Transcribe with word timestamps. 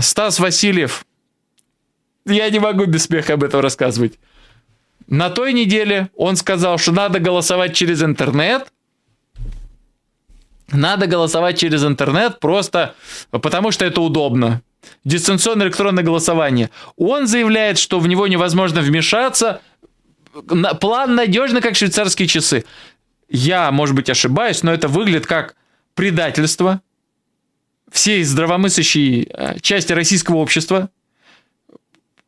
Стас 0.00 0.38
Васильев. 0.38 1.06
Я 2.26 2.50
не 2.50 2.58
могу 2.58 2.86
без 2.86 3.04
смеха 3.04 3.34
об 3.34 3.44
этом 3.44 3.60
рассказывать. 3.60 4.18
На 5.06 5.30
той 5.30 5.52
неделе 5.52 6.10
он 6.16 6.36
сказал, 6.36 6.78
что 6.78 6.92
надо 6.92 7.20
голосовать 7.20 7.74
через 7.74 8.02
интернет. 8.02 8.66
Надо 10.72 11.06
голосовать 11.06 11.58
через 11.58 11.84
интернет 11.84 12.40
просто 12.40 12.94
потому, 13.30 13.70
что 13.70 13.84
это 13.84 14.00
удобно. 14.00 14.62
Дистанционное 15.04 15.66
электронное 15.66 16.02
голосование. 16.02 16.70
Он 16.96 17.26
заявляет, 17.26 17.78
что 17.78 18.00
в 18.00 18.08
него 18.08 18.26
невозможно 18.26 18.80
вмешаться. 18.80 19.60
План 20.80 21.14
надежный, 21.14 21.60
как 21.60 21.76
швейцарские 21.76 22.26
часы. 22.26 22.64
Я, 23.28 23.70
может 23.70 23.94
быть, 23.94 24.10
ошибаюсь, 24.10 24.62
но 24.62 24.72
это 24.72 24.88
выглядит 24.88 25.26
как 25.26 25.54
предательство 25.94 26.80
всей 27.90 28.22
здравомыслящей 28.24 29.28
э, 29.32 29.58
части 29.60 29.92
российского 29.92 30.36
общества. 30.36 30.90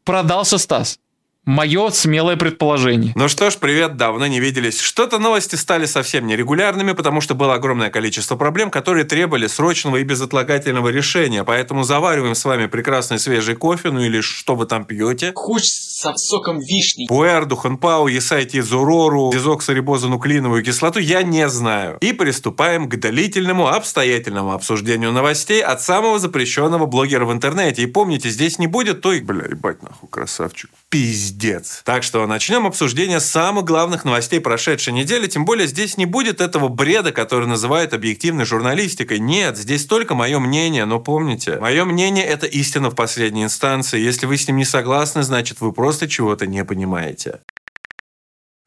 Продался 0.04 0.58
Стас. 0.58 0.98
Мое 1.48 1.88
смелое 1.88 2.36
предположение. 2.36 3.14
Ну 3.16 3.26
что 3.26 3.48
ж, 3.48 3.56
привет, 3.56 3.96
давно 3.96 4.26
не 4.26 4.38
виделись. 4.38 4.82
Что-то 4.82 5.18
новости 5.18 5.54
стали 5.54 5.86
совсем 5.86 6.26
нерегулярными, 6.26 6.92
потому 6.92 7.22
что 7.22 7.34
было 7.34 7.54
огромное 7.54 7.88
количество 7.88 8.36
проблем, 8.36 8.70
которые 8.70 9.06
требовали 9.06 9.46
срочного 9.46 9.96
и 9.96 10.04
безотлагательного 10.04 10.90
решения. 10.90 11.44
Поэтому 11.44 11.84
завариваем 11.84 12.34
с 12.34 12.44
вами 12.44 12.66
прекрасный 12.66 13.18
свежий 13.18 13.56
кофе, 13.56 13.90
ну 13.90 14.02
или 14.02 14.20
что 14.20 14.56
вы 14.56 14.66
там 14.66 14.84
пьете. 14.84 15.32
Хуч 15.34 15.62
со 15.64 16.14
соком 16.16 16.60
вишни. 16.60 17.06
Пуэр, 17.06 17.46
Духанпау, 17.46 18.08
Есайтизурору, 18.08 19.30
дезоксорибозонуклеиновую 19.32 20.62
кислоту 20.62 20.98
я 20.98 21.22
не 21.22 21.48
знаю. 21.48 21.96
И 22.02 22.12
приступаем 22.12 22.90
к 22.90 22.96
длительному 22.96 23.68
обстоятельному 23.68 24.52
обсуждению 24.52 25.12
новостей 25.12 25.62
от 25.62 25.80
самого 25.80 26.18
запрещенного 26.18 26.84
блогера 26.84 27.24
в 27.24 27.32
интернете. 27.32 27.84
И 27.84 27.86
помните, 27.86 28.28
здесь 28.28 28.58
не 28.58 28.66
будет 28.66 29.00
той... 29.00 29.22
Бля, 29.22 29.46
ебать 29.46 29.82
нахуй, 29.82 30.10
красавчик. 30.10 30.68
Пиздец 30.90 31.37
пиздец. 31.38 31.82
Так 31.84 32.02
что 32.02 32.26
начнем 32.26 32.66
обсуждение 32.66 33.20
самых 33.20 33.64
главных 33.64 34.04
новостей 34.04 34.40
прошедшей 34.40 34.92
недели. 34.92 35.26
Тем 35.26 35.44
более 35.44 35.66
здесь 35.66 35.96
не 35.96 36.06
будет 36.06 36.40
этого 36.40 36.68
бреда, 36.68 37.12
который 37.12 37.46
называют 37.46 37.94
объективной 37.94 38.44
журналистикой. 38.44 39.18
Нет, 39.18 39.56
здесь 39.56 39.86
только 39.86 40.14
мое 40.14 40.38
мнение. 40.38 40.84
Но 40.84 41.00
помните, 41.00 41.58
мое 41.60 41.84
мнение– 41.84 42.24
это 42.26 42.46
истина 42.46 42.90
в 42.90 42.94
последней 42.94 43.44
инстанции. 43.44 44.00
Если 44.00 44.26
вы 44.26 44.36
с 44.36 44.46
ним 44.46 44.56
не 44.56 44.64
согласны, 44.64 45.22
значит 45.22 45.60
вы 45.60 45.72
просто 45.72 46.08
чего-то 46.08 46.46
не 46.46 46.64
понимаете. 46.64 47.40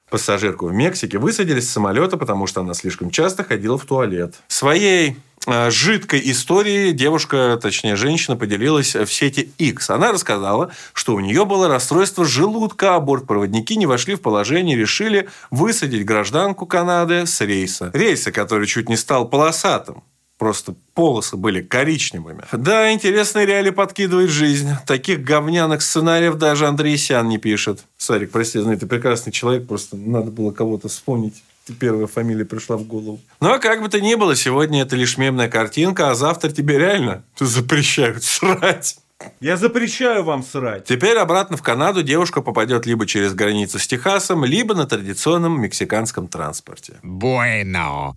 Пассажирку 0.10 0.68
в 0.68 0.74
Мексике 0.74 1.18
высадили 1.18 1.62
с 1.62 1.70
самолета, 1.70 2.18
потому 2.18 2.46
что 2.46 2.62
она 2.62 2.74
слишком 2.74 3.12
часто 3.12 3.46
ходила 3.46 3.78
в 3.78 3.86
туалет. 3.86 4.36
Своей 4.50 5.16
жидкой 5.48 6.22
истории 6.32 6.92
девушка, 6.92 7.58
точнее 7.62 7.96
женщина, 7.96 8.38
поделилась 8.38 8.96
в 8.96 9.08
сети 9.08 9.52
X. 9.58 9.90
Она 9.90 10.12
рассказала, 10.12 10.72
что 10.94 11.16
у 11.16 11.20
нее 11.20 11.46
было 11.46 11.68
расстройство 11.68 12.26
желудка, 12.26 12.96
а 12.96 13.00
бортпроводники 13.00 13.76
не 13.76 13.86
вошли 13.86 14.16
в 14.16 14.22
положение 14.22 14.78
решили 14.78 15.30
высадить 15.50 16.06
гражданку 16.06 16.66
Канады 16.66 17.26
с 17.26 17.42
рейса. 17.42 17.92
Рейса, 17.94 18.32
который 18.32 18.68
чуть 18.68 18.90
не 18.90 18.98
стал 18.98 19.28
полосатым. 19.28 20.04
Просто 20.38 20.74
полосы 20.96 21.38
были 21.38 21.62
коричневыми. 21.62 22.44
Да, 22.52 22.92
интересные 22.92 23.46
реалии 23.46 23.70
подкидывает 23.70 24.32
жизнь. 24.32 24.72
Таких 24.88 25.24
говняных 25.24 25.84
сценариев 25.84 26.36
даже 26.36 26.66
Андрей 26.66 26.98
Сян 26.98 27.30
не 27.30 27.38
пишет. 27.38 27.84
Сарик, 27.98 28.32
прости, 28.32 28.58
знаю, 28.58 28.80
ты 28.80 28.88
прекрасный 28.88 29.32
человек, 29.32 29.68
просто 29.68 29.96
надо 29.98 30.32
было 30.32 30.50
кого-то 30.50 30.88
вспомнить 30.88 31.44
первая 31.80 32.08
фамилия 32.08 32.46
пришла 32.46 32.78
в 32.78 32.84
голову. 32.84 33.20
Ну, 33.40 33.52
а 33.52 33.60
как 33.60 33.82
бы 33.82 33.90
то 33.90 34.00
ни 34.02 34.16
было, 34.16 34.36
сегодня 34.36 34.82
это 34.82 34.96
лишь 34.96 35.18
мемная 35.18 35.50
картинка, 35.50 36.10
а 36.10 36.16
завтра 36.16 36.50
тебе 36.50 36.78
реально 36.78 37.24
запрещают 37.40 38.24
срать. 38.24 38.98
Я 39.40 39.58
запрещаю 39.58 40.24
вам 40.24 40.44
срать. 40.44 40.86
Теперь 40.86 41.18
обратно 41.18 41.58
в 41.58 41.62
Канаду 41.62 42.02
девушка 42.04 42.42
попадет 42.42 42.86
либо 42.86 43.06
через 43.06 43.34
границу 43.34 43.80
с 43.80 43.88
Техасом, 43.88 44.46
либо 44.46 44.74
на 44.74 44.88
традиционном 44.88 45.62
мексиканском 45.62 46.28
транспорте. 46.28 47.00
Bueno. 47.04 48.16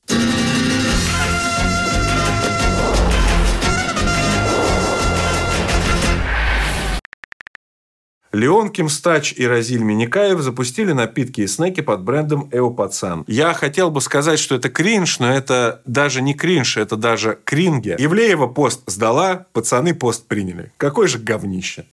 Леон 8.34 8.70
Кимстач 8.70 9.32
и 9.36 9.46
Разиль 9.46 9.82
Миникаев 9.82 10.40
запустили 10.40 10.90
напитки 10.92 11.42
и 11.42 11.46
снеки 11.46 11.80
под 11.80 12.02
брендом 12.02 12.48
Эопацан. 12.50 13.24
Я 13.28 13.54
хотел 13.54 13.92
бы 13.92 14.00
сказать, 14.00 14.40
что 14.40 14.56
это 14.56 14.68
кринж, 14.68 15.20
но 15.20 15.32
это 15.32 15.82
даже 15.86 16.20
не 16.20 16.34
кринж, 16.34 16.76
это 16.76 16.96
даже 16.96 17.38
кринги. 17.44 17.94
Евлеева 17.96 18.48
пост 18.48 18.82
сдала, 18.86 19.46
пацаны 19.52 19.94
пост 19.94 20.26
приняли. 20.26 20.72
Какой 20.78 21.06
же 21.06 21.18
говнище. 21.18 21.86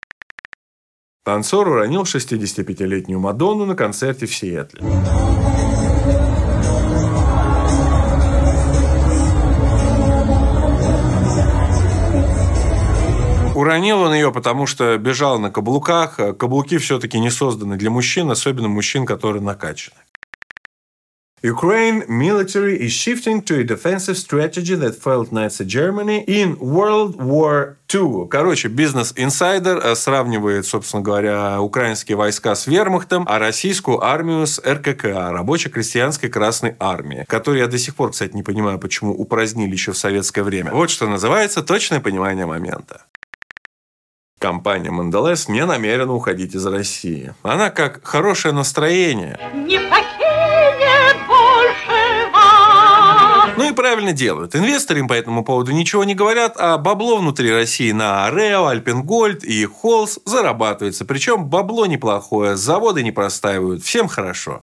Танцор 1.24 1.68
уронил 1.68 2.04
65-летнюю 2.04 3.20
Мадонну 3.20 3.66
на 3.66 3.74
концерте 3.74 4.24
в 4.24 4.34
Сиэтле. 4.34 4.80
Уронил 13.80 14.02
он 14.02 14.12
ее, 14.12 14.30
потому 14.30 14.66
что 14.66 14.98
бежал 14.98 15.38
на 15.38 15.50
каблуках. 15.50 16.16
Каблуки 16.38 16.76
все-таки 16.76 17.18
не 17.18 17.30
созданы 17.30 17.78
для 17.78 17.88
мужчин, 17.88 18.30
особенно 18.30 18.68
мужчин, 18.68 19.06
которые 19.06 19.42
накачаны. 19.42 19.96
Ukraine 21.42 22.04
military 22.06 22.76
is 22.78 22.92
shifting 22.92 23.40
to 23.40 23.60
a 23.60 23.64
defensive 23.64 24.18
strategy 24.18 24.74
that 24.74 24.94
failed 24.94 25.32
Nazi 25.32 25.64
Germany 25.64 26.22
in 26.26 26.58
World 26.58 27.16
War 27.16 27.76
II. 27.88 28.28
Короче, 28.28 28.68
бизнес-инсайдер 28.68 29.78
э, 29.78 29.94
сравнивает, 29.94 30.66
собственно 30.66 31.02
говоря, 31.02 31.62
украинские 31.62 32.18
войска 32.18 32.54
с 32.54 32.66
вермахтом, 32.66 33.24
а 33.26 33.38
российскую 33.38 34.04
армию 34.04 34.46
с 34.46 34.60
РККА, 34.62 35.32
рабоче-крестьянской 35.32 36.28
Красной 36.28 36.76
Армии, 36.78 37.24
которую 37.26 37.62
я 37.62 37.68
до 37.68 37.78
сих 37.78 37.94
пор, 37.94 38.10
кстати, 38.10 38.34
не 38.36 38.42
понимаю, 38.42 38.78
почему 38.78 39.14
упразднили 39.14 39.72
еще 39.72 39.92
в 39.92 39.96
советское 39.96 40.42
время. 40.42 40.70
Вот 40.72 40.90
что 40.90 41.08
называется 41.08 41.62
точное 41.62 42.00
понимание 42.00 42.44
момента. 42.44 43.06
Компания 44.40 44.90
Монделес 44.90 45.48
не 45.48 45.66
намерена 45.66 46.14
уходить 46.14 46.54
из 46.54 46.64
России. 46.64 47.34
Она 47.42 47.68
как 47.68 48.02
хорошее 48.02 48.54
настроение. 48.54 49.38
Не 49.54 49.78
Ну 53.58 53.68
и 53.68 53.74
правильно 53.74 54.12
делают. 54.12 54.56
Инвесторы 54.56 55.00
им 55.00 55.08
по 55.08 55.12
этому 55.12 55.44
поводу 55.44 55.72
ничего 55.72 56.04
не 56.04 56.14
говорят, 56.14 56.54
а 56.56 56.78
бабло 56.78 57.18
внутри 57.18 57.52
России 57.52 57.92
на 57.92 58.24
Арео, 58.24 58.68
Альпенгольд 58.68 59.44
и 59.44 59.66
Холс 59.66 60.18
зарабатывается. 60.24 61.04
Причем 61.04 61.44
бабло 61.44 61.84
неплохое, 61.84 62.56
заводы 62.56 63.02
не 63.02 63.12
простаивают, 63.12 63.82
всем 63.82 64.08
хорошо. 64.08 64.62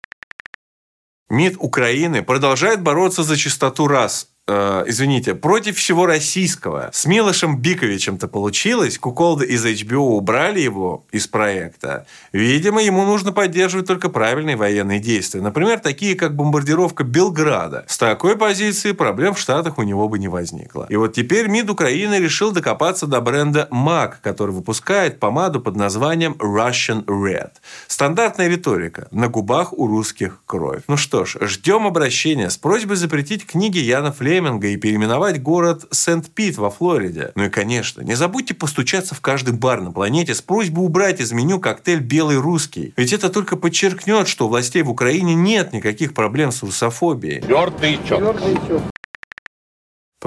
МИД 1.29 1.57
Украины 1.59 2.23
продолжает 2.23 2.81
бороться 2.81 3.21
за 3.21 3.37
чистоту 3.37 3.87
рас, 3.87 4.29
э, 4.47 4.83
извините, 4.87 5.35
против 5.35 5.77
всего 5.77 6.05
российского. 6.05 6.89
С 6.93 7.05
Милошем 7.05 7.57
Биковичем-то 7.57 8.27
получилось. 8.27 8.97
Куколда 8.97 9.45
из 9.45 9.65
HBO 9.65 10.15
убрали 10.17 10.59
его 10.59 11.05
из 11.11 11.27
проекта. 11.27 12.05
Видимо, 12.31 12.81
ему 12.81 13.05
нужно 13.05 13.31
поддерживать 13.31 13.87
только 13.87 14.09
правильные 14.09 14.55
военные 14.55 14.99
действия. 14.99 15.41
Например, 15.41 15.79
такие, 15.79 16.15
как 16.15 16.35
бомбардировка 16.35 17.03
Белграда. 17.03 17.85
С 17.87 17.97
такой 17.97 18.37
позиции 18.37 18.91
проблем 18.93 19.33
в 19.33 19.39
Штатах 19.39 19.77
у 19.77 19.83
него 19.83 20.07
бы 20.09 20.19
не 20.19 20.27
возникло. 20.27 20.87
И 20.89 20.95
вот 20.95 21.13
теперь 21.13 21.47
МИД 21.47 21.69
Украины 21.69 22.15
решил 22.15 22.51
докопаться 22.51 23.07
до 23.07 23.21
бренда 23.21 23.67
MAC, 23.71 24.15
который 24.21 24.51
выпускает 24.51 25.19
помаду 25.19 25.59
под 25.59 25.75
названием 25.75 26.33
Russian 26.39 27.05
Red. 27.05 27.51
Стандартная 27.87 28.47
риторика. 28.47 29.07
На 29.11 29.27
губах 29.27 29.73
у 29.73 29.87
русских 29.87 30.41
кровь. 30.45 30.83
Ну 30.87 30.97
что 30.97 31.25
ж, 31.25 31.37
ждем 31.41 31.85
обращения 31.85 32.49
с 32.49 32.57
просьбой 32.57 32.95
запретить 32.95 33.45
книги 33.45 33.79
Яна 33.79 34.11
Флейма 34.11 34.36
Флеминга 34.37 34.67
и 34.67 34.77
переименовать 34.77 35.41
город 35.41 35.85
Сент-Пит 35.89 36.57
во 36.57 36.69
Флориде. 36.69 37.31
Ну 37.33 37.45
и, 37.45 37.49
конечно, 37.49 38.01
не 38.01 38.13
забудьте 38.13 38.53
постучаться 38.53 39.15
в 39.15 39.19
каждый 39.19 39.55
бар 39.55 39.81
на 39.81 39.91
планете 39.91 40.35
с 40.35 40.43
просьбой 40.43 40.85
убрать 40.85 41.19
из 41.19 41.31
меню 41.31 41.59
коктейль 41.59 42.01
«Белый 42.01 42.37
русский». 42.37 42.93
Ведь 42.97 43.13
это 43.13 43.29
только 43.29 43.55
подчеркнет, 43.55 44.27
что 44.27 44.45
у 44.45 44.49
властей 44.49 44.83
в 44.83 44.91
Украине 44.91 45.33
нет 45.33 45.73
никаких 45.73 46.13
проблем 46.13 46.51
с 46.51 46.61
русофобией. 46.61 47.41
Твердый 47.41 47.99
чок. 48.07 48.35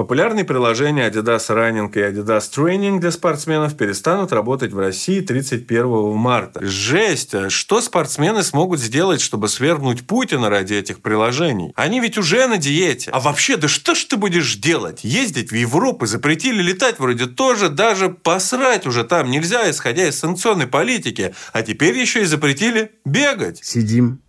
Популярные 0.01 0.45
приложения 0.45 1.07
Adidas 1.07 1.47
Running 1.49 1.91
и 1.93 1.99
Adidas 1.99 2.49
Training 2.51 2.99
для 2.99 3.11
спортсменов 3.11 3.77
перестанут 3.77 4.31
работать 4.31 4.73
в 4.73 4.79
России 4.79 5.21
31 5.21 6.13
марта. 6.15 6.59
Жесть! 6.65 7.35
А 7.35 7.51
что 7.51 7.81
спортсмены 7.81 8.41
смогут 8.41 8.79
сделать, 8.79 9.21
чтобы 9.21 9.47
свергнуть 9.47 10.07
Путина 10.07 10.49
ради 10.49 10.73
этих 10.73 11.03
приложений? 11.03 11.73
Они 11.75 11.99
ведь 11.99 12.17
уже 12.17 12.47
на 12.47 12.57
диете. 12.57 13.11
А 13.11 13.19
вообще, 13.19 13.57
да 13.57 13.67
что 13.67 13.93
ж 13.93 14.05
ты 14.05 14.17
будешь 14.17 14.55
делать? 14.55 15.03
Ездить 15.03 15.51
в 15.51 15.55
Европу 15.55 16.07
запретили 16.07 16.63
летать 16.63 16.97
вроде 16.97 17.27
тоже, 17.27 17.69
даже 17.69 18.09
посрать 18.09 18.87
уже 18.87 19.03
там 19.03 19.29
нельзя, 19.29 19.69
исходя 19.69 20.07
из 20.07 20.17
санкционной 20.17 20.65
политики. 20.65 21.35
А 21.53 21.61
теперь 21.61 21.95
еще 21.95 22.23
и 22.23 22.25
запретили 22.25 22.89
бегать. 23.05 23.59
Сидим 23.63 24.19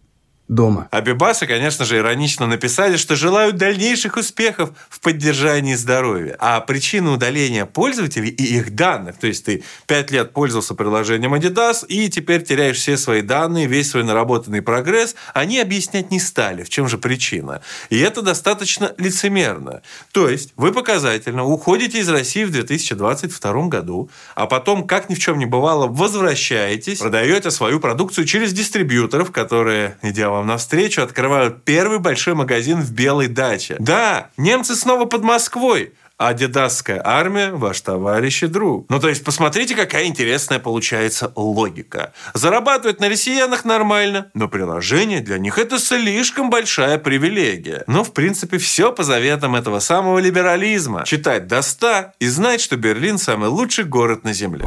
дома. 0.54 0.88
А 0.90 1.00
Бибасы, 1.00 1.46
конечно 1.46 1.84
же, 1.84 1.96
иронично 1.96 2.46
написали, 2.46 2.96
что 2.96 3.16
желают 3.16 3.56
дальнейших 3.56 4.16
успехов 4.16 4.70
в 4.88 5.00
поддержании 5.00 5.74
здоровья. 5.74 6.36
А 6.38 6.60
причина 6.60 7.12
удаления 7.12 7.66
пользователей 7.66 8.28
и 8.28 8.58
их 8.58 8.74
данных, 8.74 9.16
то 9.18 9.26
есть 9.26 9.44
ты 9.44 9.64
пять 9.86 10.10
лет 10.10 10.32
пользовался 10.32 10.74
приложением 10.74 11.34
Adidas 11.34 11.86
и 11.86 12.08
теперь 12.08 12.42
теряешь 12.42 12.76
все 12.76 12.96
свои 12.96 13.22
данные, 13.22 13.66
весь 13.66 13.90
свой 13.90 14.04
наработанный 14.04 14.62
прогресс, 14.62 15.14
они 15.34 15.58
объяснять 15.58 16.10
не 16.10 16.20
стали, 16.20 16.62
в 16.62 16.68
чем 16.68 16.88
же 16.88 16.98
причина. 16.98 17.62
И 17.90 17.98
это 17.98 18.22
достаточно 18.22 18.92
лицемерно. 18.98 19.82
То 20.12 20.28
есть 20.28 20.52
вы 20.56 20.72
показательно 20.72 21.44
уходите 21.44 21.98
из 21.98 22.08
России 22.08 22.44
в 22.44 22.52
2022 22.52 23.68
году, 23.68 24.10
а 24.34 24.46
потом, 24.46 24.86
как 24.86 25.08
ни 25.08 25.14
в 25.14 25.18
чем 25.18 25.38
не 25.38 25.46
бывало, 25.46 25.86
возвращаетесь, 25.86 26.98
продаете 26.98 27.50
свою 27.50 27.80
продукцию 27.80 28.26
через 28.26 28.52
дистрибьюторов, 28.52 29.30
которые, 29.30 29.96
идя 30.02 30.28
вам 30.28 30.41
навстречу, 30.44 31.02
открывают 31.02 31.64
первый 31.64 31.98
большой 31.98 32.34
магазин 32.34 32.80
в 32.80 32.92
Белой 32.92 33.28
даче. 33.28 33.76
Да, 33.78 34.30
немцы 34.36 34.74
снова 34.74 35.04
под 35.04 35.22
Москвой. 35.22 35.92
Адидасская 36.18 37.00
армия– 37.04 37.50
ваш 37.52 37.80
товарищ 37.80 38.44
и 38.44 38.46
друг. 38.46 38.86
Ну, 38.88 39.00
то 39.00 39.08
есть, 39.08 39.24
посмотрите, 39.24 39.74
какая 39.74 40.04
интересная 40.04 40.60
получается 40.60 41.32
логика. 41.34 42.12
Зарабатывать 42.32 43.00
на 43.00 43.08
россиянах 43.08 43.64
нормально, 43.64 44.30
но 44.32 44.46
приложение 44.46 45.20
для 45.20 45.38
них– 45.38 45.58
это 45.58 45.80
слишком 45.80 46.48
большая 46.48 46.98
привилегия. 46.98 47.82
Ну, 47.88 48.04
в 48.04 48.12
принципе, 48.12 48.58
все 48.58 48.92
по 48.92 49.02
заветам 49.02 49.56
этого 49.56 49.80
самого 49.80 50.20
либерализма. 50.20 51.02
Читать 51.04 51.48
до 51.48 51.60
100 51.60 52.12
и 52.20 52.26
знать, 52.28 52.60
что 52.60 52.76
Берлин– 52.76 53.18
самый 53.18 53.48
лучший 53.48 53.84
город 53.84 54.22
на 54.22 54.32
Земле. 54.32 54.66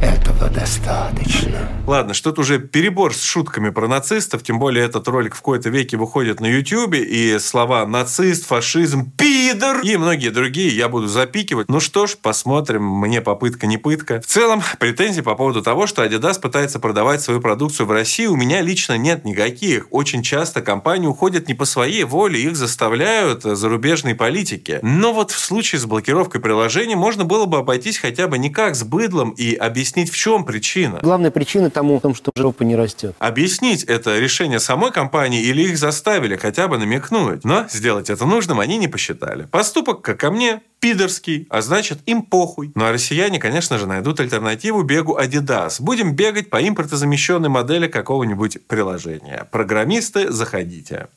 Этого 0.00 0.48
достаточно. 0.50 1.75
Ладно, 1.86 2.14
что-то 2.14 2.40
уже 2.40 2.58
перебор 2.58 3.14
с 3.14 3.22
шутками 3.22 3.70
про 3.70 3.86
нацистов, 3.86 4.42
тем 4.42 4.58
более 4.58 4.84
этот 4.84 5.06
ролик 5.06 5.36
в 5.36 5.38
какой-то 5.38 5.68
веке 5.68 5.96
выходит 5.96 6.40
на 6.40 6.46
Ютьюбе, 6.46 7.04
и 7.04 7.38
слова 7.38 7.86
нацист, 7.86 8.44
фашизм, 8.44 9.12
пидор 9.16 9.82
и 9.82 9.96
многие 9.96 10.30
другие 10.30 10.76
я 10.76 10.88
буду 10.88 11.06
запикивать. 11.06 11.68
Ну 11.68 11.78
что 11.78 12.08
ж, 12.08 12.16
посмотрим, 12.20 12.82
мне 12.82 13.20
попытка 13.20 13.68
не 13.68 13.78
пытка. 13.78 14.20
В 14.20 14.26
целом, 14.26 14.64
претензий 14.80 15.22
по 15.22 15.36
поводу 15.36 15.62
того, 15.62 15.86
что 15.86 16.04
Adidas 16.04 16.40
пытается 16.40 16.80
продавать 16.80 17.22
свою 17.22 17.40
продукцию 17.40 17.86
в 17.86 17.92
России, 17.92 18.26
у 18.26 18.34
меня 18.34 18.62
лично 18.62 18.98
нет 18.98 19.24
никаких. 19.24 19.86
Очень 19.92 20.24
часто 20.24 20.62
компании 20.62 21.06
уходят 21.06 21.46
не 21.46 21.54
по 21.54 21.66
своей 21.66 22.02
воле, 22.02 22.42
их 22.42 22.56
заставляют 22.56 23.44
зарубежные 23.44 24.16
политики. 24.16 24.80
Но 24.82 25.12
вот 25.12 25.30
в 25.30 25.38
случае 25.38 25.78
с 25.78 25.84
блокировкой 25.84 26.40
приложений 26.40 26.96
можно 26.96 27.24
было 27.24 27.44
бы 27.46 27.58
обойтись 27.58 27.98
хотя 27.98 28.26
бы 28.26 28.38
не 28.38 28.50
как 28.50 28.74
с 28.74 28.82
быдлом 28.82 29.30
и 29.30 29.54
объяснить, 29.54 30.10
в 30.10 30.16
чем 30.16 30.44
причина. 30.44 30.98
Главная 31.00 31.30
причина 31.30 31.70
тому 31.76 32.14
что 32.14 32.32
жопа 32.34 32.62
не 32.62 32.76
растет. 32.76 33.14
Объяснить 33.18 33.84
это 33.84 34.18
решение 34.18 34.60
самой 34.60 34.92
компании 34.92 35.42
или 35.42 35.62
их 35.62 35.78
заставили 35.78 36.36
хотя 36.36 36.68
бы 36.68 36.78
намекнуть. 36.78 37.44
Но 37.44 37.66
сделать 37.70 38.10
это 38.10 38.24
нужным 38.24 38.60
они 38.60 38.78
не 38.78 38.88
посчитали. 38.88 39.44
Поступок, 39.50 40.02
как 40.02 40.18
ко 40.18 40.30
мне, 40.30 40.62
пидорский, 40.80 41.46
а 41.50 41.60
значит 41.60 41.98
им 42.06 42.22
похуй. 42.22 42.72
Ну 42.74 42.84
а 42.84 42.92
россияне, 42.92 43.38
конечно 43.38 43.78
же, 43.78 43.86
найдут 43.86 44.20
альтернативу 44.20 44.82
бегу 44.82 45.18
Adidas. 45.18 45.76
Будем 45.80 46.14
бегать 46.14 46.48
по 46.48 46.66
импортозамещенной 46.66 47.48
модели 47.48 47.88
какого-нибудь 47.88 48.66
приложения. 48.66 49.46
Программисты, 49.50 50.30
заходите. 50.32 51.08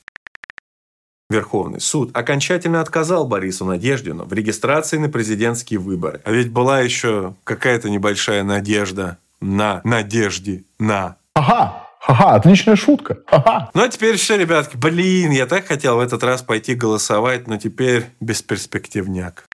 Верховный 1.30 1.80
суд 1.80 2.10
окончательно 2.18 2.82
отказал 2.82 3.28
Борису 3.28 3.64
Надеждину 3.64 4.26
в 4.26 4.34
регистрации 4.34 4.98
на 4.98 5.10
президентские 5.10 5.80
выборы. 5.80 6.22
А 6.26 6.32
ведь 6.32 6.52
была 6.52 6.82
еще 6.82 7.36
какая-то 7.44 7.90
небольшая 7.90 8.44
надежда 8.44 9.20
на 9.42 9.82
надежде 9.84 10.64
на. 10.80 11.18
Ага, 11.34 11.90
Ага, 12.08 12.36
отличная 12.36 12.76
шутка. 12.76 13.20
Ага. 13.28 13.70
Ну 13.74 13.84
а 13.84 13.90
теперь 13.90 14.16
все, 14.16 14.38
ребятки. 14.38 14.78
Блин, 14.78 15.32
я 15.32 15.46
так 15.46 15.68
хотел 15.68 15.98
в 15.98 16.00
этот 16.00 16.24
раз 16.24 16.42
пойти 16.42 16.74
голосовать, 16.74 17.48
но 17.48 17.58
теперь 17.58 18.06
бесперспективняк. 18.22 19.46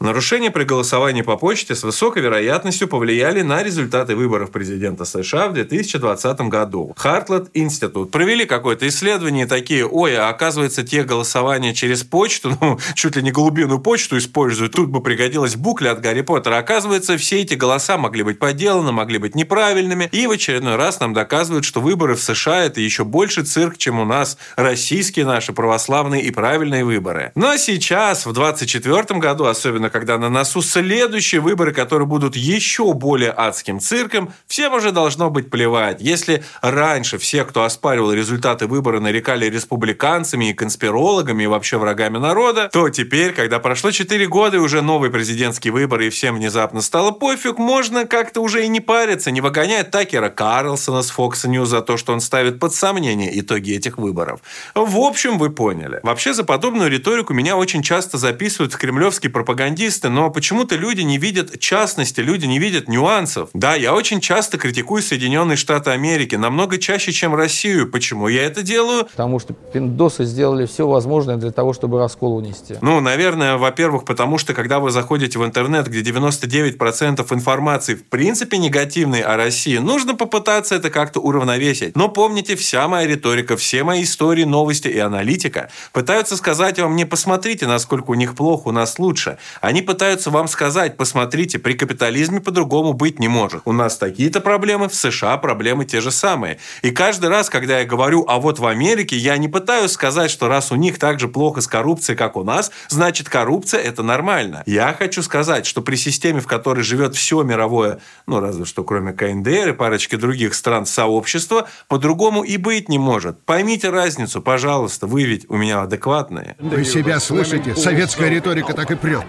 Нарушения 0.00 0.52
при 0.52 0.62
голосовании 0.62 1.22
по 1.22 1.36
почте 1.36 1.74
с 1.74 1.82
высокой 1.82 2.22
вероятностью 2.22 2.86
повлияли 2.86 3.42
на 3.42 3.64
результаты 3.64 4.14
выборов 4.14 4.52
президента 4.52 5.04
США 5.04 5.48
в 5.48 5.54
2020 5.54 6.40
году. 6.42 6.94
Хартлет 6.96 7.50
Институт 7.54 8.12
провели 8.12 8.46
какое-то 8.46 8.86
исследование 8.86 9.46
такие, 9.46 9.84
ой, 9.84 10.16
а 10.16 10.28
оказывается, 10.28 10.84
те 10.84 11.02
голосования 11.02 11.74
через 11.74 12.04
почту, 12.04 12.56
ну, 12.60 12.78
чуть 12.94 13.16
ли 13.16 13.22
не 13.22 13.32
голубиную 13.32 13.80
почту 13.80 14.18
используют, 14.18 14.72
тут 14.72 14.88
бы 14.88 15.02
пригодилась 15.02 15.56
букля 15.56 15.90
от 15.90 16.00
Гарри 16.00 16.20
Поттера. 16.20 16.58
Оказывается, 16.58 17.18
все 17.18 17.40
эти 17.40 17.54
голоса 17.54 17.98
могли 17.98 18.22
быть 18.22 18.38
подделаны, 18.38 18.92
могли 18.92 19.18
быть 19.18 19.34
неправильными, 19.34 20.08
и 20.12 20.28
в 20.28 20.30
очередной 20.30 20.76
раз 20.76 21.00
нам 21.00 21.12
доказывают, 21.12 21.64
что 21.64 21.80
выборы 21.80 22.14
в 22.14 22.22
США 22.22 22.66
это 22.66 22.80
еще 22.80 23.02
больше 23.02 23.42
цирк, 23.42 23.76
чем 23.78 23.98
у 23.98 24.04
нас 24.04 24.38
российские 24.54 25.26
наши 25.26 25.52
православные 25.52 26.22
и 26.22 26.30
правильные 26.30 26.84
выборы. 26.84 27.32
Но 27.34 27.56
сейчас, 27.56 28.26
в 28.26 28.32
2024 28.32 29.18
году, 29.18 29.46
особенно 29.46 29.87
когда 29.90 30.18
на 30.18 30.28
носу 30.28 30.62
следующие 30.62 31.40
выборы, 31.40 31.72
которые 31.72 32.06
будут 32.06 32.36
еще 32.36 32.92
более 32.94 33.32
адским 33.36 33.80
цирком, 33.80 34.32
всем 34.46 34.74
уже 34.74 34.92
должно 34.92 35.30
быть 35.30 35.50
плевать. 35.50 36.00
Если 36.00 36.44
раньше 36.62 37.18
все, 37.18 37.44
кто 37.44 37.64
оспаривал 37.64 38.12
результаты 38.12 38.66
выбора, 38.66 39.00
нарекали 39.00 39.46
республиканцами 39.46 40.50
и 40.50 40.54
конспирологами 40.54 41.44
и 41.44 41.46
вообще 41.46 41.78
врагами 41.78 42.18
народа, 42.18 42.68
то 42.72 42.88
теперь, 42.88 43.32
когда 43.32 43.58
прошло 43.58 43.90
4 43.90 44.26
года 44.26 44.56
и 44.56 44.60
уже 44.60 44.82
новые 44.82 45.10
президентские 45.10 45.72
выборы 45.72 46.06
и 46.06 46.10
всем 46.10 46.36
внезапно 46.36 46.80
стало 46.80 47.10
пофиг, 47.10 47.58
можно 47.58 48.06
как-то 48.06 48.40
уже 48.40 48.64
и 48.64 48.68
не 48.68 48.80
париться, 48.80 49.30
не 49.30 49.40
выгонять 49.40 49.90
Такера 49.90 50.28
Карлсона 50.28 51.02
с 51.02 51.12
Fox 51.12 51.44
News 51.46 51.66
за 51.66 51.80
то, 51.80 51.96
что 51.96 52.12
он 52.12 52.20
ставит 52.20 52.58
под 52.58 52.74
сомнение 52.74 53.38
итоги 53.40 53.74
этих 53.74 53.98
выборов. 53.98 54.40
В 54.74 54.98
общем, 54.98 55.38
вы 55.38 55.50
поняли. 55.50 56.00
Вообще, 56.02 56.32
за 56.32 56.44
подобную 56.44 56.90
риторику 56.90 57.34
меня 57.34 57.56
очень 57.56 57.82
часто 57.82 58.18
записывают 58.18 58.74
кремлевские 58.76 59.30
пропагандисты, 59.78 60.08
но 60.08 60.30
почему-то 60.30 60.76
люди 60.76 61.02
не 61.02 61.18
видят 61.18 61.58
частности, 61.58 62.20
люди 62.20 62.46
не 62.46 62.58
видят 62.58 62.88
нюансов. 62.88 63.50
Да, 63.54 63.74
я 63.74 63.94
очень 63.94 64.20
часто 64.20 64.58
критикую 64.58 65.02
Соединенные 65.02 65.56
Штаты 65.56 65.90
Америки, 65.90 66.36
намного 66.36 66.78
чаще, 66.78 67.12
чем 67.12 67.34
Россию. 67.34 67.90
Почему 67.90 68.28
я 68.28 68.42
это 68.42 68.62
делаю? 68.62 69.04
Потому 69.04 69.38
что 69.38 69.54
пиндосы 69.54 70.24
сделали 70.24 70.66
все 70.66 70.86
возможное 70.86 71.36
для 71.36 71.50
того, 71.50 71.72
чтобы 71.72 71.98
раскол 71.98 72.36
унести. 72.36 72.74
Ну, 72.80 73.00
наверное, 73.00 73.56
во-первых, 73.56 74.04
потому 74.04 74.38
что 74.38 74.54
когда 74.54 74.78
вы 74.78 74.90
заходите 74.90 75.38
в 75.38 75.44
интернет, 75.44 75.88
где 75.88 76.00
99% 76.00 77.34
информации 77.34 77.94
в 77.94 78.04
принципе 78.04 78.58
негативной 78.58 79.20
о 79.20 79.36
России, 79.36 79.78
нужно 79.78 80.14
попытаться 80.14 80.74
это 80.74 80.90
как-то 80.90 81.20
уравновесить. 81.20 81.96
Но 81.96 82.08
помните, 82.08 82.56
вся 82.56 82.88
моя 82.88 83.06
риторика, 83.06 83.56
все 83.56 83.84
мои 83.84 84.02
истории, 84.02 84.44
новости 84.44 84.88
и 84.88 84.98
аналитика 84.98 85.68
пытаются 85.92 86.36
сказать 86.36 86.78
вам, 86.78 86.96
не 86.96 87.04
посмотрите, 87.04 87.66
насколько 87.66 88.10
у 88.10 88.14
них 88.14 88.34
плохо, 88.34 88.68
у 88.68 88.72
нас 88.72 88.98
лучше. 88.98 89.38
Они 89.68 89.82
пытаются 89.82 90.30
вам 90.30 90.48
сказать, 90.48 90.96
посмотрите, 90.96 91.58
при 91.58 91.74
капитализме 91.74 92.40
по-другому 92.40 92.94
быть 92.94 93.18
не 93.18 93.28
может. 93.28 93.60
У 93.66 93.72
нас 93.72 93.98
такие-то 93.98 94.40
проблемы, 94.40 94.88
в 94.88 94.94
США 94.94 95.36
проблемы 95.36 95.84
те 95.84 96.00
же 96.00 96.10
самые. 96.10 96.56
И 96.80 96.90
каждый 96.90 97.28
раз, 97.28 97.50
когда 97.50 97.80
я 97.80 97.84
говорю, 97.84 98.24
а 98.26 98.38
вот 98.38 98.58
в 98.58 98.64
Америке, 98.64 99.14
я 99.18 99.36
не 99.36 99.46
пытаюсь 99.46 99.90
сказать, 99.90 100.30
что 100.30 100.48
раз 100.48 100.72
у 100.72 100.76
них 100.76 100.98
так 100.98 101.20
же 101.20 101.28
плохо 101.28 101.60
с 101.60 101.66
коррупцией, 101.66 102.16
как 102.16 102.36
у 102.36 102.44
нас, 102.44 102.72
значит 102.88 103.28
коррупция 103.28 103.80
это 103.80 104.02
нормально. 104.02 104.62
Я 104.64 104.96
хочу 104.98 105.22
сказать, 105.22 105.66
что 105.66 105.82
при 105.82 105.96
системе, 105.96 106.40
в 106.40 106.46
которой 106.46 106.80
живет 106.80 107.14
все 107.14 107.42
мировое, 107.42 108.00
ну 108.26 108.40
разве 108.40 108.64
что 108.64 108.84
кроме 108.84 109.12
КНДР 109.12 109.68
и 109.68 109.72
парочки 109.74 110.16
других 110.16 110.54
стран 110.54 110.86
сообщества, 110.86 111.68
по-другому 111.88 112.42
и 112.42 112.56
быть 112.56 112.88
не 112.88 112.98
может. 112.98 113.44
Поймите 113.44 113.90
разницу, 113.90 114.40
пожалуйста, 114.40 115.06
вы 115.06 115.24
ведь 115.24 115.44
у 115.50 115.58
меня 115.58 115.82
адекватные. 115.82 116.56
Вы 116.58 116.86
себя 116.86 117.20
слышите? 117.20 117.76
Советская 117.76 118.30
риторика 118.30 118.72
так 118.72 118.90
и 118.90 118.94
прет. 118.94 119.26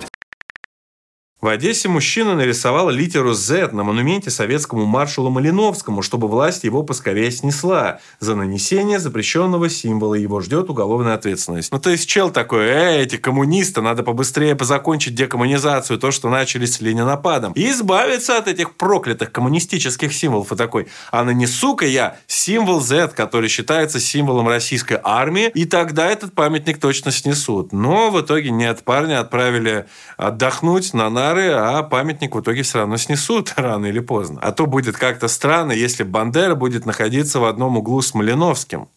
В 1.42 1.48
Одессе 1.48 1.88
мужчина 1.88 2.36
нарисовал 2.36 2.90
литеру 2.90 3.32
Z 3.32 3.72
на 3.72 3.86
монументе 3.86 4.30
советскому 4.30 4.86
маршалу 4.86 5.30
Малиновскому, 5.30 6.02
чтобы 6.02 6.28
власть 6.28 6.66
его 6.66 6.84
поскорее 6.84 7.32
снесла. 7.32 8.02
За 8.20 8.36
нанесение 8.36 9.00
запрещенного 9.00 9.70
символа 9.70 10.16
его 10.16 10.42
ждет 10.42 10.70
уголовная 10.70 11.14
ответственность. 11.14 11.72
Ну, 11.72 11.80
то 11.80 11.92
есть 11.92 12.10
чел 12.10 12.30
такой, 12.30 12.66
э, 12.66 13.04
эти 13.04 13.16
коммунисты, 13.16 13.80
надо 13.80 14.04
побыстрее 14.04 14.54
позакончить 14.54 15.16
декоммунизацию, 15.16 15.98
то, 15.98 16.12
что 16.12 16.30
начали 16.30 16.66
с 16.66 16.82
ленинопадом, 16.82 17.54
и 17.54 17.70
избавиться 17.70 18.38
от 18.38 18.50
этих 18.50 18.76
проклятых 18.76 19.32
коммунистических 19.32 20.12
символов. 20.14 20.52
И 20.52 20.58
такой, 20.58 20.90
а 21.10 21.24
нанесу-ка 21.24 21.86
я 21.86 22.18
символ 22.28 22.82
Z, 22.82 23.14
который 23.16 23.48
считается 23.48 24.02
символом 24.02 24.50
российской 24.50 25.00
армии, 25.02 25.50
и 25.54 25.64
тогда 25.64 26.08
этот 26.08 26.34
памятник 26.34 26.82
точно 26.82 27.14
снесут. 27.14 27.72
Но 27.72 28.12
в 28.12 28.20
итоге 28.20 28.52
нет, 28.52 28.84
парня 28.84 29.22
отправили 29.22 29.86
отдохнуть 30.18 30.94
на 30.94 31.10
нары, 31.30 31.52
а 31.52 31.84
памятник 31.84 32.36
в 32.36 32.42
итоге 32.42 32.64
все 32.64 32.80
равно 32.80 32.98
снесут 32.98 33.54
рано 33.58 33.86
или 33.86 34.00
поздно. 34.00 34.40
А 34.42 34.52
то 34.52 34.66
будет 34.66 34.98
как-то 34.98 35.28
странно, 35.28 35.72
если 35.72 36.04
Бандера 36.04 36.56
будет 36.56 36.86
находиться 36.86 37.40
в 37.40 37.46
одном 37.46 37.78
углу 37.78 38.02
с 38.02 38.14
Малиновским. 38.14 38.90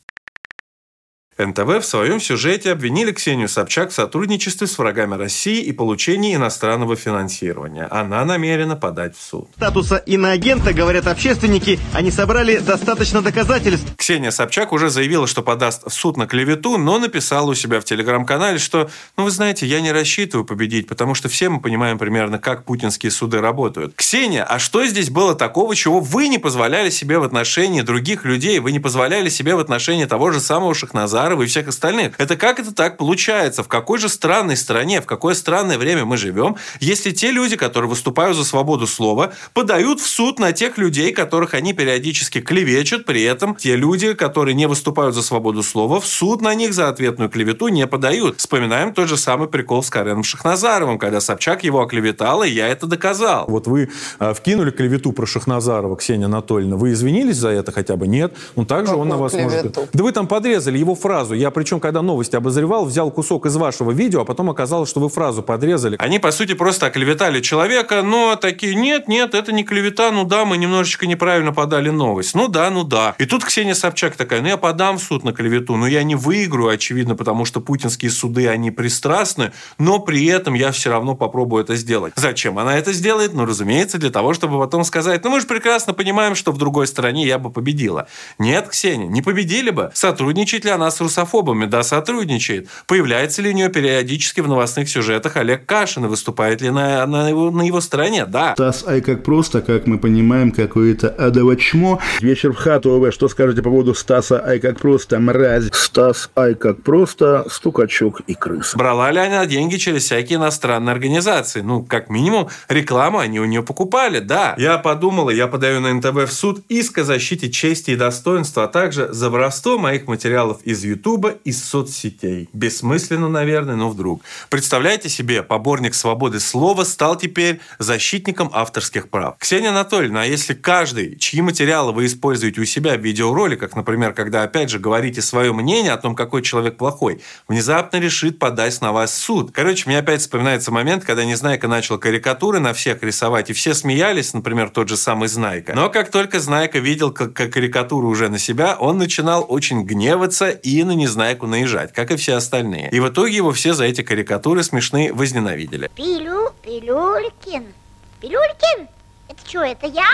НТВ 1.39 1.81
в 1.81 1.83
своем 1.83 2.21
сюжете 2.21 2.73
обвинили 2.73 3.11
Ксению 3.11 3.49
Собчак 3.49 3.91
в 3.91 3.95
сотрудничестве 3.95 4.67
с 4.67 4.79
врагами 4.79 5.15
России 5.15 5.63
и 5.63 5.73
получении 5.73 6.35
иностранного 6.35 6.95
финансирования. 6.95 7.89
Она 7.91 8.25
намерена 8.27 8.77
подать 8.77 9.17
в 9.17 9.23
суд. 9.23 9.49
Статуса 9.57 9.97
иноагента, 9.97 10.75
говорят 10.75 11.07
общественники, 11.07 11.79
они 11.95 12.11
собрали 12.11 12.59
достаточно 12.59 13.23
доказательств. 13.23 13.97
Ксения 13.97 14.31
Собчак 14.31 14.73
уже 14.73 14.91
заявила, 14.91 15.27
что 15.27 15.43
подаст 15.43 15.85
в 15.87 15.91
суд 15.91 16.19
на 16.19 16.27
клевету, 16.27 16.77
но 16.77 16.99
написала 16.99 17.51
у 17.51 17.55
себя 17.55 17.81
в 17.81 17.85
телеграм-канале, 17.85 18.59
что, 18.59 18.91
ну 19.17 19.25
вы 19.25 19.31
знаете, 19.31 19.67
я 19.67 19.81
не 19.81 19.91
рассчитываю 19.91 20.45
победить, 20.45 20.87
потому 20.87 21.15
что 21.15 21.31
все 21.31 21.49
мы 21.49 21.61
понимаем 21.61 21.99
примерно, 21.99 22.39
как 22.39 22.65
путинские 22.65 23.11
суды 23.11 23.41
работают. 23.41 23.95
Ксения, 23.97 24.45
а 24.45 24.59
что 24.59 24.85
здесь 24.87 25.09
было 25.09 25.35
такого, 25.35 25.75
чего 25.75 26.01
вы 26.01 26.29
не 26.29 26.39
позволяли 26.39 26.91
себе 26.91 27.19
в 27.19 27.23
отношении 27.23 27.81
других 27.81 28.27
людей? 28.27 28.59
Вы 28.59 28.73
не 28.73 28.81
позволяли 28.81 29.31
себе 29.31 29.55
в 29.55 29.61
отношении 29.61 30.05
того 30.05 30.31
же 30.31 30.41
самого 30.41 30.75
Шахназара 30.75 31.32
Назарова 31.33 31.43
и 31.43 31.47
всех 31.47 31.69
остальных. 31.69 32.15
Это 32.19 32.37
как 32.37 32.61
это 32.61 32.75
так 32.75 32.97
получается? 32.97 33.63
В 33.63 33.69
какой 33.69 33.99
же 33.99 34.09
странной 34.09 34.57
стране, 34.57 35.01
в 35.01 35.07
какое 35.07 35.35
странное 35.35 35.79
время 35.79 36.05
мы 36.05 36.17
живем, 36.17 36.57
если 36.81 37.11
те 37.11 37.31
люди, 37.31 37.57
которые 37.57 37.89
выступают 37.89 38.37
за 38.37 38.45
свободу 38.45 38.87
слова, 38.87 39.33
подают 39.55 40.01
в 40.01 40.07
суд 40.07 40.39
на 40.39 40.53
тех 40.53 40.79
людей, 40.79 41.13
которых 41.13 41.55
они 41.55 41.73
периодически 41.73 42.41
клевечут, 42.41 43.05
при 43.05 43.23
этом 43.23 43.55
те 43.55 43.77
люди, 43.77 44.15
которые 44.15 44.55
не 44.55 44.67
выступают 44.67 45.15
за 45.15 45.23
свободу 45.23 45.63
слова, 45.63 46.01
в 46.01 46.07
суд 46.07 46.43
на 46.43 46.55
них 46.55 46.75
за 46.75 46.89
ответную 46.89 47.31
клевету 47.31 47.69
не 47.69 47.87
подают. 47.87 48.39
Вспоминаем 48.39 48.93
тот 48.93 49.09
же 49.09 49.17
самый 49.17 49.49
прикол 49.49 49.83
с 49.83 49.91
Кареном 49.91 50.25
Шахназаровым, 50.25 50.99
когда 50.99 51.21
Собчак 51.21 51.65
его 51.65 51.81
оклеветал, 51.81 52.43
и 52.43 52.51
я 52.51 52.69
это 52.69 52.87
доказал. 52.87 53.47
Вот 53.49 53.67
вы 53.67 53.89
э, 54.19 54.35
вкинули 54.35 54.71
клевету 54.71 55.13
про 55.13 55.27
Шахназарова, 55.27 55.97
Ксения 55.97 56.27
Анатольевна. 56.27 56.77
Вы 56.77 56.93
извинились 56.93 57.37
за 57.37 57.49
это 57.49 57.73
хотя 57.73 57.97
бы? 57.97 58.07
Нет. 58.07 58.35
Ну, 58.57 58.65
также 58.65 58.95
он 58.95 59.09
на 59.09 59.17
вас 59.17 59.33
клевету? 59.33 59.73
может... 59.75 59.91
Да 59.93 60.05
вы 60.05 60.13
там 60.13 60.27
подрезали 60.27 60.79
его 60.79 60.95
фразу 60.95 61.12
фразу. 61.13 61.35
Я 61.35 61.51
причем, 61.51 61.79
когда 61.79 62.01
новости 62.01 62.37
обозревал, 62.37 62.87
взял 62.87 63.11
кусок 63.11 63.45
из 63.45 63.55
вашего 63.57 63.91
видео, 63.91 64.23
а 64.23 64.25
потом 64.25 64.49
оказалось, 64.49 64.89
что 64.89 64.99
вы 64.99 65.11
фразу 65.11 65.43
подрезали. 65.43 65.97
Они, 65.99 66.19
по 66.19 66.31
сути, 66.31 66.55
просто 66.55 66.87
оклеветали 66.87 67.43
человека, 67.43 68.03
но 68.03 68.35
такие, 68.37 68.75
нет, 68.75 69.09
нет, 69.09 69.35
это 69.35 69.53
не 69.53 69.63
клевета, 69.63 70.11
ну 70.11 70.25
да, 70.25 70.47
мы 70.47 70.57
немножечко 70.57 71.07
неправильно 71.07 71.53
подали 71.53 71.91
новость. 71.91 72.35
Ну 72.35 72.49
да, 72.49 72.71
ну 72.71 72.83
да. 72.85 73.15
И 73.19 73.27
тут 73.27 73.45
Ксения 73.45 73.75
Собчак 73.75 74.17
такая, 74.17 74.41
ну 74.41 74.49
я 74.49 74.57
подам 74.57 74.97
в 74.97 75.03
суд 75.03 75.23
на 75.23 75.35
клевету, 75.35 75.77
но 75.77 75.87
я 75.87 76.03
не 76.03 76.15
выиграю, 76.15 76.71
очевидно, 76.71 77.15
потому 77.15 77.45
что 77.45 77.61
путинские 77.61 78.11
суды, 78.11 78.49
они 78.49 78.71
пристрастны, 78.71 79.53
но 79.79 79.99
при 79.99 80.25
этом 80.25 80.55
я 80.55 80.73
все 80.73 80.89
равно 80.89 81.15
попробую 81.15 81.63
это 81.63 81.77
сделать. 81.77 82.15
Зачем 82.17 82.59
она 82.59 82.79
это 82.79 82.95
сделает? 82.95 83.35
Ну, 83.35 83.45
разумеется, 83.45 83.99
для 83.99 84.11
того, 84.11 84.33
чтобы 84.33 84.59
потом 84.59 84.83
сказать, 84.85 85.23
ну 85.25 85.31
мы 85.31 85.41
же 85.43 85.47
прекрасно 85.47 85.93
понимаем, 85.93 86.35
что 86.35 86.53
в 86.53 86.57
другой 86.57 86.87
стране 86.87 87.27
я 87.27 87.39
бы 87.39 87.51
победила. 87.51 88.09
Нет, 88.39 88.69
Ксения, 88.69 89.09
не 89.09 89.21
победили 89.21 89.69
бы. 89.69 89.91
Сотрудничает 89.93 90.65
ли 90.65 90.71
она 90.71 90.91
с 90.91 91.02
русофобами, 91.03 91.67
да, 91.67 91.83
сотрудничает. 91.83 92.69
Появляется 92.87 93.43
ли 93.43 93.51
у 93.51 93.53
нее 93.53 93.69
периодически 93.69 94.41
в 94.41 94.49
новостных 94.49 94.89
сюжетах 94.89 95.37
Олег 95.37 95.67
Кашин 95.67 96.05
и 96.05 96.09
выступает 96.09 96.61
ли 96.61 96.71
на, 96.71 97.05
на, 97.07 97.29
его, 97.29 97.51
на 97.51 97.63
его 97.63 97.81
стороне, 97.81 98.27
да. 98.27 98.55
Стас 98.55 98.85
Ай 98.87 99.01
как 99.01 99.23
просто, 99.23 99.61
как 99.61 99.87
мы 99.87 99.99
понимаем, 99.99 100.53
какое-то 100.53 101.09
адово 101.09 101.57
чмо. 101.57 102.01
Вечер 102.21 102.53
в 102.53 102.57
хату, 102.57 102.91
ОВ, 102.93 103.13
что 103.13 103.29
скажете 103.29 103.63
по 103.63 103.71
поводу 103.71 103.95
Стаса 103.95 104.45
Ай 104.45 104.59
как 104.59 104.79
просто, 104.79 105.19
мразь? 105.19 105.69
Стас 105.73 106.31
Ай 106.37 106.55
как 106.55 106.83
просто, 106.83 107.47
стукачок 107.51 108.21
и 108.27 108.35
крыса. 108.35 108.77
Брала 108.77 109.11
ли 109.11 109.19
она 109.19 109.47
деньги 109.47 109.77
через 109.77 110.05
всякие 110.05 110.39
иностранные 110.39 110.93
организации? 110.93 111.61
Ну, 111.61 111.85
как 111.85 112.09
минимум, 112.11 112.49
рекламу 112.69 113.19
они 113.19 113.41
у 113.41 113.45
нее 113.45 113.63
покупали, 113.63 114.21
да. 114.21 114.55
Я 114.59 114.79
подумала, 114.79 115.31
я 115.31 115.47
подаю 115.47 115.81
на 115.81 115.93
НТВ 115.95 116.29
в 116.29 116.33
суд 116.33 116.65
иск 116.69 116.99
о 116.99 117.05
защите 117.05 117.51
чести 117.51 117.93
и 117.93 117.97
достоинства, 117.97 118.65
а 118.65 118.69
также 118.69 119.09
за 119.13 119.31
воровство 119.31 119.79
моих 119.79 120.07
материалов 120.07 120.61
из 120.65 120.85
Ютуба 120.93 121.37
из 121.45 121.65
соцсетей. 121.65 122.49
Бессмысленно, 122.53 123.29
наверное, 123.29 123.77
но 123.77 123.89
вдруг. 123.89 124.23
Представляете 124.51 125.09
себе, 125.09 125.43
поборник 125.43 125.95
свободы 125.95 126.39
слова 126.39 126.85
стал 126.85 127.17
теперь 127.17 127.61
защитником 127.79 128.51
авторских 128.53 129.09
прав. 129.09 129.37
Ксения 129.39 129.71
Анатольевна, 129.71 130.23
а 130.23 130.25
если 130.25 130.55
каждый, 130.55 131.17
чьи 131.19 131.41
материалы 131.41 131.93
вы 131.93 132.07
используете 132.07 132.61
у 132.61 132.65
себя 132.65 132.97
в 132.97 133.01
видеороликах, 133.01 133.75
например, 133.75 134.13
когда 134.13 134.43
опять 134.43 134.69
же 134.69 134.79
говорите 134.79 135.23
свое 135.23 135.53
мнение 135.53 135.93
о 135.93 135.97
том, 135.97 136.15
какой 136.15 136.43
человек 136.43 136.77
плохой, 136.77 137.23
внезапно 137.49 137.97
решит 137.97 138.39
подать 138.39 138.81
на 138.81 138.93
вас 138.93 139.15
суд. 139.15 139.51
Короче, 139.53 139.85
мне 139.87 139.99
опять 139.99 140.21
вспоминается 140.21 140.71
момент, 140.71 141.05
когда 141.05 141.25
Незнайка 141.25 141.69
начал 141.69 141.99
карикатуры 141.99 142.61
на 142.61 142.75
всех 142.75 143.03
рисовать, 143.03 143.51
и 143.51 143.53
все 143.53 143.75
смеялись, 143.75 144.35
например, 144.35 144.71
тот 144.71 144.89
же 144.89 144.97
самый 144.97 145.29
Знайка. 145.29 145.75
Но 145.75 145.89
как 145.89 146.11
только 146.11 146.39
Знайка 146.39 146.79
видел 146.79 147.13
как 147.13 147.33
карикатуру 147.33 148.09
уже 148.09 148.29
на 148.29 148.39
себя, 148.39 148.77
он 148.79 148.99
начинал 148.99 149.47
очень 149.49 149.83
гневаться 149.85 150.51
и 150.51 150.82
на 150.85 150.93
Незнайку 150.93 151.47
наезжать, 151.47 151.93
как 151.93 152.11
и 152.11 152.17
все 152.17 152.35
остальные. 152.35 152.91
И 152.91 153.01
в 153.01 153.09
итоге 153.09 153.37
его 153.37 153.53
все 153.53 153.75
за 153.75 153.85
эти 153.85 154.03
карикатуры 154.03 154.63
смешные 154.63 155.13
возненавидели. 155.13 155.91
Пилю, 155.95 156.53
Пилюлькин. 156.63 157.73
Пилюлькин? 158.21 158.89
Это 159.29 159.49
что, 159.49 159.61
это 159.63 159.87
я? 159.87 160.05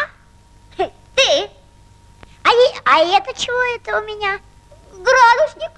Ты? 0.76 1.50
А, 2.44 2.48
и- 2.50 2.80
а 2.84 2.98
это 3.18 3.38
что 3.40 3.52
это 3.76 3.98
у 4.00 4.04
меня? 4.04 4.38
Градусник? 4.92 5.70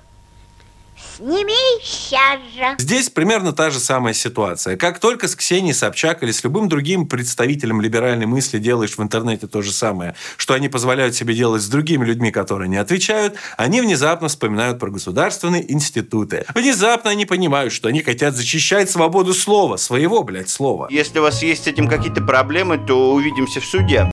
Сними 1.20 1.52
сейчас 1.82 2.40
же. 2.56 2.74
Здесь 2.78 3.10
примерно 3.10 3.52
та 3.52 3.68
же 3.68 3.78
самая 3.78 4.14
ситуация. 4.14 4.78
Как 4.78 4.98
только 5.00 5.28
с 5.28 5.36
Ксенией 5.36 5.74
Собчак 5.74 6.22
или 6.22 6.32
с 6.32 6.42
любым 6.44 6.70
другим 6.70 7.06
представителем 7.06 7.82
либеральной 7.82 8.24
мысли 8.24 8.58
делаешь 8.58 8.96
в 8.96 9.02
интернете 9.02 9.46
то 9.46 9.60
же 9.60 9.70
самое, 9.70 10.14
что 10.38 10.54
они 10.54 10.70
позволяют 10.70 11.14
себе 11.14 11.34
делать 11.34 11.60
с 11.60 11.68
другими 11.68 12.06
людьми, 12.06 12.30
которые 12.30 12.70
не 12.70 12.78
отвечают, 12.78 13.34
они 13.58 13.82
внезапно 13.82 14.28
вспоминают 14.28 14.78
про 14.78 14.88
государственные 14.88 15.70
институты. 15.70 16.46
Внезапно 16.54 17.10
они 17.10 17.26
понимают, 17.26 17.74
что 17.74 17.88
они 17.88 18.02
хотят 18.02 18.34
защищать 18.34 18.90
свободу 18.90 19.34
слова, 19.34 19.76
своего, 19.76 20.22
блядь, 20.22 20.48
слова. 20.48 20.88
Если 20.90 21.18
у 21.18 21.22
вас 21.22 21.42
есть 21.42 21.64
с 21.64 21.66
этим 21.66 21.86
какие-то 21.86 22.22
проблемы, 22.22 22.78
то 22.78 23.12
увидимся 23.12 23.60
в 23.60 23.66
суде. 23.66 24.10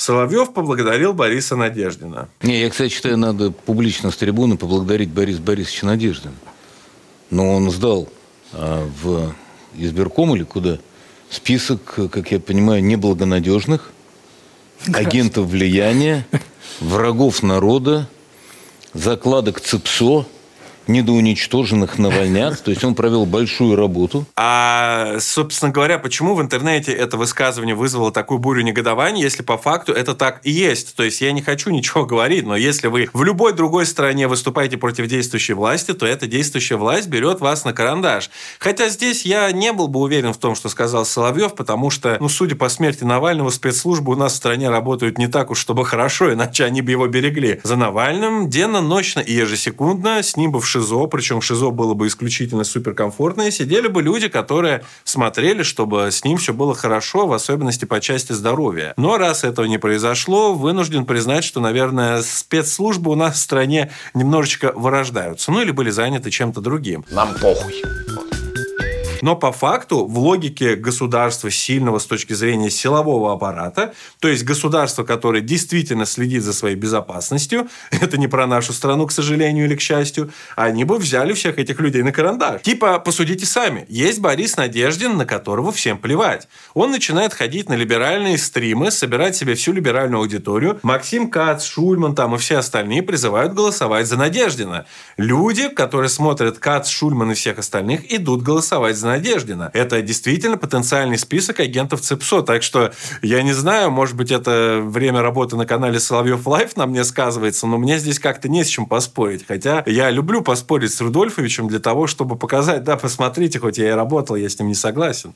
Соловьев 0.00 0.54
поблагодарил 0.54 1.12
Бориса 1.12 1.56
Надеждина. 1.56 2.30
Не, 2.40 2.62
я, 2.62 2.70
кстати, 2.70 2.90
считаю, 2.90 3.18
надо 3.18 3.50
публично 3.50 4.10
с 4.10 4.16
трибуны 4.16 4.56
поблагодарить 4.56 5.10
Бориса 5.10 5.42
Борисовича 5.42 5.84
Надеждина. 5.84 6.32
Но 7.28 7.54
он 7.54 7.70
сдал 7.70 8.08
а, 8.54 8.88
в 9.02 9.34
избирком 9.76 10.34
или 10.34 10.44
куда 10.44 10.78
список, 11.28 11.98
как 12.10 12.32
я 12.32 12.40
понимаю, 12.40 12.82
неблагонадежных, 12.82 13.92
агентов 14.90 15.48
влияния, 15.48 16.26
врагов 16.80 17.42
народа, 17.42 18.08
закладок 18.94 19.60
ЦИПСО, 19.60 20.26
недоуничтоженных 20.92 21.98
навальнят. 21.98 22.62
То 22.62 22.70
есть 22.70 22.84
он 22.84 22.94
провел 22.94 23.26
большую 23.26 23.76
работу. 23.76 24.26
А, 24.36 25.16
собственно 25.20 25.72
говоря, 25.72 25.98
почему 25.98 26.34
в 26.34 26.42
интернете 26.42 26.92
это 26.92 27.16
высказывание 27.16 27.74
вызвало 27.74 28.12
такую 28.12 28.38
бурю 28.38 28.62
негодования, 28.62 29.22
если 29.22 29.42
по 29.42 29.56
факту 29.58 29.92
это 29.92 30.14
так 30.14 30.40
и 30.44 30.50
есть? 30.50 30.94
То 30.96 31.02
есть 31.02 31.20
я 31.20 31.32
не 31.32 31.42
хочу 31.42 31.70
ничего 31.70 32.04
говорить, 32.04 32.44
но 32.44 32.56
если 32.56 32.88
вы 32.88 33.08
в 33.12 33.22
любой 33.22 33.52
другой 33.52 33.86
стране 33.86 34.28
выступаете 34.28 34.76
против 34.76 35.06
действующей 35.06 35.54
власти, 35.54 35.92
то 35.92 36.06
эта 36.06 36.26
действующая 36.26 36.76
власть 36.76 37.08
берет 37.08 37.40
вас 37.40 37.64
на 37.64 37.72
карандаш. 37.72 38.30
Хотя 38.58 38.88
здесь 38.88 39.24
я 39.24 39.50
не 39.52 39.72
был 39.72 39.88
бы 39.88 40.00
уверен 40.00 40.32
в 40.32 40.38
том, 40.38 40.54
что 40.54 40.68
сказал 40.68 41.04
Соловьев, 41.04 41.54
потому 41.54 41.90
что, 41.90 42.16
ну, 42.20 42.28
судя 42.28 42.56
по 42.56 42.68
смерти 42.68 43.04
Навального, 43.04 43.50
спецслужбы 43.50 44.12
у 44.12 44.16
нас 44.16 44.32
в 44.32 44.36
стране 44.36 44.68
работают 44.68 45.18
не 45.18 45.26
так 45.26 45.50
уж, 45.50 45.58
чтобы 45.58 45.84
хорошо, 45.84 46.32
иначе 46.32 46.64
они 46.64 46.82
бы 46.82 46.90
его 46.90 47.06
берегли. 47.06 47.60
За 47.64 47.76
Навальным 47.76 48.48
денно, 48.48 48.80
ночно 48.80 49.20
и 49.20 49.32
ежесекундно, 49.32 50.22
с 50.22 50.36
ним 50.36 50.52
бы 50.52 50.60
в 50.60 50.66
ШИЗО, 50.80 51.06
причем 51.06 51.40
ШИЗО 51.40 51.70
было 51.70 51.94
бы 51.94 52.06
исключительно 52.06 52.64
суперкомфортное, 52.64 53.50
сидели 53.50 53.88
бы 53.88 54.02
люди, 54.02 54.28
которые 54.28 54.84
смотрели, 55.04 55.62
чтобы 55.62 56.10
с 56.10 56.24
ним 56.24 56.38
все 56.38 56.52
было 56.52 56.74
хорошо, 56.74 57.26
в 57.26 57.32
особенности 57.32 57.84
по 57.84 58.00
части 58.00 58.32
здоровья. 58.32 58.94
Но 58.96 59.18
раз 59.18 59.44
этого 59.44 59.66
не 59.66 59.78
произошло, 59.78 60.54
вынужден 60.54 61.04
признать, 61.04 61.44
что, 61.44 61.60
наверное, 61.60 62.22
спецслужбы 62.22 63.10
у 63.10 63.14
нас 63.14 63.36
в 63.36 63.40
стране 63.40 63.90
немножечко 64.14 64.72
вырождаются. 64.74 65.52
Ну 65.52 65.60
или 65.60 65.70
были 65.70 65.90
заняты 65.90 66.30
чем-то 66.30 66.60
другим. 66.60 67.04
Нам 67.10 67.34
похуй. 67.40 67.82
Но 69.20 69.36
по 69.36 69.52
факту 69.52 70.06
в 70.06 70.18
логике 70.18 70.76
государства 70.76 71.50
сильного 71.50 71.98
с 71.98 72.06
точки 72.06 72.32
зрения 72.32 72.70
силового 72.70 73.32
аппарата, 73.32 73.94
то 74.18 74.28
есть 74.28 74.44
государство, 74.44 75.04
которое 75.04 75.40
действительно 75.40 76.06
следит 76.06 76.42
за 76.42 76.52
своей 76.52 76.76
безопасностью, 76.76 77.68
это 77.90 78.18
не 78.18 78.28
про 78.28 78.46
нашу 78.46 78.72
страну, 78.72 79.06
к 79.06 79.12
сожалению 79.12 79.66
или 79.66 79.76
к 79.76 79.80
счастью, 79.80 80.30
они 80.56 80.84
бы 80.84 80.96
взяли 80.96 81.32
всех 81.32 81.58
этих 81.58 81.80
людей 81.80 82.02
на 82.02 82.12
карандаш. 82.12 82.62
Типа, 82.62 82.98
посудите 82.98 83.46
сами, 83.46 83.84
есть 83.88 84.20
Борис 84.20 84.56
Надеждин, 84.56 85.16
на 85.16 85.26
которого 85.26 85.72
всем 85.72 85.98
плевать. 85.98 86.48
Он 86.74 86.90
начинает 86.90 87.34
ходить 87.34 87.68
на 87.68 87.74
либеральные 87.74 88.38
стримы, 88.38 88.90
собирать 88.90 89.36
себе 89.36 89.54
всю 89.54 89.72
либеральную 89.72 90.20
аудиторию. 90.20 90.78
Максим 90.82 91.30
Кац, 91.30 91.64
Шульман 91.64 92.14
там 92.14 92.34
и 92.34 92.38
все 92.38 92.58
остальные 92.58 93.02
призывают 93.02 93.54
голосовать 93.54 94.06
за 94.06 94.16
Надеждина. 94.16 94.86
Люди, 95.16 95.68
которые 95.68 96.08
смотрят 96.08 96.58
Кац, 96.58 96.88
Шульман 96.88 97.32
и 97.32 97.34
всех 97.34 97.58
остальных, 97.58 98.12
идут 98.12 98.42
голосовать 98.42 98.96
за 98.96 99.09
Надеждина. 99.10 99.70
Это 99.74 100.02
действительно 100.02 100.56
потенциальный 100.56 101.18
список 101.18 101.60
агентов 101.60 102.00
ЦИПСО. 102.00 102.42
Так 102.42 102.62
что 102.62 102.92
я 103.22 103.42
не 103.42 103.52
знаю, 103.52 103.90
может 103.90 104.16
быть, 104.16 104.30
это 104.30 104.80
время 104.82 105.20
работы 105.20 105.56
на 105.56 105.66
канале 105.66 105.98
Соловьёв 105.98 106.46
Live 106.46 106.76
на 106.76 106.86
мне 106.86 107.04
сказывается, 107.04 107.66
но 107.66 107.76
мне 107.76 107.98
здесь 107.98 108.18
как-то 108.18 108.48
не 108.48 108.64
с 108.64 108.68
чем 108.68 108.86
поспорить. 108.86 109.44
Хотя 109.46 109.82
я 109.86 110.10
люблю 110.10 110.42
поспорить 110.42 110.94
с 110.94 111.00
Рудольфовичем 111.00 111.66
для 111.68 111.80
того, 111.80 112.06
чтобы 112.06 112.36
показать, 112.36 112.84
да, 112.84 112.96
посмотрите, 112.96 113.58
хоть 113.58 113.78
я 113.78 113.88
и 113.88 113.92
работал, 113.92 114.36
я 114.36 114.48
с 114.48 114.58
ним 114.58 114.68
не 114.68 114.74
согласен. 114.74 115.34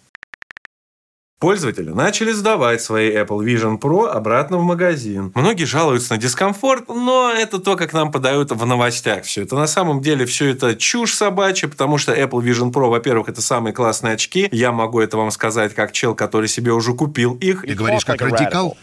Пользователи 1.44 1.90
начали 1.90 2.32
сдавать 2.32 2.80
свои 2.80 3.12
Apple 3.12 3.44
Vision 3.44 3.78
Pro 3.78 4.06
обратно 4.06 4.56
в 4.56 4.62
магазин. 4.62 5.30
Многие 5.34 5.64
жалуются 5.64 6.14
на 6.14 6.18
дискомфорт, 6.18 6.88
но 6.88 7.30
это 7.30 7.58
то, 7.58 7.76
как 7.76 7.92
нам 7.92 8.10
подают 8.10 8.50
в 8.50 8.64
новостях 8.64 9.24
все 9.24 9.42
это. 9.42 9.54
На 9.54 9.66
самом 9.66 10.00
деле 10.00 10.24
все 10.24 10.48
это 10.48 10.74
чушь 10.74 11.12
собачья, 11.12 11.68
потому 11.68 11.98
что 11.98 12.14
Apple 12.14 12.42
Vision 12.42 12.72
Pro, 12.72 12.88
во-первых, 12.88 13.28
это 13.28 13.42
самые 13.42 13.74
классные 13.74 14.14
очки. 14.14 14.48
Я 14.52 14.72
могу 14.72 15.00
это 15.00 15.18
вам 15.18 15.30
сказать 15.30 15.74
как 15.74 15.92
чел, 15.92 16.14
который 16.14 16.48
себе 16.48 16.72
уже 16.72 16.94
купил 16.94 17.34
их. 17.34 17.60
Ты 17.60 17.74
говоришь 17.74 18.06
как 18.06 18.22
радикал, 18.22 18.78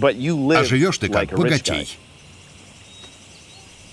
а 0.00 0.64
живешь 0.64 0.98
ты 0.98 1.08
как 1.08 1.30
богатей. 1.30 1.98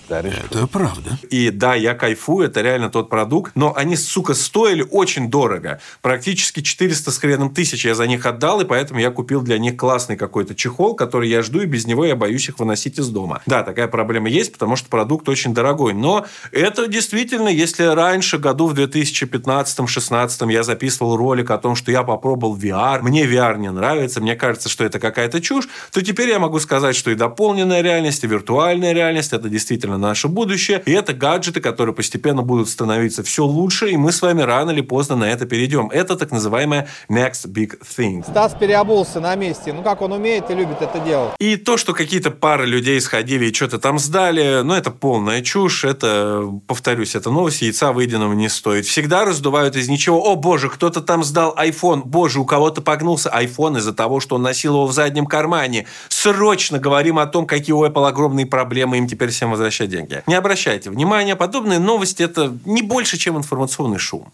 Это 0.08 0.66
правда. 0.66 1.18
И 1.30 1.50
да, 1.50 1.74
я 1.74 1.94
кайфую, 1.94 2.46
это 2.46 2.60
реально 2.62 2.90
тот 2.90 3.08
продукт, 3.08 3.52
но 3.54 3.74
они, 3.76 3.96
сука, 3.96 4.34
стоили 4.34 4.86
очень 4.90 5.30
дорого. 5.30 5.80
Практически 6.02 6.60
400 6.60 7.10
с 7.10 7.18
хреном 7.18 7.52
тысяч 7.52 7.84
я 7.84 7.94
за 7.94 8.06
них 8.06 8.24
отдал, 8.26 8.60
и 8.60 8.64
поэтому 8.64 9.00
я 9.00 9.10
купил 9.10 9.42
для 9.42 9.58
них 9.58 9.76
классный 9.76 10.16
какой-то 10.16 10.54
чехол, 10.54 10.94
который 10.94 11.28
я 11.28 11.42
жду, 11.42 11.60
и 11.60 11.66
без 11.66 11.86
него 11.86 12.04
я 12.04 12.16
боюсь 12.16 12.48
их 12.48 12.58
выносить 12.58 12.98
из 12.98 13.08
дома. 13.08 13.42
Да, 13.46 13.62
такая 13.62 13.88
проблема 13.88 14.28
есть, 14.28 14.52
потому 14.52 14.76
что 14.76 14.88
продукт 14.88 15.28
очень 15.28 15.54
дорогой. 15.54 15.92
Но 15.94 16.26
это 16.52 16.86
действительно, 16.86 17.48
если 17.48 17.84
раньше, 17.84 18.38
году 18.38 18.66
в 18.66 18.74
2015-16 18.74 20.52
я 20.52 20.62
записывал 20.62 21.16
ролик 21.16 21.50
о 21.50 21.58
том, 21.58 21.74
что 21.74 21.90
я 21.90 22.02
попробовал 22.02 22.56
VR, 22.56 23.02
мне 23.02 23.24
VR 23.24 23.58
не 23.58 23.70
нравится, 23.70 24.20
мне 24.20 24.36
кажется, 24.36 24.68
что 24.68 24.84
это 24.84 24.98
какая-то 24.98 25.40
чушь, 25.40 25.68
то 25.92 26.02
теперь 26.02 26.28
я 26.28 26.38
могу 26.38 26.60
сказать, 26.60 26.96
что 26.96 27.10
и 27.10 27.14
дополненная 27.14 27.82
реальность, 27.82 28.22
и 28.24 28.26
виртуальная 28.26 28.92
реальность, 28.92 29.32
это 29.32 29.48
действительно 29.48 29.95
на 29.96 30.08
наше 30.08 30.28
будущее. 30.28 30.82
И 30.86 30.92
это 30.92 31.12
гаджеты, 31.12 31.60
которые 31.60 31.94
постепенно 31.94 32.42
будут 32.42 32.68
становиться 32.68 33.22
все 33.22 33.44
лучше, 33.44 33.90
и 33.90 33.96
мы 33.96 34.12
с 34.12 34.22
вами 34.22 34.42
рано 34.42 34.70
или 34.70 34.82
поздно 34.82 35.16
на 35.16 35.24
это 35.24 35.46
перейдем. 35.46 35.88
Это 35.90 36.16
так 36.16 36.30
называемая 36.30 36.88
next 37.10 37.46
big 37.48 37.78
thing. 37.96 38.22
Стас 38.28 38.54
переобулся 38.54 39.20
на 39.20 39.34
месте. 39.34 39.72
Ну, 39.72 39.82
как 39.82 40.02
он 40.02 40.12
умеет 40.12 40.50
и 40.50 40.54
любит 40.54 40.80
это 40.80 41.00
делать. 41.00 41.34
И 41.38 41.56
то, 41.56 41.76
что 41.76 41.94
какие-то 41.94 42.30
пары 42.30 42.66
людей 42.66 43.00
сходили 43.00 43.46
и 43.46 43.54
что-то 43.54 43.78
там 43.78 43.98
сдали, 43.98 44.62
ну, 44.62 44.74
это 44.74 44.90
полная 44.90 45.42
чушь. 45.42 45.84
Это, 45.84 46.44
повторюсь, 46.66 47.14
это 47.14 47.30
новость, 47.30 47.62
яйца 47.62 47.92
выеденного 47.92 48.32
не 48.32 48.48
стоит. 48.48 48.86
Всегда 48.86 49.24
раздувают 49.24 49.76
из 49.76 49.88
ничего. 49.88 50.22
О, 50.22 50.36
боже, 50.36 50.68
кто-то 50.68 51.00
там 51.00 51.24
сдал 51.24 51.56
iPhone. 51.58 52.02
Боже, 52.04 52.40
у 52.40 52.44
кого-то 52.44 52.82
погнулся 52.82 53.30
iPhone 53.30 53.78
из-за 53.78 53.92
того, 53.92 54.20
что 54.20 54.36
он 54.36 54.42
носил 54.42 54.74
его 54.74 54.86
в 54.86 54.92
заднем 54.92 55.26
кармане. 55.26 55.86
Срочно 56.08 56.78
говорим 56.78 57.18
о 57.18 57.26
том, 57.26 57.46
какие 57.46 57.72
у 57.72 57.84
Apple 57.84 58.06
огромные 58.06 58.46
проблемы, 58.46 58.98
им 58.98 59.08
теперь 59.08 59.30
всем 59.30 59.50
возвращать 59.50 59.85
деньги. 59.86 60.22
Не 60.26 60.34
обращайте 60.34 60.90
внимания, 60.90 61.36
подобные 61.36 61.78
новости 61.78 62.22
это 62.22 62.56
не 62.64 62.82
больше, 62.82 63.16
чем 63.16 63.36
информационный 63.36 63.98
шум. 63.98 64.32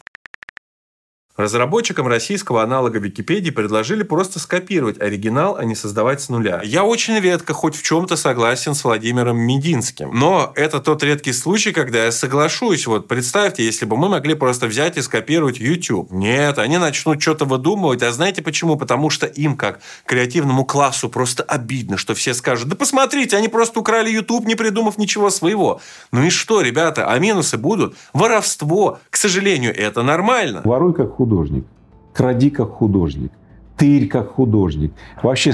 Разработчикам 1.37 2.09
российского 2.09 2.62
аналога 2.62 2.99
Википедии 2.99 3.51
предложили 3.51 4.03
просто 4.03 4.39
скопировать 4.39 5.01
оригинал, 5.01 5.57
а 5.57 5.65
не 5.65 5.75
создавать 5.75 6.21
с 6.21 6.29
нуля. 6.29 6.61
Я 6.62 6.85
очень 6.85 7.19
редко 7.19 7.55
хоть 7.55 7.75
в 7.75 7.83
чем-то 7.83 8.17
согласен 8.17 8.75
с 8.75 8.85
Владимиром 8.85 9.39
Мединским. 9.39 10.11
Но 10.12 10.53
это 10.57 10.79
тот 10.81 11.03
редкий 11.03 11.33
случай, 11.33 11.73
когда 11.73 12.05
я 12.05 12.12
соглашусь. 12.12 12.87
Вот 12.87 13.09
представьте, 13.09 13.65
если 13.65 13.87
бы 13.87 13.97
мы 13.97 14.11
могли 14.11 14.35
просто 14.35 14.67
взять 14.67 14.99
и 14.99 15.03
скопировать 15.03 15.59
YouTube. 15.59 16.11
Нет, 16.11 16.59
они 16.59 16.77
начнут 16.77 17.23
что-то 17.23 17.47
выдумывать. 17.47 18.03
А 18.03 18.12
знаете 18.12 18.43
почему? 18.43 18.77
Потому 18.77 19.09
что 19.09 19.27
им, 19.27 19.57
как 19.57 19.81
креативному 20.05 20.67
классу, 20.67 21.09
просто 21.09 21.43
обидно, 21.45 21.97
что 21.97 22.15
все 22.15 22.35
скажут, 22.35 22.69
да 22.69 22.77
посмотрите, 22.77 23.39
они 23.39 23.49
просто 23.49 23.81
украли 23.81 24.11
YouTube, 24.11 24.45
не 24.45 24.55
придумав 24.55 24.99
ничего 24.99 25.31
своего. 25.31 25.81
Ну 26.12 26.25
и 26.25 26.29
что, 26.29 26.61
ребята, 26.61 27.11
а 27.11 27.19
минусы 27.19 27.57
будут? 27.57 27.97
Воровство. 28.12 28.99
К 29.09 29.17
сожалению, 29.17 29.75
это 29.75 30.03
нормально. 30.03 30.61
Воруй 30.65 30.93
как 30.93 31.22
художник, 31.23 31.64
кради 32.12 32.50
как 32.50 32.71
художник, 32.71 33.31
тырь 33.76 34.09
как 34.09 34.33
художник. 34.33 34.93
Вообще 35.23 35.52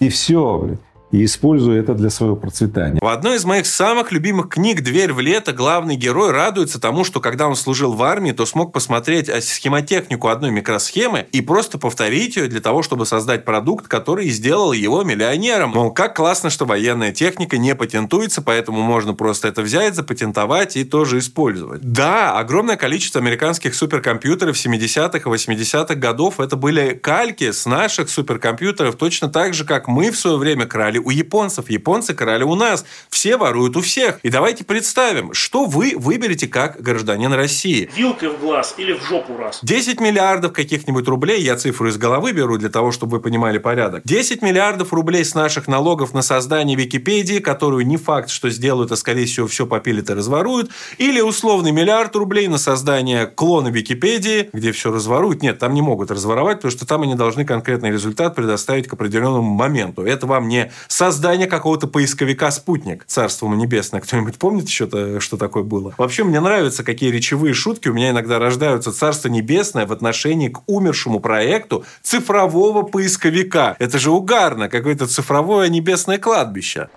и 0.00 0.08
все, 0.08 0.58
блядь 0.58 0.89
и 1.12 1.24
использую 1.24 1.80
это 1.80 1.94
для 1.94 2.10
своего 2.10 2.36
процветания. 2.36 2.98
В 3.00 3.06
одной 3.06 3.36
из 3.36 3.44
моих 3.44 3.66
самых 3.66 4.12
любимых 4.12 4.48
книг 4.48 4.82
«Дверь 4.82 5.12
в 5.12 5.20
лето» 5.20 5.52
главный 5.52 5.96
герой 5.96 6.30
радуется 6.30 6.80
тому, 6.80 7.04
что 7.04 7.20
когда 7.20 7.48
он 7.48 7.56
служил 7.56 7.94
в 7.94 8.02
армии, 8.02 8.32
то 8.32 8.46
смог 8.46 8.72
посмотреть 8.72 9.30
схемотехнику 9.42 10.28
одной 10.28 10.50
микросхемы 10.50 11.26
и 11.32 11.40
просто 11.40 11.78
повторить 11.78 12.36
ее 12.36 12.46
для 12.46 12.60
того, 12.60 12.82
чтобы 12.82 13.06
создать 13.06 13.44
продукт, 13.44 13.88
который 13.88 14.28
сделал 14.28 14.72
его 14.72 15.02
миллионером. 15.02 15.70
Мол, 15.70 15.92
как 15.92 16.16
классно, 16.16 16.50
что 16.50 16.64
военная 16.64 17.12
техника 17.12 17.58
не 17.58 17.74
патентуется, 17.74 18.40
поэтому 18.42 18.80
можно 18.80 19.14
просто 19.14 19.48
это 19.48 19.62
взять, 19.62 19.96
запатентовать 19.96 20.76
и 20.76 20.84
тоже 20.84 21.18
использовать. 21.18 21.80
Да, 21.82 22.38
огромное 22.38 22.76
количество 22.76 23.20
американских 23.20 23.74
суперкомпьютеров 23.74 24.56
70-х 24.56 25.18
и 25.18 25.22
80-х 25.22 25.94
годов 25.96 26.38
это 26.38 26.56
были 26.56 26.94
кальки 26.94 27.50
с 27.50 27.66
наших 27.66 28.10
суперкомпьютеров, 28.10 28.94
точно 28.94 29.28
так 29.28 29.54
же, 29.54 29.64
как 29.64 29.88
мы 29.88 30.10
в 30.10 30.16
свое 30.16 30.36
время 30.36 30.66
крали 30.66 30.99
у 31.04 31.10
японцев, 31.10 31.70
японцы 31.70 32.14
крали 32.14 32.44
у 32.44 32.54
нас. 32.54 32.84
Все 33.08 33.36
воруют 33.36 33.76
у 33.76 33.80
всех. 33.80 34.20
И 34.22 34.30
давайте 34.30 34.64
представим, 34.64 35.32
что 35.32 35.64
вы 35.64 35.94
выберете 35.96 36.46
как 36.46 36.80
гражданин 36.80 37.32
России. 37.32 37.90
Вилкой 37.96 38.30
в 38.30 38.40
глаз 38.40 38.74
или 38.76 38.92
в 38.92 39.02
жопу 39.02 39.36
раз. 39.36 39.60
10 39.62 40.00
миллиардов 40.00 40.52
каких-нибудь 40.52 41.06
рублей, 41.08 41.42
я 41.42 41.56
цифру 41.56 41.88
из 41.88 41.96
головы 41.96 42.32
беру 42.32 42.58
для 42.58 42.68
того, 42.68 42.92
чтобы 42.92 43.16
вы 43.16 43.20
понимали 43.20 43.58
порядок. 43.58 44.02
10 44.04 44.42
миллиардов 44.42 44.92
рублей 44.92 45.24
с 45.24 45.34
наших 45.34 45.68
налогов 45.68 46.14
на 46.14 46.22
создание 46.22 46.76
Википедии, 46.76 47.38
которую 47.38 47.86
не 47.86 47.96
факт, 47.96 48.30
что 48.30 48.50
сделают, 48.50 48.92
а 48.92 48.96
скорее 48.96 49.26
всего 49.26 49.46
все 49.46 49.66
попилят 49.66 50.10
и 50.10 50.14
разворуют. 50.14 50.70
Или 50.98 51.20
условный 51.20 51.72
миллиард 51.72 52.14
рублей 52.16 52.48
на 52.48 52.58
создание 52.58 53.26
клона 53.26 53.68
Википедии, 53.68 54.50
где 54.52 54.72
все 54.72 54.92
разворуют. 54.92 55.42
Нет, 55.42 55.58
там 55.58 55.74
не 55.74 55.82
могут 55.82 56.10
разворовать, 56.10 56.58
потому 56.58 56.72
что 56.72 56.86
там 56.86 57.02
они 57.02 57.14
должны 57.14 57.44
конкретный 57.44 57.90
результат 57.90 58.34
предоставить 58.34 58.88
к 58.88 58.92
определенному 58.92 59.52
моменту. 59.54 60.02
Это 60.02 60.26
вам 60.26 60.48
не 60.48 60.72
создание 60.90 61.46
какого-то 61.46 61.86
поисковика 61.86 62.50
«Спутник». 62.50 63.04
Царство 63.06 63.48
небесное. 63.48 64.00
Кто-нибудь 64.00 64.38
помнит 64.38 64.66
еще, 64.66 65.20
что 65.20 65.36
такое 65.36 65.62
было? 65.62 65.94
Вообще, 65.96 66.24
мне 66.24 66.40
нравятся, 66.40 66.82
какие 66.82 67.10
речевые 67.10 67.54
шутки 67.54 67.88
у 67.88 67.94
меня 67.94 68.10
иногда 68.10 68.38
рождаются. 68.38 68.92
Царство 68.92 69.28
небесное 69.28 69.86
в 69.86 69.92
отношении 69.92 70.48
к 70.48 70.62
умершему 70.66 71.20
проекту 71.20 71.84
цифрового 72.02 72.82
поисковика. 72.82 73.76
Это 73.78 73.98
же 73.98 74.10
угарно. 74.10 74.68
Какое-то 74.68 75.06
цифровое 75.06 75.68
небесное 75.68 76.18
кладбище. 76.18 76.88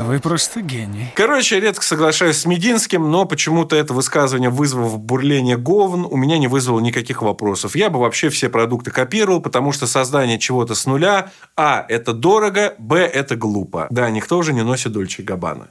Вы 0.00 0.20
просто 0.20 0.60
гений. 0.60 1.12
Короче, 1.14 1.56
я 1.56 1.60
редко 1.60 1.84
соглашаюсь 1.84 2.36
с 2.38 2.46
Мединским, 2.46 3.10
но 3.10 3.24
почему-то 3.24 3.76
это 3.76 3.94
высказывание, 3.94 4.50
вызвав 4.50 4.98
бурление 4.98 5.56
говн, 5.56 6.06
у 6.10 6.16
меня 6.16 6.38
не 6.38 6.48
вызвало 6.48 6.80
никаких 6.80 7.22
вопросов. 7.22 7.76
Я 7.76 7.90
бы 7.90 8.00
вообще 8.00 8.28
все 8.28 8.48
продукты 8.48 8.90
копировал, 8.90 9.40
потому 9.40 9.72
что 9.72 9.86
создание 9.86 10.38
чего-то 10.38 10.74
с 10.74 10.86
нуля, 10.86 11.30
а, 11.56 11.84
это 11.88 12.12
дорого, 12.12 12.74
б, 12.78 12.98
это 12.98 13.36
глупо. 13.36 13.86
Да, 13.90 14.10
никто 14.10 14.38
уже 14.38 14.52
не 14.52 14.62
носит 14.62 14.92
Дольче 14.92 15.22
Габбана. 15.22 15.68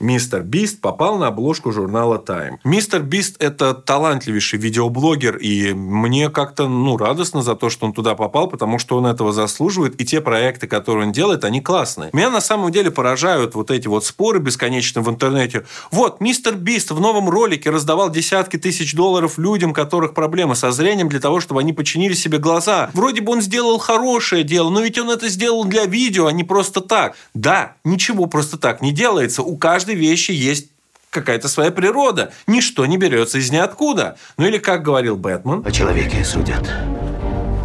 Мистер 0.00 0.42
Бист 0.42 0.80
попал 0.80 1.18
на 1.18 1.26
обложку 1.26 1.72
журнала 1.72 2.22
Time. 2.24 2.58
Мистер 2.62 3.02
Бист– 3.02 3.36
это 3.40 3.74
талантливейший 3.74 4.58
видеоблогер, 4.58 5.36
и 5.36 5.72
мне 5.72 6.30
как-то 6.30 6.68
ну, 6.68 6.96
радостно 6.96 7.42
за 7.42 7.56
то, 7.56 7.68
что 7.68 7.86
он 7.86 7.92
туда 7.92 8.14
попал, 8.14 8.48
потому 8.48 8.78
что 8.78 8.96
он 8.96 9.06
этого 9.06 9.32
заслуживает, 9.32 10.00
и 10.00 10.04
те 10.04 10.20
проекты, 10.20 10.68
которые 10.68 11.06
он 11.06 11.12
делает, 11.12 11.44
они 11.44 11.60
классные. 11.60 12.10
Меня 12.12 12.30
на 12.30 12.40
самом 12.40 12.70
деле 12.70 12.92
поражают 12.92 13.56
вот 13.56 13.72
эти 13.72 13.88
вот 13.88 14.04
споры 14.04 14.38
бесконечно 14.38 15.02
в 15.02 15.10
интернете. 15.10 15.66
Вот, 15.90 16.20
мистер 16.20 16.54
Бист 16.54 16.92
в 16.92 17.00
новом 17.00 17.28
ролике 17.28 17.70
раздавал 17.70 18.10
десятки 18.10 18.56
тысяч 18.56 18.94
долларов 18.94 19.36
людям, 19.36 19.72
которых 19.72 20.14
проблемы 20.14 20.54
со 20.54 20.70
зрением, 20.70 21.08
для 21.08 21.20
того, 21.20 21.40
чтобы 21.40 21.60
они 21.60 21.72
починили 21.72 22.14
себе 22.14 22.38
глаза. 22.38 22.90
Вроде 22.94 23.20
бы 23.20 23.32
он 23.32 23.40
сделал 23.40 23.78
хорошее 23.78 24.44
дело, 24.44 24.70
но 24.70 24.80
ведь 24.80 24.98
он 24.98 25.10
это 25.10 25.28
сделал 25.28 25.64
для 25.64 25.86
видео, 25.86 26.26
а 26.26 26.32
не 26.32 26.44
просто 26.44 26.80
так. 26.80 27.16
Да, 27.34 27.72
ничего 27.84 28.26
просто 28.26 28.58
так 28.58 28.80
не 28.80 28.92
делается. 28.92 29.42
У 29.42 29.56
каждого 29.56 29.87
каждой 29.88 29.94
вещи 29.94 30.32
есть 30.32 30.68
какая-то 31.10 31.48
своя 31.48 31.70
природа. 31.70 32.30
Ничто 32.46 32.84
не 32.84 32.98
берется 32.98 33.38
из 33.38 33.50
ниоткуда. 33.50 34.18
Ну 34.36 34.46
или 34.46 34.58
как 34.58 34.82
говорил 34.82 35.16
Бэтмен. 35.16 35.62
О 35.66 35.70
человеке 35.70 36.22
судят 36.24 36.70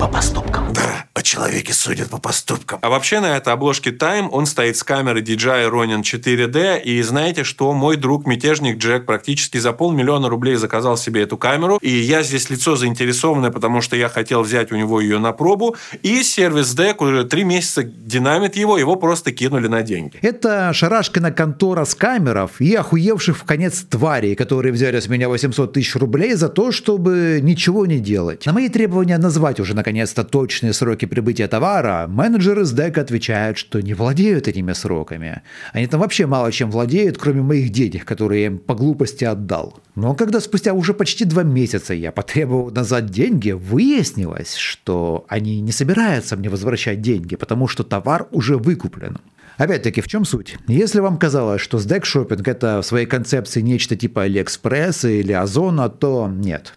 по 0.04 0.10
поступкам. 0.10 0.74
Да, 0.74 1.06
о 1.14 1.22
человеке 1.22 1.72
судят 1.72 2.10
по 2.10 2.18
поступкам. 2.18 2.80
А 2.82 2.90
вообще 2.90 3.22
на 3.22 3.38
этой 3.38 3.54
обложке 3.54 3.92
Time 3.92 4.28
он 4.30 4.46
стоит 4.46 4.76
с 4.76 4.84
камерой 4.84 5.22
DJI 5.22 5.70
Ronin 5.72 6.02
4D. 6.02 6.82
И 6.82 7.02
знаете, 7.04 7.46
что 7.46 7.72
мой 7.72 7.96
друг 7.96 8.26
мятежник 8.26 8.80
Джек 8.80 9.06
практически 9.06 9.60
за 9.60 9.72
полмиллиона 9.72 10.28
рублей 10.28 10.56
заказал 10.56 10.98
себе 10.98 11.22
эту 11.22 11.38
камеру. 11.38 11.78
И 11.82 11.90
я 11.90 12.22
здесь 12.22 12.50
лицо 12.50 12.76
заинтересованное, 12.76 13.50
потому 13.50 13.80
что 13.80 13.96
я 13.96 14.10
хотел 14.10 14.42
взять 14.42 14.74
у 14.74 14.76
него 14.76 15.00
ее 15.00 15.20
на 15.20 15.32
пробу. 15.32 15.78
И 16.02 16.22
сервис 16.24 16.76
Deck 16.76 16.96
уже 17.00 17.24
три 17.24 17.46
месяца 17.46 17.84
динамит 17.84 18.58
его, 18.58 18.78
его 18.78 18.98
просто 18.98 19.32
кинули 19.32 19.68
на 19.68 19.84
деньги. 19.84 20.18
Это 20.22 20.74
шарашкина 20.74 21.32
контора 21.32 21.86
с 21.86 21.96
камеров 21.96 22.60
и 22.60 22.76
охуевших 22.76 23.38
в 23.38 23.44
конец 23.46 23.86
тварей, 23.90 24.36
которые 24.36 24.74
взяли 24.74 25.00
с 25.00 25.08
меня 25.08 25.30
800 25.30 25.72
тысяч 25.72 25.96
рублей 25.96 26.34
за 26.34 26.50
то, 26.50 26.74
чтобы 26.74 27.40
ничего 27.42 27.86
не 27.86 28.00
делать. 28.00 28.46
На 28.46 28.52
мои 28.52 28.68
требования 28.68 29.18
назвать 29.18 29.62
уже 29.62 29.74
наконец-то 29.94 30.24
точные 30.24 30.74
сроки 30.74 31.06
прибытия 31.06 31.48
товара, 31.48 32.08
менеджеры 32.08 32.66
с 32.66 32.72
дека 32.72 33.02
отвечают, 33.02 33.60
что 33.60 33.80
не 33.80 33.94
владеют 33.94 34.48
этими 34.48 34.74
сроками. 34.74 35.44
Они 35.72 35.86
там 35.86 36.00
вообще 36.00 36.26
мало 36.26 36.52
чем 36.52 36.72
владеют, 36.72 37.20
кроме 37.20 37.44
моих 37.44 37.70
денег, 37.70 38.04
которые 38.04 38.42
я 38.42 38.48
им 38.48 38.58
по 38.58 38.74
глупости 38.74 39.24
отдал. 39.24 39.80
Но 39.94 40.16
когда 40.16 40.40
спустя 40.40 40.74
уже 40.74 40.96
почти 40.96 41.26
два 41.26 41.44
месяца 41.44 41.94
я 41.94 42.12
потребовал 42.12 42.72
назад 42.72 43.06
деньги, 43.12 43.52
выяснилось, 43.52 44.56
что 44.56 45.26
они 45.30 45.62
не 45.62 45.72
собираются 45.72 46.36
мне 46.38 46.50
возвращать 46.50 47.02
деньги, 47.02 47.36
потому 47.36 47.68
что 47.68 47.84
товар 47.84 48.28
уже 48.32 48.58
выкуплен. 48.58 49.20
Опять-таки, 49.58 50.02
в 50.02 50.08
чем 50.08 50.26
суть? 50.26 50.58
Если 50.68 51.02
вам 51.02 51.20
казалось, 51.20 51.62
что 51.62 51.78
SDEC 51.78 52.04
шопинг 52.04 52.48
это 52.48 52.82
в 52.82 52.86
своей 52.86 53.06
концепции 53.06 53.62
нечто 53.62 53.96
типа 53.96 54.24
Алиэкспресса 54.24 55.10
или 55.10 55.34
Озона, 55.34 55.90
то 55.90 56.28
нет. 56.28 56.74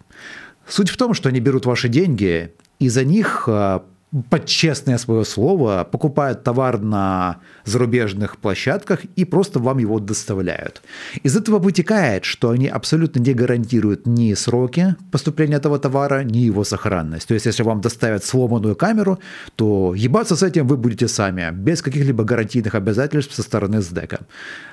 Суть 0.69 0.91
в 0.91 0.97
том, 0.99 1.15
что 1.15 1.31
они 1.31 1.41
берут 1.41 1.65
ваши 1.65 1.89
деньги 1.89 2.51
и 2.79 2.89
за 2.89 3.05
них 3.05 3.49
а, 3.49 3.85
под 4.31 4.47
честное 4.47 4.99
свое 4.99 5.25
слово 5.25 5.87
покупают 5.91 6.43
товар 6.43 6.81
на 6.81 7.39
зарубежных 7.65 8.39
площадках 8.39 9.05
и 9.17 9.25
просто 9.25 9.59
вам 9.59 9.79
его 9.79 9.99
доставляют. 9.99 10.83
Из 11.23 11.37
этого 11.37 11.59
вытекает, 11.59 12.25
что 12.25 12.51
они 12.51 12.69
абсолютно 12.69 13.21
не 13.21 13.35
гарантируют 13.35 14.07
ни 14.07 14.35
сроки 14.35 14.97
поступления 15.11 15.57
этого 15.57 15.79
товара, 15.79 16.23
ни 16.23 16.39
его 16.39 16.65
сохранность. 16.65 17.29
То 17.29 17.35
есть, 17.35 17.47
если 17.47 17.63
вам 17.63 17.81
доставят 17.81 18.25
сломанную 18.25 18.77
камеру, 18.77 19.19
то 19.57 19.95
ебаться 19.95 20.37
с 20.37 20.43
этим 20.43 20.67
вы 20.67 20.77
будете 20.77 21.09
сами, 21.09 21.51
без 21.53 21.83
каких-либо 21.83 22.25
гарантийных 22.25 22.75
обязательств 22.75 23.35
со 23.35 23.43
стороны 23.43 23.83
СДЭКа. 23.83 24.21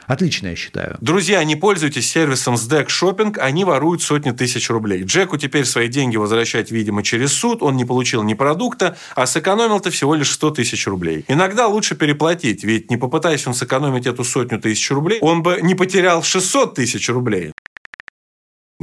Отлично, 0.07 0.47
я 0.47 0.55
считаю. 0.55 0.97
Друзья, 1.01 1.43
не 1.43 1.55
пользуйтесь 1.55 2.09
сервисом 2.09 2.55
SDEC 2.55 2.87
Shopping, 2.87 3.37
они 3.39 3.63
воруют 3.65 4.01
сотни 4.01 4.31
тысяч 4.31 4.69
рублей. 4.69 5.03
Джеку 5.03 5.37
теперь 5.37 5.65
свои 5.65 5.87
деньги 5.87 6.17
возвращать, 6.17 6.71
видимо, 6.71 7.03
через 7.03 7.33
суд, 7.33 7.63
он 7.63 7.77
не 7.77 7.85
получил 7.85 8.23
ни 8.23 8.33
продукта, 8.33 8.97
а 9.15 9.25
сэкономил-то 9.33 9.89
всего 9.89 10.15
лишь 10.15 10.31
100 10.31 10.51
тысяч 10.51 10.87
рублей. 10.87 11.25
Иногда 11.27 11.67
лучше 11.67 11.95
переплатить, 11.95 12.63
ведь 12.63 12.91
не 12.91 12.97
попытаясь 12.97 13.47
он 13.47 13.53
сэкономить 13.53 14.05
эту 14.05 14.23
сотню 14.23 14.59
тысяч 14.59 14.91
рублей, 14.91 15.19
он 15.21 15.41
бы 15.41 15.59
не 15.61 15.75
потерял 15.75 16.23
600 16.23 16.75
тысяч 16.75 17.09
рублей. 17.09 17.51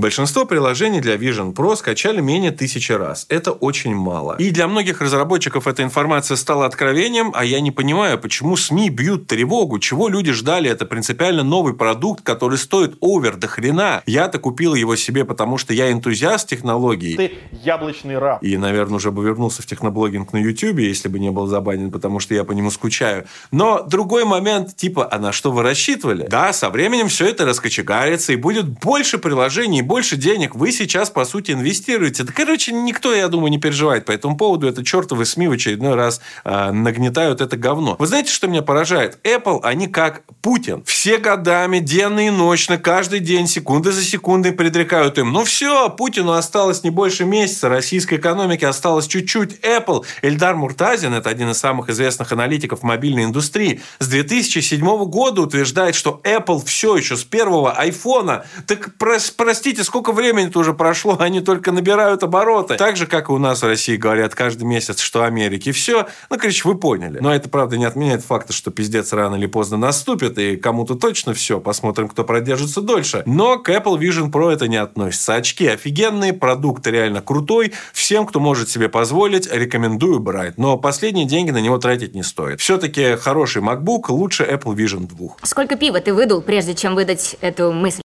Большинство 0.01 0.47
приложений 0.47 1.03
для 1.03 1.17
Vision 1.17 1.53
Pro 1.53 1.77
скачали 1.77 2.23
менее 2.23 2.53
тысячи 2.53 2.91
раз. 2.91 3.27
Это 3.29 3.53
очень 3.53 3.95
мало. 3.95 4.37
И 4.39 4.51
для 4.51 4.67
многих 4.67 5.03
разработчиков 5.03 5.67
эта 5.67 5.83
информация 5.83 6.39
стала 6.39 6.65
откровением, 6.65 7.33
а 7.35 7.45
я 7.45 7.61
не 7.61 7.71
понимаю, 7.71 8.19
почему 8.19 8.57
СМИ 8.57 8.89
бьют 8.89 9.27
тревогу, 9.27 9.79
чего 9.79 10.09
люди 10.09 10.33
ждали. 10.33 10.71
Это 10.71 10.87
принципиально 10.87 11.43
новый 11.43 11.75
продукт, 11.75 12.25
который 12.25 12.57
стоит 12.57 12.97
овер 13.03 13.37
до 13.37 13.47
хрена. 13.47 14.03
Я-то 14.07 14.39
купил 14.39 14.75
его 14.75 14.97
себе, 14.97 15.27
потому 15.27 15.59
что 15.59 15.75
я 15.75 15.93
энтузиаст 15.93 16.49
технологий. 16.49 17.17
Ты 17.17 17.33
яблочный 17.63 18.17
раб. 18.17 18.43
И, 18.43 18.57
наверное, 18.57 18.97
уже 18.97 19.11
бы 19.11 19.23
вернулся 19.23 19.61
в 19.61 19.67
техноблогинг 19.67 20.33
на 20.33 20.39
YouTube, 20.39 20.79
если 20.79 21.09
бы 21.09 21.19
не 21.19 21.31
был 21.31 21.47
забанен, 21.47 21.91
потому 21.91 22.21
что 22.21 22.35
я 22.35 22.45
по 22.45 22.53
нему 22.53 22.71
скучаю. 22.71 23.27
Но 23.51 23.83
другой 23.83 24.25
момент, 24.25 24.75
типа, 24.75 25.07
а 25.13 25.19
на 25.19 25.33
что 25.33 25.53
вы 25.53 25.63
рассчитывали? 25.63 26.27
Да, 26.27 26.55
со 26.55 26.71
временем 26.71 27.09
все 27.09 27.27
это 27.27 27.45
раскочегарится, 27.45 28.33
и 28.33 28.37
будет 28.37 28.67
больше 28.67 29.19
приложений, 29.19 29.90
больше 29.91 30.17
денег 30.17 30.55
вы 30.55 30.71
сейчас, 30.71 31.11
по 31.11 31.25
сути, 31.25 31.51
инвестируете. 31.51 32.23
Да, 32.23 32.33
короче, 32.33 32.71
никто, 32.71 33.13
я 33.13 33.27
думаю, 33.27 33.51
не 33.51 33.59
переживает 33.59 34.05
по 34.05 34.13
этому 34.13 34.37
поводу. 34.37 34.69
Это 34.69 34.85
чертовы 34.85 35.25
СМИ 35.25 35.49
в 35.49 35.53
очередной 35.53 35.97
раз 35.97 36.21
э, 36.45 36.71
нагнетают 36.71 37.41
это 37.41 37.57
говно. 37.57 37.97
Вы 37.99 38.07
знаете, 38.07 38.31
что 38.31 38.47
меня 38.47 38.63
поражает? 38.63 39.19
Apple, 39.25 39.59
они 39.65 39.89
как 39.89 40.23
Путин. 40.43 40.85
Все 40.85 41.19
годами, 41.19 41.81
денно 41.81 42.25
и 42.25 42.31
ночно, 42.31 42.79
каждый 42.79 43.19
день, 43.19 43.49
секунды 43.49 43.91
за 43.91 44.05
секундой 44.05 44.53
предрекают 44.53 45.19
им. 45.19 45.33
Ну 45.33 45.43
все, 45.43 45.91
Путину 45.91 46.35
осталось 46.35 46.85
не 46.85 46.91
больше 46.91 47.25
месяца, 47.25 47.69
российской 47.69 48.19
экономике 48.19 48.69
осталось 48.69 49.09
чуть-чуть. 49.09 49.59
Apple, 49.65 50.05
Эльдар 50.23 50.55
Муртазин, 50.55 51.15
это 51.15 51.31
один 51.31 51.51
из 51.51 51.59
самых 51.59 51.89
известных 51.89 52.31
аналитиков 52.31 52.85
мобильной 52.85 53.25
индустрии, 53.25 53.81
с 53.99 54.07
2007 54.07 55.05
года 55.07 55.43
утверждает, 55.43 55.97
что 55.97 56.21
Apple 56.23 56.65
все 56.65 56.97
еще 56.97 57.17
с 57.17 57.25
первого 57.25 57.73
айфона. 57.73 58.45
Так 58.69 58.95
прос, 58.97 59.33
простите, 59.33 59.70
сколько 59.79 60.13
времени-то 60.13 60.59
уже 60.59 60.75
прошло, 60.75 61.17
они 61.21 61.41
только 61.41 61.73
набирают 61.73 62.23
обороты. 62.23 62.77
Так 62.77 62.97
же, 62.97 63.07
как 63.07 63.29
и 63.29 63.33
у 63.33 63.39
нас 63.39 63.63
в 63.63 63.67
России 63.67 63.97
говорят 63.97 64.35
каждый 64.35 64.65
месяц, 64.65 65.01
что 65.01 65.25
Америке 65.25 65.73
все. 65.73 66.07
Ну, 66.29 66.39
короче, 66.39 66.67
вы 66.67 66.77
поняли. 66.77 67.19
Но 67.21 67.35
это, 67.35 67.49
правда, 67.49 67.77
не 67.77 67.85
отменяет 67.85 68.25
факта, 68.25 68.53
что 68.53 68.71
пиздец 68.71 69.13
рано 69.13 69.37
или 69.37 69.47
поздно 69.47 69.77
наступит, 69.77 70.39
и 70.39 70.57
кому-то 70.57 70.95
точно 70.95 71.35
все. 71.35 71.61
Посмотрим, 71.61 72.09
кто 72.09 72.25
продержится 72.25 72.81
дольше. 72.81 73.23
Но 73.27 73.59
к 73.59 73.71
Apple 73.71 73.99
Vision 73.99 74.31
Pro 74.31 74.51
это 74.51 74.69
не 74.69 74.77
относится. 74.77 75.35
Очки 75.35 75.67
офигенные, 75.67 76.33
продукт 76.33 76.87
реально 76.87 77.23
крутой. 77.23 77.73
Всем, 77.93 78.27
кто 78.27 78.41
может 78.41 78.69
себе 78.69 78.89
позволить, 78.89 79.53
рекомендую 79.53 80.21
брать. 80.21 80.59
Но 80.59 80.77
последние 80.77 81.27
деньги 81.27 81.51
на 81.51 81.61
него 81.61 81.79
тратить 81.79 82.15
не 82.15 82.23
стоит. 82.23 82.61
Все-таки 82.61 83.17
хороший 83.17 83.63
MacBook 83.63 84.07
лучше 84.09 84.45
Apple 84.45 84.75
Vision 84.75 85.07
2. 85.07 85.37
Сколько 85.43 85.77
пива 85.77 86.01
ты 86.01 86.13
выдул, 86.13 86.41
прежде 86.43 86.75
чем 86.75 86.95
выдать 86.95 87.37
эту 87.41 87.73
мысль? 87.73 88.03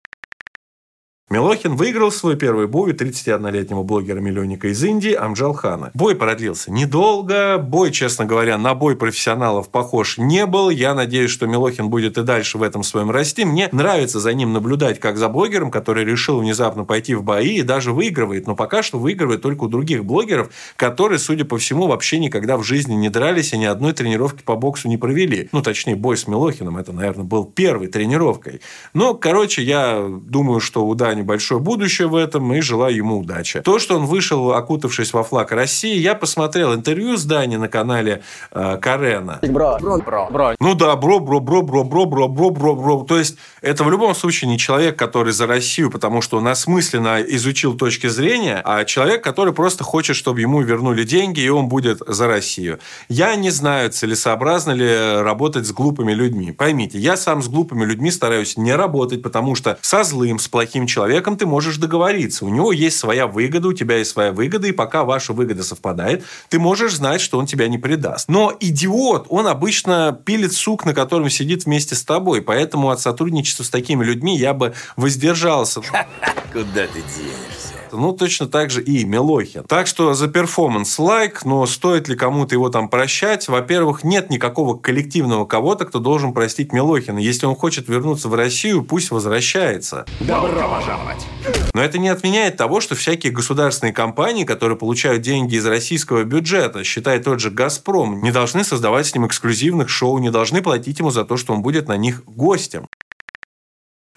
Милохин 1.35 1.75
выиграл 1.75 2.13
свой 2.13 2.37
первый 2.37 2.69
бой 2.69 2.93
у 2.93 2.95
31-летнего 2.95 3.83
блогера-миллионника 3.83 4.69
из 4.69 4.85
Индии 4.85 5.15
Амджал 5.15 5.53
Хана. 5.53 5.91
Бой 5.93 6.15
продлился 6.15 6.71
недолго. 6.71 7.59
Бой, 7.59 7.91
честно 7.91 8.25
говоря, 8.25 8.57
на 8.57 8.77
бой 8.77 8.95
профессионалов 8.95 9.69
похож 9.69 10.17
не 10.17 10.47
был. 10.47 10.71
Я 10.71 10.95
надеюсь, 10.95 11.33
что 11.33 11.49
Милохин 11.49 11.91
будет 11.91 12.19
и 12.19 12.23
дальше 12.23 12.57
в 12.57 12.63
этом 12.63 12.85
своем 12.85 13.11
расти. 13.11 13.45
Мне 13.45 13.69
нравится 13.73 14.21
за 14.21 14.33
ним 14.33 14.53
наблюдать, 14.53 15.01
как 15.01 15.17
за 15.17 15.29
блогером, 15.29 15.73
который 15.73 16.05
решил 16.05 16.39
внезапно 16.39 16.85
пойти 16.85 17.17
в 17.17 17.25
бои 17.25 17.57
и 17.57 17.63
даже 17.63 17.91
выигрывает. 17.91 18.47
Но 18.47 18.55
пока 18.55 18.85
что 18.85 19.01
выигрывает 19.01 19.43
только 19.43 19.65
у 19.65 19.69
других 19.69 20.05
блогеров, 20.05 20.51
которые, 20.77 21.19
судя 21.19 21.45
по 21.45 21.59
всему, 21.59 21.89
вообще 21.89 22.21
никогда 22.21 22.57
в 22.57 22.63
жизни 22.63 22.95
не 22.95 23.09
дрались 23.09 23.53
и 23.53 23.59
ни 23.59 23.65
одной 23.65 23.93
тренировки 23.93 24.45
по 24.45 24.55
боксу 24.55 24.87
не 24.87 24.99
провели. 24.99 25.49
Ну, 25.51 25.63
точнее, 25.63 25.97
бой 25.97 26.17
с 26.17 26.29
Милохиным, 26.29 26.77
это, 26.77 26.93
наверное, 26.93 27.25
был 27.25 27.45
первой 27.45 27.89
тренировкой. 27.89 28.61
Но, 28.93 29.15
короче, 29.15 29.65
я 29.65 30.01
думаю, 30.09 30.61
что 30.61 30.87
у 30.87 30.95
Дани 30.95 31.24
большое 31.25 31.61
будущее 31.61 32.09
в 32.09 32.15
этом 32.15 32.53
и 32.55 32.61
желаю 32.61 32.97
ему 32.97 33.19
удачи. 33.19 33.61
То, 33.61 33.79
что 33.79 33.97
он 33.97 34.07
вышел, 34.07 34.53
окутавшись 34.53 35.13
во 35.13 35.25
флаг 35.25 35.53
России, 35.53 35.97
я 35.97 36.15
посмотрел 36.15 36.75
интервью 36.75 37.17
с 37.17 37.25
Дани 37.25 37.57
на 37.57 37.69
канале 37.69 38.23
э, 38.53 38.79
Карена. 38.81 39.39
Бро, 39.43 39.79
бро, 39.81 39.99
бро, 39.99 40.29
бро. 40.31 40.55
Ну 40.61 40.75
да, 40.75 40.97
бро, 40.97 41.21
бро, 41.21 41.41
бро, 41.41 41.63
бро, 41.63 41.85
бро, 41.85 42.05
бро, 42.05 42.29
бро, 42.29 42.51
бро, 42.51 42.75
бро. 42.75 43.05
То 43.05 43.19
есть, 43.19 43.37
это 43.61 43.85
в 43.85 43.91
любом 43.91 44.15
случае 44.15 44.51
не 44.51 44.59
человек, 44.59 44.99
который 44.99 45.33
за 45.33 45.47
Россию, 45.47 45.91
потому 45.91 46.21
что 46.21 46.39
он 46.39 46.49
осмысленно 46.49 47.23
изучил 47.23 47.77
точки 47.77 48.09
зрения, 48.09 48.61
а 48.65 48.85
человек, 48.85 49.23
который 49.25 49.53
просто 49.53 49.85
хочет, 49.85 50.17
чтобы 50.17 50.41
ему 50.41 50.61
вернули 50.63 51.05
деньги, 51.05 51.41
и 51.41 51.49
он 51.49 51.69
будет 51.69 52.01
за 52.07 52.27
Россию. 52.27 52.79
Я 53.09 53.35
не 53.37 53.51
знаю, 53.51 53.91
целесообразно 53.91 54.73
ли 54.73 55.23
работать 55.23 55.67
с 55.67 55.73
глупыми 55.73 56.13
людьми. 56.13 56.53
Поймите, 56.53 56.99
я 56.99 57.17
сам 57.17 57.43
с 57.43 57.49
глупыми 57.49 57.85
людьми 57.85 58.11
стараюсь 58.11 58.57
не 58.57 58.75
работать, 58.75 59.23
потому 59.23 59.55
что 59.55 59.79
со 59.81 60.05
злым, 60.05 60.39
с 60.39 60.49
плохим 60.49 60.87
человеком 60.87 61.04
ты 61.37 61.47
можешь 61.47 61.77
договориться. 61.77 62.45
У 62.45 62.49
него 62.49 62.73
есть 62.73 62.99
своя 62.99 63.27
выгода, 63.27 63.69
у 63.69 63.73
тебя 63.73 63.99
есть 63.99 64.11
своя 64.11 64.33
выгода, 64.33 64.69
и 64.69 64.73
пока 64.73 65.05
ваша 65.05 65.33
выгода 65.33 65.63
совпадает, 65.63 66.25
ты 66.49 66.59
можешь 66.59 66.95
знать, 66.95 67.21
что 67.21 67.39
он 67.39 67.47
тебя 67.47 67.69
не 67.69 67.79
предаст. 67.79 68.29
Но 68.29 68.55
идиот, 68.59 69.27
он 69.29 69.47
обычно 69.47 70.19
пилит 70.25 70.53
сук, 70.53 70.85
на 70.85 70.95
котором 70.95 71.31
сидит 71.31 71.65
вместе 71.65 71.95
с 71.95 72.05
тобой. 72.05 72.43
Поэтому 72.43 72.91
от 72.91 73.01
сотрудничества 73.01 73.65
с 73.65 73.71
такими 73.71 74.05
людьми 74.05 74.37
я 74.37 74.55
бы 74.55 74.75
воздержался. 74.97 75.81
Куда 76.53 76.87
ты 76.87 77.03
денешься? 77.17 77.64
Ну, 77.97 78.13
точно 78.13 78.47
так 78.47 78.71
же 78.71 78.83
и 78.83 79.05
Милохин. 79.05 79.65
Так 79.65 79.87
что 79.87 80.15
за 80.15 80.29
перформанс 80.29 80.99
лайк, 80.99 81.45
но 81.45 81.67
стоит 81.67 82.09
ли 82.09 82.17
кому-то 82.17 82.55
его 82.55 82.69
там 82.69 82.89
прощать? 82.89 83.49
Во-первых, 83.49 84.05
нет 84.05 84.31
никакого 84.31 84.77
коллективного 84.77 85.45
кого-то, 85.45 85.85
кто 85.85 85.99
должен 85.99 86.33
простить 86.33 86.73
Милохина. 86.73 87.19
Если 87.19 87.47
он 87.47 87.55
хочет 87.55 87.89
вернуться 87.89 88.29
в 88.29 88.35
Россию, 88.35 88.83
пусть 88.83 89.11
возвращается. 89.11 90.05
Добро 90.21 90.69
пожаловать! 90.69 91.25
Но 91.73 91.83
это 91.83 91.99
не 91.99 92.09
отменяет 92.09 92.57
того, 92.57 92.81
что 92.81 92.95
всякие 92.95 93.33
государственные 93.33 93.93
компании, 93.93 94.45
которые 94.45 94.79
получают 94.79 95.23
деньги 95.23 95.57
из 95.57 95.67
российского 95.67 96.25
бюджета, 96.25 96.85
считай 96.85 97.19
тот 97.19 97.41
же 97.41 97.51
«Газпром», 97.51 98.23
не 98.23 98.31
должны 98.31 98.65
создавать 98.65 99.07
с 99.07 99.15
ним 99.15 99.27
эксклюзивных 99.27 99.89
шоу, 99.89 100.19
не 100.19 100.31
должны 100.31 100.63
платить 100.63 100.99
ему 100.99 101.11
за 101.11 101.25
то, 101.25 101.37
что 101.37 101.53
он 101.53 101.63
будет 101.63 101.89
на 101.89 101.97
них 101.97 102.25
гостем. 102.27 102.87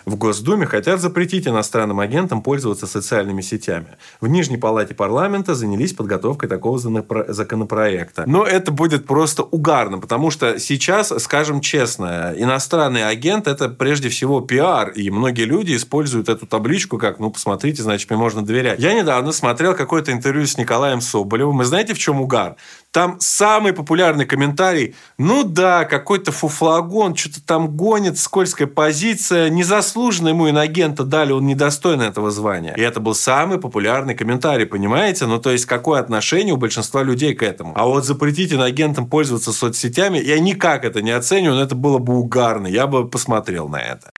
В 0.08 0.15
Госдуме 0.15 0.65
хотят 0.65 1.02
запретить 1.02 1.50
иностранным 1.50 2.00
агентам 2.00 2.41
пользоваться 2.41 2.88
социальными 2.88 3.41
сетями. 3.41 3.98
В 4.22 4.30
Нижней 4.30 4.56
палате 4.56 4.93
парламента 4.93 5.54
занялись 5.54 5.91
подготовкой 5.91 6.48
такого 6.48 6.80
законопроекта. 6.80 8.24
Но 8.26 8.46
это 8.46 8.72
будет 8.72 9.06
просто 9.06 9.43
угарно, 9.43 10.00
потому 10.00 10.32
что 10.32 10.60
сейчас, 10.60 11.13
скажем 11.22 11.60
честно, 11.60 12.34
иностранный 12.38 13.06
агент– 13.06 13.48
это 13.50 13.67
прежде 13.67 14.08
всего 14.08 14.39
пиар, 14.39 14.91
и 14.91 15.10
многие 15.10 15.43
люди 15.43 15.76
используют 15.76 16.30
эту 16.30 16.48
табличку 16.48 16.98
как, 16.98 17.20
ну, 17.20 17.30
посмотрите, 17.30 17.84
значит, 17.84 18.10
мне 18.10 18.17
можно 18.17 18.46
доверять. 18.46 18.80
Я 18.80 18.93
недавно 18.93 19.34
смотрел 19.34 19.76
какое-то 19.76 20.13
интервью 20.13 20.48
с 20.48 20.58
Николаем 20.58 21.02
Соболевым, 21.02 21.63
и 21.63 21.65
знаете, 21.65 21.93
в 21.93 22.00
чем 22.00 22.22
угар? 22.22 22.56
Там 22.91 23.17
самый 23.19 23.73
популярный 23.73 24.26
комментарий. 24.26 24.95
Ну 25.17 25.43
да, 25.43 25.86
какой-то 25.86 26.32
фуфлагон, 26.32 27.15
что-то 27.15 27.45
там 27.45 27.76
гонит, 27.76 28.17
скользкая 28.17 28.67
позиция. 28.67 29.50
Незаслуженно 29.50 30.30
ему 30.30 30.50
инагента 30.50 31.04
дали, 31.04 31.32
он 31.32 31.45
недостоин 31.45 32.02
этого 32.02 32.32
звания. 32.32 32.73
И 32.76 32.82
это 32.82 33.00
был 33.00 33.13
самый 33.13 33.60
популярный 33.60 34.15
комментарий, 34.15 34.65
понимаете? 34.65 35.26
Ну, 35.26 35.39
то 35.39 35.52
есть, 35.52 35.65
какое 35.65 36.00
отношение 36.00 36.54
у 36.54 36.58
большинства 36.58 37.04
людей 37.04 37.36
к 37.36 37.43
этому? 37.43 37.73
А 37.76 37.86
вот 37.86 38.06
запретить 38.06 38.54
инагентам 38.54 39.08
пользоваться 39.08 39.52
соцсетями, 39.52 40.17
я 40.17 40.39
никак 40.39 40.86
это 40.86 41.02
не 41.02 41.12
оцениваю, 41.12 41.58
но 41.58 41.63
это 41.63 41.76
было 41.76 42.00
бы 42.00 42.17
угарно. 42.17 42.67
Я 42.67 42.88
бы 42.88 43.08
посмотрел 43.08 43.67
на 43.67 43.78
это. 43.78 44.10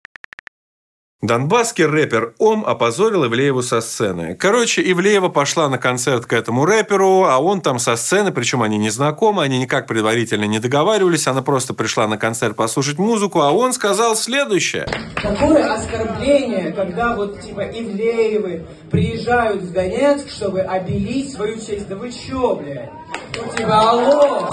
Донбасский 1.20 1.84
рэпер 1.84 2.34
Ом 2.38 2.64
опозорил 2.64 3.26
Ивлееву 3.26 3.60
со 3.60 3.80
сцены. 3.80 4.36
Короче, 4.36 4.80
Ивлеева 4.88 5.28
пошла 5.28 5.68
на 5.68 5.76
концерт 5.76 6.26
к 6.26 6.32
этому 6.32 6.64
рэперу, 6.64 7.24
а 7.24 7.38
он 7.38 7.60
там 7.60 7.80
со 7.80 7.96
сцены, 7.96 8.30
причем 8.30 8.62
они 8.62 8.78
не 8.78 8.90
знакомы, 8.90 9.42
они 9.42 9.58
никак 9.58 9.88
предварительно 9.88 10.44
не 10.44 10.60
договаривались, 10.60 11.26
она 11.26 11.42
просто 11.42 11.74
пришла 11.74 12.06
на 12.06 12.18
концерт 12.18 12.54
послушать 12.54 12.98
музыку, 12.98 13.40
а 13.40 13.50
он 13.50 13.72
сказал 13.72 14.14
следующее. 14.14 14.86
Какое 15.16 15.74
оскорбление, 15.74 16.70
когда 16.70 17.16
вот 17.16 17.40
типа 17.40 17.62
Ивлеевы 17.62 18.64
приезжают 18.88 19.62
в 19.62 19.72
Донецк, 19.72 20.30
чтобы 20.30 20.60
обелить 20.60 21.32
свою 21.32 21.56
честь. 21.56 21.88
Да 21.88 21.96
вы 21.96 22.12
чё, 22.12 22.54
блядь? 22.54 22.90
Ну 23.34 23.56
типа, 23.56 23.90
алло! 23.90 24.48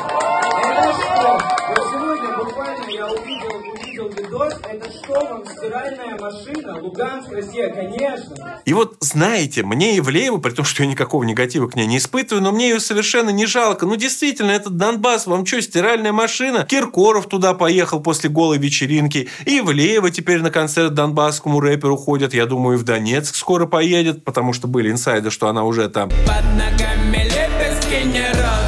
Это 0.64 0.94
что? 0.94 1.40
Вот 1.68 1.88
сегодня 1.92 2.38
буквально 2.40 2.90
я 2.90 3.06
увидел, 3.06 3.75
увидел 4.00 4.10
видос, 4.10 4.54
это 4.70 4.92
что 4.92 5.14
вам, 5.14 5.46
стиральная 5.46 6.18
машина? 6.20 6.80
Луганск, 6.82 7.32
Россия, 7.32 7.74
конечно. 7.74 8.62
И 8.66 8.74
вот, 8.74 8.98
знаете, 9.00 9.64
мне 9.64 9.98
Ивлеева, 9.98 10.38
при 10.38 10.52
том, 10.52 10.66
что 10.66 10.84
я 10.84 10.90
никакого 10.90 11.24
негатива 11.24 11.68
к 11.68 11.76
ней 11.76 11.86
не 11.86 11.98
испытываю, 11.98 12.44
но 12.44 12.52
мне 12.52 12.70
ее 12.70 12.80
совершенно 12.80 13.30
не 13.30 13.46
жалко. 13.46 13.86
Ну, 13.86 13.96
действительно, 13.96 14.52
этот 14.52 14.78
Донбасс, 14.78 15.28
вам 15.28 15.46
что, 15.46 15.62
стиральная 15.62 16.12
машина? 16.12 16.66
Киркоров 16.66 17.28
туда 17.28 17.54
поехал 17.54 18.02
после 18.02 18.30
голой 18.30 18.58
вечеринки. 18.58 19.30
И 19.46 19.60
Ивлеева 19.60 20.12
теперь 20.12 20.42
на 20.42 20.52
концерт 20.52 20.94
донбасскому 20.94 21.60
рэперу 21.60 21.98
ходят. 21.98 22.34
Я 22.34 22.46
думаю, 22.46 22.78
и 22.78 22.80
в 22.80 22.84
Донецк 22.84 23.36
скоро 23.36 23.66
поедет, 23.66 24.24
потому 24.24 24.54
что 24.54 24.68
были 24.68 24.92
инсайды, 24.92 25.30
что 25.30 25.48
она 25.48 25.64
уже 25.64 25.90
там. 25.90 26.10
Под 26.10 26.44
ногами 26.56 27.24
лепестки 27.24 28.06
не 28.06 28.28
розы, 28.32 28.65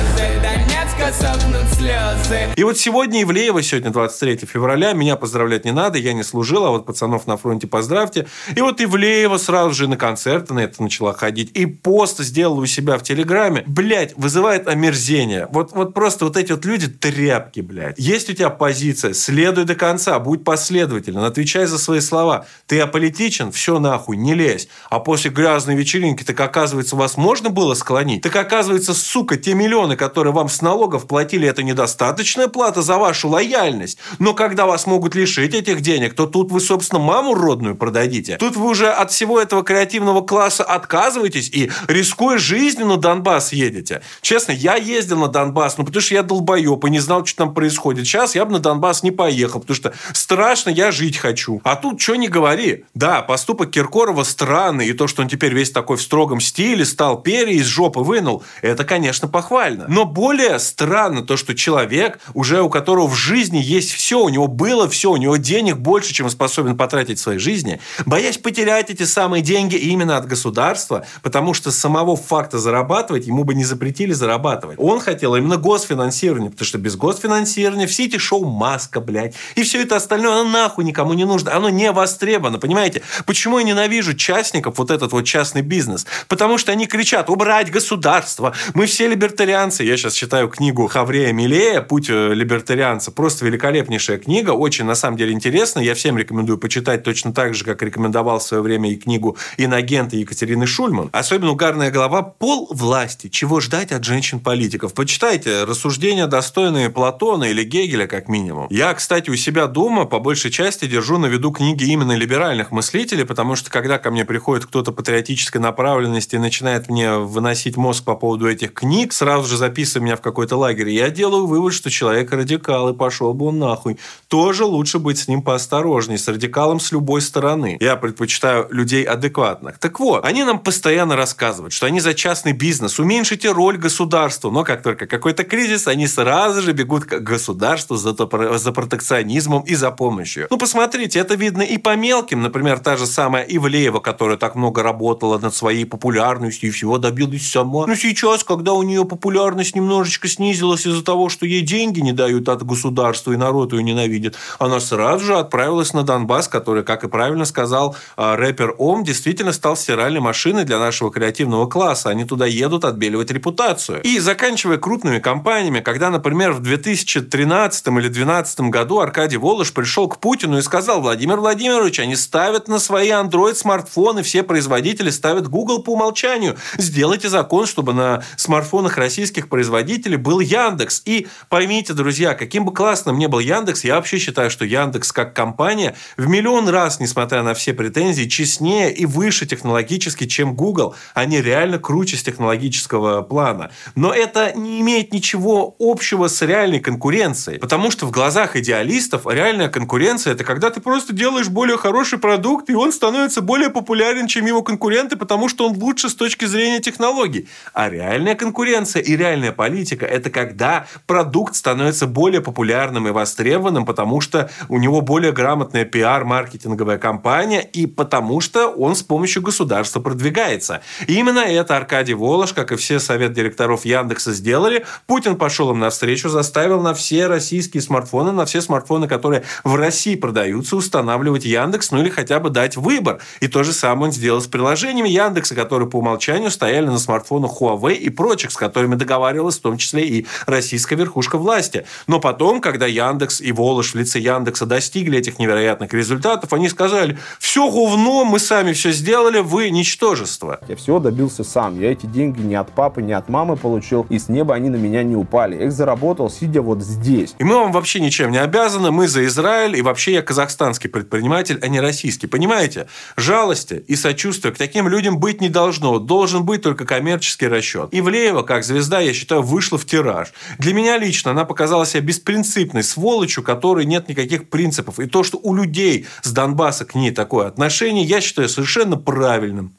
Сохнут 1.12 1.66
слезы. 1.74 2.50
И 2.58 2.64
вот 2.64 2.78
сегодня 2.78 3.24
Ивлеева, 3.24 3.62
сегодня 3.62 3.92
23 3.92 4.46
февраля, 4.46 4.92
меня 4.92 5.16
поздравлять 5.16 5.64
не 5.64 5.72
надо, 5.72 5.98
я 5.98 6.12
не 6.12 6.24
служил, 6.24 6.66
а 6.66 6.72
вот 6.72 6.86
пацанов 6.86 7.28
на 7.28 7.38
фронте 7.38 7.66
поздравьте. 7.66 8.28
И 8.56 8.62
вот 8.62 8.82
Ивлеева 8.82 9.38
сразу 9.38 9.74
же 9.74 9.88
на 9.88 9.96
концерты 9.96 10.54
на 10.54 10.60
это 10.60 10.84
начала 10.84 11.14
ходить. 11.14 11.52
И 11.54 11.66
пост 11.66 12.20
сделала 12.20 12.60
у 12.60 12.66
себя 12.66 12.98
в 12.98 13.04
Телеграме. 13.04 13.64
Блять, 13.68 14.18
вызывает 14.18 14.68
омерзение. 14.68 15.48
Вот, 15.52 15.72
вот 15.72 15.94
просто 15.94 16.26
вот 16.26 16.36
эти 16.36 16.52
вот 16.52 16.66
люди 16.66 16.88
тряпки, 16.88 17.62
блядь. 17.62 17.98
Есть 17.98 18.30
у 18.30 18.34
тебя 18.34 18.50
позиция, 18.50 19.14
следуй 19.14 19.64
до 19.64 19.76
конца, 19.76 20.20
будь 20.20 20.44
последователен, 20.44 21.20
отвечай 21.20 21.68
за 21.68 21.78
свои 21.78 22.02
слова. 22.02 22.46
Ты 22.66 22.82
аполитичен, 22.82 23.54
все 23.54 23.80
нахуй, 23.80 24.18
не 24.18 24.34
лезь. 24.34 24.68
А 24.90 25.00
после 25.00 25.32
грязной 25.32 25.76
вечеринки, 25.76 26.24
так 26.24 26.40
оказывается, 26.40 26.98
вас 26.98 27.16
можно 27.16 27.50
было 27.50 27.76
склонить? 27.76 28.24
Так 28.24 28.36
оказывается, 28.36 28.94
сука, 28.94 29.38
те 29.38 29.54
миллионы, 29.54 29.96
которые 29.96 30.34
вам 30.34 30.50
с 30.50 30.62
налогов 30.62 30.97
платили, 31.06 31.48
это 31.48 31.62
недостаточная 31.62 32.48
плата 32.48 32.82
за 32.82 32.98
вашу 32.98 33.28
лояльность. 33.30 33.98
Но 34.20 34.34
когда 34.34 34.66
вас 34.66 34.88
могут 34.88 35.14
лишить 35.16 35.54
этих 35.54 35.82
денег, 35.82 36.14
то 36.16 36.26
тут 36.26 36.52
вы, 36.52 36.60
собственно, 36.60 37.00
маму 37.00 37.34
родную 37.36 37.76
продадите. 37.76 38.38
Тут 38.38 38.56
вы 38.56 38.70
уже 38.70 38.90
от 38.90 39.12
всего 39.12 39.40
этого 39.40 39.64
креативного 39.64 40.22
класса 40.22 40.64
отказываетесь 40.64 41.50
и, 41.50 41.70
рискуя 41.88 42.38
жизнью, 42.38 42.88
на 42.88 42.98
Донбасс 42.98 43.54
едете. 43.54 44.02
Честно, 44.22 44.52
я 44.52 44.76
ездил 44.76 45.20
на 45.20 45.28
Донбасс, 45.28 45.78
ну, 45.78 45.86
потому 45.86 46.02
что 46.02 46.16
я 46.16 46.24
долбоеб 46.24 46.86
и 46.86 46.90
не 46.90 47.00
знал, 47.00 47.26
что 47.26 47.46
там 47.46 47.54
происходит. 47.54 48.06
Сейчас 48.06 48.36
я 48.36 48.46
бы 48.46 48.54
на 48.54 48.60
Донбасс 48.60 49.04
не 49.04 49.12
поехал, 49.12 49.60
потому 49.60 49.76
что 49.76 49.94
страшно, 50.14 50.70
я 50.70 50.92
жить 50.92 51.18
хочу. 51.18 51.62
А 51.64 51.76
тут 51.76 52.02
что 52.02 52.16
не 52.16 52.28
говори. 52.28 52.86
Да, 52.94 53.22
поступок 53.22 53.72
Киркорова 53.72 54.24
странный, 54.24 54.88
и 54.88 54.94
то, 54.94 55.08
что 55.08 55.22
он 55.22 55.28
теперь 55.28 55.54
весь 55.54 55.72
такой 55.72 55.98
в 55.98 56.02
строгом 56.02 56.40
стиле, 56.40 56.86
стал 56.86 57.22
перья 57.22 57.54
из 57.54 57.66
жопы 57.66 58.00
вынул, 58.00 58.44
это, 58.62 58.84
конечно, 58.84 59.28
похвально. 59.28 59.86
Но 59.88 60.06
более 60.06 60.60
странно 60.60 60.87
то, 61.26 61.38
что 61.38 61.56
человек, 61.56 62.20
уже 62.34 62.62
у 62.62 62.70
которого 62.70 63.08
в 63.08 63.16
жизни 63.16 63.58
есть 63.58 63.92
все, 63.92 64.22
у 64.22 64.30
него 64.30 64.48
было 64.48 64.88
все, 64.90 65.12
у 65.12 65.18
него 65.18 65.38
денег 65.38 65.78
больше, 65.78 66.14
чем 66.14 66.26
он 66.28 66.32
способен 66.32 66.78
потратить 66.78 67.20
в 67.20 67.22
своей 67.22 67.40
жизни, 67.40 67.80
боясь 68.06 68.38
потерять 68.38 68.90
эти 68.90 69.04
самые 69.04 69.42
деньги 69.44 69.76
именно 69.76 70.18
от 70.18 70.28
государства, 70.28 71.06
потому 71.22 71.54
что 71.54 71.72
самого 71.72 72.16
факта 72.16 72.60
зарабатывать 72.60 73.28
ему 73.28 73.44
бы 73.44 73.54
не 73.54 73.64
запретили 73.64 74.14
зарабатывать. 74.14 74.78
Он 74.80 75.00
хотел 75.00 75.36
именно 75.36 75.58
госфинансирование, 75.58 76.50
потому 76.50 76.66
что 76.66 76.78
без 76.78 76.96
госфинансирования 76.96 77.88
все 77.88 78.06
эти 78.06 78.18
шоу 78.18 78.46
маска, 78.46 79.00
блядь, 79.00 79.36
и 79.56 79.64
все 79.64 79.82
это 79.82 79.96
остальное, 79.96 80.42
оно 80.42 80.50
нахуй 80.50 80.84
никому 80.84 81.14
не 81.14 81.26
нужно, 81.26 81.56
оно 81.56 81.70
не 81.70 81.92
востребовано, 81.92 82.60
понимаете? 82.60 83.02
Почему 83.26 83.60
я 83.60 83.66
ненавижу 83.66 84.14
частников, 84.14 84.78
вот 84.78 84.92
этот 84.92 85.12
вот 85.12 85.24
частный 85.24 85.62
бизнес? 85.62 86.06
Потому 86.28 86.58
что 86.58 86.72
они 86.72 86.88
кричат, 86.88 87.30
убрать 87.30 87.72
государство, 87.72 88.54
мы 88.74 88.86
все 88.86 89.08
либертарианцы. 89.08 89.84
Я 89.84 89.98
сейчас 89.98 90.14
читаю 90.14 90.48
книгу 90.50 90.77
Хаврея 90.86 91.34
Милея 91.34 91.82
«Путь 91.82 92.10
э, 92.10 92.34
либертарианца». 92.36 93.12
Просто 93.12 93.46
великолепнейшая 93.46 94.20
книга, 94.20 94.52
очень 94.52 94.86
на 94.86 94.94
самом 94.94 95.18
деле 95.18 95.34
интересная. 95.34 95.84
Я 95.84 95.96
всем 95.96 96.18
рекомендую 96.18 96.60
почитать 96.60 97.04
точно 97.04 97.34
так 97.34 97.56
же, 97.56 97.66
как 97.66 97.82
рекомендовал 97.82 98.38
в 98.38 98.44
свое 98.44 98.62
время 98.62 98.92
и 98.92 98.96
книгу 98.96 99.36
инагента 99.58 100.16
Екатерины 100.16 100.68
Шульман. 100.68 101.10
Особенно 101.14 101.52
угарная 101.52 101.90
глава 101.90 102.22
«Пол 102.22 102.68
власти. 102.72 103.30
Чего 103.30 103.60
ждать 103.60 103.92
от 103.92 104.04
женщин-политиков». 104.04 104.94
Почитайте 104.94 105.64
рассуждения, 105.64 106.28
достойные 106.28 106.92
Платона 106.92 107.46
или 107.46 107.64
Гегеля, 107.64 108.06
как 108.06 108.28
минимум. 108.28 108.68
Я, 108.70 108.94
кстати, 108.94 109.30
у 109.30 109.36
себя 109.36 109.66
дома 109.66 110.06
по 110.06 110.20
большей 110.20 110.52
части 110.52 110.86
держу 110.86 111.18
на 111.18 111.28
виду 111.28 111.52
книги 111.52 111.86
именно 111.86 112.12
либеральных 112.12 112.72
мыслителей, 112.72 113.26
потому 113.26 113.56
что 113.56 113.72
когда 113.72 113.98
ко 113.98 114.12
мне 114.12 114.26
приходит 114.26 114.66
кто-то 114.66 114.92
патриотической 114.92 115.62
направленности 115.62 116.36
и 116.36 116.40
начинает 116.40 116.90
мне 116.90 117.14
выносить 117.18 117.78
мозг 117.78 118.04
по 118.04 118.16
поводу 118.16 118.50
этих 118.50 118.74
книг, 118.74 119.14
сразу 119.14 119.48
же 119.48 119.58
записывая 119.58 120.06
меня 120.06 120.16
в 120.18 120.22
какой-то 120.22 120.58
лагерь, 120.68 120.90
я 120.90 121.10
делаю 121.10 121.48
вывод, 121.48 121.74
что 121.74 121.90
человек 121.90 122.32
радикал, 122.32 122.90
и 122.90 122.94
пошел 122.94 123.34
бы 123.34 123.46
он 123.46 123.60
нахуй. 123.60 123.98
Тоже 124.28 124.66
лучше 124.66 125.00
быть 125.00 125.18
с 125.18 125.28
ним 125.28 125.42
поосторожней, 125.42 126.18
с 126.18 126.28
радикалом 126.28 126.80
с 126.80 126.92
любой 126.92 127.22
стороны. 127.22 127.78
Я 127.80 127.96
предпочитаю 127.96 128.68
людей 128.70 129.04
адекватных. 129.04 129.80
Так 129.80 130.00
вот, 130.00 130.26
они 130.26 130.44
нам 130.44 130.60
постоянно 130.60 131.16
рассказывают, 131.16 131.74
что 131.74 131.86
они 131.86 132.00
за 132.00 132.14
частный 132.14 132.54
бизнес, 132.54 133.00
уменьшите 133.00 133.52
роль 133.52 133.78
государства, 133.78 134.52
но 134.52 134.64
как 134.64 134.84
только 134.84 135.08
какой-то 135.08 135.44
кризис, 135.44 135.88
они 135.88 136.08
сразу 136.08 136.62
же 136.62 136.74
бегут 136.74 137.06
к 137.06 137.20
государству 137.20 137.96
за, 137.96 138.14
за 138.58 138.72
протекционизмом 138.72 139.62
и 139.62 139.76
за 139.76 139.92
помощью. 139.92 140.48
Ну, 140.50 140.58
посмотрите, 140.58 141.20
это 141.20 141.36
видно 141.36 141.62
и 141.62 141.78
по 141.78 141.96
мелким, 141.96 142.42
например, 142.42 142.80
та 142.80 142.98
же 142.98 143.06
самая 143.06 143.44
Ивлеева, 143.44 144.00
которая 144.00 144.38
так 144.38 144.56
много 144.56 144.84
работала 144.84 145.38
над 145.40 145.56
своей 145.56 145.86
популярностью 145.86 146.70
и 146.70 146.72
всего 146.72 146.98
добилась 146.98 147.50
сама. 147.50 147.88
Но 147.88 147.96
сейчас, 147.96 148.44
когда 148.44 148.74
у 148.74 148.84
нее 148.84 149.06
популярность 149.06 149.76
немножечко 149.76 150.28
снизилась 150.28 150.57
из-за 150.64 151.04
того, 151.04 151.30
что 151.30 151.46
ей 151.46 151.62
деньги 151.62 152.00
не 152.00 152.12
дают 152.12 152.50
от 152.50 152.64
государства 152.64 153.32
и 153.32 153.38
народ 153.38 153.74
ее 153.74 153.84
ненавидит, 153.84 154.36
она 154.60 154.80
сразу 154.80 155.26
же 155.26 155.36
отправилась 155.38 155.94
на 155.94 156.04
Донбасс, 156.04 156.48
который, 156.48 156.84
как 156.84 157.04
и 157.04 157.08
правильно 157.08 157.46
сказал 157.46 157.96
э, 158.18 158.36
рэпер 158.36 158.76
Ом, 158.78 159.04
действительно 159.04 159.52
стал 159.52 159.76
стиральной 159.76 160.20
машиной 160.20 160.66
для 160.66 160.80
нашего 160.80 161.12
креативного 161.12 161.68
класса. 161.68 162.10
Они 162.10 162.26
туда 162.26 162.46
едут 162.46 162.86
отбеливать 162.86 163.32
репутацию. 163.32 164.02
И 164.02 164.20
заканчивая 164.20 164.78
крупными 164.78 165.20
компаниями, 165.20 165.80
когда, 165.80 166.10
например, 166.10 166.54
в 166.54 166.60
2013 166.60 167.88
или 167.88 168.08
2012 168.08 168.60
году 168.72 169.00
Аркадий 169.00 169.38
Волош 169.38 169.74
пришел 169.74 170.08
к 170.08 170.20
Путину 170.20 170.58
и 170.58 170.62
сказал, 170.62 171.02
Владимир 171.02 171.38
Владимирович, 171.38 172.00
они 172.00 172.16
ставят 172.16 172.68
на 172.68 172.80
свои 172.80 173.10
Android-смартфоны, 173.10 174.24
все 174.24 174.44
производители 174.44 175.10
ставят 175.10 175.48
Google 175.48 175.82
по 175.84 175.92
умолчанию. 175.92 176.58
Сделайте 176.78 177.30
закон, 177.30 177.66
чтобы 177.66 177.94
на 177.94 178.24
смартфонах 178.36 178.98
российских 178.98 179.50
производителей 179.50 180.18
был 180.18 180.40
Яндекс. 180.48 181.02
И 181.06 181.28
поймите, 181.50 181.94
друзья, 181.94 182.34
каким 182.34 182.66
бы 182.66 182.74
классным 182.74 183.18
ни 183.18 183.28
был 183.28 183.40
Яндекс, 183.40 183.84
я 183.84 183.96
вообще 183.96 184.18
считаю, 184.18 184.50
что 184.50 184.66
Яндекс 184.66 185.12
как 185.12 185.34
компания 185.34 185.96
в 186.16 186.28
миллион 186.28 186.70
раз, 186.70 187.00
несмотря 187.00 187.44
на 187.44 187.54
все 187.54 187.74
претензии, 187.74 188.24
честнее 188.24 188.94
и 188.94 189.06
выше 189.06 189.46
технологически, 189.46 190.26
чем 190.26 190.56
Google. 190.56 190.96
Они 191.14 191.42
реально 191.42 191.80
круче 191.80 192.18
с 192.18 192.24
технологического 192.24 193.22
плана. 193.22 193.72
Но 193.96 194.14
это 194.14 194.54
не 194.54 194.82
имеет 194.82 195.14
ничего 195.14 195.76
общего 195.80 196.28
с 196.28 196.42
реальной 196.42 196.80
конкуренцией. 196.80 197.60
Потому 197.60 197.92
что 197.92 198.06
в 198.06 198.12
глазах 198.12 198.56
идеалистов 198.56 199.28
реальная 199.28 199.70
конкуренция– 199.70 200.34
это 200.34 200.44
когда 200.44 200.70
ты 200.70 200.82
просто 200.82 201.14
делаешь 201.14 201.50
более 201.50 201.78
хороший 201.78 202.20
продукт, 202.20 202.70
и 202.70 202.74
он 202.76 202.92
становится 202.92 203.42
более 203.42 203.70
популярен, 203.70 204.28
чем 204.28 204.46
его 204.46 204.62
конкуренты, 204.62 205.16
потому 205.18 205.50
что 205.50 205.68
он 205.68 205.78
лучше 205.78 206.10
с 206.10 206.16
точки 206.16 206.46
зрения 206.46 206.80
технологий. 206.80 207.48
А 207.74 207.90
реальная 207.90 208.36
конкуренция 208.36 209.02
и 209.02 209.16
реальная 209.16 209.52
политика– 209.52 210.06
это 210.08 210.30
когда 210.38 210.86
продукт 211.08 211.56
становится 211.56 212.06
более 212.06 212.42
популярным 212.42 213.08
и 213.08 213.12
востребованным, 213.12 213.88
потому 213.88 214.22
что 214.22 214.52
у 214.70 214.78
него 214.78 215.02
более 215.02 215.32
грамотная 215.32 215.84
пиар-маркетинговая 215.84 217.00
компания, 217.00 217.62
и 217.62 217.88
потому 217.88 218.40
что 218.40 218.68
он 218.68 218.96
с 218.96 219.02
помощью 219.02 219.42
государства 219.42 220.00
продвигается. 220.00 220.82
И 221.08 221.16
именно 221.16 221.40
это 221.40 221.76
Аркадий 221.76 222.14
Волош, 222.14 222.54
как 222.54 222.72
и 222.72 222.76
все 222.76 223.00
совет 223.00 223.34
директоров 223.34 223.84
Яндекса 223.84 224.32
сделали. 224.32 224.86
Путин 225.08 225.38
пошел 225.38 225.72
им 225.72 225.80
навстречу, 225.80 226.30
заставил 226.30 226.82
на 226.82 226.94
все 226.94 227.26
российские 227.26 227.82
смартфоны, 227.82 228.32
на 228.32 228.46
все 228.46 228.62
смартфоны, 228.62 229.08
которые 229.08 229.42
в 229.64 229.74
России 229.74 230.16
продаются, 230.16 230.76
устанавливать 230.76 231.46
Яндекс, 231.46 231.90
ну 231.90 232.02
или 232.02 232.12
хотя 232.12 232.40
бы 232.40 232.52
дать 232.52 232.78
выбор. 232.78 233.22
И 233.40 233.48
то 233.48 233.64
же 233.64 233.74
самое 233.74 234.10
он 234.10 234.12
сделал 234.12 234.40
с 234.40 234.46
приложениями 234.46 235.10
Яндекса, 235.10 235.56
которые 235.56 235.90
по 235.90 235.98
умолчанию 235.98 236.52
стояли 236.52 236.86
на 236.86 237.00
смартфонах 237.00 237.60
Huawei 237.60 237.96
и 237.96 238.12
прочих, 238.12 238.52
с 238.52 238.56
которыми 238.56 238.94
договаривалась 238.94 239.58
в 239.58 239.62
том 239.62 239.78
числе 239.78 240.06
и 240.06 240.27
российская 240.46 240.96
верхушка 240.96 241.38
власти. 241.38 241.86
Но 242.08 242.20
потом, 242.20 242.62
когда 242.62 242.86
Яндекс 242.86 243.42
и 243.42 243.52
Волош 243.52 243.94
в 243.94 243.96
лице 243.96 244.20
Яндекса 244.20 244.66
достигли 244.66 245.20
этих 245.20 245.40
невероятных 245.40 245.94
результатов, 245.94 246.54
они 246.54 246.70
сказали, 246.70 247.18
все 247.40 247.70
говно, 247.70 248.26
мы 248.26 248.40
сами 248.40 248.74
все 248.74 248.92
сделали, 248.92 249.40
вы 249.40 249.70
ничтожество. 249.70 250.60
Я 250.68 250.76
всего 250.76 251.00
добился 251.00 251.44
сам. 251.44 251.80
Я 251.80 251.92
эти 251.92 252.06
деньги 252.06 252.42
ни 252.42 252.56
от 252.56 252.72
папы, 252.72 253.02
ни 253.02 253.12
от 253.12 253.30
мамы 253.30 253.56
получил, 253.58 254.06
и 254.10 254.20
с 254.20 254.30
неба 254.30 254.56
они 254.56 254.70
на 254.70 254.76
меня 254.76 255.04
не 255.04 255.16
упали. 255.16 255.56
Я 255.56 255.66
их 255.66 255.72
заработал, 255.72 256.30
сидя 256.30 256.62
вот 256.62 256.82
здесь. 256.82 257.36
И 257.38 257.44
мы 257.44 257.56
вам 257.56 257.72
вообще 257.72 258.00
ничем 258.00 258.32
не 258.32 258.38
обязаны, 258.38 258.92
мы 258.92 259.08
за 259.08 259.26
Израиль, 259.26 259.78
и 259.78 259.82
вообще 259.82 260.14
я 260.14 260.22
казахстанский 260.22 260.90
предприниматель, 260.90 261.60
а 261.62 261.68
не 261.68 261.80
российский. 261.80 262.28
Понимаете? 262.28 262.88
Жалости 263.16 263.84
и 263.88 263.96
сочувствия 263.96 264.52
к 264.52 264.58
таким 264.58 264.88
людям 264.88 265.20
быть 265.20 265.42
не 265.42 265.50
должно. 265.50 266.00
Должен 266.00 266.44
быть 266.44 266.62
только 266.62 266.86
коммерческий 266.86 267.48
расчет. 267.48 267.90
Ивлеева, 267.92 268.44
как 268.44 268.64
звезда, 268.64 269.00
я 269.00 269.14
считаю, 269.14 269.42
вышла 269.42 269.78
в 269.78 269.86
тираж. 270.08 270.34
Для 270.60 270.74
меня 270.74 270.98
лично 270.98 271.32
она 271.32 271.46
показала 271.46 271.86
себя 271.86 272.02
беспринципной 272.02 272.84
сволочью, 272.84 273.44
которой 273.44 273.86
нет 273.86 274.08
никаких 274.08 274.50
принципов. 274.50 275.00
И 275.00 275.08
то, 275.08 275.24
что 275.24 275.40
у 275.42 275.54
людей 275.54 276.08
с 276.22 276.32
Донбасса 276.32 276.86
к 276.86 276.96
ней 276.96 277.12
такое 277.12 277.48
отношение, 277.48 278.04
я 278.04 278.22
считаю 278.22 278.50
совершенно 278.50 278.98
правильным. 278.98 279.76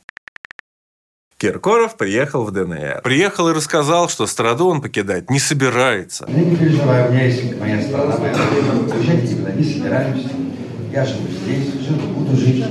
Киркоров 1.38 1.96
приехал 1.96 2.44
в 2.44 2.50
ДНР. 2.50 3.02
Приехал 3.04 3.48
и 3.48 3.54
рассказал, 3.54 4.08
что 4.08 4.26
страну 4.26 4.68
он 4.68 4.82
покидать 4.82 5.30
не 5.30 5.38
собирается. 5.38 6.26
Я 6.28 6.42
не 6.42 6.56
переживаю, 6.56 7.08
у 7.08 7.12
меня 7.12 7.26
есть 7.26 7.60
моя 7.60 7.80
страна, 7.80 8.16
родина. 8.16 8.96
Уезжать 8.96 9.22
никуда 9.22 9.52
не 9.52 9.64
собираюсь. 9.64 10.26
Я 10.92 11.04
живу 11.04 11.28
здесь, 11.28 11.86
живу, 11.86 12.08
буду 12.08 12.36
жить. 12.36 12.64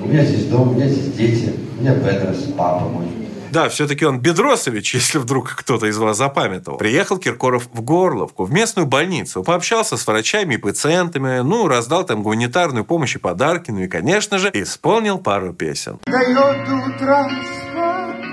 У 0.00 0.08
меня 0.08 0.24
здесь 0.24 0.44
дом, 0.46 0.68
у 0.68 0.74
меня 0.74 0.88
здесь 0.88 1.14
дети, 1.14 1.52
у 1.76 1.82
меня 1.82 1.94
Петрос, 1.94 2.44
папа 2.56 2.84
мой. 2.84 3.25
Да, 3.56 3.70
все-таки 3.70 4.04
он 4.04 4.20
Бедросович, 4.20 4.94
если 4.96 5.16
вдруг 5.16 5.54
кто-то 5.56 5.86
из 5.86 5.96
вас 5.96 6.18
запамятовал. 6.18 6.76
Приехал 6.76 7.16
Киркоров 7.16 7.68
в 7.72 7.80
Горловку, 7.80 8.44
в 8.44 8.52
местную 8.52 8.86
больницу, 8.86 9.42
пообщался 9.42 9.96
с 9.96 10.06
врачами 10.06 10.56
и 10.56 10.58
пациентами, 10.58 11.40
ну, 11.40 11.66
раздал 11.66 12.04
там 12.04 12.22
гуманитарную 12.22 12.84
помощь 12.84 13.16
и 13.16 13.18
подарки, 13.18 13.70
ну 13.70 13.80
и, 13.80 13.88
конечно 13.88 14.36
же, 14.36 14.50
исполнил 14.52 15.16
пару 15.16 15.54
песен. 15.54 15.98
Дает 16.04 16.68
утро 16.68 17.30
спать, 17.70 18.24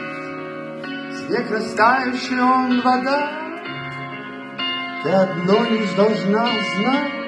снег 1.25 1.51
растающий 1.51 2.41
он 2.41 2.81
вода, 2.81 3.31
ты 5.03 5.09
одно 5.09 5.63
лишь 5.63 5.91
должна 5.91 6.47
знать, 6.75 7.22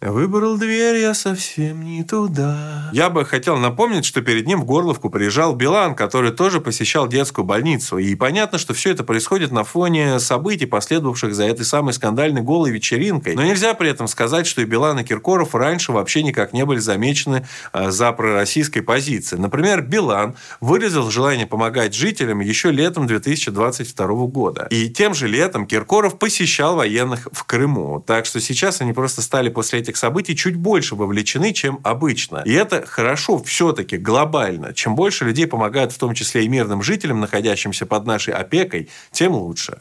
Выбрал 0.00 0.58
дверь 0.58 0.96
я 0.96 1.14
совсем 1.14 1.82
не 1.82 2.04
туда. 2.04 2.90
Я 2.92 3.08
бы 3.08 3.24
хотел 3.24 3.56
напомнить, 3.56 4.04
что 4.04 4.20
перед 4.20 4.46
ним 4.46 4.60
в 4.60 4.64
Горловку 4.64 5.10
приезжал 5.10 5.54
Билан, 5.54 5.94
который 5.94 6.32
тоже 6.32 6.60
посещал 6.60 7.08
детскую 7.08 7.44
больницу. 7.44 7.98
И 7.98 8.14
понятно, 8.14 8.58
что 8.58 8.74
все 8.74 8.90
это 8.90 9.04
происходит 9.04 9.52
на 9.52 9.64
фоне 9.64 10.18
событий, 10.20 10.66
последовавших 10.66 11.34
за 11.34 11.44
этой 11.44 11.64
самой 11.64 11.94
скандальной 11.94 12.42
голой 12.42 12.70
вечеринкой. 12.70 13.34
Но 13.34 13.42
нельзя 13.42 13.74
при 13.74 13.88
этом 13.88 14.06
сказать, 14.08 14.46
что 14.46 14.60
и 14.60 14.64
Билан, 14.64 15.00
и 15.00 15.04
Киркоров 15.04 15.54
раньше 15.54 15.92
вообще 15.92 16.22
никак 16.22 16.52
не 16.52 16.64
были 16.64 16.78
замечены 16.78 17.46
а, 17.72 17.90
за 17.90 18.12
пророссийской 18.12 18.82
позицией. 18.82 19.40
Например, 19.40 19.82
Билан 19.82 20.34
выразил 20.60 21.10
желание 21.10 21.46
помогать 21.46 21.94
жителям 21.94 22.40
еще 22.40 22.70
летом 22.70 23.06
2022 23.06 24.06
года. 24.26 24.66
И 24.70 24.88
тем 24.90 25.14
же 25.14 25.26
летом 25.26 25.66
Киркоров 25.66 26.18
посещал 26.18 26.76
военных 26.76 27.28
в 27.32 27.44
Крыму. 27.44 28.02
Так 28.06 28.26
что 28.26 28.40
сейчас 28.40 28.80
они 28.80 28.92
просто 28.92 29.22
стали 29.22 29.48
после 29.48 29.80
этих 29.86 29.96
событий 29.96 30.36
чуть 30.36 30.56
больше 30.56 30.94
вовлечены, 30.94 31.52
чем 31.52 31.80
обычно. 31.84 32.42
И 32.44 32.52
это 32.52 32.84
хорошо 32.86 33.42
все-таки 33.42 33.96
глобально. 33.96 34.74
Чем 34.74 34.94
больше 34.94 35.24
людей 35.24 35.46
помогают, 35.46 35.92
в 35.92 35.98
том 35.98 36.14
числе 36.14 36.44
и 36.44 36.48
мирным 36.48 36.82
жителям, 36.82 37.20
находящимся 37.20 37.86
под 37.86 38.06
нашей 38.06 38.34
опекой, 38.34 38.88
тем 39.12 39.32
лучше. 39.32 39.80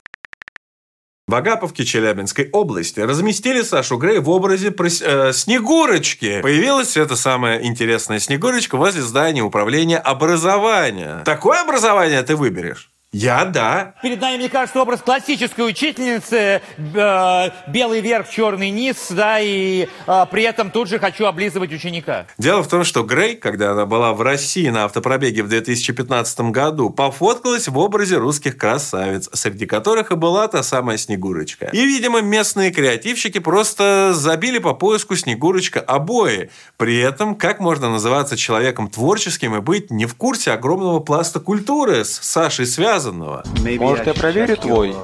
В 1.28 1.34
Агаповке 1.34 1.84
Челябинской 1.86 2.50
области 2.52 3.00
разместили 3.00 3.64
Сашу 3.64 3.98
Грей 3.98 4.20
в 4.20 4.30
образе 4.30 4.70
прос... 4.70 5.02
э, 5.02 5.34
Снегурочки. 5.34 6.42
Появилась 6.42 6.96
эта 6.98 7.16
самая 7.16 7.64
интересная 7.64 8.20
Снегурочка 8.20 8.78
возле 8.78 9.02
здания 9.02 9.42
управления 9.42 9.98
образования. 9.98 11.24
Такое 11.26 11.64
образование 11.64 12.22
ты 12.22 12.36
выберешь? 12.36 12.92
Я 13.18 13.46
да. 13.46 13.94
Перед 14.04 14.20
нами, 14.20 14.36
мне 14.36 14.50
кажется, 14.50 14.82
образ 14.82 15.00
классической 15.00 15.66
учительницы, 15.66 16.62
э, 16.78 17.50
белый 17.68 18.02
верх, 18.02 18.30
черный 18.30 18.72
низ, 18.72 19.08
да, 19.10 19.40
и 19.40 19.88
э, 20.06 20.26
при 20.30 20.44
этом 20.44 20.70
тут 20.70 20.90
же 20.90 21.00
хочу 21.00 21.24
облизывать 21.24 21.72
ученика. 21.72 22.28
Дело 22.38 22.62
в 22.62 22.68
том, 22.68 22.84
что 22.84 23.04
Грей, 23.04 23.38
когда 23.38 23.72
она 23.72 23.86
была 23.86 24.12
в 24.12 24.22
России 24.22 24.68
на 24.68 24.84
автопробеге 24.84 25.44
в 25.44 25.48
2015 25.48 26.52
году, 26.52 26.90
пофоткалась 26.90 27.70
в 27.70 27.78
образе 27.78 28.18
русских 28.18 28.58
красавиц, 28.58 29.30
среди 29.32 29.66
которых 29.66 30.12
и 30.12 30.16
была 30.16 30.50
та 30.50 30.62
самая 30.62 30.98
Снегурочка. 30.98 31.70
И, 31.72 31.86
видимо, 31.86 32.20
местные 32.20 32.72
креативщики 32.72 33.40
просто 33.40 34.12
забили 34.14 34.58
по 34.60 34.74
поиску 34.74 35.16
Снегурочка 35.16 35.80
обои. 35.80 36.50
При 36.76 36.98
этом, 36.98 37.36
как 37.36 37.62
можно 37.62 37.90
называться 37.90 38.36
человеком 38.36 38.90
творческим 38.90 39.56
и 39.56 39.62
быть 39.62 39.90
не 39.90 40.06
в 40.06 40.16
курсе 40.16 40.52
огромного 40.52 41.00
пласта 41.00 41.40
культуры 41.40 42.04
с 42.04 42.20
Сашей 42.22 42.66
связанного? 43.06 43.44
Может, 43.80 44.08
я 44.08 44.14
проверю 44.14 44.58
твой 44.58 44.96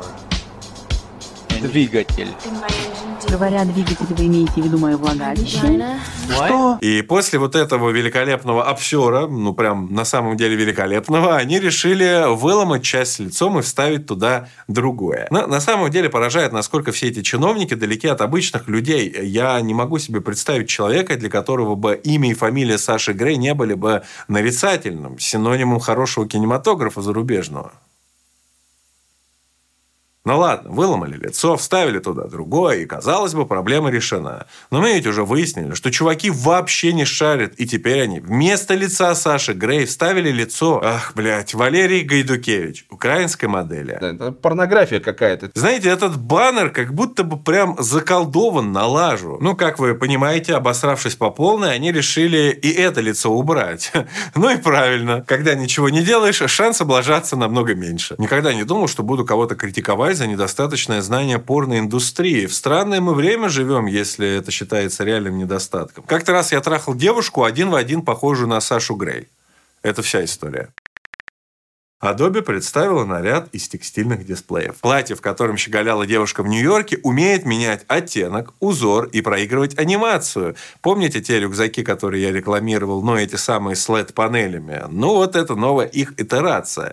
двигатель? 1.61 2.29
Говоря 3.29 3.63
двигатель, 3.65 4.05
вы 4.09 4.25
имеете 4.25 4.53
в 4.53 4.57
виду 4.57 4.77
мое 4.77 4.97
влагалище? 4.97 5.97
Что? 6.29 6.77
И 6.81 7.01
после 7.01 7.39
вот 7.39 7.55
этого 7.55 7.89
великолепного 7.91 8.63
обсера, 8.63 9.27
ну 9.27 9.53
прям 9.53 9.93
на 9.93 10.05
самом 10.05 10.37
деле 10.37 10.55
великолепного, 10.55 11.37
они 11.37 11.59
решили 11.59 12.25
выломать 12.35 12.83
часть 12.83 13.13
с 13.13 13.19
лицом 13.19 13.59
и 13.59 13.61
вставить 13.61 14.07
туда 14.07 14.49
другое. 14.67 15.27
Но 15.29 15.45
на 15.47 15.61
самом 15.61 15.91
деле 15.91 16.09
поражает, 16.09 16.51
насколько 16.51 16.91
все 16.91 17.09
эти 17.09 17.21
чиновники 17.21 17.75
далеки 17.75 18.07
от 18.07 18.21
обычных 18.21 18.67
людей. 18.67 19.13
Я 19.21 19.61
не 19.61 19.73
могу 19.73 19.99
себе 19.99 20.19
представить 20.19 20.67
человека, 20.67 21.15
для 21.15 21.29
которого 21.29 21.75
бы 21.75 21.95
имя 22.03 22.31
и 22.31 22.33
фамилия 22.33 22.77
Саши 22.77 23.13
Грей 23.13 23.37
не 23.37 23.53
были 23.53 23.75
бы 23.75 24.01
нарицательным, 24.27 25.19
синонимом 25.19 25.79
хорошего 25.79 26.27
кинематографа 26.27 27.01
зарубежного. 27.01 27.71
Ну 30.23 30.37
ладно, 30.37 30.69
выломали 30.69 31.17
лицо, 31.17 31.57
вставили 31.57 31.97
туда 31.97 32.25
другое, 32.27 32.77
и, 32.77 32.85
казалось 32.85 33.33
бы, 33.33 33.47
проблема 33.47 33.89
решена. 33.89 34.45
Но 34.69 34.79
мы 34.79 34.93
ведь 34.93 35.07
уже 35.07 35.23
выяснили, 35.23 35.73
что 35.73 35.89
чуваки 35.89 36.29
вообще 36.29 36.93
не 36.93 37.05
шарят, 37.05 37.55
и 37.57 37.65
теперь 37.65 38.01
они 38.01 38.19
вместо 38.19 38.75
лица 38.75 39.15
Саши 39.15 39.53
Грей 39.53 39.85
вставили 39.85 40.29
лицо, 40.29 40.79
ах, 40.83 41.13
блядь, 41.15 41.55
Валерий 41.55 42.03
Гайдукевич, 42.03 42.85
украинской 42.91 43.47
модели. 43.47 43.93
Это 43.99 44.31
порнография 44.31 44.99
какая-то. 44.99 45.49
Знаете, 45.55 45.89
этот 45.89 46.19
баннер 46.19 46.69
как 46.69 46.93
будто 46.93 47.23
бы 47.23 47.37
прям 47.37 47.75
заколдован 47.79 48.71
на 48.71 48.85
лажу. 48.85 49.39
Ну, 49.41 49.55
как 49.55 49.79
вы 49.79 49.95
понимаете, 49.95 50.53
обосравшись 50.53 51.15
по 51.15 51.31
полной, 51.31 51.73
они 51.73 51.91
решили 51.91 52.51
и 52.51 52.69
это 52.69 53.01
лицо 53.01 53.31
убрать. 53.31 53.91
Ну 54.35 54.49
и 54.49 54.57
правильно. 54.57 55.23
Когда 55.27 55.55
ничего 55.55 55.89
не 55.89 56.01
делаешь, 56.01 56.41
шанс 56.47 56.81
облажаться 56.81 57.35
намного 57.35 57.75
меньше. 57.75 58.15
Никогда 58.17 58.53
не 58.53 58.63
думал, 58.63 58.87
что 58.87 59.03
буду 59.03 59.25
кого-то 59.25 59.55
критиковать 59.55 60.10
за 60.13 60.27
недостаточное 60.27 61.01
знание 61.01 61.39
порноиндустрии. 61.39 62.45
В 62.45 62.53
странное 62.53 63.01
мы 63.01 63.13
время 63.13 63.49
живем, 63.49 63.85
если 63.85 64.37
это 64.37 64.51
считается 64.51 65.03
реальным 65.03 65.37
недостатком. 65.37 66.03
Как-то 66.05 66.31
раз 66.31 66.51
я 66.51 66.61
трахал 66.61 66.95
девушку 66.95 67.43
один 67.43 67.69
в 67.69 67.75
один 67.75 68.01
похожую 68.01 68.47
на 68.47 68.61
Сашу 68.61 68.95
Грей. 68.95 69.27
Это 69.81 70.01
вся 70.01 70.23
история. 70.23 70.69
Adobe 72.01 72.41
представила 72.41 73.05
наряд 73.05 73.49
из 73.51 73.67
текстильных 73.67 74.25
дисплеев. 74.25 74.75
Платье, 74.77 75.15
в 75.15 75.21
котором 75.21 75.55
щеголяла 75.55 76.07
девушка 76.07 76.41
в 76.41 76.47
Нью-Йорке, 76.47 76.99
умеет 77.03 77.45
менять 77.45 77.85
оттенок, 77.87 78.55
узор 78.59 79.05
и 79.05 79.21
проигрывать 79.21 79.77
анимацию. 79.77 80.55
Помните 80.81 81.21
те 81.21 81.39
рюкзаки, 81.39 81.83
которые 81.83 82.23
я 82.23 82.31
рекламировал, 82.31 83.03
но 83.03 83.19
эти 83.19 83.35
самые 83.35 83.75
с 83.75 83.87
LED-панелями? 83.87 84.87
Ну 84.89 85.13
вот 85.15 85.35
это 85.35 85.55
новая 85.55 85.85
их 85.85 86.19
итерация. 86.19 86.91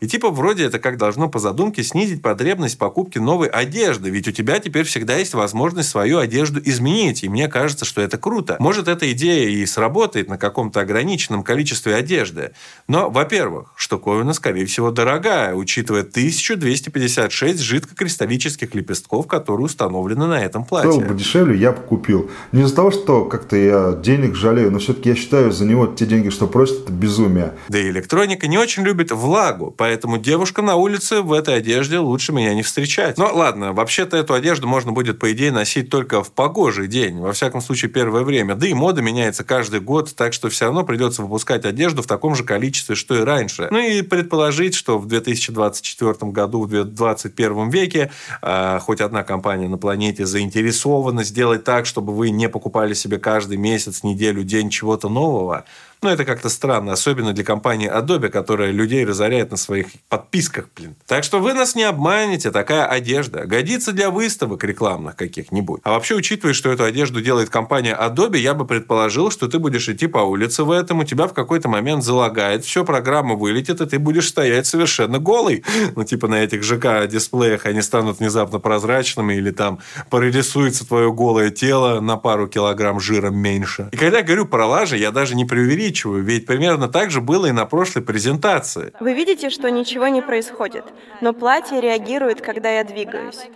И 0.00 0.06
типа 0.06 0.30
вроде 0.30 0.64
это 0.64 0.78
как 0.78 0.96
должно 0.96 1.28
по 1.28 1.38
задумке 1.38 1.82
снизить 1.82 2.22
потребность 2.22 2.76
в 2.76 2.78
покупке 2.78 3.20
новой 3.20 3.48
одежды, 3.48 4.10
ведь 4.10 4.28
у 4.28 4.32
тебя 4.32 4.60
теперь 4.60 4.84
всегда 4.84 5.16
есть 5.16 5.34
возможность 5.34 5.88
свою 5.88 6.18
одежду 6.18 6.60
изменить, 6.64 7.24
и 7.24 7.28
мне 7.28 7.48
кажется, 7.48 7.84
что 7.84 8.00
это 8.00 8.16
круто. 8.16 8.56
Может, 8.60 8.86
эта 8.86 9.10
идея 9.12 9.48
и 9.48 9.66
сработает 9.66 10.28
на 10.28 10.38
каком-то 10.38 10.80
ограниченном 10.80 11.42
количестве 11.42 11.94
одежды. 11.94 12.52
Но, 12.86 13.10
во-первых, 13.10 13.72
штуковина, 13.74 14.32
скорее 14.34 14.66
всего, 14.66 14.90
дорогая, 14.90 15.54
учитывая 15.54 16.02
1256 16.02 17.60
жидкокристаллических 17.60 18.74
лепестков, 18.74 19.26
которые 19.26 19.66
установлены 19.66 20.26
на 20.26 20.40
этом 20.40 20.64
платье. 20.64 20.92
Стоило 20.92 21.08
бы 21.08 21.14
дешевле, 21.14 21.58
я 21.58 21.72
бы 21.72 21.80
купил. 21.80 22.30
Не 22.52 22.62
из-за 22.62 22.76
того, 22.76 22.90
что 22.90 23.24
как-то 23.24 23.56
я 23.56 23.92
денег 24.00 24.36
жалею, 24.36 24.70
но 24.70 24.78
все-таки 24.78 25.08
я 25.08 25.16
считаю 25.16 25.50
за 25.50 25.64
него 25.64 25.86
те 25.86 26.06
деньги, 26.06 26.28
что 26.28 26.46
просят, 26.46 26.84
это 26.84 26.92
безумие. 26.92 27.54
Да 27.68 27.78
и 27.78 27.88
электроника 27.90 28.46
не 28.46 28.58
очень 28.58 28.84
любит 28.84 29.10
влагу, 29.10 29.74
Поэтому 29.76 29.87
девушка 29.96 30.62
на 30.62 30.76
улице 30.76 31.22
в 31.22 31.32
этой 31.32 31.56
одежде 31.56 31.98
лучше 31.98 32.32
меня 32.32 32.54
не 32.54 32.62
встречать. 32.62 33.18
Но 33.18 33.32
ладно, 33.32 33.72
вообще-то 33.72 34.16
эту 34.16 34.34
одежду 34.34 34.66
можно 34.66 34.92
будет, 34.92 35.18
по 35.18 35.32
идее, 35.32 35.52
носить 35.52 35.90
только 35.90 36.22
в 36.22 36.32
погожий 36.32 36.88
день. 36.88 37.18
Во 37.18 37.32
всяком 37.32 37.60
случае, 37.60 37.90
первое 37.90 38.22
время. 38.22 38.54
Да 38.54 38.66
и 38.66 38.74
мода 38.74 39.02
меняется 39.02 39.44
каждый 39.44 39.80
год, 39.80 40.14
так 40.14 40.32
что 40.32 40.48
все 40.48 40.66
равно 40.66 40.84
придется 40.84 41.22
выпускать 41.22 41.64
одежду 41.64 42.02
в 42.02 42.06
таком 42.06 42.34
же 42.34 42.44
количестве, 42.44 42.94
что 42.94 43.16
и 43.16 43.20
раньше. 43.20 43.68
Ну 43.70 43.78
и 43.78 44.02
предположить, 44.02 44.74
что 44.74 44.98
в 44.98 45.06
2024 45.06 46.32
году, 46.32 46.62
в 46.62 46.68
2021 46.68 47.70
веке, 47.70 48.10
э, 48.42 48.78
хоть 48.80 49.00
одна 49.00 49.22
компания 49.22 49.68
на 49.68 49.78
планете 49.78 50.26
заинтересована 50.26 51.24
сделать 51.24 51.64
так, 51.64 51.86
чтобы 51.86 52.14
вы 52.14 52.30
не 52.30 52.48
покупали 52.48 52.94
себе 52.94 53.18
каждый 53.18 53.56
месяц, 53.56 54.02
неделю, 54.02 54.42
день 54.42 54.70
чего-то 54.70 55.08
нового– 55.08 55.64
ну, 56.00 56.10
это 56.10 56.24
как-то 56.24 56.48
странно, 56.48 56.92
особенно 56.92 57.32
для 57.32 57.42
компании 57.42 57.90
Adobe, 57.90 58.28
которая 58.28 58.70
людей 58.70 59.04
разоряет 59.04 59.50
на 59.50 59.56
своих 59.56 59.88
подписках, 60.08 60.68
блин. 60.76 60.94
Так 61.06 61.24
что 61.24 61.40
вы 61.40 61.54
нас 61.54 61.74
не 61.74 61.82
обманете, 61.82 62.52
такая 62.52 62.86
одежда 62.86 63.46
годится 63.46 63.92
для 63.92 64.10
выставок 64.10 64.62
рекламных 64.62 65.16
каких-нибудь. 65.16 65.80
А 65.82 65.90
вообще, 65.90 66.14
учитывая, 66.14 66.54
что 66.54 66.70
эту 66.70 66.84
одежду 66.84 67.20
делает 67.20 67.50
компания 67.50 67.98
Adobe, 68.00 68.38
я 68.38 68.54
бы 68.54 68.64
предположил, 68.64 69.32
что 69.32 69.48
ты 69.48 69.58
будешь 69.58 69.88
идти 69.88 70.06
по 70.06 70.18
улице 70.18 70.62
в 70.62 70.70
этом, 70.70 71.00
у 71.00 71.04
тебя 71.04 71.26
в 71.26 71.34
какой-то 71.34 71.68
момент 71.68 72.04
залагает, 72.04 72.64
все, 72.64 72.84
программа 72.84 73.34
вылетит, 73.34 73.80
и 73.80 73.86
ты 73.86 73.98
будешь 73.98 74.28
стоять 74.28 74.66
совершенно 74.66 75.18
голый. 75.18 75.64
Ну, 75.96 76.04
типа 76.04 76.28
на 76.28 76.44
этих 76.44 76.62
ЖК-дисплеях 76.62 77.66
они 77.66 77.82
станут 77.82 78.20
внезапно 78.20 78.60
прозрачными, 78.60 79.34
или 79.34 79.50
там 79.50 79.80
прорисуется 80.10 80.86
твое 80.86 81.12
голое 81.12 81.50
тело 81.50 82.00
на 82.00 82.16
пару 82.16 82.46
килограмм 82.46 83.00
жира 83.00 83.30
меньше. 83.30 83.88
И 83.90 83.96
когда 83.96 84.18
я 84.18 84.22
говорю 84.22 84.46
про 84.46 84.66
лажи, 84.66 84.96
я 84.96 85.10
даже 85.10 85.34
не 85.34 85.44
преувеличиваю 85.44 85.87
преувеличиваю, 85.88 86.22
ведь 86.24 86.46
примерно 86.46 86.88
так 86.88 87.10
же 87.10 87.20
было 87.20 87.46
и 87.46 87.52
на 87.52 87.66
прошлой 87.66 88.02
презентации. 88.02 88.92
Вы 89.00 89.14
видите, 89.14 89.50
что 89.50 89.70
ничего 89.70 90.08
не 90.08 90.22
происходит, 90.22 90.84
но 91.20 91.32
платье 91.32 91.80
реагирует, 91.80 92.40
когда 92.40 92.70
я 92.70 92.84
двигаюсь. 92.84 93.46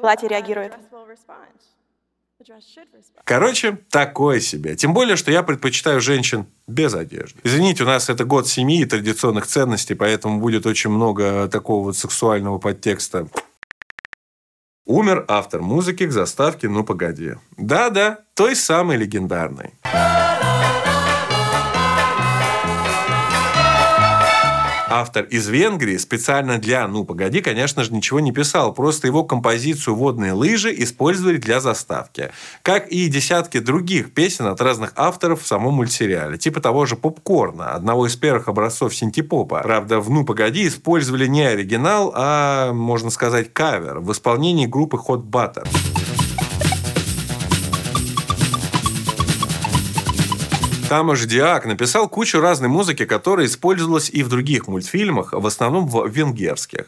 Платье 0.00 0.28
реагирует. 0.28 0.72
Короче, 3.24 3.78
такое 3.90 4.40
себе. 4.40 4.76
Тем 4.76 4.92
более, 4.92 5.16
что 5.16 5.30
я 5.30 5.42
предпочитаю 5.42 6.00
женщин 6.00 6.46
без 6.66 6.94
одежды. 6.94 7.40
Извините, 7.42 7.84
у 7.84 7.86
нас 7.86 8.10
это 8.10 8.24
год 8.24 8.46
семьи 8.46 8.82
и 8.82 8.84
традиционных 8.84 9.46
ценностей, 9.46 9.94
поэтому 9.94 10.40
будет 10.40 10.66
очень 10.66 10.90
много 10.90 11.48
такого 11.48 11.84
вот 11.84 11.96
сексуального 11.96 12.58
подтекста. 12.58 13.28
Умер 14.86 15.24
автор 15.28 15.62
музыки 15.62 16.06
к 16.06 16.12
заставке 16.12 16.68
«Ну, 16.68 16.84
погоди». 16.84 17.36
Да-да, 17.56 18.18
той 18.34 18.54
самой 18.54 18.98
легендарной. 18.98 19.72
Автор 24.94 25.24
из 25.24 25.48
Венгрии 25.48 25.96
специально 25.96 26.58
для 26.58 26.86
«Ну, 26.86 27.04
погоди», 27.04 27.40
конечно 27.40 27.82
же, 27.82 27.92
ничего 27.92 28.20
не 28.20 28.30
писал. 28.30 28.72
Просто 28.72 29.08
его 29.08 29.24
композицию 29.24 29.96
«Водные 29.96 30.32
лыжи» 30.32 30.72
использовали 30.76 31.36
для 31.36 31.60
заставки. 31.60 32.30
Как 32.62 32.88
и 32.88 33.08
десятки 33.08 33.58
других 33.58 34.14
песен 34.14 34.46
от 34.46 34.60
разных 34.60 34.92
авторов 34.94 35.42
в 35.42 35.46
самом 35.46 35.74
мультсериале. 35.74 36.38
Типа 36.38 36.60
того 36.60 36.86
же 36.86 36.94
«Попкорна», 36.94 37.72
одного 37.72 38.06
из 38.06 38.14
первых 38.14 38.46
образцов 38.46 38.94
синтепопа. 38.94 39.60
Правда, 39.62 39.98
в 39.98 40.10
«Ну, 40.10 40.24
погоди» 40.24 40.68
использовали 40.68 41.26
не 41.26 41.42
оригинал, 41.42 42.12
а, 42.14 42.72
можно 42.72 43.10
сказать, 43.10 43.52
кавер 43.52 43.98
в 43.98 44.12
исполнении 44.12 44.66
группы 44.66 44.96
Hot 44.96 45.24
Butter. 45.24 45.66
Тамаш 50.94 51.24
Диак 51.24 51.66
написал 51.66 52.08
кучу 52.08 52.40
разной 52.40 52.68
музыки, 52.68 53.04
которая 53.04 53.46
использовалась 53.46 54.10
и 54.10 54.22
в 54.22 54.28
других 54.28 54.68
мультфильмах, 54.68 55.32
в 55.32 55.44
основном 55.44 55.88
в 55.88 56.06
венгерских. 56.06 56.86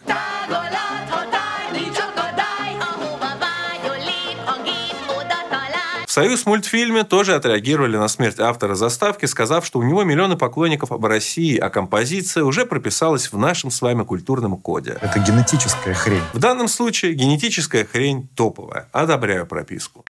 В 6.06 6.12
«Союз 6.12 6.46
мультфильме» 6.46 7.02
тоже 7.02 7.34
отреагировали 7.34 7.96
на 7.96 8.06
смерть 8.06 8.38
автора 8.38 8.76
заставки, 8.76 9.26
сказав, 9.26 9.66
что 9.66 9.80
у 9.80 9.82
него 9.82 10.04
миллионы 10.04 10.36
поклонников 10.36 10.90
в 10.90 11.04
России, 11.04 11.58
а 11.58 11.68
композиция 11.68 12.44
уже 12.44 12.64
прописалась 12.64 13.32
в 13.32 13.36
нашем 13.36 13.72
с 13.72 13.82
вами 13.82 14.04
культурном 14.04 14.56
коде. 14.56 14.98
Это 15.00 15.18
генетическая 15.18 15.94
хрень. 15.94 16.22
В 16.32 16.38
данном 16.38 16.68
случае 16.68 17.14
генетическая 17.14 17.84
хрень 17.84 18.28
топовая. 18.36 18.88
Одобряю 18.92 19.46
прописку. 19.46 20.04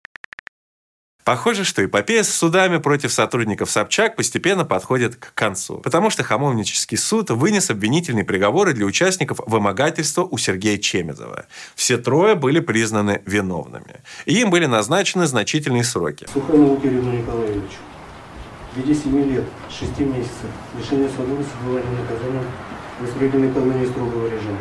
Похоже, 1.27 1.65
что 1.65 1.85
эпопея 1.85 2.23
с 2.23 2.33
судами 2.33 2.77
против 2.77 3.13
сотрудников 3.13 3.69
Собчак 3.69 4.15
постепенно 4.15 4.65
подходит 4.65 5.17
к 5.17 5.35
концу, 5.35 5.79
потому 5.79 6.09
что 6.09 6.23
Хамовнический 6.23 6.97
суд 6.97 7.31
вынес 7.31 7.69
обвинительные 7.69 8.25
приговоры 8.25 8.75
для 8.75 8.87
участников 8.87 9.41
вымогательства 9.45 10.23
у 10.23 10.39
Сергея 10.39 10.79
Чемезова. 10.79 11.47
Все 11.75 11.99
трое 11.99 12.37
были 12.37 12.61
признаны 12.61 13.23
виновными. 13.27 14.03
И 14.25 14.41
им 14.41 14.51
были 14.51 14.67
назначены 14.67 15.27
значительные 15.27 15.83
сроки. 15.83 16.29
Суханову 16.33 16.77
Кириллу 16.77 17.11
Николаевичу 17.11 17.81
в 18.73 18.79
виде 18.79 18.95
7 18.95 19.29
лет, 19.29 19.45
6 19.69 19.99
месяцев, 19.99 20.51
лишения 20.79 21.09
свободы 21.09 21.43
с 21.43 21.49
отбыванием 21.59 22.03
наказания 22.03 22.45
в 23.01 23.05
исправительной 23.05 23.53
колонии 23.53 23.87
строгого 23.87 24.27
режима. 24.29 24.61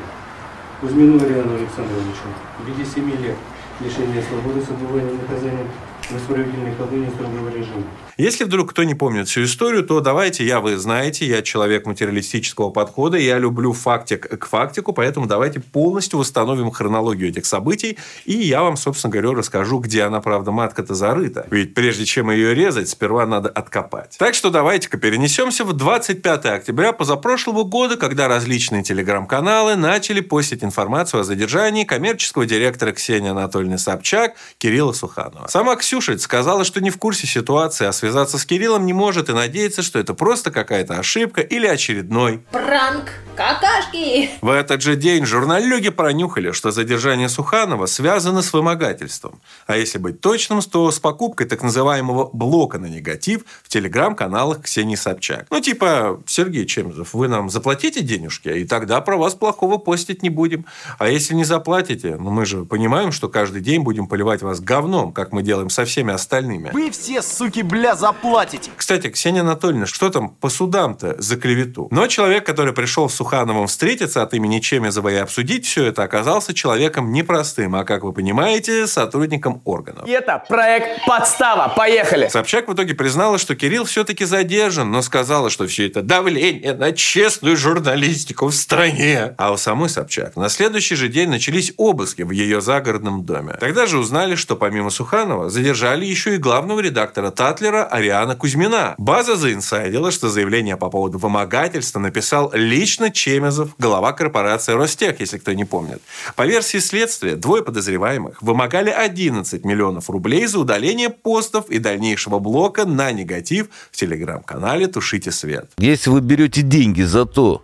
Кузьмину 0.81 1.23
Ариану 1.23 1.57
Александровичу 1.57 2.25
в 2.57 2.67
виде 2.67 2.83
7 2.83 3.21
лет, 3.21 3.37
лишения 3.81 4.23
свободы 4.23 4.61
с 4.65 4.69
отбыванием 4.69 5.19
наказания 5.21 5.67
в 6.09 6.17
исправительной 6.17 6.75
колонии 6.75 7.09
строгого 7.09 7.49
режима. 7.49 7.83
Если 8.17 8.45
вдруг 8.45 8.69
кто 8.69 8.85
не 8.85 8.95
помнит 8.95 9.27
всю 9.27 9.43
историю, 9.43 9.83
то 9.83 9.99
давайте, 9.99 10.45
я 10.45 10.61
вы 10.61 10.77
знаете, 10.77 11.27
я 11.27 11.41
человек 11.41 11.85
материалистического 11.85 12.69
подхода, 12.69 13.17
я 13.17 13.37
люблю 13.37 13.73
фактик 13.73 14.39
к 14.39 14.45
фактику, 14.47 14.93
поэтому 14.93 15.25
давайте 15.25 15.59
полностью 15.59 16.19
восстановим 16.19 16.71
хронологию 16.71 17.29
этих 17.29 17.45
событий, 17.45 17.97
и 18.23 18.33
я 18.33 18.61
вам, 18.61 18.77
собственно 18.77 19.11
говоря, 19.11 19.37
расскажу, 19.37 19.79
где 19.79 20.03
она, 20.03 20.21
правда, 20.21 20.51
матка-то 20.51 20.95
зарыта. 20.95 21.45
Ведь 21.51 21.73
прежде 21.73 22.05
чем 22.05 22.31
ее 22.31 22.55
резать, 22.55 22.87
сперва 22.87 23.25
надо 23.25 23.49
откопать. 23.49 24.15
Так 24.17 24.33
что 24.33 24.49
давайте-ка 24.49 24.97
перенесемся 24.97 25.65
в 25.65 25.73
25 25.73 26.45
октября 26.45 26.93
позапрошлого 26.93 27.63
года, 27.63 27.97
когда 27.97 28.29
различные 28.29 28.81
телеграм-каналы 28.83 29.75
начали 29.75 30.21
постить 30.21 30.63
информацию 30.63 31.19
о 31.19 31.23
задержании 31.25 31.83
коммерческого 31.83 32.45
директора 32.45 32.93
Ксении 32.93 33.31
Анатольевны 33.31 33.77
Собчак 33.77 34.35
Кирилла 34.57 34.93
Суханова. 34.93 35.47
Сама 35.47 35.75
Ксюша 35.75 36.17
сказала, 36.17 36.63
что 36.63 36.79
не 36.79 36.91
в 36.91 36.97
курсе 36.97 37.27
ситуации, 37.27 37.85
а 37.85 37.91
связаться 38.05 38.37
с 38.37 38.45
Кириллом 38.45 38.85
не 38.85 38.93
может 38.93 39.29
и 39.29 39.33
надеется, 39.33 39.81
что 39.81 39.97
это 39.97 40.13
просто 40.13 40.51
какая-то 40.51 40.99
ошибка 40.99 41.41
или 41.41 41.65
очередной 41.65 42.43
пранк 42.51 43.09
какашки. 43.35 44.29
В 44.41 44.49
этот 44.49 44.81
же 44.81 44.95
день 44.95 45.25
журналюги 45.25 45.89
пронюхали, 45.89 46.51
что 46.51 46.71
задержание 46.71 47.29
Суханова 47.29 47.87
связано 47.87 48.41
с 48.41 48.53
вымогательством. 48.53 49.41
А 49.67 49.75
если 49.75 49.97
быть 49.97 50.21
точным, 50.21 50.61
то 50.61 50.91
с 50.91 50.99
покупкой 50.99 51.47
так 51.47 51.63
называемого 51.63 52.29
блока 52.31 52.77
на 52.77 52.85
негатив 52.85 53.41
в 53.63 53.69
телеграм-каналах 53.69 54.61
Ксении 54.61 54.95
Собчак. 54.95 55.47
Ну, 55.49 55.59
типа, 55.59 56.21
Сергей 56.27 56.65
Чемзов, 56.65 57.13
вы 57.13 57.27
нам 57.27 57.49
заплатите 57.49 58.01
денежки, 58.01 58.49
и 58.49 58.65
тогда 58.65 59.01
про 59.01 59.17
вас 59.17 59.33
плохого 59.33 59.77
постить 59.77 60.23
не 60.23 60.29
будем. 60.29 60.65
А 60.99 61.09
если 61.09 61.33
не 61.33 61.43
заплатите, 61.43 62.15
ну 62.17 62.29
мы 62.29 62.45
же 62.45 62.65
понимаем, 62.65 63.11
что 63.11 63.27
каждый 63.27 63.61
день 63.61 63.81
будем 63.81 64.07
поливать 64.07 64.43
вас 64.43 64.61
говном, 64.61 65.11
как 65.11 65.31
мы 65.31 65.41
делаем 65.41 65.69
со 65.69 65.85
со 65.85 65.91
всеми 65.91 66.13
остальными. 66.13 66.71
Вы 66.73 66.89
все, 66.91 67.21
суки, 67.21 67.61
бля, 67.61 67.94
заплатите. 67.95 68.71
Кстати, 68.75 69.09
Ксения 69.09 69.41
Анатольевна, 69.41 69.85
что 69.85 70.09
там 70.09 70.29
по 70.29 70.49
судам-то 70.49 71.15
за 71.19 71.37
клевету? 71.37 71.87
Но 71.91 72.07
человек, 72.07 72.45
который 72.45 72.73
пришел 72.73 73.09
с 73.09 73.15
Сухановым 73.15 73.67
встретиться 73.67 74.21
от 74.21 74.33
имени 74.33 74.59
Чемезова 74.59 75.09
и 75.09 75.15
обсудить 75.15 75.65
все 75.65 75.85
это, 75.85 76.03
оказался 76.03 76.53
человеком 76.53 77.11
непростым, 77.11 77.75
а, 77.75 77.83
как 77.83 78.03
вы 78.03 78.13
понимаете, 78.13 78.87
сотрудником 78.87 79.61
органов. 79.65 80.07
И 80.07 80.11
это 80.11 80.43
проект 80.47 81.05
«Подстава». 81.05 81.73
Поехали! 81.75 82.27
Собчак 82.27 82.67
в 82.67 82.73
итоге 82.73 82.93
признала, 82.93 83.37
что 83.37 83.55
Кирилл 83.55 83.85
все-таки 83.85 84.25
задержан, 84.25 84.91
но 84.91 85.01
сказала, 85.01 85.49
что 85.49 85.67
все 85.67 85.87
это 85.87 86.01
давление 86.01 86.73
на 86.73 86.91
честную 86.91 87.57
журналистику 87.57 88.47
в 88.47 88.53
стране. 88.53 89.35
А 89.37 89.51
у 89.51 89.57
самой 89.57 89.89
Собчак 89.89 90.35
на 90.35 90.49
следующий 90.49 90.95
же 90.95 91.07
день 91.07 91.29
начались 91.29 91.73
обыски 91.77 92.23
в 92.23 92.31
ее 92.31 92.61
загородном 92.61 93.25
доме. 93.25 93.55
Тогда 93.59 93.85
же 93.85 93.97
узнали, 93.97 94.35
что 94.35 94.55
помимо 94.55 94.89
Суханова 94.89 95.49
задержали 95.49 96.05
еще 96.05 96.35
и 96.35 96.37
главного 96.37 96.79
редактора 96.79 97.31
Татлера 97.31 97.84
Ариана 97.85 98.35
Кузьмина. 98.35 98.95
База 98.97 99.35
заинсайдила, 99.35 100.11
что 100.11 100.29
заявление 100.29 100.77
по 100.77 100.89
поводу 100.89 101.17
вымогательства 101.17 101.99
написал 101.99 102.51
лично 102.53 103.11
Чемезов, 103.11 103.75
глава 103.77 104.13
корпорации 104.13 104.73
Ростех, 104.73 105.19
если 105.19 105.37
кто 105.37 105.53
не 105.53 105.65
помнит. 105.65 106.01
По 106.35 106.45
версии 106.45 106.79
следствия, 106.79 107.35
двое 107.35 107.63
подозреваемых 107.63 108.41
вымогали 108.41 108.89
11 108.89 109.63
миллионов 109.65 110.09
рублей 110.09 110.47
за 110.47 110.59
удаление 110.59 111.09
постов 111.09 111.69
и 111.69 111.79
дальнейшего 111.79 112.39
блока 112.39 112.85
на 112.85 113.11
негатив 113.11 113.67
в 113.91 113.95
телеграм-канале 113.95 114.87
«Тушите 114.87 115.31
свет». 115.31 115.71
Если 115.77 116.09
вы 116.09 116.21
берете 116.21 116.61
деньги 116.61 117.03
за 117.03 117.25
то, 117.25 117.61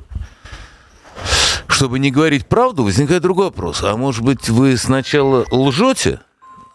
чтобы 1.68 2.00
не 2.00 2.12
говорить 2.12 2.46
правду, 2.46 2.84
возникает 2.84 3.22
другой 3.22 3.46
вопрос. 3.46 3.84
А 3.84 3.96
может 3.98 4.24
быть, 4.24 4.50
вы 4.50 4.78
сначала 4.78 5.46
лжете, 5.52 6.20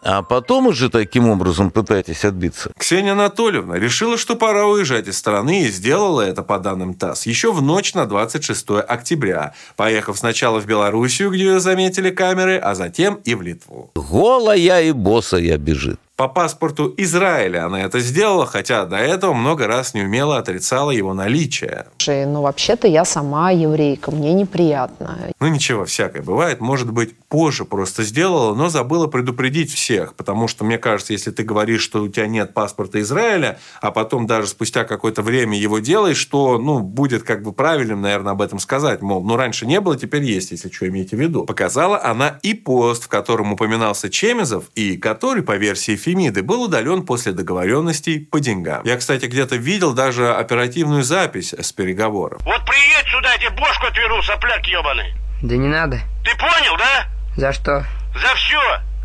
а 0.09 0.21
потом 0.21 0.67
уже 0.67 0.89
таким 0.89 1.27
образом 1.27 1.69
пытаетесь 1.69 2.23
отбиться? 2.23 2.71
Ксения 2.77 3.11
Анатольевна 3.11 3.77
решила, 3.77 4.17
что 4.17 4.37
пора 4.37 4.65
уезжать 4.65 5.09
из 5.09 5.17
страны 5.17 5.63
и 5.63 5.67
сделала 5.67 6.21
это, 6.21 6.43
по 6.43 6.59
данным 6.59 6.93
ТАСС, 6.93 7.25
еще 7.25 7.51
в 7.51 7.61
ночь 7.61 7.93
на 7.93 8.05
26 8.05 8.69
октября, 8.87 9.53
поехав 9.75 10.17
сначала 10.17 10.61
в 10.61 10.65
Белоруссию, 10.65 11.29
где 11.29 11.43
ее 11.43 11.59
заметили 11.59 12.09
камеры, 12.09 12.57
а 12.57 12.73
затем 12.73 13.19
и 13.25 13.35
в 13.35 13.41
Литву. 13.41 13.91
Голая 13.95 14.83
и 14.83 14.93
босая 14.93 15.57
бежит. 15.57 15.99
По 16.17 16.27
паспорту 16.27 16.91
Израиля 16.97 17.67
она 17.67 17.79
это 17.83 17.99
сделала, 17.99 18.47
хотя 18.47 18.85
до 18.85 18.95
этого 18.97 19.33
много 19.33 19.67
раз 19.67 19.93
неумело 19.93 20.39
отрицала 20.39 20.89
его 20.89 21.13
наличие. 21.13 21.85
Ну 22.07 22.41
вообще-то 22.41 22.87
я 22.87 23.05
сама 23.05 23.51
еврейка, 23.51 24.09
мне 24.09 24.33
неприятно. 24.33 25.15
Ну 25.39 25.47
ничего, 25.47 25.85
всякое 25.85 26.23
бывает. 26.23 26.59
Может 26.59 26.91
быть, 26.91 27.15
позже 27.29 27.65
просто 27.65 28.01
сделала, 28.01 28.55
но 28.55 28.67
забыла 28.69 29.05
предупредить 29.05 29.71
всех. 29.71 30.15
Потому 30.15 30.47
что, 30.47 30.65
мне 30.65 30.79
кажется, 30.79 31.13
если 31.13 31.29
ты 31.29 31.43
говоришь, 31.43 31.83
что 31.83 32.01
у 32.01 32.07
тебя 32.07 32.25
нет 32.25 32.55
паспорта 32.55 32.99
Израиля, 33.01 33.59
а 33.79 33.91
потом 33.91 34.25
даже 34.25 34.47
спустя 34.47 34.85
какое-то 34.85 35.21
время 35.21 35.55
его 35.55 35.77
делаешь, 35.77 36.17
что, 36.17 36.57
ну, 36.57 36.79
будет 36.79 37.21
как 37.21 37.43
бы 37.43 37.53
правильным, 37.53 38.01
наверное, 38.01 38.31
об 38.31 38.41
этом 38.41 38.57
сказать. 38.57 39.03
Мол, 39.03 39.23
ну 39.23 39.35
раньше 39.35 39.67
не 39.67 39.79
было, 39.79 39.95
теперь 39.95 40.23
есть, 40.23 40.49
если 40.49 40.71
что 40.71 40.87
имеете 40.87 41.15
в 41.15 41.19
виду. 41.19 41.45
Показала 41.45 42.03
она 42.03 42.39
и 42.41 42.55
пост, 42.55 43.03
в 43.03 43.07
котором 43.07 43.53
упоминался 43.53 44.09
Чемезов, 44.09 44.71
и 44.73 44.97
который, 44.97 45.43
по 45.43 45.57
версии 45.57 45.95
Фемиды 46.07 46.41
был 46.41 46.63
удален 46.63 47.05
после 47.05 47.33
договоренностей 47.33 48.19
по 48.19 48.39
деньгам. 48.39 48.81
Я, 48.85 48.95
кстати, 48.95 49.25
где-то 49.25 49.57
видел 49.57 49.93
даже 49.93 50.33
оперативную 50.33 51.03
запись 51.03 51.53
с 51.53 51.73
переговоров. 51.73 52.41
Вот 52.45 52.61
приедь 52.65 53.05
сюда, 53.11 53.33
я 53.33 53.37
тебе 53.37 53.49
бошку 53.49 53.87
отверну, 53.87 54.21
сопляк 54.23 54.65
ебаный. 54.67 55.13
Да 55.41 55.57
не 55.57 55.67
надо. 55.67 55.99
Ты 56.23 56.31
понял, 56.37 56.77
да? 56.77 57.09
За 57.35 57.51
что? 57.51 57.85
За 58.13 58.35
все. 58.35 58.61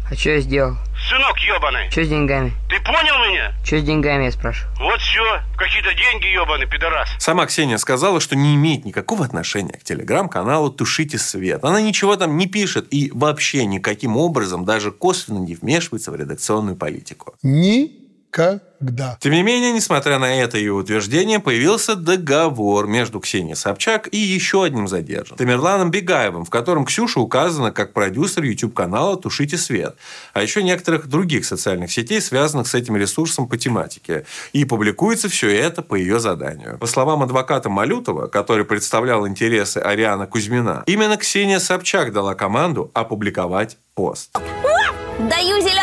А 0.09 0.15
что 0.15 0.31
я 0.31 0.41
сделал? 0.43 0.77
Сынок 1.09 1.37
ебаный. 1.39 1.91
Что 1.91 2.05
с 2.05 2.09
деньгами? 2.09 2.53
Ты 2.69 2.81
понял 2.81 3.19
меня? 3.29 3.53
Что 3.65 3.79
с 3.79 3.83
деньгами, 3.83 4.25
я 4.25 4.33
спрашиваю? 4.33 4.75
Вот 4.79 5.01
все. 5.01 5.43
Какие-то 5.57 5.93
деньги 5.95 6.27
ебаный, 6.27 6.67
пидорас. 6.67 7.11
Сама 7.19 7.47
Ксения 7.47 7.77
сказала, 7.77 8.21
что 8.21 8.37
не 8.37 8.55
имеет 8.55 8.85
никакого 8.85 9.25
отношения 9.25 9.73
к 9.73 9.83
телеграм-каналу 9.83 10.71
«Тушите 10.71 11.19
свет». 11.19 11.65
Она 11.65 11.81
ничего 11.81 12.17
там 12.17 12.37
не 12.37 12.47
пишет 12.47 12.87
и 12.93 13.11
вообще 13.13 13.65
никаким 13.65 14.17
образом 14.17 14.65
даже 14.65 14.93
косвенно 14.93 15.39
не 15.39 15.55
вмешивается 15.55 16.13
в 16.13 16.17
редакционную 16.17 16.77
политику. 16.77 17.35
Никогда. 18.33 19.19
Тем 19.21 19.33
не 19.33 19.43
менее, 19.43 19.73
несмотря 19.73 20.19
на 20.19 20.35
это 20.41 20.57
ее 20.57 20.73
утверждение, 20.73 21.39
появился 21.39 21.95
договор 21.97 22.87
между 22.87 23.21
Ксенией 23.21 23.57
Собчак 23.57 24.09
и 24.11 24.17
еще 24.17 24.65
одним 24.65 24.89
задержанным, 24.89 25.37
Тамерланом 25.37 25.91
Бегаевым, 25.91 26.45
в 26.45 26.51
котором 26.51 26.87
Ксюша 26.87 27.21
указана 27.21 27.73
как 27.73 27.93
продюсер 27.93 28.43
YouTube-канала 28.43 29.17
«Тушите 29.19 29.59
свет», 29.59 29.97
а 30.33 30.43
еще 30.43 30.63
некоторых 30.63 31.09
других 31.09 31.45
социальных 31.45 31.93
сетей, 31.93 32.21
связанных 32.23 32.67
с 32.67 32.75
этим 32.75 32.97
ресурсом 32.97 33.47
по 33.47 33.59
тематике. 33.59 34.25
И 34.53 34.65
публикуется 34.65 35.29
все 35.29 35.55
это 35.55 35.83
по 35.83 35.95
ее 35.95 36.19
заданию. 36.19 36.79
По 36.79 36.87
словам 36.87 37.23
адвоката 37.23 37.69
Малютова, 37.69 38.29
который 38.29 38.65
представлял 38.65 39.29
интересы 39.29 39.79
Ариана 39.79 40.27
Кузьмина, 40.27 40.85
именно 40.87 41.19
Ксения 41.19 41.59
Собчак 41.59 42.13
дала 42.13 42.35
команду 42.35 42.91
опубликовать 42.95 43.77
пост. 43.95 44.31
Даю 45.19 45.61
зеленый! 45.61 45.82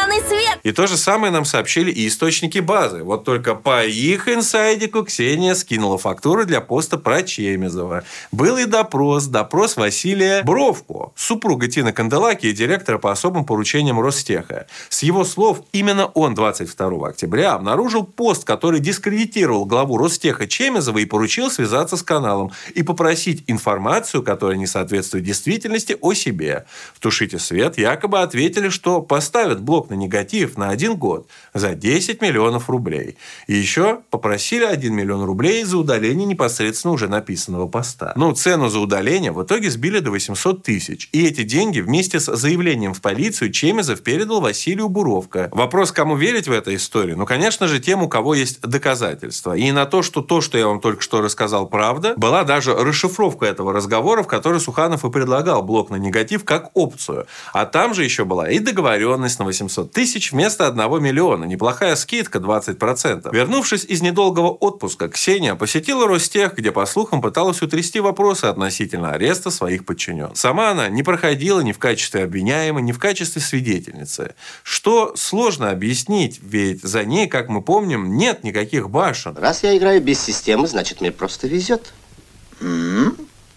И 0.63 0.71
то 0.71 0.87
же 0.87 0.97
самое 0.97 1.31
нам 1.31 1.45
сообщили 1.45 1.91
и 1.91 2.07
источники 2.07 2.59
базы. 2.59 3.03
Вот 3.03 3.23
только 3.23 3.55
по 3.55 3.85
их 3.85 4.27
инсайдику 4.27 5.03
Ксения 5.03 5.53
скинула 5.55 5.97
фактуру 5.97 6.45
для 6.45 6.61
поста 6.61 6.97
про 6.97 7.23
Чемезова. 7.23 8.03
Был 8.31 8.57
и 8.57 8.65
допрос. 8.65 9.25
Допрос 9.27 9.77
Василия 9.77 10.43
Бровко, 10.43 11.11
супруга 11.15 11.67
Тины 11.67 11.93
Канделаки 11.93 12.47
и 12.47 12.53
директора 12.53 12.97
по 12.97 13.11
особым 13.11 13.45
поручениям 13.45 13.99
Ростеха. 13.99 14.67
С 14.89 15.03
его 15.03 15.23
слов, 15.23 15.61
именно 15.71 16.07
он 16.07 16.35
22 16.35 17.07
октября 17.07 17.53
обнаружил 17.53 18.03
пост, 18.03 18.43
который 18.43 18.79
дискредитировал 18.79 19.65
главу 19.65 19.97
Ростеха 19.97 20.47
Чемезова 20.47 20.97
и 20.97 21.05
поручил 21.05 21.49
связаться 21.49 21.95
с 21.95 22.03
каналом 22.03 22.51
и 22.73 22.83
попросить 22.83 23.43
информацию, 23.47 24.23
которая 24.23 24.57
не 24.57 24.67
соответствует 24.67 25.23
действительности, 25.23 25.97
о 26.01 26.13
себе. 26.13 26.65
В 26.93 26.99
«Тушите 26.99 27.39
свет» 27.39 27.77
якобы 27.77 28.21
ответили, 28.21 28.69
что 28.69 29.01
поставят 29.01 29.61
блок 29.61 29.89
на 29.89 29.93
негатив 29.95 30.48
на 30.57 30.69
один 30.69 30.95
год 30.95 31.27
за 31.53 31.75
10 31.75 32.21
миллионов 32.21 32.69
рублей. 32.69 33.17
И 33.47 33.53
еще 33.53 33.99
попросили 34.09 34.65
1 34.65 34.93
миллион 34.93 35.23
рублей 35.23 35.63
за 35.63 35.77
удаление 35.77 36.25
непосредственно 36.25 36.93
уже 36.93 37.07
написанного 37.07 37.67
поста. 37.67 38.13
Ну, 38.15 38.33
цену 38.33 38.69
за 38.69 38.79
удаление 38.79 39.31
в 39.31 39.43
итоге 39.43 39.69
сбили 39.69 39.99
до 39.99 40.11
800 40.11 40.63
тысяч. 40.63 41.09
И 41.11 41.25
эти 41.25 41.43
деньги 41.43 41.79
вместе 41.79 42.19
с 42.19 42.35
заявлением 42.35 42.93
в 42.93 43.01
полицию 43.01 43.51
Чемезов 43.51 44.01
передал 44.01 44.41
Василию 44.41 44.89
Буровко. 44.89 45.49
Вопрос, 45.51 45.91
кому 45.91 46.15
верить 46.15 46.47
в 46.47 46.51
эту 46.51 46.73
историю? 46.75 47.17
Ну, 47.17 47.25
конечно 47.25 47.67
же, 47.67 47.79
тем, 47.79 48.03
у 48.03 48.09
кого 48.09 48.35
есть 48.35 48.61
доказательства. 48.61 49.55
И 49.55 49.71
на 49.71 49.85
то, 49.85 50.01
что 50.01 50.21
то, 50.21 50.41
что 50.41 50.57
я 50.57 50.67
вам 50.67 50.79
только 50.81 51.01
что 51.01 51.21
рассказал, 51.21 51.67
правда, 51.67 52.13
была 52.17 52.43
даже 52.43 52.73
расшифровка 52.73 53.45
этого 53.45 53.73
разговора, 53.73 54.23
в 54.23 54.27
которой 54.27 54.59
Суханов 54.59 55.05
и 55.05 55.09
предлагал 55.09 55.63
блок 55.63 55.89
на 55.89 55.95
негатив 55.95 56.43
как 56.43 56.71
опцию. 56.73 57.27
А 57.53 57.65
там 57.65 57.93
же 57.93 58.03
еще 58.03 58.25
была 58.25 58.49
и 58.49 58.59
договоренность 58.59 59.39
на 59.39 59.45
800 59.45 59.91
тысяч 59.91 60.31
вместо 60.39 60.67
1 60.67 61.03
миллиона. 61.03 61.43
Неплохая 61.43 61.97
скидка 61.97 62.39
20%. 62.39 63.35
Вернувшись 63.35 63.83
из 63.83 64.01
недолгого 64.01 64.47
отпуска, 64.47 65.09
Ксения 65.09 65.53
посетила 65.55 66.07
Ростех, 66.07 66.55
где, 66.55 66.71
по 66.71 66.85
слухам, 66.85 67.21
пыталась 67.21 67.61
утрясти 67.61 67.99
вопросы 67.99 68.45
относительно 68.45 69.11
ареста 69.11 69.51
своих 69.51 69.83
подчиненных. 69.83 70.37
Сама 70.37 70.71
она 70.71 70.87
не 70.87 71.03
проходила 71.03 71.59
ни 71.59 71.73
в 71.73 71.77
качестве 71.77 72.23
обвиняемой, 72.23 72.81
ни 72.83 72.93
в 72.93 72.99
качестве 72.99 73.41
свидетельницы. 73.41 74.33
Что 74.63 75.13
сложно 75.17 75.71
объяснить, 75.71 76.39
ведь 76.41 76.83
за 76.83 77.03
ней, 77.03 77.27
как 77.27 77.49
мы 77.49 77.61
помним, 77.61 78.15
нет 78.15 78.45
никаких 78.45 78.89
башен. 78.89 79.35
Раз 79.37 79.63
я 79.63 79.77
играю 79.77 80.01
без 80.01 80.21
системы, 80.21 80.67
значит, 80.67 81.01
мне 81.01 81.11
просто 81.11 81.47
везет. 81.47 81.93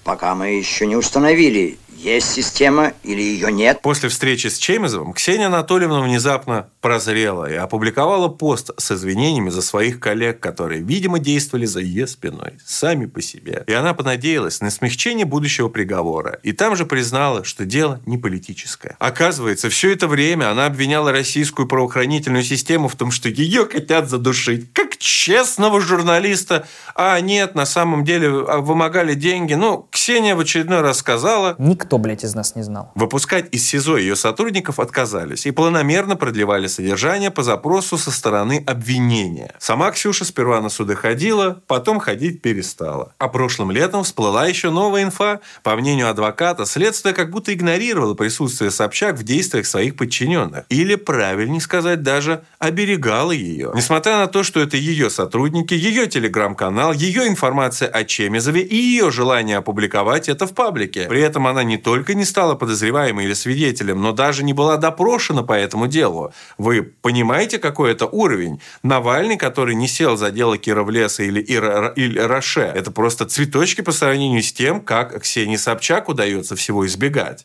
Пока 0.04 0.34
мы 0.34 0.48
еще 0.48 0.86
не 0.86 0.96
установили, 0.96 1.78
есть 2.02 2.32
система 2.32 2.94
или 3.04 3.22
ее 3.22 3.52
нет. 3.52 3.80
После 3.80 4.08
встречи 4.08 4.48
с 4.48 4.58
Чемезовым 4.58 5.12
Ксения 5.12 5.46
Анатольевна 5.46 6.00
внезапно 6.00 6.68
прозрела 6.80 7.48
и 7.48 7.54
опубликовала 7.54 8.26
пост 8.26 8.70
с 8.76 8.90
извинениями 8.90 9.50
за 9.50 9.62
своих 9.62 10.00
коллег, 10.00 10.40
которые, 10.40 10.82
видимо, 10.82 11.20
действовали 11.20 11.64
за 11.64 11.78
ее 11.78 12.08
спиной, 12.08 12.54
сами 12.64 13.06
по 13.06 13.22
себе. 13.22 13.62
И 13.68 13.72
она 13.72 13.94
понадеялась 13.94 14.60
на 14.60 14.70
смягчение 14.70 15.24
будущего 15.24 15.68
приговора. 15.68 16.40
И 16.42 16.50
там 16.50 16.74
же 16.74 16.86
признала, 16.86 17.44
что 17.44 17.64
дело 17.64 18.00
не 18.04 18.18
политическое. 18.18 18.96
Оказывается, 18.98 19.70
все 19.70 19.92
это 19.92 20.08
время 20.08 20.50
она 20.50 20.66
обвиняла 20.66 21.12
российскую 21.12 21.68
правоохранительную 21.68 22.42
систему 22.42 22.88
в 22.88 22.96
том, 22.96 23.12
что 23.12 23.28
ее 23.28 23.64
хотят 23.70 24.10
задушить. 24.10 24.72
Честного 25.02 25.80
журналиста. 25.80 26.64
А 26.94 27.18
нет, 27.18 27.56
на 27.56 27.66
самом 27.66 28.04
деле 28.04 28.28
а, 28.46 28.58
вымогали 28.58 29.14
деньги. 29.14 29.54
Ну, 29.54 29.88
Ксения 29.90 30.36
в 30.36 30.40
очередной 30.40 30.80
раз 30.80 30.98
сказала... 30.98 31.56
Никто, 31.58 31.98
блядь, 31.98 32.22
из 32.22 32.36
нас 32.36 32.54
не 32.54 32.62
знал. 32.62 32.92
Выпускать 32.94 33.52
из 33.52 33.66
СИЗО 33.66 33.96
ее 33.96 34.14
сотрудников 34.14 34.78
отказались 34.78 35.44
и 35.44 35.50
планомерно 35.50 36.14
продлевали 36.14 36.68
содержание 36.68 37.32
по 37.32 37.42
запросу 37.42 37.98
со 37.98 38.12
стороны 38.12 38.62
обвинения. 38.64 39.52
Сама 39.58 39.90
Ксюша 39.90 40.24
сперва 40.24 40.60
на 40.60 40.68
суды 40.68 40.94
ходила, 40.94 41.60
потом 41.66 41.98
ходить 41.98 42.40
перестала. 42.40 43.12
А 43.18 43.26
прошлым 43.26 43.72
летом 43.72 44.04
всплыла 44.04 44.46
еще 44.46 44.70
новая 44.70 45.02
инфа. 45.02 45.40
По 45.64 45.74
мнению 45.74 46.10
адвоката, 46.10 46.64
следствие 46.64 47.12
как 47.12 47.30
будто 47.30 47.52
игнорировало 47.52 48.14
присутствие 48.14 48.70
Собчак 48.70 49.16
в 49.16 49.24
действиях 49.24 49.66
своих 49.66 49.96
подчиненных. 49.96 50.64
Или, 50.68 50.94
правильнее 50.94 51.60
сказать, 51.60 52.02
даже 52.02 52.44
оберегало 52.60 53.32
ее. 53.32 53.72
Несмотря 53.74 54.18
на 54.18 54.28
то, 54.28 54.44
что 54.44 54.60
это 54.60 54.76
ее 54.92 55.10
сотрудники, 55.10 55.74
ее 55.74 56.06
телеграм-канал, 56.06 56.92
ее 56.92 57.26
информация 57.26 57.88
о 57.88 58.04
Чемизове 58.04 58.62
и 58.62 58.76
ее 58.76 59.10
желание 59.10 59.56
опубликовать 59.56 60.28
это 60.28 60.46
в 60.46 60.54
паблике. 60.54 61.06
При 61.08 61.20
этом 61.20 61.46
она 61.46 61.64
не 61.64 61.78
только 61.78 62.14
не 62.14 62.24
стала 62.24 62.54
подозреваемой 62.54 63.24
или 63.24 63.34
свидетелем, 63.34 64.00
но 64.02 64.12
даже 64.12 64.44
не 64.44 64.52
была 64.52 64.76
допрошена 64.76 65.42
по 65.42 65.54
этому 65.54 65.86
делу. 65.86 66.32
Вы 66.58 66.82
понимаете, 66.82 67.58
какой 67.58 67.92
это 67.92 68.06
уровень? 68.06 68.60
Навальный, 68.82 69.36
который 69.36 69.74
не 69.74 69.88
сел 69.88 70.16
за 70.16 70.30
дело 70.30 70.58
Кировлеса 70.58 71.22
или, 71.22 71.44
Ира, 71.46 71.92
или 71.96 72.18
Роше, 72.18 72.60
это 72.74 72.90
просто 72.90 73.26
цветочки 73.26 73.80
по 73.80 73.92
сравнению 73.92 74.42
с 74.42 74.52
тем, 74.52 74.80
как 74.80 75.22
Ксении 75.22 75.56
Собчак 75.56 76.08
удается 76.08 76.54
всего 76.56 76.86
избегать. 76.86 77.44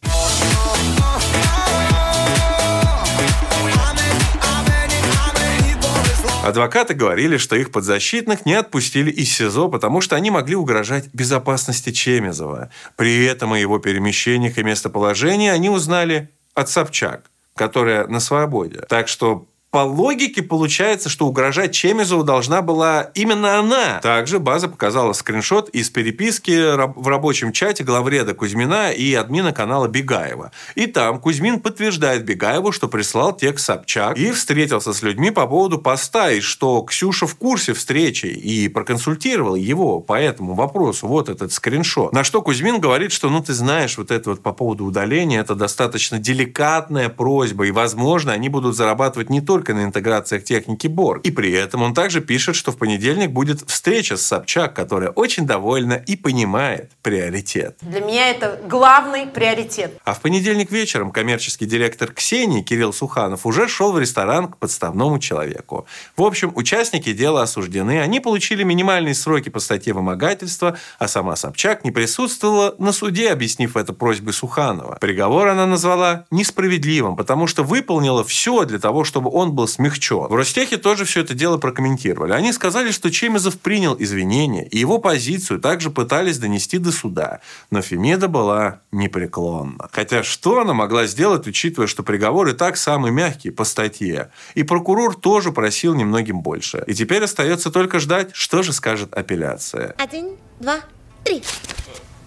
Адвокаты 6.48 6.94
говорили, 6.94 7.36
что 7.36 7.58
их 7.58 7.74
подзащитных 7.74 8.46
не 8.46 8.54
отпустили 8.54 9.12
из 9.12 9.36
СИЗО, 9.36 9.68
потому 9.68 10.00
что 10.00 10.16
они 10.16 10.32
могли 10.32 10.56
угрожать 10.56 11.10
безопасности 11.12 11.92
Чемезова. 11.92 12.70
При 12.96 13.26
этом 13.26 13.52
о 13.52 13.60
его 13.60 13.80
перемещениях 13.80 14.58
и 14.58 14.64
местоположении 14.64 15.50
они 15.50 15.70
узнали 15.70 16.30
от 16.54 16.70
Собчак, 16.70 17.30
которая 17.54 18.08
на 18.08 18.22
свободе. 18.22 18.80
Так 18.88 19.10
что 19.10 19.46
по 19.78 19.82
логике 19.82 20.42
получается, 20.42 21.08
что 21.08 21.28
угрожать 21.28 21.72
Чемизову 21.72 22.24
должна 22.24 22.64
была 22.64 23.12
именно 23.14 23.60
она. 23.60 24.00
Также 24.02 24.40
база 24.40 24.68
показала 24.68 25.14
скриншот 25.14 25.70
из 25.70 25.92
переписки 25.92 26.76
в 26.96 27.08
рабочем 27.08 27.52
чате 27.52 27.84
главреда 27.84 28.34
Кузьмина 28.34 28.92
и 28.92 29.14
админа 29.14 29.54
канала 29.54 29.88
Бегаева. 29.88 30.52
И 30.74 30.88
там 30.88 31.20
Кузьмин 31.20 31.60
подтверждает 31.60 32.26
Бегаеву, 32.26 32.72
что 32.72 32.88
прислал 32.88 33.38
текст 33.38 33.68
Собчак 33.68 34.18
и 34.18 34.32
встретился 34.32 34.94
с 34.94 35.04
людьми 35.04 35.30
по 35.30 35.46
поводу 35.46 35.78
поста, 35.78 36.32
и 36.32 36.40
что 36.40 36.82
Ксюша 36.82 37.28
в 37.28 37.36
курсе 37.36 37.74
встречи 37.74 38.26
и 38.26 38.70
проконсультировал 38.70 39.54
его 39.54 40.00
по 40.00 40.20
этому 40.20 40.56
вопросу. 40.56 41.06
Вот 41.06 41.30
этот 41.30 41.54
скриншот. 41.54 42.14
На 42.14 42.24
что 42.24 42.42
Кузьмин 42.42 42.80
говорит, 42.80 43.12
что 43.12 43.30
ну 43.30 43.44
ты 43.44 43.54
знаешь, 43.54 43.96
вот 44.00 44.10
это 44.10 44.32
вот 44.32 44.42
по 44.42 44.54
поводу 44.54 44.86
удаления, 44.86 45.40
это 45.40 45.54
достаточно 45.54 46.18
деликатная 46.18 47.10
просьба, 47.10 47.68
и 47.68 47.72
возможно 47.72 48.32
они 48.32 48.50
будут 48.50 48.76
зарабатывать 48.76 49.30
не 49.30 49.40
только 49.40 49.67
только 49.68 49.74
на 49.74 49.84
интеграциях 49.84 50.44
техники 50.44 50.88
Борг. 50.88 51.26
И 51.26 51.32
при 51.32 51.52
этом 51.52 51.82
он 51.82 51.94
также 51.94 52.22
пишет, 52.22 52.56
что 52.56 52.72
в 52.72 52.78
понедельник 52.78 53.32
будет 53.32 53.70
встреча 53.70 54.16
с 54.16 54.22
Собчак, 54.26 54.74
которая 54.74 55.10
очень 55.10 55.46
довольна 55.46 55.94
и 55.94 56.16
понимает 56.16 56.92
приоритет. 57.02 57.78
Для 57.82 58.00
меня 58.00 58.30
это 58.30 58.60
главный 58.70 59.28
приоритет. 59.28 60.00
А 60.06 60.14
в 60.14 60.22
понедельник 60.22 60.72
вечером 60.72 61.12
коммерческий 61.12 61.66
директор 61.66 62.12
Ксении 62.14 62.62
Кирилл 62.62 62.94
Суханов 62.94 63.46
уже 63.46 63.68
шел 63.68 63.92
в 63.92 64.00
ресторан 64.00 64.48
к 64.48 64.58
подставному 64.58 65.20
человеку. 65.20 65.86
В 66.16 66.24
общем, 66.24 66.52
участники 66.56 67.12
дела 67.14 67.44
осуждены, 67.44 68.00
они 68.02 68.20
получили 68.20 68.64
минимальные 68.64 69.16
сроки 69.16 69.50
по 69.50 69.60
статье 69.60 69.94
вымогательства, 69.94 70.78
а 71.00 71.08
сама 71.08 71.36
Собчак 71.36 71.84
не 71.84 71.92
присутствовала 71.92 72.76
на 72.80 72.94
суде, 72.94 73.32
объяснив 73.32 73.76
это 73.76 73.92
просьбой 73.94 74.34
Суханова. 74.34 74.98
Приговор 75.02 75.48
она 75.48 75.66
назвала 75.66 76.26
несправедливым, 76.32 77.16
потому 77.16 77.48
что 77.48 77.64
выполнила 77.64 78.24
все 78.24 78.64
для 78.66 78.80
того, 78.80 79.04
чтобы 79.04 79.30
он 79.32 79.47
был 79.54 79.68
смягчен. 79.68 80.28
В 80.28 80.36
Ростехе 80.36 80.78
тоже 80.78 81.06
все 81.06 81.22
это 81.22 81.34
дело 81.34 81.58
прокомментировали. 81.58 82.34
Они 82.34 82.54
сказали, 82.54 82.92
что 82.92 83.12
Чемезов 83.12 83.60
принял 83.60 83.96
извинения, 83.98 84.68
и 84.68 84.78
его 84.78 85.00
позицию 85.00 85.60
также 85.60 85.90
пытались 85.90 86.38
донести 86.38 86.78
до 86.78 86.92
суда. 86.92 87.42
Но 87.72 87.82
Фемида 87.82 88.28
была 88.28 88.82
непреклонна. 88.92 89.88
Хотя 89.92 90.24
что 90.24 90.62
она 90.62 90.74
могла 90.74 91.06
сделать, 91.06 91.48
учитывая, 91.48 91.88
что 91.88 92.04
приговор 92.04 92.48
и 92.50 92.54
так 92.54 92.78
самый 92.78 93.12
мягкий 93.12 93.50
по 93.50 93.64
статье? 93.64 94.32
И 94.56 94.64
прокурор 94.64 95.16
тоже 95.16 95.52
просил 95.52 95.96
немногим 95.96 96.42
больше. 96.42 96.84
И 96.88 96.94
теперь 96.94 97.24
остается 97.24 97.72
только 97.72 98.00
ждать, 98.00 98.30
что 98.34 98.64
же 98.64 98.74
скажет 98.74 99.14
апелляция. 99.14 99.96
Один, 99.98 100.36
два, 100.60 100.80
три. 101.24 101.44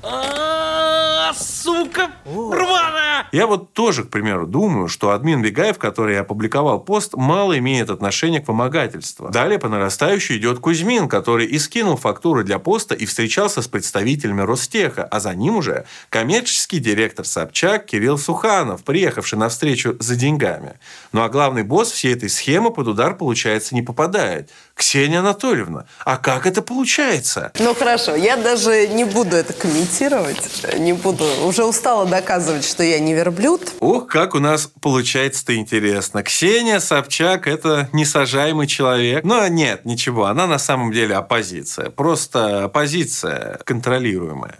А, 0.02 1.32
сука, 1.34 2.10
рваная! 2.24 3.28
Я 3.32 3.46
вот 3.46 3.74
тоже, 3.74 4.04
к 4.04 4.10
примеру, 4.10 4.46
думаю, 4.46 4.88
что 4.88 5.10
админ 5.10 5.42
Бегаев, 5.42 5.78
который 5.78 6.18
опубликовал 6.18 6.80
пост, 6.80 7.14
мало 7.14 7.56
имеет 7.58 7.90
отношения 7.90 8.40
к 8.40 8.48
вымогательству. 8.48 9.28
Далее 9.28 9.58
по 9.58 9.68
нарастающей 9.68 10.38
идет 10.38 10.58
Кузьмин, 10.58 11.08
который 11.08 11.46
и 11.46 11.58
скинул 11.58 11.96
фактуры 11.96 12.44
для 12.44 12.58
поста 12.58 12.94
и 12.94 13.04
встречался 13.04 13.62
с 13.62 13.68
представителями 13.68 14.40
Ростеха, 14.40 15.04
а 15.04 15.20
за 15.20 15.34
ним 15.34 15.56
уже 15.56 15.84
коммерческий 16.08 16.78
директор 16.78 17.26
Собчак 17.26 17.86
Кирилл 17.86 18.18
Суханов, 18.18 18.82
приехавший 18.82 19.38
на 19.38 19.48
встречу 19.48 19.96
за 20.00 20.16
деньгами. 20.16 20.78
Ну 21.12 21.22
а 21.22 21.28
главный 21.28 21.62
босс 21.62 21.90
всей 21.90 22.14
этой 22.14 22.30
схемы 22.30 22.72
под 22.72 22.88
удар, 22.88 23.14
получается, 23.14 23.74
не 23.74 23.82
попадает. 23.82 24.50
Ксения 24.74 25.20
Анатольевна, 25.20 25.84
а 26.04 26.16
как 26.16 26.46
это 26.46 26.62
получается? 26.62 27.52
Ну 27.58 27.74
хорошо, 27.74 28.16
я 28.16 28.36
даже 28.36 28.88
не 28.88 29.04
буду 29.04 29.36
это 29.36 29.52
комментировать, 29.52 29.89
не 30.78 30.92
буду, 30.92 31.24
уже 31.44 31.64
устала 31.64 32.06
доказывать, 32.06 32.64
что 32.64 32.82
я 32.82 32.98
не 33.00 33.14
верблюд. 33.14 33.72
Ох, 33.80 34.06
как 34.06 34.34
у 34.34 34.38
нас 34.38 34.70
получается-то 34.80 35.56
интересно. 35.56 36.22
Ксения 36.22 36.80
Собчак– 36.80 37.46
это 37.48 37.88
несажаемый 37.92 38.66
человек. 38.66 39.24
Но 39.24 39.46
нет, 39.48 39.84
ничего, 39.84 40.26
она 40.26 40.46
на 40.46 40.58
самом 40.58 40.92
деле 40.92 41.16
оппозиция. 41.16 41.90
Просто 41.90 42.64
оппозиция 42.64 43.60
контролируемая. 43.64 44.58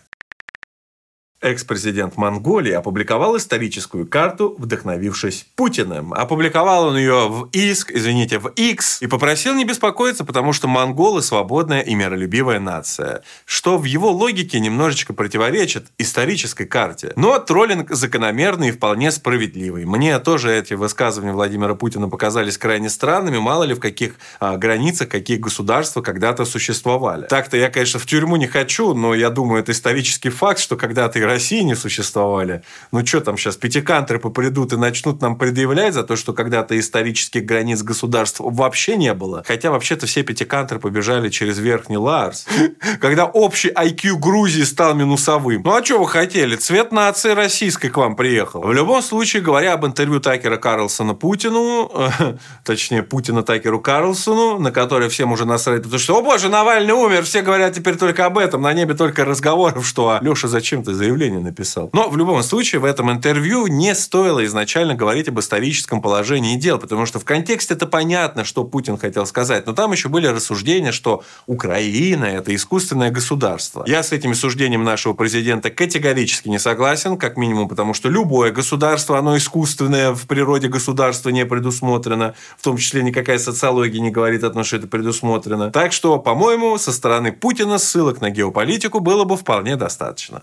Экс-президент 1.43 2.19
Монголии 2.19 2.73
опубликовал 2.73 3.35
историческую 3.39 4.07
карту, 4.07 4.55
вдохновившись 4.59 5.47
Путиным. 5.57 6.13
Опубликовал 6.13 6.89
он 6.89 6.99
ее 6.99 7.29
в 7.29 7.49
ИСК, 7.53 7.93
извините, 7.93 8.39
в 8.39 8.49
X, 8.49 9.01
и 9.01 9.07
попросил 9.07 9.55
не 9.55 9.65
беспокоиться, 9.65 10.27
потому 10.27 10.53
что 10.53 10.69
монголы– 10.69 11.23
свободная 11.23 11.81
и 11.81 11.95
миролюбивая 11.95 12.61
нация. 12.61 13.23
Что 13.47 13.79
в 13.79 13.85
его 13.85 14.11
логике 14.11 14.61
немножечко 14.61 15.15
противоречит 15.15 15.87
исторической 15.97 16.67
карте. 16.67 17.15
Но 17.17 17.39
троллинг 17.39 17.91
закономерный 17.91 18.69
и 18.69 18.73
вполне 18.73 19.11
справедливый. 19.11 19.87
Мне 19.87 20.19
тоже 20.19 20.53
эти 20.55 20.75
высказывания 20.75 21.33
Владимира 21.33 21.75
Путина 21.75 22.11
показались 22.11 22.59
крайне 22.59 22.91
странными, 22.91 23.39
мало 23.39 23.65
ли 23.65 23.73
в 23.73 23.81
каких 23.81 24.17
а, 24.41 24.59
границах, 24.59 25.09
какие 25.09 25.39
государства 25.39 26.03
когда-то 26.03 26.45
существовали. 26.45 27.27
Так-то 27.29 27.57
я, 27.57 27.71
конечно, 27.71 27.99
в 27.99 28.05
тюрьму 28.05 28.37
не 28.37 28.47
хочу, 28.47 28.93
но 28.93 29.15
я 29.15 29.31
думаю, 29.31 29.63
это 29.63 29.73
исторический 29.73 30.29
факт, 30.29 30.61
что 30.61 30.77
когда-то 30.77 31.19
России 31.31 31.63
не 31.63 31.75
существовали. 31.75 32.63
Ну, 32.93 33.05
что 33.07 33.21
там 33.21 33.37
сейчас, 33.37 33.57
пятикантропы 33.57 34.31
придут 34.31 34.73
и 34.73 34.77
начнут 34.77 35.21
нам 35.21 35.37
предъявлять 35.37 35.95
за 35.95 36.03
то, 36.03 36.17
что 36.17 36.33
когда-то 36.33 36.79
исторических 36.79 37.45
границ 37.45 37.83
государств 37.83 38.41
вообще 38.41 38.97
не 38.97 39.15
было. 39.15 39.43
Хотя, 39.47 39.71
вообще-то, 39.71 40.07
все 40.07 40.23
пятикантры 40.23 40.79
побежали 40.79 41.29
через 41.29 41.59
Верхний 41.59 41.97
Ларс. 41.97 42.47
Когда 43.01 43.25
общий 43.27 43.71
IQ 43.71 44.17
Грузии 44.17 44.63
стал 44.63 44.95
минусовым. 44.95 45.63
Ну, 45.65 45.75
а 45.75 45.85
что 45.85 45.99
вы 45.99 46.09
хотели? 46.09 46.57
Цвет 46.57 46.93
нации 46.93 47.31
российской 47.31 47.89
к 47.89 47.97
вам 47.97 48.17
приехал. 48.17 48.63
В 48.63 48.73
любом 48.73 49.03
случае, 49.03 49.43
говоря 49.43 49.75
об 49.75 49.87
интервью 49.87 50.21
Такера 50.21 50.57
Карлсона 50.57 51.15
Путину, 51.15 51.91
точнее, 52.65 53.03
Путина 53.03 53.43
Такеру 53.43 53.81
Карлсону, 53.81 54.59
на 54.59 54.73
которое 54.73 55.09
всем 55.09 55.33
уже 55.33 55.45
насрать, 55.45 55.83
потому 55.83 55.99
что, 55.99 56.19
о 56.19 56.23
боже, 56.23 56.49
Навальный 56.49 56.93
умер, 56.93 57.23
все 57.25 57.43
говорят 57.43 57.75
теперь 57.75 57.97
только 57.97 58.27
об 58.27 58.39
этом, 58.39 58.63
на 58.63 58.73
небе 58.73 58.95
только 58.95 59.25
разговоров, 59.25 59.87
что 59.87 60.19
Леша, 60.21 60.49
зачем 60.49 60.83
ты 60.83 60.93
заявляешь? 60.93 61.20
Заявление 61.21 61.41
написал. 61.41 61.91
Но 61.93 62.09
в 62.09 62.17
любом 62.17 62.43
случае 62.43 62.81
в 62.81 62.85
этом 62.85 63.11
интервью 63.11 63.67
не 63.67 63.95
стоило 63.95 64.45
изначально 64.45 64.95
говорить 64.95 65.29
об 65.29 65.39
историческом 65.39 66.01
положении 66.01 66.57
дел, 66.57 66.79
потому 66.79 67.07
что 67.07 67.19
в 67.19 67.25
контексте 67.25 67.75
это 67.75 67.87
понятно, 67.87 68.45
что 68.45 68.65
Путин 68.65 68.97
хотел 68.97 69.27
сказать. 69.27 69.67
Но 69.67 69.73
там 69.73 69.93
еще 69.93 70.09
были 70.09 70.27
рассуждения, 70.27 70.93
что 70.93 71.23
Украина– 71.47 72.25
это 72.25 72.55
искусственное 72.55 73.11
государство. 73.11 73.85
Я 73.87 74.03
с 74.03 74.13
этими 74.13 74.33
суждениями 74.33 74.85
нашего 74.85 75.13
президента 75.13 75.71
категорически 75.71 76.49
не 76.49 76.59
согласен, 76.59 77.19
как 77.19 77.37
минимум 77.37 77.69
потому, 77.69 77.95
что 77.95 78.09
любое 78.09 78.51
государство, 78.51 79.19
оно 79.19 79.37
искусственное, 79.37 80.13
в 80.13 80.27
природе 80.27 80.69
государства 80.69 81.31
не 81.31 81.45
предусмотрено, 81.45 82.35
в 82.57 82.63
том 82.63 82.77
числе 82.77 83.03
никакая 83.03 83.39
социология 83.39 84.01
не 84.01 84.11
говорит 84.11 84.45
о 84.45 84.51
том, 84.51 84.65
что 84.65 84.77
это 84.77 84.87
предусмотрено. 84.87 85.71
Так 85.71 85.93
что, 85.93 86.19
по-моему, 86.19 86.79
со 86.79 86.93
стороны 86.93 87.33
Путина 87.33 87.79
ссылок 87.79 88.21
на 88.21 88.31
геополитику 88.31 89.01
было 89.01 89.25
бы 89.25 89.37
вполне 89.37 89.77
достаточно. 89.77 90.43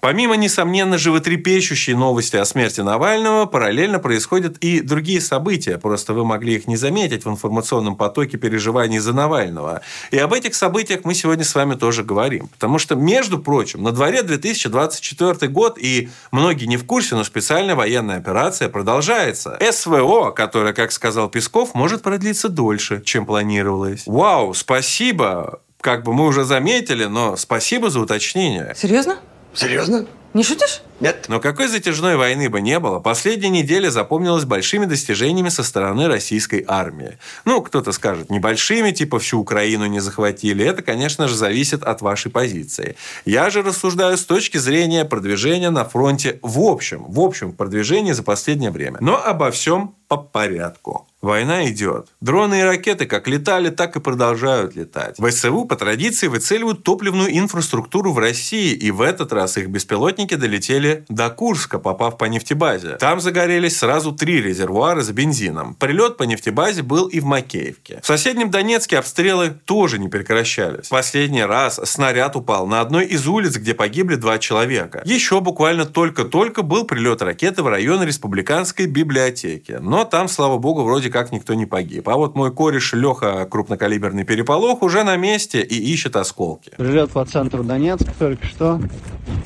Помимо, 0.00 0.34
несомненно, 0.34 0.96
животрепещущей 0.96 1.94
новости 1.94 2.36
о 2.36 2.44
смерти 2.44 2.80
Навального, 2.80 3.44
параллельно 3.46 3.98
происходят 3.98 4.56
и 4.58 4.80
другие 4.80 5.20
события. 5.20 5.76
Просто 5.76 6.14
вы 6.14 6.24
могли 6.24 6.54
их 6.54 6.66
не 6.66 6.76
заметить 6.76 7.24
в 7.24 7.30
информационном 7.30 7.96
потоке 7.96 8.38
переживаний 8.38 8.98
за 8.98 9.12
Навального. 9.12 9.82
И 10.10 10.18
об 10.18 10.32
этих 10.32 10.54
событиях 10.54 11.00
мы 11.04 11.14
сегодня 11.14 11.44
с 11.44 11.54
вами 11.54 11.74
тоже 11.74 12.02
говорим. 12.02 12.48
Потому 12.48 12.78
что, 12.78 12.94
между 12.94 13.38
прочим, 13.38 13.82
на 13.82 13.92
дворе 13.92 14.22
2024 14.22 15.52
год, 15.52 15.78
и 15.78 16.08
многие 16.30 16.64
не 16.64 16.78
в 16.78 16.86
курсе, 16.86 17.14
но 17.14 17.24
специальная 17.24 17.74
военная 17.74 18.16
операция 18.16 18.70
продолжается. 18.70 19.58
СВО, 19.70 20.30
которая, 20.30 20.72
как 20.72 20.92
сказал 20.92 21.28
Песков, 21.28 21.74
может 21.74 22.02
продлиться 22.02 22.48
дольше, 22.48 23.02
чем 23.04 23.26
планировалось. 23.26 24.04
Вау, 24.06 24.54
спасибо! 24.54 25.60
Как 25.80 26.04
бы 26.04 26.12
мы 26.12 26.26
уже 26.26 26.44
заметили, 26.44 27.04
но 27.04 27.36
спасибо 27.36 27.88
за 27.88 28.00
уточнение. 28.00 28.74
Серьезно? 28.76 29.18
Серьезно? 29.54 30.06
Не 30.34 30.42
шутишь? 30.42 30.82
Нет. 31.00 31.26
Но 31.28 31.40
какой 31.40 31.68
затяжной 31.68 32.16
войны 32.16 32.48
бы 32.48 32.60
не 32.60 32.78
было, 32.78 33.00
последняя 33.00 33.48
неделя 33.48 33.90
запомнилась 33.90 34.44
большими 34.44 34.84
достижениями 34.84 35.48
со 35.48 35.62
стороны 35.62 36.08
российской 36.08 36.64
армии. 36.66 37.18
Ну, 37.44 37.62
кто-то 37.62 37.92
скажет, 37.92 38.30
небольшими, 38.30 38.90
типа 38.90 39.18
всю 39.18 39.40
Украину 39.40 39.86
не 39.86 40.00
захватили. 40.00 40.64
Это, 40.64 40.82
конечно 40.82 41.26
же, 41.26 41.34
зависит 41.34 41.82
от 41.82 42.02
вашей 42.02 42.30
позиции. 42.30 42.96
Я 43.24 43.50
же 43.50 43.62
рассуждаю 43.62 44.18
с 44.18 44.24
точки 44.24 44.58
зрения 44.58 45.04
продвижения 45.04 45.70
на 45.70 45.84
фронте 45.84 46.38
в 46.42 46.60
общем, 46.60 47.04
в 47.08 47.20
общем 47.20 47.52
продвижении 47.52 48.12
за 48.12 48.22
последнее 48.22 48.70
время. 48.70 48.98
Но 49.00 49.22
обо 49.22 49.50
всем 49.50 49.94
по 50.10 50.16
порядку. 50.16 51.06
Война 51.22 51.68
идет. 51.68 52.08
Дроны 52.20 52.60
и 52.60 52.62
ракеты 52.62 53.06
как 53.06 53.28
летали, 53.28 53.68
так 53.68 53.94
и 53.94 54.00
продолжают 54.00 54.74
летать. 54.74 55.16
ВСУ 55.18 55.66
по 55.66 55.76
традиции 55.76 56.26
выцеливают 56.26 56.82
топливную 56.82 57.36
инфраструктуру 57.38 58.12
в 58.12 58.18
России, 58.18 58.72
и 58.72 58.90
в 58.90 59.02
этот 59.02 59.32
раз 59.32 59.56
их 59.58 59.68
беспилотники 59.68 60.34
долетели 60.34 60.89
до 61.08 61.30
Курска, 61.30 61.78
попав 61.78 62.18
по 62.18 62.24
нефтебазе. 62.24 62.96
Там 62.96 63.20
загорелись 63.20 63.78
сразу 63.78 64.12
три 64.12 64.40
резервуара 64.42 65.02
с 65.02 65.10
бензином. 65.10 65.74
Прилет 65.74 66.16
по 66.16 66.24
нефтебазе 66.24 66.82
был 66.82 67.06
и 67.06 67.20
в 67.20 67.24
Макеевке. 67.24 68.00
В 68.02 68.06
соседнем 68.06 68.50
Донецке 68.50 68.98
обстрелы 68.98 69.50
тоже 69.64 69.98
не 69.98 70.08
прекращались. 70.08 70.88
Последний 70.88 71.44
раз 71.44 71.80
снаряд 71.84 72.36
упал 72.36 72.66
на 72.66 72.80
одной 72.80 73.06
из 73.06 73.26
улиц, 73.26 73.56
где 73.56 73.74
погибли 73.74 74.16
два 74.16 74.38
человека. 74.38 75.02
Еще 75.04 75.40
буквально 75.40 75.84
только-только 75.86 76.62
был 76.62 76.84
прилет 76.84 77.22
ракеты 77.22 77.62
в 77.62 77.68
район 77.68 78.02
Республиканской 78.02 78.86
библиотеки. 78.86 79.78
Но 79.80 80.04
там, 80.04 80.28
слава 80.28 80.58
богу, 80.58 80.82
вроде 80.82 81.10
как 81.10 81.32
никто 81.32 81.54
не 81.54 81.66
погиб. 81.66 82.08
А 82.08 82.16
вот 82.16 82.34
мой 82.34 82.52
кореш 82.52 82.92
Леха 82.92 83.46
крупнокалиберный 83.50 84.24
переполох 84.24 84.82
уже 84.82 85.02
на 85.04 85.16
месте 85.16 85.60
и 85.60 85.76
ищет 85.92 86.16
осколки. 86.16 86.72
Прилет 86.76 87.10
по 87.10 87.24
центру 87.24 87.64
Донецка 87.64 88.10
только 88.18 88.46
что. 88.46 88.80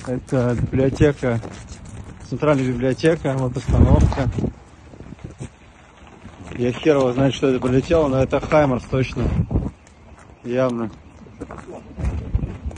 Это 0.07 0.57
библиотека, 0.61 1.34
центральная 2.29 2.67
библиотека, 2.67 3.35
вот 3.39 3.57
остановка. 3.57 4.31
Я 6.57 6.73
хер 6.73 6.99
его 6.99 7.13
знает, 7.13 7.35
что 7.35 7.49
это 7.49 7.61
прилетело, 7.61 8.09
но 8.09 8.23
это 8.23 8.41
Хаймерс 8.41 8.85
точно. 8.85 9.25
Явно. 10.45 10.91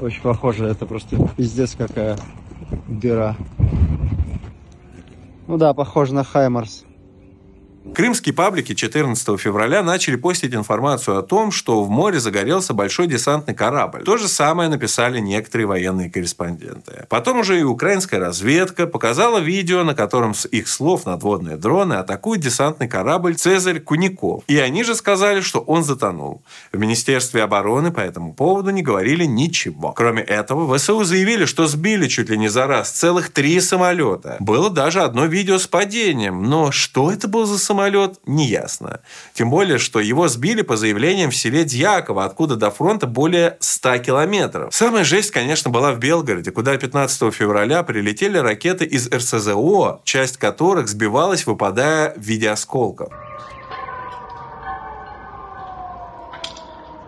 Очень 0.01 0.23
похоже, 0.23 0.67
это 0.67 0.87
просто 0.87 1.17
пиздец 1.37 1.75
какая 1.75 2.17
дыра. 2.87 3.37
Ну 5.47 5.59
да, 5.59 5.75
похоже 5.75 6.15
на 6.15 6.25
Хаймерс. 6.25 6.85
Крымские 7.95 8.35
паблики 8.35 8.75
14 8.75 9.41
февраля 9.41 9.83
начали 9.83 10.17
постить 10.17 10.55
информацию 10.55 11.19
о 11.19 11.23
том, 11.23 11.51
что 11.51 11.83
в 11.83 11.89
море 11.89 12.21
загорелся 12.21 12.75
большой 12.75 13.07
десантный 13.07 13.55
корабль. 13.55 14.03
То 14.03 14.17
же 14.17 14.29
самое 14.29 14.69
написали 14.69 15.19
некоторые 15.19 15.67
военные 15.67 16.11
корреспонденты. 16.11 17.07
Потом 17.09 17.41
уже 17.41 17.59
и 17.59 17.63
украинская 17.63 18.21
разведка 18.21 18.87
показала 18.87 19.39
видео, 19.39 19.83
на 19.83 19.95
котором 19.95 20.35
с 20.35 20.47
их 20.47 20.69
слов 20.69 21.07
надводные 21.07 21.57
дроны 21.57 21.95
атакуют 21.95 22.43
десантный 22.43 22.89
корабль 22.89 23.35
«Цезарь 23.35 23.81
Куников». 23.81 24.43
И 24.47 24.59
они 24.59 24.85
же 24.85 24.95
сказали, 24.95 25.41
что 25.41 25.61
он 25.61 25.83
затонул. 25.85 26.43
В 26.73 26.79
Министерстве 26.79 27.43
обороны 27.43 27.93
по 27.93 28.01
этому 28.01 28.35
поводу 28.35 28.71
не 28.71 28.83
говорили 28.83 29.25
ничего. 29.25 29.93
Кроме 29.93 30.23
этого, 30.23 30.77
ВСУ 30.77 31.05
заявили, 31.05 31.47
что 31.47 31.67
сбили 31.67 32.09
чуть 32.09 32.29
ли 32.29 32.37
не 32.37 32.49
за 32.49 32.67
раз 32.67 32.91
целых 32.91 33.31
три 33.31 33.59
самолета. 33.61 34.37
Было 34.41 34.69
даже 34.69 35.01
одно 35.01 35.25
видео 35.27 35.59
с 35.59 35.67
падением. 35.67 36.43
Но 36.43 36.73
что 36.73 37.11
это 37.11 37.27
был 37.29 37.47
за 37.47 37.59
самолет? 37.59 37.76
Самолет, 37.77 38.21
неясно. 38.25 39.01
Тем 39.35 39.51
более, 39.51 39.77
что 39.77 40.01
его 40.01 40.29
сбили 40.29 40.63
по 40.63 40.77
заявлениям 40.77 41.31
в 41.31 41.37
селе 41.37 41.65
Дьяково, 41.65 42.25
откуда 42.25 42.57
до 42.57 42.71
фронта 42.71 43.07
более 43.07 43.59
100 43.61 43.99
километров. 43.99 44.75
Самая 44.75 45.05
жесть, 45.05 45.31
конечно, 45.31 45.71
была 45.71 45.93
в 45.93 45.99
Белгороде, 45.99 46.51
куда 46.53 46.75
15 46.77 47.35
февраля 47.35 47.83
прилетели 47.83 48.39
ракеты 48.39 48.87
из 48.87 49.11
РСЗО, 49.13 50.01
часть 50.05 50.39
которых 50.39 50.89
сбивалась, 50.89 51.47
выпадая 51.47 52.15
в 52.17 52.21
виде 52.21 52.49
осколков. 52.49 53.13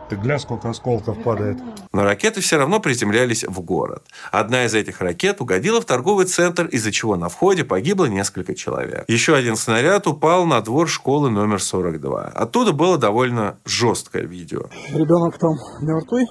Ты 0.08 0.16
гля, 0.16 0.38
сколько 0.38 0.70
осколков 0.70 1.22
падает. 1.22 1.58
Но 1.92 2.02
ракеты 2.02 2.40
все 2.40 2.56
равно 2.56 2.80
приземлялись 2.80 3.44
в 3.44 3.60
город. 3.60 4.04
Одна 4.32 4.64
из 4.64 4.74
этих 4.74 5.00
ракет 5.00 5.40
угодила 5.40 5.80
в 5.80 5.84
торговый 5.84 6.24
центр, 6.24 6.66
из-за 6.66 6.92
чего 6.92 7.16
на 7.16 7.28
входе 7.28 7.64
погибло 7.64 8.06
несколько 8.06 8.54
человек. 8.54 9.04
Еще 9.08 9.34
один 9.34 9.56
снаряд 9.56 10.06
упал 10.06 10.46
на 10.46 10.62
двор 10.62 10.88
школы 10.88 11.30
номер 11.30 11.62
42. 11.62 12.24
Оттуда 12.34 12.72
было 12.72 12.96
довольно 12.96 13.58
жесткое 13.66 14.22
видео. 14.24 14.70
Ребенок 14.92 15.38
там 15.38 15.56
мертвый, 15.82 16.26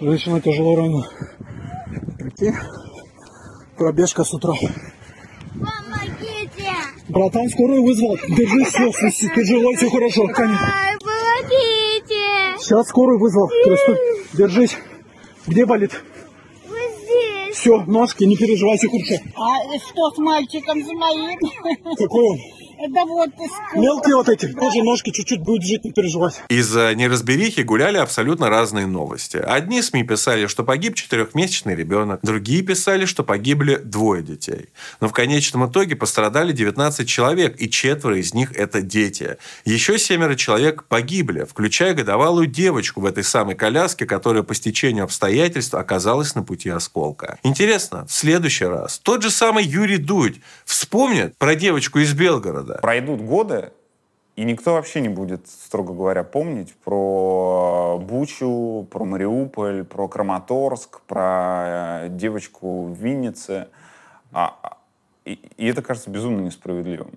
женщина 0.00 0.40
тяжело 0.40 0.76
ранена. 0.76 1.06
Прикинь, 2.18 2.54
пробежка 3.76 4.24
с 4.24 4.32
утра. 4.32 4.54
Помогите! 5.52 6.72
Братан, 7.08 7.50
скорую 7.50 7.82
вызвал. 7.82 8.16
Держись, 8.28 8.68
все, 8.68 9.28
тяжело, 9.28 9.74
все 9.74 9.90
хорошо. 9.90 10.26
Конечно. 10.28 10.72
Помогите! 11.00 11.83
Сейчас 12.64 12.88
скорую 12.88 13.18
вызвал. 13.18 13.48
Кресту. 13.48 13.94
Держись. 14.32 14.78
Где 15.46 15.66
болит? 15.66 16.02
Вот 16.66 16.78
здесь. 17.02 17.56
Все, 17.56 17.84
ножки, 17.84 18.24
не 18.24 18.36
переживай, 18.36 18.78
все 18.78 18.88
хорошо. 18.88 19.22
А 19.36 19.78
что 19.78 20.10
с 20.12 20.18
мальчиком 20.18 20.82
с 20.82 20.88
моим? 20.92 21.38
Какой 21.98 22.24
он? 22.24 22.38
Да 22.88 23.04
вот 23.04 23.30
Мелкие 23.74 24.16
вот 24.16 24.28
эти, 24.28 24.46
тоже 24.52 24.82
ножки 24.82 25.10
чуть-чуть 25.10 25.40
будет 25.40 25.62
жить, 25.62 25.84
не 25.84 25.92
переживать. 25.92 26.42
Из-за 26.48 26.94
неразберихи 26.94 27.60
гуляли 27.60 27.98
абсолютно 27.98 28.48
разные 28.48 28.86
новости. 28.86 29.36
Одни 29.36 29.82
СМИ 29.82 30.04
писали, 30.04 30.46
что 30.46 30.64
погиб 30.64 30.94
четырехмесячный 30.94 31.74
ребенок, 31.74 32.20
другие 32.22 32.62
писали, 32.62 33.04
что 33.04 33.24
погибли 33.24 33.76
двое 33.76 34.22
детей. 34.22 34.68
Но 35.00 35.08
в 35.08 35.12
конечном 35.12 35.70
итоге 35.70 35.96
пострадали 35.96 36.52
19 36.52 37.08
человек, 37.08 37.60
и 37.60 37.70
четверо 37.70 38.18
из 38.18 38.34
них– 38.34 38.52
это 38.56 38.80
дети. 38.80 39.36
Еще 39.64 39.98
семеро 39.98 40.34
человек 40.34 40.84
погибли, 40.84 41.44
включая 41.44 41.94
годовалую 41.94 42.46
девочку 42.46 43.00
в 43.00 43.06
этой 43.06 43.24
самой 43.24 43.54
коляске, 43.54 44.06
которая 44.06 44.42
по 44.42 44.54
стечению 44.54 45.04
обстоятельств 45.04 45.74
оказалась 45.74 46.34
на 46.34 46.42
пути 46.42 46.70
осколка. 46.70 47.38
Интересно, 47.42 48.06
в 48.06 48.12
следующий 48.12 48.66
раз 48.66 48.98
тот 48.98 49.22
же 49.22 49.30
самый 49.30 49.64
Юрий 49.64 49.98
Дудь 49.98 50.40
вспомнит 50.64 51.36
про 51.38 51.54
девочку 51.54 51.98
из 51.98 52.12
Белгорода, 52.14 52.63
Пройдут 52.80 53.20
годы, 53.20 53.72
и 54.36 54.44
никто 54.44 54.74
вообще 54.74 55.00
не 55.00 55.08
будет, 55.08 55.46
строго 55.48 55.92
говоря, 55.92 56.24
помнить 56.24 56.74
про 56.76 57.98
Бучу, 58.00 58.86
про 58.90 59.04
Мариуполь, 59.04 59.84
про 59.84 60.08
Краматорск, 60.08 61.02
про 61.02 62.06
э, 62.06 62.08
девочку 62.10 62.86
в 62.86 62.94
Виннице. 62.94 63.68
А, 64.32 64.58
а, 64.62 64.78
и, 65.24 65.38
и 65.56 65.66
это 65.66 65.82
кажется 65.82 66.10
безумно 66.10 66.40
несправедливым. 66.40 67.12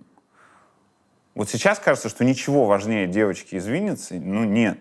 Вот 1.33 1.49
сейчас 1.49 1.79
кажется, 1.79 2.09
что 2.09 2.23
ничего 2.23 2.65
важнее 2.65 3.07
девочки 3.07 3.55
из 3.55 3.65
Винницы, 3.65 4.19
ну, 4.19 4.43
нет. 4.43 4.79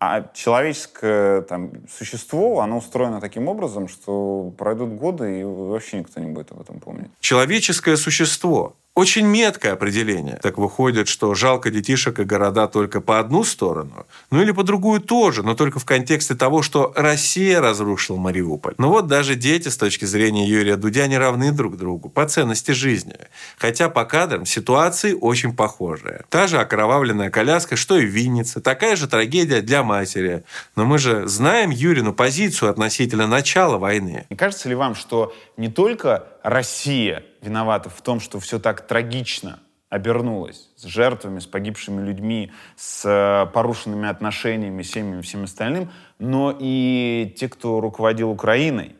А 0.00 0.28
человеческое 0.34 1.42
там, 1.42 1.70
существо, 1.88 2.60
оно 2.60 2.78
устроено 2.78 3.20
таким 3.20 3.46
образом, 3.46 3.86
что 3.86 4.52
пройдут 4.58 4.94
годы, 4.94 5.40
и 5.40 5.44
вообще 5.44 6.00
никто 6.00 6.20
не 6.20 6.26
будет 6.26 6.50
об 6.50 6.60
этом 6.60 6.80
помнить. 6.80 7.10
Человеческое 7.20 7.96
существо. 7.96 8.74
Очень 8.94 9.24
меткое 9.24 9.72
определение. 9.72 10.38
Так 10.42 10.58
выходит, 10.58 11.08
что 11.08 11.34
жалко 11.34 11.70
детишек 11.70 12.18
и 12.18 12.24
города 12.24 12.68
только 12.68 13.00
по 13.00 13.18
одну 13.18 13.42
сторону, 13.42 14.04
ну 14.30 14.42
или 14.42 14.50
по 14.52 14.64
другую 14.64 15.00
тоже, 15.00 15.42
но 15.42 15.54
только 15.54 15.78
в 15.78 15.86
контексте 15.86 16.34
того, 16.34 16.60
что 16.60 16.92
Россия 16.94 17.62
разрушила 17.62 18.18
Мариуполь. 18.18 18.74
Но 18.76 18.90
вот 18.90 19.06
даже 19.06 19.34
дети 19.34 19.68
с 19.68 19.78
точки 19.78 20.04
зрения 20.04 20.46
Юрия 20.46 20.76
Дудя 20.76 21.06
не 21.06 21.16
равны 21.16 21.52
друг 21.52 21.78
другу 21.78 22.10
по 22.10 22.26
ценности 22.26 22.72
жизни. 22.72 23.16
Хотя 23.56 23.88
по 23.88 24.04
кадрам 24.04 24.44
ситуации 24.44 25.14
очень 25.14 25.56
похожие. 25.56 26.26
Та 26.28 26.46
же 26.46 26.58
окровавленная 26.58 27.30
коляска, 27.30 27.76
что 27.76 27.96
и 27.96 28.04
в 28.04 28.10
Виннице. 28.10 28.60
Такая 28.60 28.96
же 28.96 29.08
трагедия 29.08 29.62
для 29.62 29.82
матери. 29.82 30.44
Но 30.76 30.84
мы 30.84 30.98
же 30.98 31.26
знаем 31.28 31.70
Юрину 31.70 32.12
позицию 32.12 32.68
относительно 32.68 33.26
начала 33.26 33.78
войны. 33.78 34.26
Не 34.28 34.36
кажется 34.36 34.68
ли 34.68 34.74
вам, 34.74 34.94
что 34.94 35.34
не 35.56 35.68
только 35.68 36.26
Россия 36.42 37.24
виновата 37.40 37.90
в 37.90 38.00
том, 38.02 38.20
что 38.20 38.40
все 38.40 38.58
так 38.58 38.86
трагично 38.86 39.60
обернулось 39.88 40.70
с 40.76 40.84
жертвами, 40.84 41.38
с 41.38 41.46
погибшими 41.46 42.04
людьми, 42.04 42.50
с 42.76 43.04
э, 43.04 43.52
порушенными 43.52 44.08
отношениями, 44.08 44.82
семьями 44.82 45.20
всем 45.20 45.44
остальным, 45.44 45.90
но 46.18 46.56
и 46.58 47.34
те, 47.38 47.48
кто 47.48 47.78
руководил 47.80 48.30
Украиной, 48.30 48.96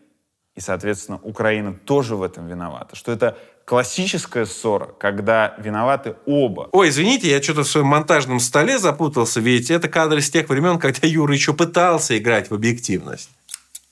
И, 0.55 0.61
соответственно, 0.61 1.19
Украина 1.23 1.73
тоже 1.73 2.15
в 2.15 2.23
этом 2.23 2.47
виновата. 2.47 2.95
Что 2.95 3.11
это 3.11 3.39
классическая 3.65 4.45
ссора, 4.45 4.91
когда 4.99 5.55
виноваты 5.59 6.17
оба. 6.27 6.69
Ой, 6.73 6.91
извините, 6.91 7.31
я 7.31 7.43
что-то 7.43 7.63
в 7.63 7.69
своем 7.69 7.87
монтажном 7.87 8.39
столе 8.39 8.79
запутался, 8.79 9.41
ведь 9.41 9.71
это 9.71 9.89
кадры 9.89 10.21
с 10.21 10.31
тех 10.31 10.49
времен, 10.51 10.79
когда 10.79 11.07
Юра 11.09 11.33
еще 11.33 11.55
пытался 11.55 12.19
играть 12.19 12.51
в 12.51 12.55
объективность. 12.55 13.31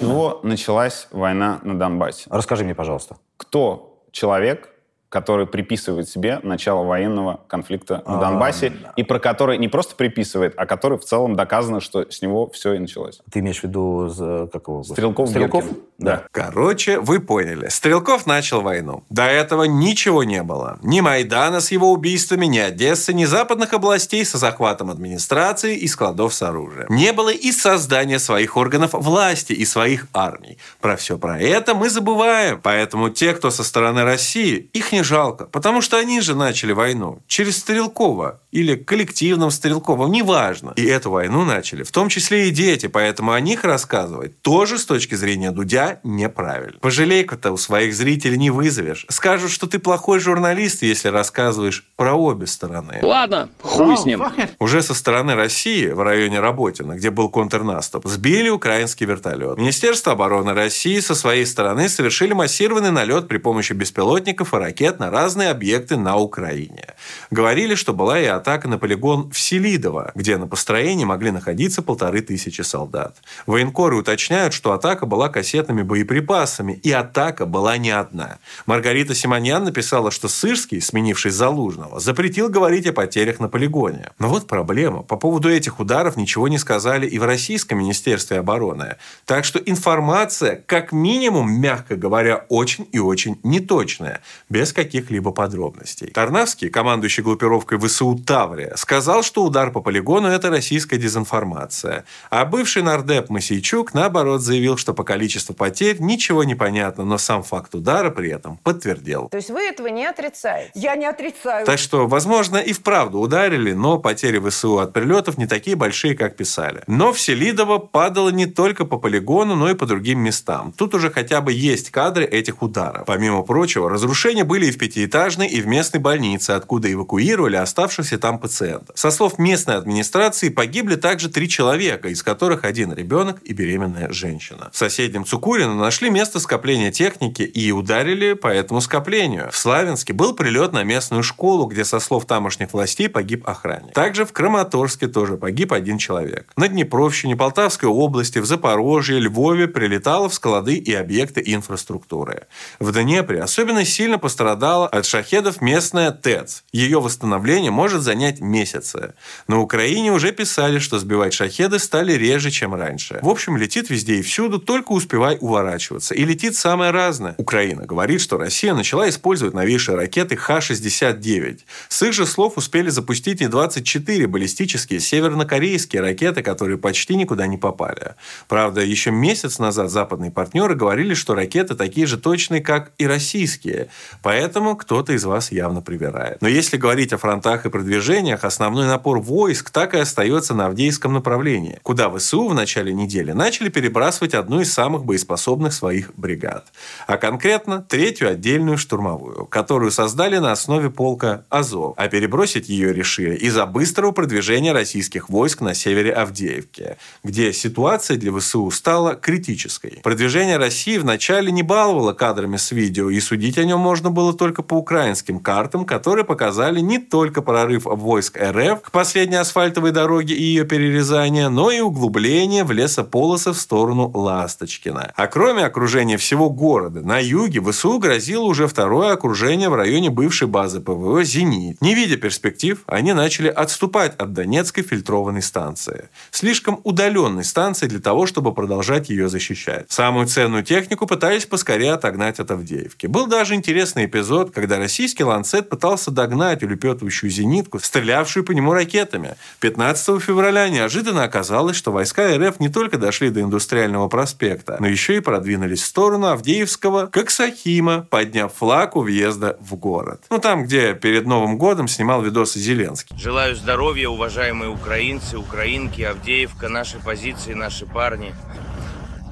С 0.01 0.03
чего 0.03 0.41
началась 0.43 1.09
война 1.11 1.61
на 1.63 1.79
Донбассе? 1.79 2.25
Расскажи 2.31 2.65
мне, 2.65 2.75
пожалуйста. 2.75 3.19
Кто 3.37 4.03
человек, 4.13 4.71
который 5.11 5.47
приписывает 5.47 6.09
себе 6.09 6.41
начало 6.43 6.85
военного 6.85 7.41
конфликта 7.49 8.03
на 8.07 8.17
А, 8.19 8.21
Донбассе, 8.21 8.71
да. 8.71 8.93
и 8.97 9.03
про 9.03 9.19
который 9.19 9.59
не 9.59 9.69
просто 9.69 9.95
приписывает, 9.97 10.55
а 10.57 10.65
который 10.65 10.97
в 10.99 11.05
целом 11.05 11.37
доказано, 11.37 11.81
что 11.81 12.11
с 12.11 12.23
него 12.23 12.49
все 12.51 12.73
и 12.75 12.79
началось. 12.79 13.21
Ты 13.31 13.41
имеешь 13.41 13.61
в 13.61 13.65
виду, 13.65 14.09
за- 14.09 14.49
как 14.53 14.69
его? 14.69 14.83
Стрелков 14.85 15.29
Стрелков? 15.29 15.65
Гиркин. 15.65 15.83
Да. 15.99 16.23
Короче, 16.31 16.99
вы 17.01 17.21
поняли. 17.21 17.69
Стрелков 17.69 18.25
начал 18.27 18.63
войну. 18.63 19.05
До 19.11 19.25
этого 19.25 19.65
ничего 19.65 20.25
не 20.25 20.43
было. 20.43 20.79
Ни 20.83 21.01
Майдана 21.01 21.61
с 21.61 21.71
его 21.73 21.93
убийствами, 21.93 22.47
ни 22.47 22.59
Одессы, 22.59 23.13
ни 23.13 23.25
западных 23.27 23.75
областей 23.75 24.25
со 24.25 24.39
захватом 24.39 24.91
администрации 24.91 25.77
и 25.77 25.87
складов 25.89 26.33
с 26.33 26.41
оружием. 26.43 26.87
Не 26.89 27.13
было 27.13 27.31
и 27.31 27.53
создания 27.53 28.19
своих 28.21 28.57
органов 28.57 28.93
власти 28.95 29.53
и 29.53 29.65
своих 29.67 30.07
армий. 30.15 30.57
Про 30.81 30.97
все 30.97 31.19
про 31.19 31.39
это 31.39 31.75
мы 31.75 31.91
забываем. 31.91 32.61
Поэтому 32.63 33.11
те, 33.11 33.35
кто 33.35 33.51
со 33.51 33.65
стороны 33.65 34.05
России, 34.05 34.71
их 34.73 34.93
не 34.93 35.00
жалко. 35.03 35.47
Потому 35.47 35.81
что 35.81 35.99
они 35.99 36.21
же 36.21 36.35
начали 36.35 36.73
войну. 36.73 37.23
Через 37.27 37.59
Стрелкова. 37.59 38.41
Или 38.51 38.75
коллективным 38.75 39.51
Стрелковым, 39.51 40.11
неважно. 40.11 40.73
И 40.77 40.85
эту 40.85 41.11
войну 41.11 41.45
начали, 41.45 41.83
в 41.83 41.93
том 41.93 42.09
числе 42.09 42.49
и 42.49 42.51
дети. 42.51 42.87
Поэтому 42.87 43.33
о 43.33 43.41
них 43.41 43.65
рассказывать 43.65 44.41
тоже 44.43 44.79
с 44.79 44.85
точки 44.85 45.15
зрения 45.15 45.51
Дудя 45.53 46.01
неправильно. 46.03 46.79
Пожалейку-то 46.81 47.53
у 47.53 47.57
своих 47.57 47.95
зрителей 47.95 48.39
не 48.39 48.51
вызовешь. 48.51 49.07
Скажут, 49.09 49.51
что 49.51 49.67
ты 49.67 49.79
плохой 49.79 50.19
журналист, 50.19 50.83
если 50.83 51.09
рассказываешь 51.09 51.87
про 51.97 52.15
обе 52.15 52.47
стороны. 52.47 52.99
Ладно, 53.03 53.49
хуй 53.63 53.97
с 53.97 54.05
ним. 54.05 54.25
Уже 54.59 54.83
со 54.83 54.95
стороны 54.95 55.35
России 55.35 55.89
в 55.89 56.01
районе 56.01 56.41
Работина, 56.41 56.95
где 56.95 57.11
был 57.11 57.29
контрнаступ, 57.29 58.07
сбили 58.07 58.49
украинский 58.49 59.07
вертолет. 59.07 59.59
Министерство 59.59 60.13
обороны 60.13 60.55
России 60.55 60.99
со 61.01 61.15
своей 61.15 61.47
стороны 61.47 61.89
совершили 61.89 62.33
массированный 62.33 62.91
налет 62.91 63.29
при 63.29 63.39
помощи 63.39 63.73
беспилотников 63.73 64.55
и 64.55 64.57
ракет 64.57 64.89
на 64.99 65.11
разные 65.11 65.51
объекты 65.51 65.97
на 65.97 66.16
Украине. 66.16 66.95
Говорили, 67.30 67.74
что 67.74 67.93
была 67.93 68.18
и 68.18 68.24
атака 68.24 68.66
на 68.66 68.78
полигон 68.78 69.30
в 69.30 69.38
Селидово, 69.38 70.12
где 70.14 70.36
на 70.36 70.47
построении 70.47 71.05
могли 71.05 71.30
находиться 71.30 71.82
полторы 71.82 72.22
тысячи 72.22 72.62
солдат. 72.62 73.16
Военкоры 73.47 73.97
уточняют, 73.97 74.55
что 74.55 74.72
атака 74.72 75.07
была 75.07 75.28
кассетными 75.28 75.82
боеприпасами, 75.82 76.72
и 76.72 76.91
атака 76.91 77.47
была 77.47 77.76
не 77.76 77.91
одна. 77.91 78.38
Маргарита 78.66 79.14
Симоньян 79.14 79.64
написала, 79.64 80.11
что 80.11 80.28
Сырский, 80.28 80.80
сменивший 80.80 81.30
Залужного, 81.30 82.01
запретил 82.01 82.49
говорить 82.49 82.86
о 82.86 82.93
потерях 82.93 83.38
на 83.41 83.49
полигоне. 83.49 84.11
Но 84.18 84.28
вот 84.28 84.47
проблема. 84.47 85.03
По 85.03 85.16
поводу 85.16 85.51
этих 85.51 85.78
ударов 85.80 86.16
ничего 86.16 86.49
не 86.49 86.59
сказали 86.59 87.07
и 87.07 87.18
в 87.18 87.24
Российском 87.24 87.78
Министерстве 87.78 88.38
обороны. 88.38 88.97
Так 89.26 89.45
что 89.45 89.59
информация, 89.59 90.62
как 90.66 90.93
минимум, 90.93 91.53
мягко 91.53 91.97
говоря, 91.97 92.47
очень 92.49 92.88
и 92.93 92.99
очень 92.99 93.38
неточная, 93.43 94.20
без 94.49 94.72
каких-либо 94.85 95.31
подробностей. 95.31 96.09
Тарнавский, 96.09 96.70
командующий 96.70 97.22
группировкой 97.22 97.78
ВСУ 97.78 98.18
«Таврия», 98.26 98.74
сказал, 98.76 99.22
что 99.22 99.45
удар 99.45 99.70
по 99.70 99.81
полигону– 99.81 100.28
это 100.37 100.49
российская 100.51 100.97
дезинформация. 100.97 102.05
А 102.31 102.45
бывший 102.45 102.83
нардеп 102.83 103.28
Масейчук, 103.28 103.93
наоборот, 103.95 104.41
заявил, 104.41 104.76
что 104.76 104.95
по 104.95 105.05
количеству 105.05 105.55
потерь 105.55 105.97
ничего 106.01 106.45
не 106.45 106.55
понятно, 106.55 107.05
но 107.05 107.18
сам 107.18 107.43
факт 107.43 107.74
удара 107.74 108.11
при 108.11 108.31
этом 108.31 108.57
подтвердил. 108.59 109.28
То 109.28 109.37
есть 109.37 109.51
вы 109.51 109.61
этого 109.61 109.89
не 109.89 110.07
отрицаете? 110.07 110.70
Я 110.74 110.97
не 110.97 111.07
отрицаю. 111.07 111.66
Так 111.66 111.78
что, 111.78 112.07
возможно, 112.07 112.57
и 112.57 112.72
вправду 112.72 113.18
ударили, 113.18 113.72
но 113.72 113.99
потери 113.99 114.39
ВСУ 114.39 114.78
от 114.78 114.93
прилетов 114.93 115.37
не 115.37 115.47
такие 115.47 115.76
большие, 115.76 116.14
как 116.14 116.37
писали. 116.37 116.83
Но 116.87 117.12
в 117.12 117.20
Селидово 117.20 117.78
падало 117.78 118.31
не 118.31 118.47
только 118.47 118.85
по 118.85 118.99
полигону, 118.99 119.57
но 119.57 119.70
и 119.70 119.74
по 119.74 119.87
другим 119.87 120.20
местам. 120.20 120.72
Тут 120.76 120.95
уже 120.95 121.11
хотя 121.11 121.41
бы 121.41 121.53
есть 121.53 121.91
кадры 121.91 122.24
этих 122.24 122.62
ударов. 122.62 123.05
Помимо 123.07 123.43
прочего, 123.43 123.91
разрушения 123.91 124.45
были 124.45 124.70
и 124.71 124.73
в 124.73 124.79
пятиэтажной, 124.79 125.49
и 125.49 125.61
в 125.61 125.66
местной 125.66 126.01
больнице, 126.01 126.53
откуда 126.53 126.93
эвакуировали 126.93 127.57
оставшихся 127.57 128.18
там 128.18 128.39
пациентов. 128.39 128.97
Со 128.99 129.11
слов 129.11 129.39
местной 129.39 129.77
администрации, 129.77 130.49
погибли 130.49 130.97
также 130.97 131.29
три 131.29 131.49
человека, 131.49 132.09
из 132.09 132.23
которых 132.23 132.64
один 132.64 132.93
ребенок 132.93 133.41
и 133.43 133.53
беременная 133.53 134.11
женщина. 134.12 134.71
В 134.73 134.77
соседнем 134.77 135.25
Цукурино 135.25 135.75
нашли 135.75 136.11
место 136.11 136.41
скопления 136.41 136.91
техники 136.91 137.43
и 137.43 137.73
ударили 137.73 138.33
по 138.33 138.49
этому 138.49 138.81
скоплению. 138.81 139.51
В 139.51 139.57
Славянске 139.57 140.12
был 140.12 140.35
прилет 140.35 140.73
на 140.73 140.85
местную 140.85 141.23
школу, 141.23 141.66
где, 141.66 141.85
со 141.85 142.01
слов 142.01 142.27
тамошних 142.27 142.73
властей, 142.73 143.09
погиб 143.09 143.49
охранник. 143.49 143.93
Также 143.93 144.25
в 144.25 144.33
Краматорске 144.33 145.09
тоже 145.09 145.37
погиб 145.37 145.73
один 145.73 145.99
человек. 145.99 146.53
На 146.57 146.68
Днепровщине, 146.68 147.37
Полтавской 147.37 147.89
области, 147.89 148.39
в 148.39 148.47
Запорожье, 148.47 149.18
Львове 149.18 149.68
прилетало 149.68 150.29
в 150.29 150.35
склады 150.35 150.77
и 150.77 150.95
объекты 150.95 151.43
инфраструктуры. 151.45 152.47
В 152.79 152.93
Днепре 152.93 153.43
особенно 153.43 153.85
сильно 153.85 154.18
пострадала 154.61 154.89
от 154.89 155.07
шахедов 155.07 155.63
местная 155.63 156.11
ТЭЦ. 156.11 156.65
Ее 156.73 157.01
восстановление 157.01 157.71
может 157.71 158.03
занять 158.03 158.41
месяцы. 158.41 159.15
На 159.49 159.59
Украине 159.61 160.13
уже 160.13 160.33
писали, 160.33 160.79
что 160.79 160.99
сбивать 160.99 161.33
шахеды 161.33 161.79
стали 161.79 162.13
реже, 162.13 162.51
чем 162.51 162.75
раньше. 162.75 163.21
В 163.23 163.29
общем, 163.29 163.57
летит 163.57 163.89
везде 163.89 164.17
и 164.17 164.23
всюду, 164.23 164.59
только 164.59 164.93
успевай 164.93 165.39
уворачиваться. 165.41 166.15
И 166.15 166.25
летит 166.25 166.57
самое 166.57 166.91
разное. 166.91 167.35
Украина 167.39 167.87
говорит, 167.87 168.21
что 168.21 168.37
Россия 168.37 168.75
начала 168.75 169.09
использовать 169.09 169.55
новейшие 169.55 169.97
ракеты 169.97 170.37
Х-69. 170.37 171.61
С 171.89 172.03
их 172.03 172.13
же 172.13 172.27
слов 172.27 172.59
успели 172.59 172.91
запустить 172.91 173.41
и 173.41 173.47
24 173.47 174.27
баллистические 174.27 175.01
севернокорейские 175.01 176.03
ракеты, 176.03 176.43
которые 176.43 176.77
почти 176.77 177.17
никуда 177.17 177.47
не 177.47 177.57
попали. 177.57 178.15
Правда, 178.47 178.83
еще 178.83 179.11
месяц 179.11 179.59
назад 179.59 179.91
западные 179.91 180.31
партнеры 180.31 180.75
говорили, 180.75 181.15
что 181.15 181.35
ракеты 181.35 181.75
такие 181.75 182.07
же 182.07 182.19
точные, 182.19 182.61
как 182.61 182.93
и 182.99 183.07
российские. 183.07 183.89
Поэтому 184.23 184.39
кто-то 184.76 185.12
из 185.12 185.24
вас 185.24 185.53
явно 185.53 185.82
привирает. 185.82 186.41
Но 186.41 186.49
если 186.49 186.76
говорить 186.76 187.12
о 187.12 187.18
фронтах 187.18 187.66
и 187.66 187.70
продвижениях, 187.70 188.45
основной 188.45 188.86
напор 188.86 189.20
войск 189.20 189.70
так 189.70 189.95
и 189.95 189.99
остается 189.99 190.55
на 190.55 190.66
Авдеевском 190.66 191.12
направлении, 191.12 191.78
куда 191.82 192.11
ВСУ 192.11 192.49
в 192.49 192.55
начале 192.55 192.93
недели 192.93 193.32
начали 193.32 193.68
перебрасывать 193.68 194.34
одну 194.34 194.61
из 194.61 194.72
самых 194.72 195.05
боеспособных 195.05 195.72
своих 195.72 196.14
бригад. 196.16 196.66
А 197.07 197.16
конкретно 197.16 197.82
третью 197.82 198.30
отдельную 198.30 198.78
штурмовую, 198.78 199.47
которую 199.47 199.91
создали 199.91 200.38
на 200.38 200.53
основе 200.53 200.91
полка 200.91 201.45
Азов. 201.49 201.95
А 201.97 202.09
перебросить 202.09 202.68
ее 202.68 202.93
решили 202.93 203.36
из-за 203.36 203.66
быстрого 203.66 204.12
продвижения 204.12 204.72
российских 204.72 205.28
войск 205.28 205.61
на 205.61 205.74
севере 205.74 206.12
Авдеевки, 206.12 206.97
где 207.24 207.53
ситуация 207.53 208.16
для 208.16 208.32
ВСУ 208.38 208.70
стала 208.70 209.14
критической. 209.14 210.01
Продвижение 210.03 210.57
России 210.57 210.99
вначале 210.99 211.53
не 211.53 211.62
баловало 211.62 212.12
кадрами 212.12 212.57
с 212.57 212.70
видео, 212.70 213.11
и 213.11 213.20
судить 213.20 213.59
о 213.59 213.64
нем 213.64 213.80
можно 213.80 214.11
было 214.11 214.30
только 214.33 214.62
по 214.62 214.74
украинским 214.74 215.41
картам, 215.41 215.85
которые 215.85 216.24
показали 216.24 216.81
не 216.81 216.99
только 216.99 217.43
прорыв 217.43 217.85
войск 217.85 218.39
РФ 218.41 218.83
к 218.83 218.91
последней 218.91 219.37
асфальтовой 219.37 219.93
дороге 219.93 220.35
и 220.35 220.43
ее 220.43 220.64
перерезание, 220.64 221.49
но 221.49 221.70
и 221.70 221.81
углубление 221.81 222.64
в 222.64 222.72
лесополосы 222.72 223.53
в 223.53 223.57
сторону 223.57 224.11
Ласточкина. 224.12 225.12
А 225.16 225.26
кроме 225.26 225.64
окружения 225.64 226.16
всего 226.16 226.51
города, 226.51 227.01
на 227.01 227.18
юге 227.18 227.61
ВСУ 227.61 227.99
грозило 227.99 228.45
уже 228.45 228.66
второе 228.66 229.12
окружение 229.12 229.68
в 229.68 229.74
районе 229.74 230.11
бывшей 230.11 230.49
базы 230.49 230.81
ПВО 230.81 231.24
«Зенит». 231.24 231.81
Не 231.81 231.95
видя 231.95 232.16
перспектив, 232.16 232.83
они 232.87 233.12
начали 233.12 233.49
отступать 233.49 234.14
от 234.16 234.33
Донецкой 234.33 234.85
фильтрованной 234.85 235.43
станции. 235.43 236.09
Слишком 236.31 236.81
удаленной 236.85 237.45
станции 237.45 237.87
для 237.87 238.01
того, 238.01 238.26
чтобы 238.26 238.55
продолжать 238.55 239.11
ее 239.11 239.28
защищать. 239.28 239.87
Самую 239.89 240.26
ценную 240.26 240.62
технику 240.62 241.07
пытались 241.07 241.47
поскорее 241.47 241.93
отогнать 241.93 242.41
от 242.41 242.51
Авдеевки. 242.51 243.07
Был 243.07 243.26
даже 243.26 243.55
интересный 243.55 244.05
эпизод, 244.07 244.20
когда 244.53 244.79
российский 244.79 245.25
«Ланцет» 245.25 245.68
пытался 245.68 246.11
догнать 246.11 246.62
улепетывающую 246.62 247.31
зенитку, 247.31 247.79
стрелявшую 247.79 248.45
по 248.45 248.53
нему 248.53 248.73
ракетами. 248.73 249.37
15 249.61 250.23
февраля 250.23 250.68
неожиданно 250.68 251.25
оказалось, 251.25 251.77
что 251.77 251.93
войска 251.93 252.37
РФ 252.37 252.61
не 252.61 252.68
только 252.68 252.99
дошли 252.99 253.31
до 253.31 253.41
Индустриального 253.41 254.09
проспекта, 254.09 254.77
но 254.81 254.87
еще 254.87 255.16
и 255.16 255.21
продвинулись 255.21 255.83
в 255.83 255.87
сторону 255.87 256.27
Авдеевского, 256.29 257.07
как 257.07 257.31
Сахима, 257.31 258.07
подняв 258.11 258.53
флаг 258.55 258.97
у 258.97 259.03
въезда 259.03 259.57
в 259.61 259.75
город. 259.77 260.23
Ну, 260.31 260.39
там, 260.39 260.64
где 260.64 260.95
перед 260.95 261.27
Новым 261.27 261.59
годом 261.59 261.89
снимал 261.89 262.23
видосы 262.23 262.59
Зеленский. 262.59 263.16
Желаю 263.18 263.57
здоровья, 263.57 264.09
уважаемые 264.09 264.71
украинцы, 264.71 265.39
украинки, 265.39 266.03
Авдеевка, 266.03 266.68
наши 266.68 266.99
позиции, 266.99 267.55
наши 267.55 267.87
парни. 267.87 268.35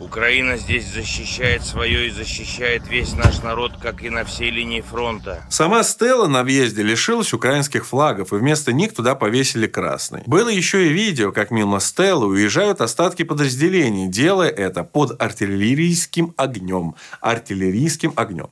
Украина 0.08 0.56
здесь 0.56 0.86
защищает 0.86 1.62
свое 1.66 2.06
и 2.06 2.10
защищает 2.10 2.88
весь 2.88 3.12
наш 3.12 3.42
народ, 3.42 3.72
как 3.78 4.02
и 4.02 4.08
на 4.08 4.24
всей 4.24 4.50
линии 4.50 4.80
фронта. 4.80 5.44
Сама 5.50 5.82
Стелла 5.82 6.26
на 6.28 6.44
въезде 6.44 6.82
лишилась 6.82 7.34
украинских 7.34 7.84
флагов, 7.86 8.32
и 8.32 8.36
вместо 8.36 8.72
них 8.72 8.94
туда 8.94 9.14
повесили 9.14 9.66
красный. 9.66 10.22
Было 10.24 10.48
еще 10.48 10.86
и 10.86 10.92
видео, 10.94 11.30
как 11.30 11.50
мимо 11.50 11.78
Стеллы 11.78 12.26
уезжают 12.26 12.80
остатки 12.80 13.22
подразделений, 13.22 14.08
делая 14.08 14.48
это 14.48 14.82
под 14.82 15.20
артиллерийским 15.20 16.32
огнем. 16.38 16.94
Артиллерийским 17.20 18.14
огнем. 18.16 18.48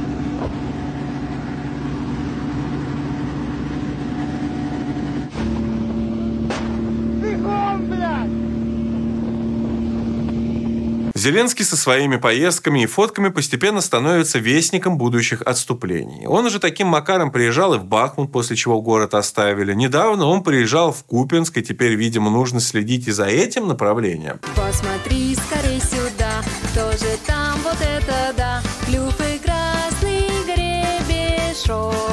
Зеленский 11.26 11.64
со 11.64 11.76
своими 11.76 12.18
поездками 12.18 12.84
и 12.84 12.86
фотками 12.86 13.30
постепенно 13.30 13.80
становится 13.80 14.38
вестником 14.38 14.96
будущих 14.96 15.42
отступлений. 15.42 16.24
Он 16.24 16.44
уже 16.46 16.60
таким 16.60 16.86
макаром 16.86 17.32
приезжал 17.32 17.74
и 17.74 17.78
в 17.78 17.84
Бахмут, 17.84 18.30
после 18.30 18.54
чего 18.54 18.80
город 18.80 19.12
оставили. 19.12 19.74
Недавно 19.74 20.26
он 20.26 20.44
приезжал 20.44 20.92
в 20.92 21.02
Купинск, 21.02 21.58
и 21.58 21.62
теперь, 21.64 21.96
видимо, 21.96 22.30
нужно 22.30 22.60
следить 22.60 23.08
и 23.08 23.10
за 23.10 23.24
этим 23.24 23.66
направлением. 23.66 24.38
Посмотри 24.54 25.34
скорей 25.34 25.80
сюда, 25.80 26.44
кто 26.70 26.92
же 26.92 27.18
там, 27.26 27.58
вот 27.64 27.78
это 27.80 28.32
да, 28.36 28.62
клюв 28.86 29.18
и 29.18 29.38
красный 29.40 30.28
гребешок. 30.44 32.05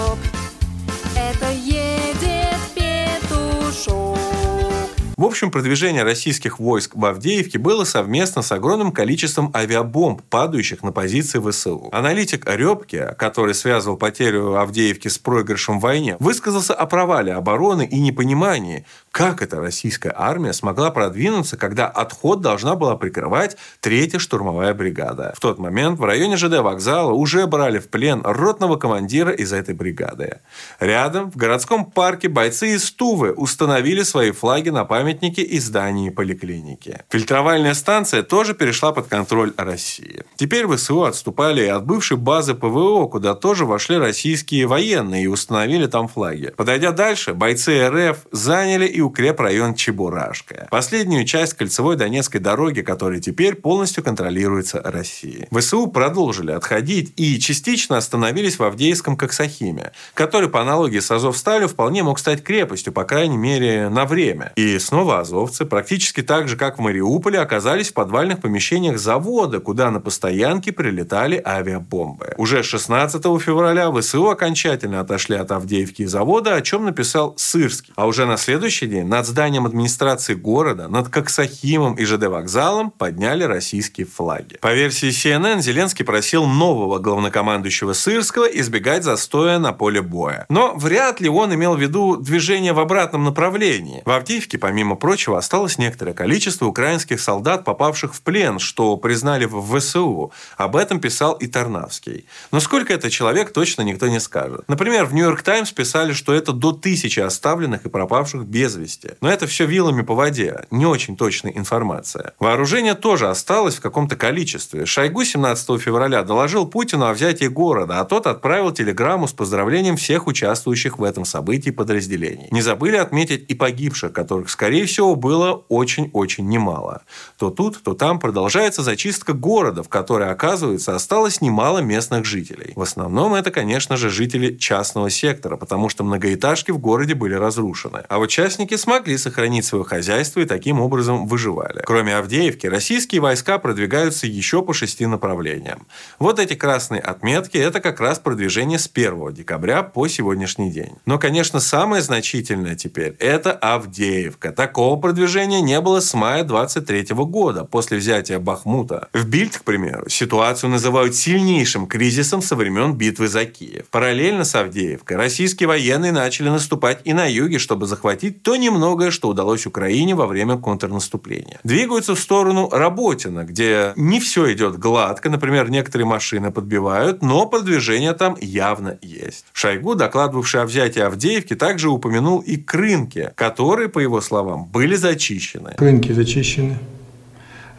В 5.15 5.25
общем, 5.25 5.51
продвижение 5.51 6.01
российских 6.01 6.59
войск 6.59 6.95
в 6.95 7.05
Авдеевке 7.05 7.59
было 7.59 7.83
совместно 7.83 8.41
с 8.41 8.51
огромным 8.51 8.91
количеством 8.91 9.51
авиабомб, 9.55 10.23
падающих 10.23 10.81
на 10.81 10.91
позиции 10.91 11.39
ВСУ. 11.39 11.89
Аналитик 11.91 12.47
Рёбке, 12.47 13.13
который 13.19 13.53
связывал 13.53 13.95
потерю 13.95 14.55
Авдеевки 14.55 15.09
с 15.09 15.19
проигрышем 15.19 15.79
в 15.79 15.83
войне, 15.83 16.17
высказался 16.19 16.73
о 16.73 16.87
провале 16.87 17.33
обороны 17.33 17.85
и 17.85 17.99
непонимании, 17.99 18.87
как 19.11 19.43
эта 19.43 19.57
российская 19.57 20.13
армия 20.17 20.51
смогла 20.51 20.89
продвинуться, 20.89 21.57
когда 21.57 21.87
отход 21.87 22.41
должна 22.41 22.73
была 22.75 22.95
прикрывать 22.95 23.55
третья 23.81 24.17
штурмовая 24.17 24.73
бригада. 24.73 25.33
В 25.37 25.39
тот 25.39 25.59
момент 25.59 25.99
в 25.99 26.05
районе 26.05 26.37
ЖД 26.37 26.61
вокзала 26.61 27.11
уже 27.11 27.45
брали 27.45 27.77
в 27.77 27.87
плен 27.89 28.21
ротного 28.23 28.77
командира 28.77 29.31
из 29.31 29.53
этой 29.53 29.75
бригады. 29.75 30.39
Рядом, 30.79 31.29
в 31.29 31.37
городском 31.37 31.85
парке, 31.85 32.29
бойцы 32.29 32.73
из 32.73 32.91
Тувы 32.91 33.31
установили 33.31 34.01
свои 34.01 34.31
флаги 34.31 34.69
на 34.69 34.85
памятнике 35.03 35.41
и 35.41 35.59
здании 35.59 36.09
поликлиники. 36.09 37.01
Фильтровальная 37.09 37.73
станция 37.73 38.23
тоже 38.23 38.53
перешла 38.53 38.93
под 38.93 39.07
контроль 39.07 39.51
России. 39.57 40.23
Теперь 40.37 40.65
ВСУ 40.65 41.03
отступали 41.03 41.65
и 41.65 41.67
от 41.67 41.85
бывшей 41.85 42.15
базы 42.15 42.53
ПВО, 42.53 43.07
куда 43.07 43.33
тоже 43.33 43.65
вошли 43.65 43.97
российские 43.97 44.65
военные 44.65 45.25
и 45.25 45.27
установили 45.27 45.87
там 45.87 46.07
флаги. 46.07 46.53
Подойдя 46.55 46.91
дальше, 46.93 47.33
бойцы 47.33 47.89
РФ 47.89 48.17
заняли 48.31 48.85
и 48.87 49.01
укрепрайон 49.01 49.75
Чебурашка. 49.75 50.69
Последнюю 50.71 51.25
часть 51.25 51.55
кольцевой 51.55 51.97
Донецкой 51.97 52.39
дороги, 52.39 52.79
которая 52.79 53.19
теперь 53.19 53.55
полностью 53.55 54.05
контролируется 54.05 54.81
Россией. 54.81 55.47
ВСУ 55.51 55.87
продолжили 55.87 56.51
отходить 56.51 57.11
и 57.17 57.37
частично 57.39 57.97
остановились 57.97 58.57
в 58.57 58.63
Авдеевском 58.63 59.17
Коксахиме, 59.17 59.91
который 60.13 60.47
по 60.47 60.61
аналогии 60.61 60.99
с 60.99 61.11
Азовсталью 61.11 61.67
вполне 61.67 62.03
мог 62.03 62.19
стать 62.19 62.41
крепостью, 62.41 62.93
по 62.93 63.03
крайней 63.03 63.37
мере, 63.37 63.89
на 63.89 64.05
время. 64.05 64.53
И 64.55 64.79
снова 64.93 65.21
азовцы, 65.21 65.65
практически 65.65 66.21
так 66.21 66.47
же, 66.47 66.55
как 66.55 66.77
в 66.77 66.81
Мариуполе, 66.81 67.39
оказались 67.39 67.89
в 67.89 67.93
подвальных 67.95 68.41
помещениях 68.41 68.99
завода, 68.99 69.59
куда 69.59 69.89
на 69.89 69.99
постоянке 69.99 70.71
прилетали 70.71 71.41
авиабомбы. 71.43 72.35
Уже 72.37 72.61
16 72.61 73.23
февраля 73.41 73.91
ВСУ 73.91 74.29
окончательно 74.29 74.99
отошли 74.99 75.35
от 75.35 75.51
Авдеевки 75.51 76.03
и 76.03 76.05
завода, 76.05 76.53
о 76.53 76.61
чем 76.61 76.85
написал 76.85 77.33
Сырский. 77.37 77.91
А 77.95 78.05
уже 78.05 78.27
на 78.27 78.37
следующий 78.37 78.85
день 78.85 79.07
над 79.07 79.25
зданием 79.25 79.65
администрации 79.65 80.35
города, 80.35 80.87
над 80.87 81.09
Коксахимом 81.09 81.95
и 81.95 82.05
ЖД 82.05 82.27
вокзалом 82.27 82.91
подняли 82.91 83.45
российские 83.45 84.05
флаги. 84.05 84.59
По 84.61 84.75
версии 84.75 85.09
CNN, 85.09 85.61
Зеленский 85.61 86.05
просил 86.05 86.45
нового 86.45 86.99
главнокомандующего 86.99 87.93
Сырского 87.93 88.45
избегать 88.45 89.03
застоя 89.03 89.57
на 89.57 89.73
поле 89.73 90.03
боя. 90.03 90.45
Но 90.49 90.75
вряд 90.75 91.19
ли 91.19 91.29
он 91.29 91.51
имел 91.51 91.73
в 91.73 91.81
виду 91.81 92.17
движение 92.17 92.73
в 92.73 92.79
обратном 92.79 93.23
направлении. 93.23 94.03
В 94.05 94.11
Авдеевке, 94.11 94.59
помимо 94.59 94.82
прочего, 94.95 95.37
осталось 95.37 95.77
некоторое 95.77 96.13
количество 96.13 96.65
украинских 96.65 97.19
солдат, 97.19 97.63
попавших 97.63 98.13
в 98.13 98.21
плен, 98.21 98.59
что 98.59 98.97
признали 98.97 99.45
в 99.45 99.79
ВСУ. 99.79 100.31
Об 100.57 100.75
этом 100.75 100.99
писал 100.99 101.33
и 101.33 101.47
Тарнавский. 101.47 102.25
Но 102.51 102.59
сколько 102.59 102.93
это 102.93 103.09
человек, 103.09 103.53
точно 103.53 103.81
никто 103.83 104.07
не 104.07 104.19
скажет. 104.19 104.65
Например, 104.67 105.05
в 105.05 105.13
Нью-Йорк 105.13 105.41
Таймс 105.41 105.71
писали, 105.71 106.13
что 106.13 106.33
это 106.33 106.51
до 106.51 106.71
тысячи 106.71 107.19
оставленных 107.19 107.85
и 107.85 107.89
пропавших 107.89 108.45
без 108.45 108.75
вести. 108.75 109.11
Но 109.21 109.29
это 109.29 109.47
все 109.47 109.65
вилами 109.65 110.01
по 110.01 110.15
воде. 110.15 110.65
Не 110.71 110.85
очень 110.85 111.15
точная 111.15 111.53
информация. 111.53 112.33
Вооружение 112.39 112.95
тоже 112.95 113.29
осталось 113.29 113.75
в 113.75 113.81
каком-то 113.81 114.15
количестве. 114.15 114.85
Шойгу 114.85 115.23
17 115.23 115.81
февраля 115.81 116.23
доложил 116.23 116.65
Путину 116.65 117.05
о 117.05 117.13
взятии 117.13 117.45
города, 117.45 117.99
а 117.99 118.05
тот 118.05 118.27
отправил 118.27 118.71
телеграмму 118.71 119.27
с 119.27 119.33
поздравлением 119.33 119.97
всех 119.97 120.27
участвующих 120.27 120.99
в 120.99 121.03
этом 121.03 121.25
событии 121.25 121.69
подразделений. 121.69 122.47
Не 122.51 122.61
забыли 122.61 122.95
отметить 122.95 123.45
и 123.47 123.53
погибших, 123.53 124.11
которых, 124.11 124.49
скорее 124.49 124.72
всего, 124.85 125.15
было 125.15 125.63
очень-очень 125.69 126.47
немало. 126.47 127.03
То 127.37 127.51
тут, 127.51 127.83
то 127.83 127.93
там 127.93 128.19
продолжается 128.19 128.81
зачистка 128.81 129.33
города, 129.33 129.83
в 129.83 129.89
которой, 129.89 130.29
оказывается, 130.29 130.95
осталось 130.95 131.41
немало 131.41 131.79
местных 131.79 132.25
жителей. 132.25 132.73
В 132.75 132.81
основном 132.81 133.35
это, 133.35 133.51
конечно 133.51 133.97
же, 133.97 134.09
жители 134.09 134.57
частного 134.57 135.09
сектора, 135.09 135.57
потому 135.57 135.89
что 135.89 136.03
многоэтажки 136.03 136.71
в 136.71 136.79
городе 136.79 137.13
были 137.13 137.35
разрушены. 137.35 138.03
А 138.09 138.17
вот 138.17 138.27
частники 138.27 138.75
смогли 138.75 139.17
сохранить 139.17 139.65
свое 139.65 139.83
хозяйство 139.83 140.39
и 140.39 140.45
таким 140.45 140.79
образом 140.79 141.27
выживали. 141.27 141.83
Кроме 141.85 142.15
Авдеевки, 142.15 142.67
российские 142.67 143.21
войска 143.21 143.59
продвигаются 143.59 144.25
еще 144.27 144.63
по 144.63 144.73
шести 144.73 145.05
направлениям. 145.05 145.85
Вот 146.19 146.39
эти 146.39 146.55
красные 146.55 147.01
отметки– 147.01 147.57
это 147.59 147.79
как 147.79 147.99
раз 147.99 148.19
продвижение 148.19 148.79
с 148.79 148.89
1 148.91 149.33
декабря 149.33 149.83
по 149.83 150.07
сегодняшний 150.07 150.71
день. 150.71 150.93
Но, 151.05 151.19
конечно, 151.19 151.59
самое 151.59 152.01
значительное 152.01 152.75
теперь– 152.75 153.15
это 153.19 153.51
Авдеевка. 153.51 154.51
Такого 154.63 154.95
продвижения 154.95 155.59
не 155.59 155.81
было 155.81 155.99
с 155.99 156.13
мая 156.13 156.45
23 156.45 157.07
года, 157.25 157.65
после 157.65 157.97
взятия 157.97 158.39
Бахмута. 158.39 159.09
В 159.11 159.25
Бильд, 159.25 159.57
к 159.57 159.63
примеру, 159.65 160.07
ситуацию 160.07 160.69
называют 160.69 161.17
сильнейшим 161.17 161.85
кризисом 161.85 162.41
со 162.41 162.55
времен 162.55 162.93
битвы 162.93 163.27
за 163.27 163.43
Киев. 163.43 163.87
Параллельно 163.91 164.45
с 164.45 164.55
Авдеевкой 164.55 165.17
российские 165.17 165.67
военные 165.67 166.13
начали 166.13 166.47
наступать 166.47 167.01
и 167.03 167.11
на 167.11 167.25
юге, 167.25 167.59
чтобы 167.59 167.87
захватить 167.87 168.41
то 168.41 168.55
немногое, 168.55 169.11
что 169.11 169.27
удалось 169.27 169.65
Украине 169.65 170.15
во 170.15 170.27
время 170.27 170.55
контрнаступления. 170.55 171.59
Двигаются 171.65 172.15
в 172.15 172.19
сторону 172.19 172.69
Работина, 172.71 173.43
где 173.43 173.91
не 173.97 174.21
все 174.21 174.53
идет 174.53 174.79
гладко, 174.79 175.29
например, 175.29 175.69
некоторые 175.71 176.07
машины 176.07 176.51
подбивают, 176.51 177.21
но 177.21 177.47
продвижение 177.47 178.13
там 178.13 178.37
явно 178.39 178.97
есть. 179.01 179.43
Шойгу, 179.51 179.95
докладывавший 179.95 180.61
о 180.61 180.65
взятии 180.65 181.01
Авдеевки, 181.01 181.53
также 181.53 181.89
упомянул 181.89 182.39
и 182.39 182.55
Крынки, 182.55 183.33
которые, 183.35 183.89
по 183.89 183.99
его 183.99 184.21
словам, 184.21 184.52
были 184.57 184.95
зачищены. 184.95 185.73
Рынки 185.77 186.11
зачищены. 186.11 186.77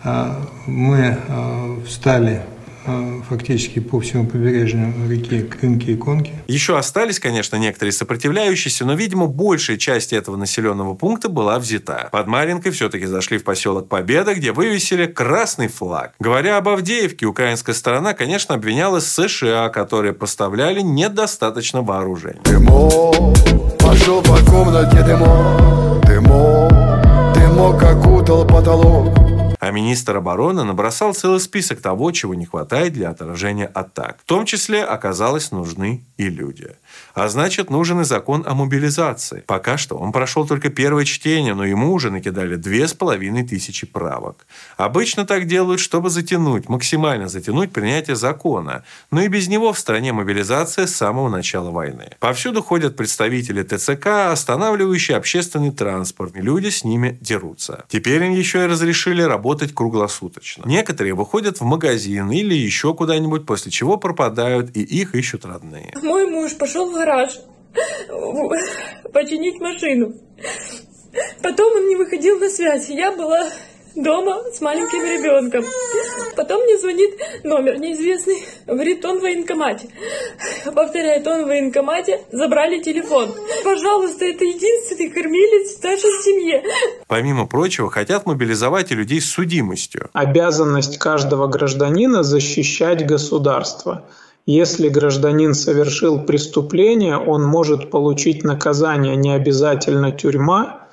А, 0.02 0.46
Мы 0.66 1.16
а, 1.28 1.80
встали 1.86 2.42
а, 2.86 3.22
фактически 3.28 3.78
по 3.78 3.98
всему 4.00 4.26
побережью 4.26 4.92
реки 5.08 5.40
Крынки 5.40 5.90
и 5.90 5.96
Конки. 5.96 6.32
Еще 6.46 6.76
остались, 6.76 7.18
конечно, 7.18 7.56
некоторые 7.56 7.92
сопротивляющиеся, 7.92 8.84
но, 8.84 8.94
видимо, 8.94 9.26
большая 9.26 9.78
часть 9.78 10.12
этого 10.12 10.36
населенного 10.36 10.94
пункта 10.94 11.30
была 11.30 11.58
взята. 11.58 12.10
Под 12.12 12.26
Маринкой 12.26 12.72
все-таки 12.72 13.06
зашли 13.06 13.38
в 13.38 13.44
поселок 13.44 13.88
Победа, 13.88 14.34
где 14.34 14.52
вывесили 14.52 15.06
красный 15.06 15.68
флаг. 15.68 16.12
Говоря 16.18 16.58
об 16.58 16.68
Авдеевке, 16.68 17.24
украинская 17.24 17.74
сторона, 17.74 18.12
конечно, 18.12 18.54
обвиняла 18.54 19.00
США, 19.00 19.70
которые 19.70 20.12
поставляли 20.12 20.82
недостаточно 20.82 21.80
вооружения. 21.80 22.42
Пошел 23.78 24.22
по 24.22 24.36
комнате 24.44 25.02
дымок, 25.02 26.03
дымок, 26.14 26.72
дымок 27.34 27.82
окутал 27.82 28.46
потолок. 28.46 29.08
А 29.58 29.70
министр 29.70 30.18
обороны 30.18 30.62
набросал 30.62 31.14
целый 31.14 31.40
список 31.40 31.80
того, 31.80 32.12
чего 32.12 32.34
не 32.34 32.44
хватает 32.44 32.92
для 32.92 33.10
отражения 33.10 33.66
атак. 33.66 34.18
В 34.20 34.24
том 34.24 34.44
числе 34.44 34.84
оказалось 34.84 35.50
нужны 35.50 36.04
и 36.16 36.28
люди. 36.28 36.76
А 37.14 37.28
значит, 37.28 37.70
нужен 37.70 38.00
и 38.00 38.04
закон 38.04 38.44
о 38.46 38.54
мобилизации. 38.54 39.44
Пока 39.46 39.76
что 39.76 39.96
он 39.96 40.12
прошел 40.12 40.46
только 40.46 40.68
первое 40.68 41.04
чтение, 41.04 41.54
но 41.54 41.64
ему 41.64 41.92
уже 41.92 42.10
накидали 42.10 42.56
две 42.56 42.88
с 42.88 42.94
половиной 42.94 43.44
тысячи 43.44 43.86
правок. 43.86 44.46
Обычно 44.76 45.24
так 45.24 45.46
делают, 45.46 45.80
чтобы 45.80 46.10
затянуть, 46.10 46.68
максимально 46.68 47.28
затянуть 47.28 47.72
принятие 47.72 48.16
закона. 48.16 48.84
Но 49.10 49.22
и 49.22 49.28
без 49.28 49.48
него 49.48 49.72
в 49.72 49.78
стране 49.78 50.12
мобилизация 50.12 50.86
с 50.86 50.94
самого 50.94 51.28
начала 51.28 51.70
войны. 51.70 52.10
Повсюду 52.18 52.62
ходят 52.62 52.96
представители 52.96 53.62
ТЦК, 53.62 54.32
останавливающие 54.32 55.16
общественный 55.16 55.70
транспорт. 55.70 56.32
Люди 56.34 56.70
с 56.70 56.84
ними 56.84 57.18
дерутся. 57.20 57.84
Теперь 57.88 58.24
им 58.24 58.32
еще 58.32 58.64
и 58.64 58.66
разрешили 58.66 59.22
работать 59.22 59.74
круглосуточно. 59.74 60.64
Некоторые 60.66 61.14
выходят 61.14 61.60
в 61.60 61.64
магазин 61.64 62.30
или 62.30 62.54
еще 62.54 62.94
куда-нибудь, 62.94 63.46
после 63.46 63.70
чего 63.70 63.96
пропадают, 63.96 64.76
и 64.76 64.82
их 64.82 65.14
ищут 65.14 65.44
родные. 65.44 65.92
Мой 66.02 66.26
муж 66.26 66.56
пошел 66.56 66.83
в 66.90 66.94
гараж 66.94 67.38
починить 69.12 69.60
машину. 69.60 70.14
Потом 71.42 71.72
он 71.74 71.88
не 71.88 71.96
выходил 71.96 72.38
на 72.38 72.48
связь. 72.48 72.88
Я 72.88 73.12
была 73.12 73.48
дома 73.94 74.42
с 74.52 74.60
маленьким 74.60 75.04
ребенком. 75.04 75.64
Потом 76.36 76.62
мне 76.62 76.78
звонит 76.78 77.14
номер 77.44 77.78
неизвестный. 77.78 78.44
Говорит, 78.66 79.04
он 79.04 79.18
в 79.18 79.22
военкомате. 79.22 79.88
Повторяет, 80.64 81.26
он 81.26 81.44
в 81.44 81.46
военкомате. 81.46 82.20
Забрали 82.32 82.80
телефон. 82.80 83.32
Пожалуйста, 83.62 84.24
это 84.24 84.44
единственный 84.44 85.10
кормилец 85.10 85.78
в 85.78 85.84
нашей 85.84 86.22
семье. 86.22 86.62
Помимо 87.06 87.46
прочего, 87.46 87.90
хотят 87.90 88.26
мобилизовать 88.26 88.90
и 88.90 88.94
людей 88.94 89.20
с 89.20 89.30
судимостью. 89.30 90.10
Обязанность 90.12 90.98
каждого 90.98 91.46
гражданина 91.46 92.22
защищать 92.22 93.06
государство. 93.06 94.04
Если 94.46 94.90
гражданин 94.90 95.54
совершил 95.54 96.20
преступление, 96.20 97.16
он 97.16 97.44
может 97.44 97.90
получить 97.90 98.44
наказание 98.44 99.16
не 99.16 99.32
обязательно 99.32 100.12
тюрьма, 100.12 100.83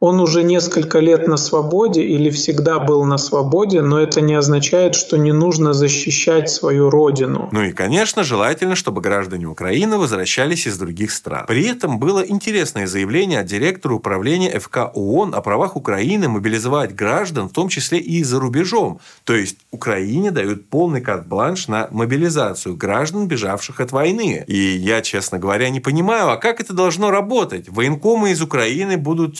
он 0.00 0.18
уже 0.18 0.42
несколько 0.42 0.98
лет 0.98 1.28
на 1.28 1.36
свободе 1.36 2.02
или 2.02 2.30
всегда 2.30 2.78
был 2.78 3.04
на 3.04 3.18
свободе, 3.18 3.82
но 3.82 4.00
это 4.00 4.22
не 4.22 4.34
означает, 4.34 4.94
что 4.94 5.18
не 5.18 5.32
нужно 5.32 5.74
защищать 5.74 6.48
свою 6.48 6.88
родину. 6.88 7.50
Ну 7.52 7.62
и, 7.62 7.72
конечно, 7.72 8.24
желательно, 8.24 8.76
чтобы 8.76 9.02
граждане 9.02 9.46
Украины 9.46 9.98
возвращались 9.98 10.66
из 10.66 10.78
других 10.78 11.10
стран. 11.10 11.44
При 11.46 11.66
этом 11.66 11.98
было 11.98 12.20
интересное 12.20 12.86
заявление 12.86 13.40
от 13.40 13.46
директора 13.46 13.92
управления 13.92 14.58
ФК 14.58 14.90
ООН 14.94 15.34
о 15.34 15.42
правах 15.42 15.76
Украины 15.76 16.28
мобилизовать 16.28 16.94
граждан, 16.94 17.50
в 17.50 17.52
том 17.52 17.68
числе 17.68 17.98
и 17.98 18.24
за 18.24 18.40
рубежом. 18.40 19.00
То 19.24 19.34
есть 19.34 19.58
Украине 19.70 20.30
дают 20.30 20.70
полный 20.70 21.02
карт-бланш 21.02 21.68
на 21.68 21.88
мобилизацию 21.90 22.74
граждан, 22.74 23.28
бежавших 23.28 23.80
от 23.80 23.92
войны. 23.92 24.44
И 24.46 24.56
я, 24.56 25.02
честно 25.02 25.38
говоря, 25.38 25.68
не 25.68 25.80
понимаю, 25.80 26.30
а 26.30 26.38
как 26.38 26.60
это 26.60 26.72
должно 26.72 27.10
работать? 27.10 27.68
Военкомы 27.68 28.30
из 28.30 28.40
Украины 28.40 28.96
будут 28.96 29.36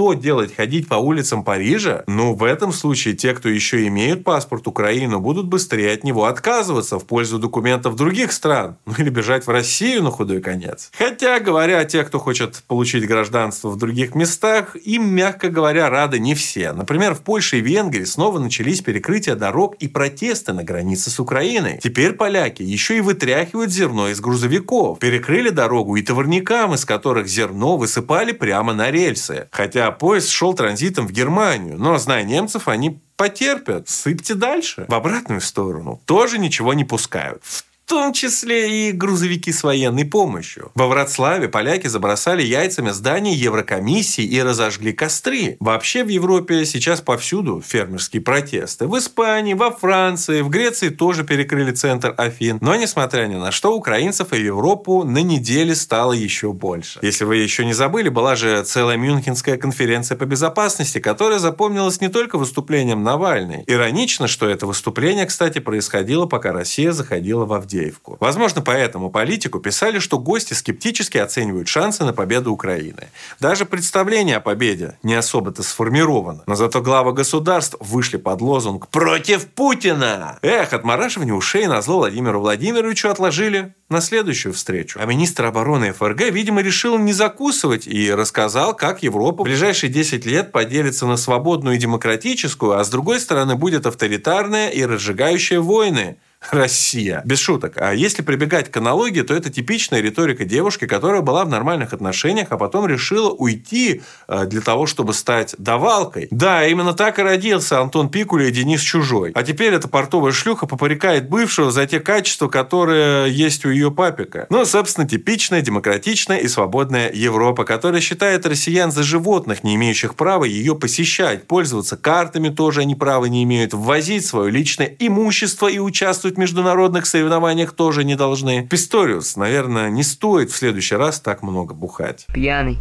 что 0.00 0.14
делать? 0.14 0.56
Ходить 0.56 0.88
по 0.88 0.94
улицам 0.94 1.44
Парижа? 1.44 2.04
Ну, 2.06 2.32
в 2.34 2.42
этом 2.42 2.72
случае 2.72 3.12
те, 3.12 3.34
кто 3.34 3.50
еще 3.50 3.86
имеют 3.86 4.24
паспорт 4.24 4.66
Украины, 4.66 5.18
будут 5.18 5.46
быстрее 5.46 5.92
от 5.92 6.04
него 6.04 6.24
отказываться 6.24 6.98
в 6.98 7.04
пользу 7.04 7.38
документов 7.38 7.96
других 7.96 8.32
стран. 8.32 8.78
Ну, 8.86 8.94
или 8.96 9.10
бежать 9.10 9.46
в 9.46 9.50
Россию 9.50 10.02
на 10.02 10.10
худой 10.10 10.40
конец. 10.40 10.90
Хотя, 10.96 11.38
говоря 11.38 11.80
о 11.80 11.84
тех, 11.84 12.06
кто 12.06 12.18
хочет 12.18 12.62
получить 12.66 13.06
гражданство 13.06 13.68
в 13.68 13.76
других 13.76 14.14
местах, 14.14 14.74
им, 14.74 15.06
мягко 15.14 15.50
говоря, 15.50 15.90
рады 15.90 16.18
не 16.18 16.34
все. 16.34 16.72
Например, 16.72 17.14
в 17.14 17.20
Польше 17.20 17.58
и 17.58 17.60
Венгрии 17.60 18.04
снова 18.04 18.38
начались 18.38 18.80
перекрытия 18.80 19.34
дорог 19.34 19.74
и 19.80 19.86
протесты 19.86 20.54
на 20.54 20.64
границе 20.64 21.10
с 21.10 21.20
Украиной. 21.20 21.78
Теперь 21.82 22.14
поляки 22.14 22.62
еще 22.62 22.96
и 22.96 23.02
вытряхивают 23.02 23.70
зерно 23.70 24.08
из 24.08 24.18
грузовиков. 24.20 24.98
Перекрыли 24.98 25.50
дорогу 25.50 25.96
и 25.96 26.02
товарникам, 26.02 26.72
из 26.72 26.86
которых 26.86 27.28
зерно 27.28 27.76
высыпали 27.76 28.32
прямо 28.32 28.72
на 28.72 28.90
рельсы. 28.90 29.46
Хотя 29.50 29.89
поезд 29.92 30.30
шел 30.30 30.54
транзитом 30.54 31.06
в 31.06 31.12
Германию. 31.12 31.78
Но, 31.78 31.98
зная 31.98 32.24
немцев, 32.24 32.68
они 32.68 33.00
потерпят. 33.16 33.88
Сыпьте 33.88 34.34
дальше. 34.34 34.86
В 34.88 34.94
обратную 34.94 35.40
сторону 35.40 36.00
тоже 36.06 36.38
ничего 36.38 36.74
не 36.74 36.84
пускают. 36.84 37.42
В 37.44 37.64
том 37.90 38.12
числе 38.12 38.88
и 38.88 38.92
грузовики 38.92 39.52
с 39.52 39.64
военной 39.64 40.04
помощью. 40.04 40.70
Во 40.76 40.86
Вроцлаве 40.86 41.48
поляки 41.48 41.88
забросали 41.88 42.40
яйцами 42.40 42.90
здание 42.90 43.34
Еврокомиссии 43.34 44.22
и 44.22 44.40
разожгли 44.40 44.92
костры. 44.92 45.56
Вообще 45.58 46.04
в 46.04 46.08
Европе 46.08 46.64
сейчас 46.66 47.00
повсюду 47.00 47.60
фермерские 47.60 48.22
протесты. 48.22 48.86
В 48.86 48.96
Испании, 48.96 49.54
во 49.54 49.72
Франции, 49.72 50.42
в 50.42 50.50
Греции 50.50 50.90
тоже 50.90 51.24
перекрыли 51.24 51.72
центр 51.72 52.14
Афин. 52.16 52.58
Но, 52.60 52.76
несмотря 52.76 53.26
ни 53.26 53.34
на 53.34 53.50
что, 53.50 53.76
украинцев 53.76 54.32
и 54.32 54.40
Европу 54.40 55.02
на 55.02 55.18
неделе 55.18 55.74
стало 55.74 56.12
еще 56.12 56.52
больше. 56.52 57.00
Если 57.02 57.24
вы 57.24 57.38
еще 57.38 57.64
не 57.64 57.72
забыли, 57.72 58.08
была 58.08 58.36
же 58.36 58.62
целая 58.62 58.98
Мюнхенская 58.98 59.56
конференция 59.56 60.16
по 60.16 60.26
безопасности, 60.26 61.00
которая 61.00 61.40
запомнилась 61.40 62.00
не 62.00 62.08
только 62.08 62.38
выступлением 62.38 63.02
Навальной. 63.02 63.64
Иронично, 63.66 64.28
что 64.28 64.48
это 64.48 64.68
выступление, 64.68 65.26
кстати, 65.26 65.58
происходило, 65.58 66.26
пока 66.26 66.52
Россия 66.52 66.92
заходила 66.92 67.44
в 67.46 67.52
Авдеевку. 67.52 67.79
Авдеевку. 67.80 68.16
Возможно, 68.20 68.60
поэтому 68.62 69.10
политику 69.10 69.58
писали, 69.60 69.98
что 69.98 70.18
гости 70.18 70.54
скептически 70.54 71.18
оценивают 71.18 71.68
шансы 71.68 72.04
на 72.04 72.12
победу 72.12 72.52
Украины. 72.52 73.08
Даже 73.40 73.64
представление 73.64 74.36
о 74.36 74.40
победе 74.40 74.98
не 75.02 75.14
особо-то 75.14 75.62
сформировано. 75.62 76.42
Но 76.46 76.54
зато 76.54 76.80
главы 76.82 77.12
государств 77.12 77.76
вышли 77.80 78.16
под 78.16 78.40
лозунг 78.40 78.88
«Против 78.88 79.46
Путина!». 79.46 80.38
Эх, 80.42 80.72
отмораживание 80.72 81.34
ушей 81.34 81.66
на 81.66 81.80
зло 81.82 82.00
Владимиру 82.00 82.40
Владимировичу 82.40 83.08
отложили 83.08 83.74
на 83.88 84.00
следующую 84.00 84.54
встречу. 84.54 84.98
А 85.02 85.06
министр 85.06 85.46
обороны 85.46 85.92
ФРГ, 85.92 86.30
видимо, 86.30 86.62
решил 86.62 86.96
не 86.96 87.12
закусывать 87.12 87.86
и 87.86 88.10
рассказал, 88.12 88.74
как 88.74 89.02
Европа 89.02 89.42
в 89.42 89.44
ближайшие 89.44 89.90
10 89.90 90.24
лет 90.26 90.52
поделится 90.52 91.06
на 91.06 91.16
свободную 91.16 91.76
и 91.76 91.78
демократическую, 91.78 92.78
а 92.78 92.84
с 92.84 92.88
другой 92.88 93.20
стороны 93.20 93.56
будет 93.56 93.86
авторитарная 93.86 94.68
и 94.68 94.84
разжигающая 94.84 95.60
войны. 95.60 96.16
Россия. 96.50 97.22
Без 97.24 97.38
шуток. 97.38 97.74
А 97.76 97.92
если 97.92 98.22
прибегать 98.22 98.70
к 98.70 98.76
аналогии, 98.76 99.20
то 99.22 99.34
это 99.34 99.50
типичная 99.50 100.00
риторика 100.00 100.44
девушки, 100.44 100.86
которая 100.86 101.20
была 101.20 101.44
в 101.44 101.48
нормальных 101.48 101.92
отношениях, 101.92 102.48
а 102.50 102.56
потом 102.56 102.86
решила 102.86 103.30
уйти 103.30 104.02
э, 104.26 104.46
для 104.46 104.60
того, 104.62 104.86
чтобы 104.86 105.12
стать 105.12 105.54
давалкой. 105.58 106.28
Да, 106.30 106.66
именно 106.66 106.94
так 106.94 107.18
и 107.18 107.22
родился 107.22 107.80
Антон 107.80 108.08
Пикуля 108.08 108.48
и 108.48 108.50
Денис 108.50 108.80
Чужой. 108.80 109.32
А 109.34 109.42
теперь 109.42 109.74
эта 109.74 109.86
портовая 109.86 110.32
шлюха 110.32 110.66
попрекает 110.66 111.28
бывшего 111.28 111.70
за 111.70 111.86
те 111.86 112.00
качества, 112.00 112.48
которые 112.48 113.30
есть 113.30 113.64
у 113.66 113.70
ее 113.70 113.90
папика. 113.90 114.46
Ну, 114.48 114.64
собственно, 114.64 115.06
типичная, 115.06 115.60
демократичная 115.60 116.38
и 116.38 116.48
свободная 116.48 117.12
Европа, 117.12 117.64
которая 117.64 118.00
считает 118.00 118.46
россиян 118.46 118.90
за 118.90 119.02
животных, 119.02 119.62
не 119.62 119.74
имеющих 119.74 120.14
права 120.14 120.44
ее 120.44 120.74
посещать, 120.74 121.46
пользоваться 121.46 121.96
картами 121.98 122.48
тоже 122.48 122.80
они 122.80 122.94
права 122.94 123.26
не 123.26 123.44
имеют, 123.44 123.74
ввозить 123.74 124.24
свое 124.24 124.50
личное 124.50 124.96
имущество 124.98 125.68
и 125.68 125.78
участвовать 125.78 126.29
в 126.34 126.38
международных 126.38 127.06
соревнованиях 127.06 127.72
тоже 127.72 128.04
не 128.04 128.16
должны. 128.16 128.66
Писториус, 128.66 129.36
наверное, 129.36 129.90
не 129.90 130.02
стоит 130.02 130.50
в 130.50 130.56
следующий 130.56 130.96
раз 130.96 131.20
так 131.20 131.42
много 131.42 131.74
бухать. 131.74 132.26
Пьяный. 132.32 132.78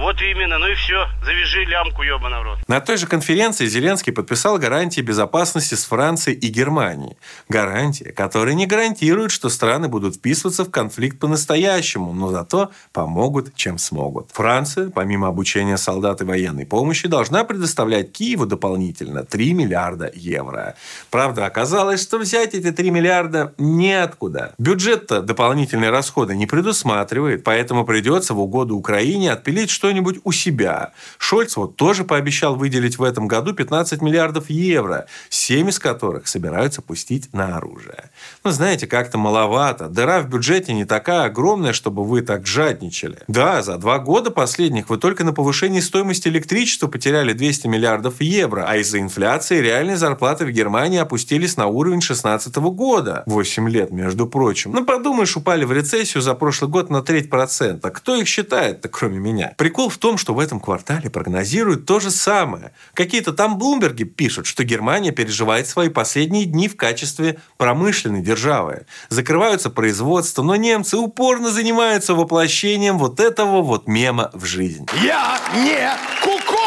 Вот 0.00 0.22
именно, 0.22 0.56
ну 0.56 0.66
и 0.66 0.74
все. 0.74 1.08
Завяжи 1.22 1.64
лямку, 1.64 2.02
ебаный 2.02 2.40
в 2.40 2.42
рот. 2.42 2.58
На 2.66 2.80
той 2.80 2.96
же 2.96 3.06
конференции 3.06 3.66
Зеленский 3.66 4.14
подписал 4.14 4.56
гарантии 4.56 5.02
безопасности 5.02 5.74
с 5.74 5.84
Францией 5.84 6.38
и 6.38 6.48
Германией. 6.48 7.18
Гарантии, 7.50 8.04
которые 8.04 8.54
не 8.54 8.64
гарантируют, 8.64 9.30
что 9.30 9.50
страны 9.50 9.88
будут 9.88 10.16
вписываться 10.16 10.64
в 10.64 10.70
конфликт 10.70 11.18
по-настоящему, 11.18 12.14
но 12.14 12.30
зато 12.30 12.70
помогут, 12.94 13.54
чем 13.54 13.76
смогут. 13.76 14.30
Франция, 14.32 14.88
помимо 14.88 15.28
обучения 15.28 15.76
солдат 15.76 16.22
и 16.22 16.24
военной 16.24 16.64
помощи, 16.64 17.06
должна 17.06 17.44
предоставлять 17.44 18.10
Киеву 18.10 18.46
дополнительно 18.46 19.24
3 19.24 19.52
миллиарда 19.52 20.10
евро. 20.14 20.76
Правда, 21.10 21.44
оказалось, 21.44 22.00
что 22.00 22.16
взять 22.18 22.54
эти 22.54 22.72
3 22.72 22.90
миллиарда 22.90 23.52
неоткуда. 23.58 24.54
Бюджет-то 24.56 25.20
дополнительные 25.20 25.90
расходы 25.90 26.34
не 26.34 26.46
предусматривает, 26.46 27.44
поэтому 27.44 27.84
придется 27.84 28.32
в 28.32 28.40
угоду 28.40 28.76
Украине 28.76 29.32
отпилить 29.32 29.68
что 29.68 29.89
что-нибудь 29.90 30.20
у 30.22 30.30
себя. 30.30 30.92
Шольц 31.18 31.56
вот 31.56 31.74
тоже 31.74 32.04
пообещал 32.04 32.54
выделить 32.54 32.96
в 32.96 33.02
этом 33.02 33.26
году 33.26 33.52
15 33.52 34.00
миллиардов 34.02 34.48
евро, 34.48 35.06
7 35.30 35.68
из 35.68 35.80
которых 35.80 36.28
собираются 36.28 36.80
пустить 36.80 37.32
на 37.32 37.56
оружие. 37.56 38.10
Ну, 38.44 38.52
знаете, 38.52 38.86
как-то 38.86 39.18
маловато. 39.18 39.88
Дыра 39.88 40.20
в 40.20 40.28
бюджете 40.28 40.74
не 40.74 40.84
такая 40.84 41.24
огромная, 41.24 41.72
чтобы 41.72 42.04
вы 42.04 42.22
так 42.22 42.46
жадничали. 42.46 43.18
Да, 43.26 43.62
за 43.62 43.78
два 43.78 43.98
года 43.98 44.30
последних 44.30 44.90
вы 44.90 44.96
только 44.96 45.24
на 45.24 45.32
повышении 45.32 45.80
стоимости 45.80 46.28
электричества 46.28 46.86
потеряли 46.86 47.32
200 47.32 47.66
миллиардов 47.66 48.20
евро, 48.20 48.64
а 48.68 48.76
из-за 48.76 49.00
инфляции 49.00 49.58
реальные 49.58 49.96
зарплаты 49.96 50.46
в 50.46 50.50
Германии 50.50 51.00
опустились 51.00 51.56
на 51.56 51.66
уровень 51.66 51.98
2016 51.98 52.54
года. 52.56 53.24
8 53.26 53.68
лет, 53.68 53.90
между 53.90 54.28
прочим. 54.28 54.70
Ну, 54.70 54.84
подумаешь, 54.84 55.36
упали 55.36 55.64
в 55.64 55.72
рецессию 55.72 56.22
за 56.22 56.34
прошлый 56.34 56.70
год 56.70 56.90
на 56.90 57.02
треть 57.02 57.28
процента. 57.28 57.90
Кто 57.90 58.14
их 58.14 58.28
считает-то, 58.28 58.88
кроме 58.88 59.18
меня? 59.18 59.54
Прикол 59.56 59.79
прикол 59.80 59.88
в 59.88 59.96
том, 59.96 60.18
что 60.18 60.34
в 60.34 60.38
этом 60.38 60.60
квартале 60.60 61.08
прогнозируют 61.08 61.86
то 61.86 62.00
же 62.00 62.10
самое. 62.10 62.72
Какие-то 62.92 63.32
там 63.32 63.56
Блумберги 63.56 64.04
пишут, 64.04 64.46
что 64.46 64.62
Германия 64.62 65.10
переживает 65.10 65.66
свои 65.66 65.88
последние 65.88 66.44
дни 66.44 66.68
в 66.68 66.76
качестве 66.76 67.38
промышленной 67.56 68.20
державы. 68.20 68.84
Закрываются 69.08 69.70
производства, 69.70 70.42
но 70.42 70.56
немцы 70.56 70.98
упорно 70.98 71.50
занимаются 71.50 72.14
воплощением 72.14 72.98
вот 72.98 73.20
этого 73.20 73.62
вот 73.62 73.88
мема 73.88 74.30
в 74.34 74.44
жизнь. 74.44 74.86
Я 75.02 75.38
не 75.54 75.90
кукол! 76.22 76.59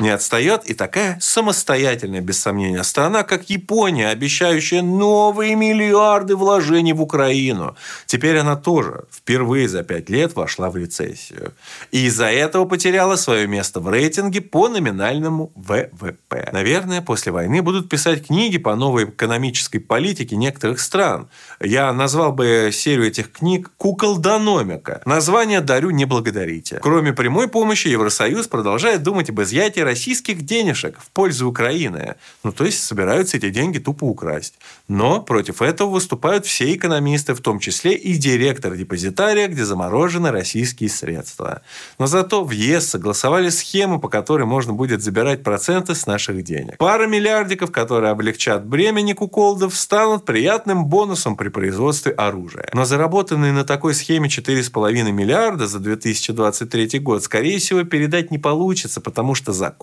Не 0.00 0.10
отстает 0.10 0.64
и 0.66 0.74
такая 0.74 1.18
самостоятельная, 1.20 2.20
без 2.20 2.40
сомнения, 2.40 2.84
страна, 2.84 3.24
как 3.24 3.50
Япония, 3.50 4.08
обещающая 4.08 4.82
новые 4.82 5.56
миллиарды 5.56 6.36
вложений 6.36 6.92
в 6.92 7.02
Украину. 7.02 7.76
Теперь 8.06 8.38
она 8.38 8.54
тоже 8.56 9.04
впервые 9.12 9.68
за 9.68 9.82
пять 9.82 10.08
лет 10.08 10.36
вошла 10.36 10.70
в 10.70 10.76
рецессию. 10.76 11.52
И 11.90 12.06
из-за 12.06 12.26
этого 12.26 12.64
потеряла 12.64 13.16
свое 13.16 13.46
место 13.46 13.80
в 13.80 13.88
рейтинге 13.88 14.40
по 14.40 14.68
номинальному 14.68 15.52
ВВП. 15.56 16.48
Наверное, 16.52 17.02
после 17.02 17.32
войны 17.32 17.60
будут 17.62 17.88
писать 17.88 18.26
книги 18.26 18.58
по 18.58 18.76
новой 18.76 19.04
экономической 19.04 19.80
политике 19.80 20.36
некоторых 20.36 20.80
стран. 20.80 21.28
Я 21.60 21.92
назвал 21.92 22.32
бы 22.32 22.70
серию 22.72 23.08
этих 23.08 23.32
книг 23.32 23.70
«Куколдономика». 23.76 25.02
Название 25.04 25.60
дарю 25.60 25.90
не 25.90 26.04
благодарите. 26.04 26.78
Кроме 26.80 27.12
прямой 27.12 27.48
помощи, 27.48 27.88
Евросоюз 27.88 28.46
продолжает 28.46 29.02
думать 29.02 29.30
об 29.30 29.40
изъятии 29.40 29.80
российских 29.88 30.42
денежек 30.42 30.98
в 31.00 31.10
пользу 31.10 31.48
Украины. 31.48 32.16
Ну, 32.44 32.52
то 32.52 32.64
есть 32.64 32.84
собираются 32.84 33.38
эти 33.38 33.48
деньги 33.50 33.78
тупо 33.78 34.04
украсть. 34.04 34.54
Но 34.86 35.22
против 35.22 35.62
этого 35.62 35.88
выступают 35.90 36.44
все 36.44 36.74
экономисты, 36.74 37.32
в 37.34 37.40
том 37.40 37.58
числе 37.58 37.94
и 37.94 38.14
директор 38.16 38.76
депозитария, 38.76 39.48
где 39.48 39.64
заморожены 39.64 40.30
российские 40.30 40.90
средства. 40.90 41.62
Но 41.98 42.06
зато 42.06 42.44
в 42.44 42.50
ЕС 42.50 42.90
согласовали 42.90 43.48
схему, 43.48 43.98
по 43.98 44.08
которой 44.08 44.44
можно 44.44 44.72
будет 44.74 45.02
забирать 45.02 45.42
проценты 45.42 45.94
с 45.94 46.06
наших 46.06 46.44
денег. 46.44 46.76
Пара 46.76 47.06
миллиардиков, 47.06 47.70
которые 47.70 48.10
облегчат 48.10 48.66
бремени 48.66 49.14
куколдов, 49.14 49.74
станут 49.74 50.26
приятным 50.26 50.84
бонусом 50.86 51.36
при 51.36 51.48
производстве 51.48 52.12
оружия. 52.12 52.68
Но 52.74 52.84
заработанные 52.84 53.52
на 53.52 53.64
такой 53.64 53.94
схеме 53.94 54.28
4,5 54.28 55.12
миллиарда 55.12 55.66
за 55.66 55.78
2023 55.78 56.98
год, 56.98 57.24
скорее 57.24 57.58
всего, 57.58 57.84
передать 57.84 58.30
не 58.30 58.38
получится, 58.38 59.00
потому 59.00 59.34
что 59.34 59.52
закон 59.52 59.77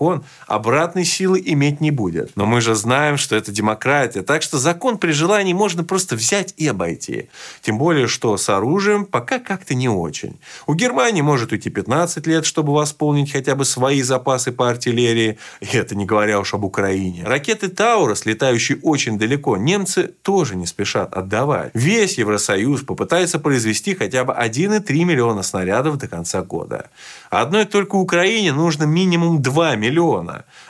обратной 0.46 1.04
силы 1.04 1.42
иметь 1.44 1.80
не 1.80 1.90
будет. 1.90 2.32
Но 2.36 2.46
мы 2.46 2.60
же 2.60 2.74
знаем, 2.74 3.16
что 3.16 3.36
это 3.36 3.52
демократия, 3.52 4.22
так 4.22 4.42
что 4.42 4.58
закон 4.58 4.98
при 4.98 5.12
желании 5.12 5.52
можно 5.52 5.84
просто 5.84 6.16
взять 6.16 6.54
и 6.56 6.66
обойти. 6.66 7.28
Тем 7.62 7.78
более, 7.78 8.06
что 8.06 8.36
с 8.36 8.48
оружием 8.48 9.04
пока 9.04 9.38
как-то 9.38 9.74
не 9.74 9.88
очень. 9.88 10.38
У 10.66 10.74
Германии 10.74 11.22
может 11.22 11.52
уйти 11.52 11.70
15 11.70 12.26
лет, 12.26 12.44
чтобы 12.44 12.72
восполнить 12.72 13.32
хотя 13.32 13.54
бы 13.54 13.64
свои 13.64 14.02
запасы 14.02 14.52
по 14.52 14.68
артиллерии, 14.68 15.38
и 15.60 15.76
это 15.76 15.94
не 15.94 16.06
говоря 16.06 16.40
уж 16.40 16.54
об 16.54 16.64
Украине. 16.64 17.24
Ракеты 17.24 17.68
Таурус, 17.68 18.26
летающие 18.26 18.78
очень 18.82 19.18
далеко, 19.18 19.56
немцы 19.56 20.14
тоже 20.22 20.56
не 20.56 20.66
спешат 20.66 21.14
отдавать. 21.14 21.70
Весь 21.74 22.18
Евросоюз 22.18 22.82
попытается 22.82 23.38
произвести 23.38 23.94
хотя 23.94 24.24
бы 24.24 24.32
1,3 24.32 25.04
миллиона 25.04 25.42
снарядов 25.42 25.98
до 25.98 26.08
конца 26.08 26.42
года. 26.42 26.90
Одной 27.30 27.64
только 27.64 27.96
Украине 27.96 28.52
нужно 28.52 28.84
минимум 28.84 29.42
2 29.42 29.76
миллиона, 29.76 29.85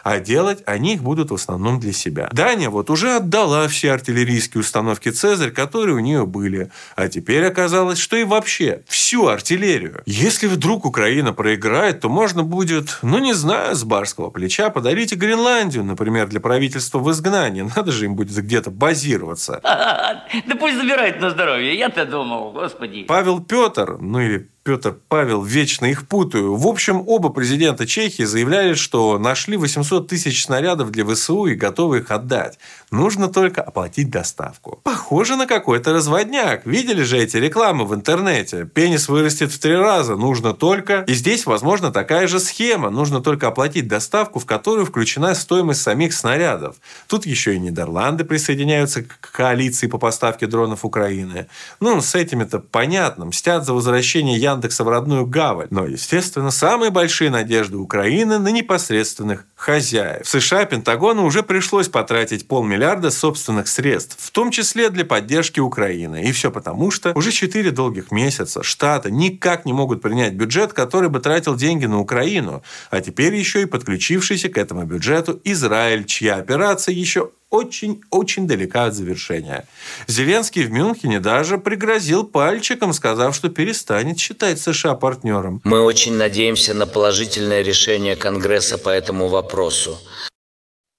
а 0.02 0.18
делать 0.18 0.62
они 0.66 0.94
их 0.94 1.02
будут 1.02 1.30
в 1.30 1.34
основном 1.34 1.80
для 1.80 1.92
себя. 1.92 2.28
Дания 2.32 2.70
вот 2.70 2.90
уже 2.90 3.16
отдала 3.16 3.68
все 3.68 3.92
артиллерийские 3.92 4.60
установки 4.60 5.10
«Цезарь», 5.10 5.50
которые 5.50 5.96
у 5.96 6.00
нее 6.00 6.26
были, 6.26 6.70
а 6.94 7.08
теперь 7.08 7.44
оказалось, 7.44 7.98
что 7.98 8.16
и 8.16 8.24
вообще 8.24 8.82
всю 8.86 9.26
артиллерию. 9.26 10.02
Если 10.06 10.46
вдруг 10.46 10.84
Украина 10.84 11.32
проиграет, 11.32 12.00
то 12.00 12.08
можно 12.08 12.42
будет, 12.42 12.98
ну 13.02 13.18
не 13.18 13.34
знаю, 13.34 13.74
с 13.74 13.84
барского 13.84 14.30
плеча 14.30 14.70
подарить 14.70 15.12
и 15.12 15.16
Гренландию, 15.16 15.84
например, 15.84 16.28
для 16.28 16.40
правительства 16.40 16.98
в 16.98 17.10
изгнании. 17.10 17.70
Надо 17.76 17.92
же 17.92 18.04
им 18.04 18.14
будет 18.14 18.36
где-то 18.36 18.70
базироваться. 18.70 19.60
Да 20.46 20.54
пусть 20.56 20.76
забирает 20.76 21.20
на 21.20 21.30
здоровье, 21.30 21.76
я-то 21.76 22.04
думал, 22.04 22.52
господи. 22.52 23.04
Павел 23.04 23.40
Петр, 23.40 23.96
ну 23.98 24.20
или 24.20 24.48
Петр 24.66 24.96
Павел, 25.08 25.42
вечно 25.42 25.86
их 25.86 26.08
путаю. 26.08 26.56
В 26.56 26.66
общем, 26.66 27.04
оба 27.06 27.28
президента 27.28 27.86
Чехии 27.86 28.24
заявляли, 28.24 28.74
что 28.74 29.16
нашли 29.16 29.56
800 29.56 30.08
тысяч 30.08 30.42
снарядов 30.42 30.90
для 30.90 31.06
ВСУ 31.06 31.46
и 31.46 31.54
готовы 31.54 31.98
их 31.98 32.10
отдать. 32.10 32.58
Нужно 32.90 33.28
только 33.28 33.62
оплатить 33.62 34.10
доставку. 34.10 34.80
Похоже 34.82 35.36
на 35.36 35.46
какой-то 35.46 35.92
разводняк. 35.92 36.66
Видели 36.66 37.04
же 37.04 37.16
эти 37.16 37.36
рекламы 37.36 37.84
в 37.84 37.94
интернете? 37.94 38.64
Пенис 38.64 39.08
вырастет 39.08 39.52
в 39.52 39.58
три 39.60 39.76
раза. 39.76 40.16
Нужно 40.16 40.52
только... 40.52 41.04
И 41.06 41.14
здесь, 41.14 41.46
возможно, 41.46 41.92
такая 41.92 42.26
же 42.26 42.40
схема. 42.40 42.90
Нужно 42.90 43.20
только 43.20 43.46
оплатить 43.46 43.86
доставку, 43.86 44.40
в 44.40 44.46
которую 44.46 44.84
включена 44.84 45.36
стоимость 45.36 45.82
самих 45.82 46.12
снарядов. 46.12 46.74
Тут 47.06 47.24
еще 47.24 47.54
и 47.54 47.60
Нидерланды 47.60 48.24
присоединяются 48.24 49.04
к 49.04 49.30
коалиции 49.30 49.86
по 49.86 49.98
поставке 49.98 50.48
дронов 50.48 50.84
Украины. 50.84 51.46
Ну, 51.78 52.00
с 52.00 52.16
этими-то 52.16 52.58
понятно. 52.58 53.26
Мстят 53.26 53.64
за 53.64 53.72
возвращение 53.72 54.36
Ян 54.36 54.55
Яндекса 54.56 54.84
в 54.84 54.88
родную 54.88 55.26
гавань. 55.26 55.68
Но, 55.70 55.86
естественно, 55.86 56.50
самые 56.50 56.90
большие 56.90 57.30
надежды 57.30 57.76
Украины 57.76 58.38
на 58.38 58.48
непосредственных 58.48 59.46
хозяев. 59.56 60.26
В 60.26 60.28
США 60.28 60.66
Пентагону 60.66 61.24
уже 61.24 61.42
пришлось 61.42 61.88
потратить 61.88 62.46
полмиллиарда 62.46 63.10
собственных 63.10 63.68
средств, 63.68 64.16
в 64.20 64.30
том 64.30 64.50
числе 64.50 64.90
для 64.90 65.04
поддержки 65.04 65.58
Украины. 65.60 66.24
И 66.24 66.32
все 66.32 66.50
потому, 66.50 66.90
что 66.90 67.12
уже 67.14 67.32
4 67.32 67.70
долгих 67.70 68.12
месяца 68.12 68.62
Штаты 68.62 69.10
никак 69.10 69.64
не 69.64 69.72
могут 69.72 70.02
принять 70.02 70.34
бюджет, 70.34 70.74
который 70.74 71.08
бы 71.08 71.20
тратил 71.20 71.56
деньги 71.56 71.86
на 71.86 71.98
Украину. 71.98 72.62
А 72.90 73.00
теперь 73.00 73.34
еще 73.34 73.62
и 73.62 73.66
подключившийся 73.66 74.50
к 74.50 74.58
этому 74.58 74.84
бюджету 74.84 75.40
Израиль, 75.42 76.04
чья 76.04 76.36
операция 76.36 76.94
еще 76.94 77.30
очень-очень 77.48 78.46
далека 78.46 78.86
от 78.86 78.94
завершения. 78.94 79.66
Зеленский 80.08 80.64
в 80.64 80.70
Мюнхене 80.72 81.20
даже 81.20 81.58
пригрозил 81.58 82.24
пальчиком, 82.24 82.92
сказав, 82.92 83.36
что 83.36 83.48
перестанет 83.48 84.18
считать 84.18 84.60
США 84.60 84.94
партнером. 84.94 85.60
Мы 85.64 85.80
очень 85.80 86.14
надеемся 86.14 86.74
на 86.74 86.86
положительное 86.86 87.62
решение 87.62 88.16
Конгресса 88.16 88.78
по 88.78 88.88
этому 88.88 89.28
вопросу. 89.28 89.45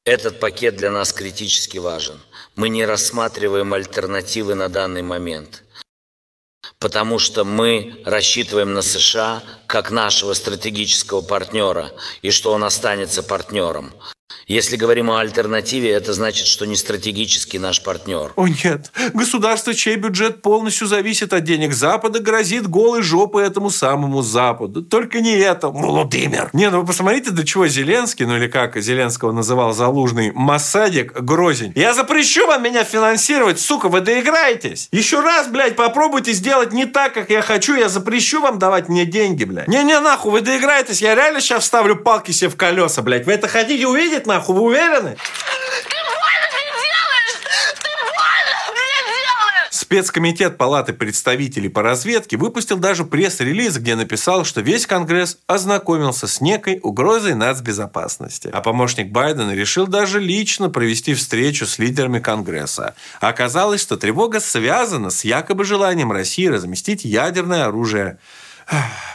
Этот 0.05 0.39
пакет 0.39 0.77
для 0.77 0.89
нас 0.89 1.11
критически 1.11 1.77
важен. 1.77 2.19
Мы 2.55 2.69
не 2.69 2.85
рассматриваем 2.85 3.73
альтернативы 3.73 4.55
на 4.55 4.69
данный 4.69 5.01
момент. 5.01 5.63
Потому 6.79 7.19
что 7.19 7.43
мы 7.43 8.01
рассчитываем 8.05 8.73
на 8.73 8.81
США 8.81 9.43
как 9.67 9.91
нашего 9.91 10.33
стратегического 10.33 11.21
партнера 11.21 11.91
и 12.21 12.31
что 12.31 12.53
он 12.53 12.63
останется 12.63 13.21
партнером. 13.23 13.93
Если 14.47 14.77
говорим 14.77 15.11
о 15.11 15.19
альтернативе, 15.19 15.91
это 15.91 16.13
значит, 16.13 16.47
что 16.47 16.65
не 16.65 16.77
стратегический 16.77 17.59
наш 17.59 17.83
партнер. 17.83 18.31
О 18.37 18.47
нет, 18.47 18.91
государство, 19.13 19.73
чей 19.73 19.97
бюджет 19.97 20.41
полностью 20.41 20.87
зависит 20.87 21.33
от 21.33 21.43
денег 21.43 21.73
Запада, 21.73 22.19
грозит 22.19 22.65
голой 22.69 23.01
жопой 23.01 23.45
этому 23.45 23.69
самому 23.69 24.21
Западу. 24.21 24.83
Только 24.83 25.19
не 25.19 25.37
это, 25.37 25.67
Владимир. 25.67 26.49
Не, 26.53 26.69
ну 26.69 26.79
вы 26.79 26.87
посмотрите, 26.87 27.31
до 27.31 27.45
чего 27.45 27.67
Зеленский, 27.67 28.25
ну 28.25 28.37
или 28.37 28.47
как 28.47 28.77
Зеленского 28.77 29.33
называл 29.33 29.73
Залужный, 29.73 30.31
Масадик 30.33 31.19
Грозень. 31.19 31.73
Я 31.75 31.93
запрещу 31.93 32.47
вам 32.47 32.63
меня 32.63 32.85
финансировать, 32.85 33.59
сука, 33.59 33.89
вы 33.89 33.99
доиграетесь. 33.99 34.87
Еще 34.93 35.19
раз, 35.19 35.47
блядь, 35.49 35.75
попробуйте 35.75 36.31
сделать 36.31 36.71
не 36.71 36.85
так, 36.85 37.13
как 37.13 37.29
я 37.29 37.41
хочу, 37.41 37.75
я 37.75 37.89
запрещу 37.89 38.41
вам 38.41 38.59
давать 38.59 38.87
мне 38.87 39.05
деньги, 39.05 39.43
блядь. 39.43 39.67
Не-не, 39.67 39.99
нахуй, 39.99 40.31
вы 40.31 40.39
доиграетесь, 40.39 41.01
я 41.01 41.15
реально 41.15 41.41
сейчас 41.41 41.63
вставлю 41.63 41.97
палки 41.97 42.31
себе 42.31 42.49
в 42.49 42.55
колеса, 42.55 43.01
блядь. 43.01 43.25
Вы 43.25 43.33
это 43.33 43.49
хотите 43.49 43.85
увидеть, 43.87 44.16
нахуй? 44.25 44.55
Вы 44.55 44.61
уверены? 44.61 45.17
Спецкомитет 49.87 50.57
Палаты 50.57 50.91
представителей 50.91 51.69
по 51.69 51.81
разведке 51.81 52.35
выпустил 52.35 52.77
даже 52.77 53.05
пресс-релиз, 53.05 53.77
где 53.77 53.95
написал, 53.95 54.43
что 54.43 54.59
весь 54.59 54.85
Конгресс 54.85 55.37
ознакомился 55.47 56.27
с 56.27 56.41
некой 56.41 56.81
угрозой 56.83 57.35
нацбезопасности. 57.35 58.49
А 58.51 58.59
помощник 58.59 59.13
Байдена 59.13 59.55
решил 59.55 59.87
даже 59.87 60.19
лично 60.19 60.69
провести 60.69 61.13
встречу 61.13 61.65
с 61.65 61.79
лидерами 61.79 62.19
Конгресса. 62.19 62.95
Оказалось, 63.21 63.81
что 63.81 63.95
тревога 63.95 64.41
связана 64.41 65.09
с 65.09 65.23
якобы 65.23 65.63
желанием 65.63 66.11
России 66.11 66.47
разместить 66.47 67.05
ядерное 67.05 67.67
оружие 67.67 68.19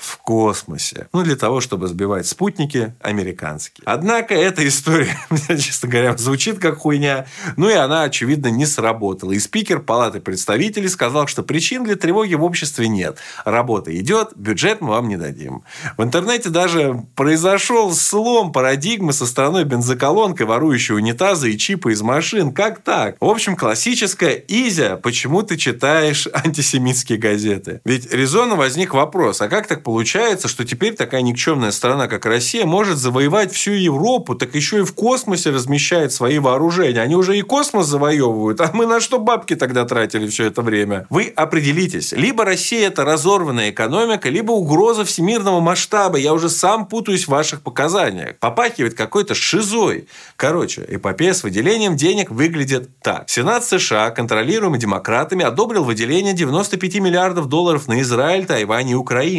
в 0.00 0.18
космосе. 0.18 1.08
Ну, 1.12 1.22
для 1.22 1.36
того, 1.36 1.60
чтобы 1.60 1.88
сбивать 1.88 2.26
спутники 2.26 2.94
американские. 3.00 3.82
Однако 3.84 4.34
эта 4.34 4.66
история, 4.66 5.16
честно 5.48 5.88
говоря, 5.88 6.16
звучит 6.16 6.58
как 6.58 6.78
хуйня. 6.78 7.26
Ну, 7.56 7.68
и 7.68 7.74
она, 7.74 8.04
очевидно, 8.04 8.48
не 8.48 8.66
сработала. 8.66 9.32
И 9.32 9.38
спикер 9.38 9.80
Палаты 9.80 10.20
представителей 10.20 10.88
сказал, 10.88 11.26
что 11.26 11.42
причин 11.42 11.84
для 11.84 11.96
тревоги 11.96 12.34
в 12.34 12.44
обществе 12.44 12.88
нет. 12.88 13.18
Работа 13.44 13.96
идет, 13.98 14.30
бюджет 14.36 14.80
мы 14.80 14.90
вам 14.90 15.08
не 15.08 15.16
дадим. 15.16 15.62
В 15.96 16.02
интернете 16.02 16.48
даже 16.48 17.04
произошел 17.14 17.92
слом 17.94 18.52
парадигмы 18.52 19.12
со 19.12 19.26
стороной 19.26 19.64
бензоколонкой, 19.64 20.46
ворующей 20.46 20.94
унитазы 20.94 21.52
и 21.52 21.58
чипы 21.58 21.92
из 21.92 22.02
машин. 22.02 22.52
Как 22.52 22.82
так? 22.82 23.16
В 23.20 23.26
общем, 23.26 23.56
классическая 23.56 24.34
Изя, 24.48 24.96
почему 24.96 25.42
ты 25.42 25.56
читаешь 25.56 26.26
антисемитские 26.32 27.18
газеты? 27.18 27.80
Ведь 27.84 28.12
резонно 28.12 28.56
возник 28.56 28.94
вопрос, 28.94 29.41
а 29.42 29.48
как 29.48 29.66
так 29.66 29.82
получается, 29.82 30.48
что 30.48 30.64
теперь 30.64 30.94
такая 30.94 31.22
никчемная 31.22 31.70
страна, 31.70 32.06
как 32.06 32.26
Россия, 32.26 32.64
может 32.64 32.98
завоевать 32.98 33.52
всю 33.52 33.72
Европу, 33.72 34.34
так 34.34 34.54
еще 34.54 34.78
и 34.80 34.82
в 34.82 34.94
космосе 34.94 35.50
размещает 35.50 36.12
свои 36.12 36.38
вооружения. 36.38 37.00
Они 37.00 37.16
уже 37.16 37.36
и 37.36 37.42
космос 37.42 37.86
завоевывают, 37.86 38.60
а 38.60 38.70
мы 38.72 38.86
на 38.86 39.00
что 39.00 39.18
бабки 39.18 39.56
тогда 39.56 39.84
тратили 39.84 40.26
все 40.28 40.46
это 40.46 40.62
время? 40.62 41.06
Вы 41.10 41.32
определитесь. 41.34 42.12
Либо 42.12 42.44
Россия– 42.44 42.86
это 42.88 43.04
разорванная 43.04 43.70
экономика, 43.70 44.28
либо 44.28 44.52
угроза 44.52 45.04
всемирного 45.04 45.60
масштаба. 45.60 46.18
Я 46.18 46.32
уже 46.32 46.48
сам 46.48 46.86
путаюсь 46.86 47.24
в 47.24 47.28
ваших 47.28 47.62
показаниях. 47.62 48.38
Попахивает 48.38 48.94
какой-то 48.94 49.34
шизой. 49.34 50.06
Короче, 50.36 50.84
эпопея 50.88 51.34
с 51.34 51.42
выделением 51.42 51.96
денег 51.96 52.30
выглядит 52.30 52.90
так. 53.00 53.28
Сенат 53.28 53.64
США, 53.64 54.10
контролируемый 54.10 54.78
демократами, 54.78 55.44
одобрил 55.44 55.84
выделение 55.84 56.32
95 56.32 56.96
миллиардов 56.96 57.48
долларов 57.48 57.88
на 57.88 58.00
Израиль, 58.00 58.46
Тайвань 58.46 58.90
и 58.90 58.94
Украину. 58.94 59.31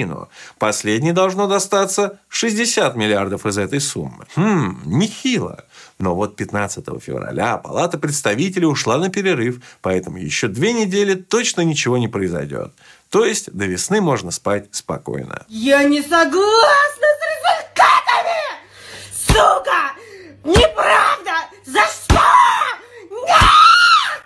Последней 0.59 1.11
должно 1.11 1.47
достаться 1.47 2.19
60 2.29 2.95
миллиардов 2.95 3.45
из 3.45 3.57
этой 3.57 3.79
суммы. 3.79 4.25
Хм, 4.35 4.81
нехило. 4.85 5.65
Но 5.99 6.15
вот 6.15 6.35
15 6.35 6.85
февраля 7.01 7.57
Палата 7.57 7.97
представителей 7.97 8.65
ушла 8.65 8.97
на 8.97 9.09
перерыв, 9.09 9.61
поэтому 9.81 10.17
еще 10.17 10.47
две 10.47 10.73
недели 10.73 11.13
точно 11.13 11.61
ничего 11.61 11.97
не 11.97 12.07
произойдет. 12.07 12.73
То 13.09 13.25
есть 13.25 13.51
до 13.51 13.65
весны 13.65 14.01
можно 14.01 14.31
спать 14.31 14.67
спокойно. 14.71 15.45
Я 15.47 15.83
не 15.83 16.01
согласна 16.01 17.07
с 17.19 17.21
результатами! 17.31 18.41
Сука! 19.27 19.93
Неправда! 20.43 21.47
За 21.65 21.81
что? 21.81 22.21
Нет! 23.11 24.23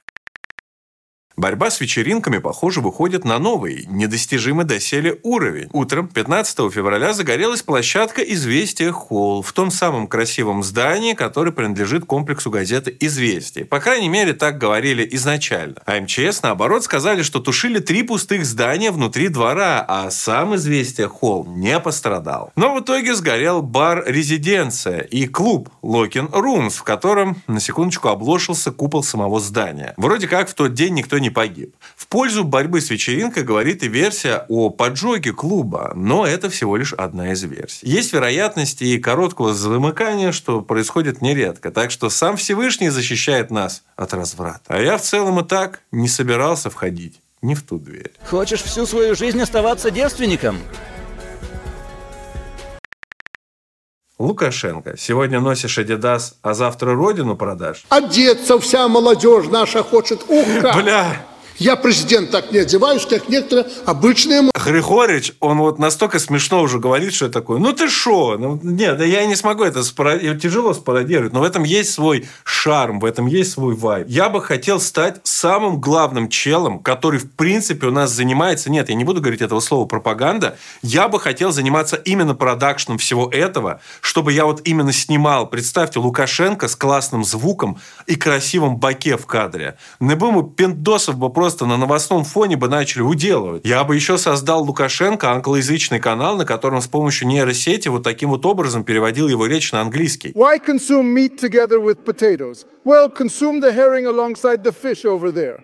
Борьба 1.38 1.70
с 1.70 1.80
вечеринками, 1.82 2.40
похоже, 2.40 2.82
выходит 2.82 3.24
на 3.24 3.38
новый, 3.38 3.86
недостижимый 3.90 4.66
доселе 4.66 5.20
уровень. 5.22 5.70
Утром 5.72 6.08
15 6.08 6.74
февраля 6.74 7.14
загорелась 7.14 7.62
площадка 7.62 8.24
«Известия 8.24 8.92
Холл» 8.92 9.44
в 9.44 9.54
том 9.54 9.70
самом 9.70 10.08
красивом 10.08 10.64
здании, 10.64 11.14
которое 11.14 11.52
принадлежит 11.52 12.06
комплексу 12.06 12.50
газеты 12.50 12.98
«Известия». 13.02 13.66
По 13.66 13.80
крайней 13.80 14.10
мере, 14.10 14.34
так 14.34 14.58
говорили 14.58 15.08
изначально. 15.12 15.76
А 15.86 16.02
МЧС, 16.02 16.42
наоборот, 16.42 16.84
сказали, 16.84 17.22
что 17.22 17.40
тушили 17.40 17.78
три 17.78 18.02
пустых 18.02 18.44
здания 18.44 18.90
внутри 18.90 19.28
двора, 19.28 19.86
а 19.88 20.10
сам 20.10 20.56
«Известия 20.56 21.08
Холл» 21.08 21.46
не 21.46 21.80
пострадал. 21.80 22.52
Но 22.56 22.74
в 22.74 22.80
итоге 22.80 23.14
сгорел 23.14 23.62
бар 23.62 24.04
«Резиденция» 24.08 25.02
и 25.02 25.28
клуб 25.28 25.70
«Локин 25.84 26.30
Румс», 26.32 26.78
в 26.78 26.84
котором, 26.84 27.44
на 27.46 27.60
секундочку, 27.60 28.08
обложился 28.08 28.72
купол 28.72 29.04
самого 29.04 29.40
здания. 29.40 29.94
Вроде 29.98 30.28
как 30.28 30.50
в 30.50 30.56
тот 30.56 30.74
день 30.74 30.96
никто 30.96 31.20
не 31.20 31.27
погиб. 31.30 31.76
В 31.96 32.08
пользу 32.08 32.44
борьбы 32.44 32.82
с 32.82 32.90
вечеринкой 32.90 33.44
говорит 33.44 33.84
и 33.84 33.88
версия 33.88 34.46
о 34.50 34.70
поджоге 34.70 35.34
клуба, 35.34 35.92
но 35.96 36.26
это 36.26 36.50
всего 36.50 36.78
лишь 36.78 36.94
одна 36.94 37.32
из 37.32 37.44
версий. 37.44 37.88
Есть 37.88 38.14
вероятность 38.14 38.82
и 38.82 38.98
короткого 38.98 39.54
замыкания, 39.54 40.32
что 40.32 40.62
происходит 40.62 41.22
нередко, 41.22 41.72
так 41.72 41.92
что 41.92 42.10
сам 42.10 42.38
Всевышний 42.38 42.90
защищает 42.90 43.52
нас 43.52 43.84
от 43.96 44.14
разврата. 44.14 44.64
А 44.68 44.80
я 44.80 44.98
в 44.98 45.02
целом 45.02 45.40
и 45.40 45.48
так 45.48 45.82
не 45.92 46.08
собирался 46.08 46.70
входить 46.70 47.22
не 47.42 47.56
в 47.56 47.64
ту 47.64 47.78
дверь. 47.78 48.14
Хочешь 48.26 48.64
всю 48.64 48.86
свою 48.86 49.16
жизнь 49.16 49.42
оставаться 49.42 49.92
девственником? 49.92 50.60
Лукашенко, 54.20 54.98
сегодня 54.98 55.40
носишь 55.40 55.78
Adidas, 55.78 56.34
а 56.42 56.56
завтра 56.56 56.96
родину 56.96 57.36
продашь? 57.36 57.86
Одеться 57.90 58.58
вся 58.60 58.88
молодежь 58.88 59.46
наша 59.52 59.84
хочет. 59.84 60.24
Ух, 60.28 60.46
как! 60.62 60.76
Бля! 60.82 61.26
Я 61.60 61.76
президент 61.76 62.30
так 62.30 62.52
не 62.52 62.60
одеваюсь, 62.60 63.06
как 63.06 63.30
некоторые 63.30 63.66
обычные... 63.86 64.44
Григорьевич, 64.64 65.34
он 65.40 65.58
вот 65.60 65.80
настолько 65.80 66.20
смешно 66.20 66.62
уже 66.62 66.78
говорит, 66.78 67.14
что 67.14 67.30
такое. 67.30 67.58
Ну 67.58 67.74
ты 67.74 67.90
шо? 67.90 68.38
Ну, 68.38 68.60
нет, 68.62 69.02
я 69.02 69.26
не 69.26 69.36
смогу 69.36 69.64
это 69.64 69.84
спаро... 69.84 70.18
тяжело 70.36 70.74
спародировать, 70.74 71.34
но 71.34 71.40
в 71.40 71.44
этом 71.44 71.64
есть 71.64 71.92
свой 71.92 72.28
шарм, 72.44 73.00
в 73.00 73.06
этом 73.06 73.26
есть 73.26 73.54
свой 73.54 73.74
вайб. 73.74 74.08
Я 74.08 74.30
бы 74.30 74.42
хотел 74.42 74.80
стать 74.80 75.22
самым 75.24 75.82
главным 75.82 76.30
челом, 76.30 76.80
который 76.80 77.20
в 77.20 77.32
принципе 77.32 77.88
у 77.88 77.92
нас 77.92 78.12
занимается, 78.12 78.70
нет, 78.70 78.90
я 78.90 78.96
не 78.96 79.04
буду 79.04 79.22
говорить 79.22 79.42
этого 79.42 79.62
слова 79.62 79.86
пропаганда, 79.86 80.58
я 80.84 81.08
бы 81.08 81.20
хотел 81.20 81.52
заниматься 81.52 81.96
именно 81.96 82.36
продакшном 82.36 82.98
всего 82.98 83.30
этого, 83.32 83.82
чтобы 84.02 84.32
я 84.34 84.46
вот 84.46 84.62
именно 84.66 84.92
снимал, 84.92 85.48
представьте, 85.48 86.00
Лукашенко 86.00 86.68
с 86.68 86.76
классным 86.76 87.24
звуком 87.24 87.80
и 88.06 88.16
красивым 88.16 88.78
баке 88.78 89.18
в 89.18 89.26
кадре. 89.26 89.78
Не 90.00 90.16
бы 90.16 90.32
мы 90.32 90.48
пиндосов 90.48 91.18
бы 91.18 91.32
просто 91.32 91.47
на 91.66 91.78
новостном 91.78 92.24
фоне 92.24 92.58
бы 92.58 92.68
начали 92.68 93.02
уделывать. 93.02 93.66
Я 93.66 93.84
бы 93.84 93.96
еще 93.96 94.18
создал 94.18 94.64
Лукашенко 94.64 95.32
англоязычный 95.32 96.00
канал, 96.00 96.38
на 96.38 96.46
котором 96.46 96.82
с 96.82 96.88
помощью 96.88 97.28
нейросети 97.28 97.88
вот 97.88 98.04
таким 98.04 98.30
вот 98.30 98.46
образом 98.46 98.84
переводил 98.84 99.28
его 99.28 99.46
речь 99.46 99.72
на 99.72 99.82
английский. 99.82 100.32
Why 100.34 100.60
consume 100.60 101.14
meat 101.14 101.40
together 101.40 101.80
with 101.80 102.04
potatoes? 102.04 102.66
Well, 102.84 103.10
consume 103.10 103.62
the 103.62 103.72
herring 103.72 104.06
alongside 104.06 104.64
the 104.64 104.72
fish 104.72 105.06
over 105.06 105.32
there. 105.32 105.64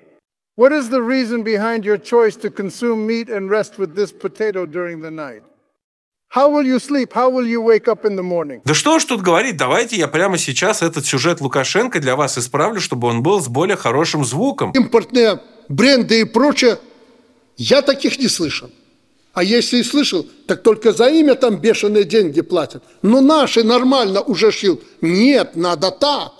What 0.55 0.71
is 0.71 0.89
the 0.89 1.01
reason 1.01 1.43
behind 1.43 1.83
your 1.83 1.97
choice 1.97 2.35
to 2.37 2.49
consume 2.51 3.07
meat 3.07 3.27
and 3.27 3.49
rest 3.49 3.79
with 3.79 3.95
this 3.95 4.11
potato 4.11 4.65
during 4.65 5.01
the 5.01 5.09
night? 5.09 5.41
How 6.29 6.49
will 6.49 6.65
you 6.65 6.79
sleep? 6.79 7.13
How 7.13 7.29
will 7.29 7.47
you 7.47 7.61
wake 7.61 7.87
up 7.87 8.05
in 8.05 8.15
the 8.15 8.23
morning? 8.23 8.61
Да 8.65 8.73
что 8.73 8.97
ж 8.97 9.05
тут 9.05 9.21
говорить, 9.21 9.55
давайте 9.55 9.97
я 9.97 10.07
прямо 10.07 10.37
сейчас 10.39 10.81
этот 10.81 11.05
сюжет 11.05 11.41
Лукашенко 11.41 11.99
для 11.99 12.15
вас 12.15 12.39
исправлю, 12.39 12.81
чтобы 12.81 13.07
он 13.07 13.21
был 13.21 13.39
с 13.39 13.47
более 13.47 13.77
хорошим 13.77 14.25
звуком. 14.25 14.71
Импортные 14.71 15.39
бренды 15.69 16.21
и 16.21 16.23
прочее, 16.23 16.79
я 17.57 17.81
таких 17.81 18.19
не 18.19 18.27
слышал. 18.27 18.69
А 19.33 19.43
если 19.43 19.77
и 19.77 19.83
слышал, 19.83 20.27
так 20.45 20.61
только 20.61 20.93
за 20.93 21.07
имя 21.07 21.35
там 21.35 21.57
бешеные 21.57 22.03
деньги 22.03 22.41
платят. 22.41 22.83
Но 23.01 23.19
наши 23.19 23.63
нормально 23.63 24.21
уже 24.21 24.51
шил. 24.51 24.79
Нет, 25.01 25.55
надо 25.55 25.89
так. 25.89 26.33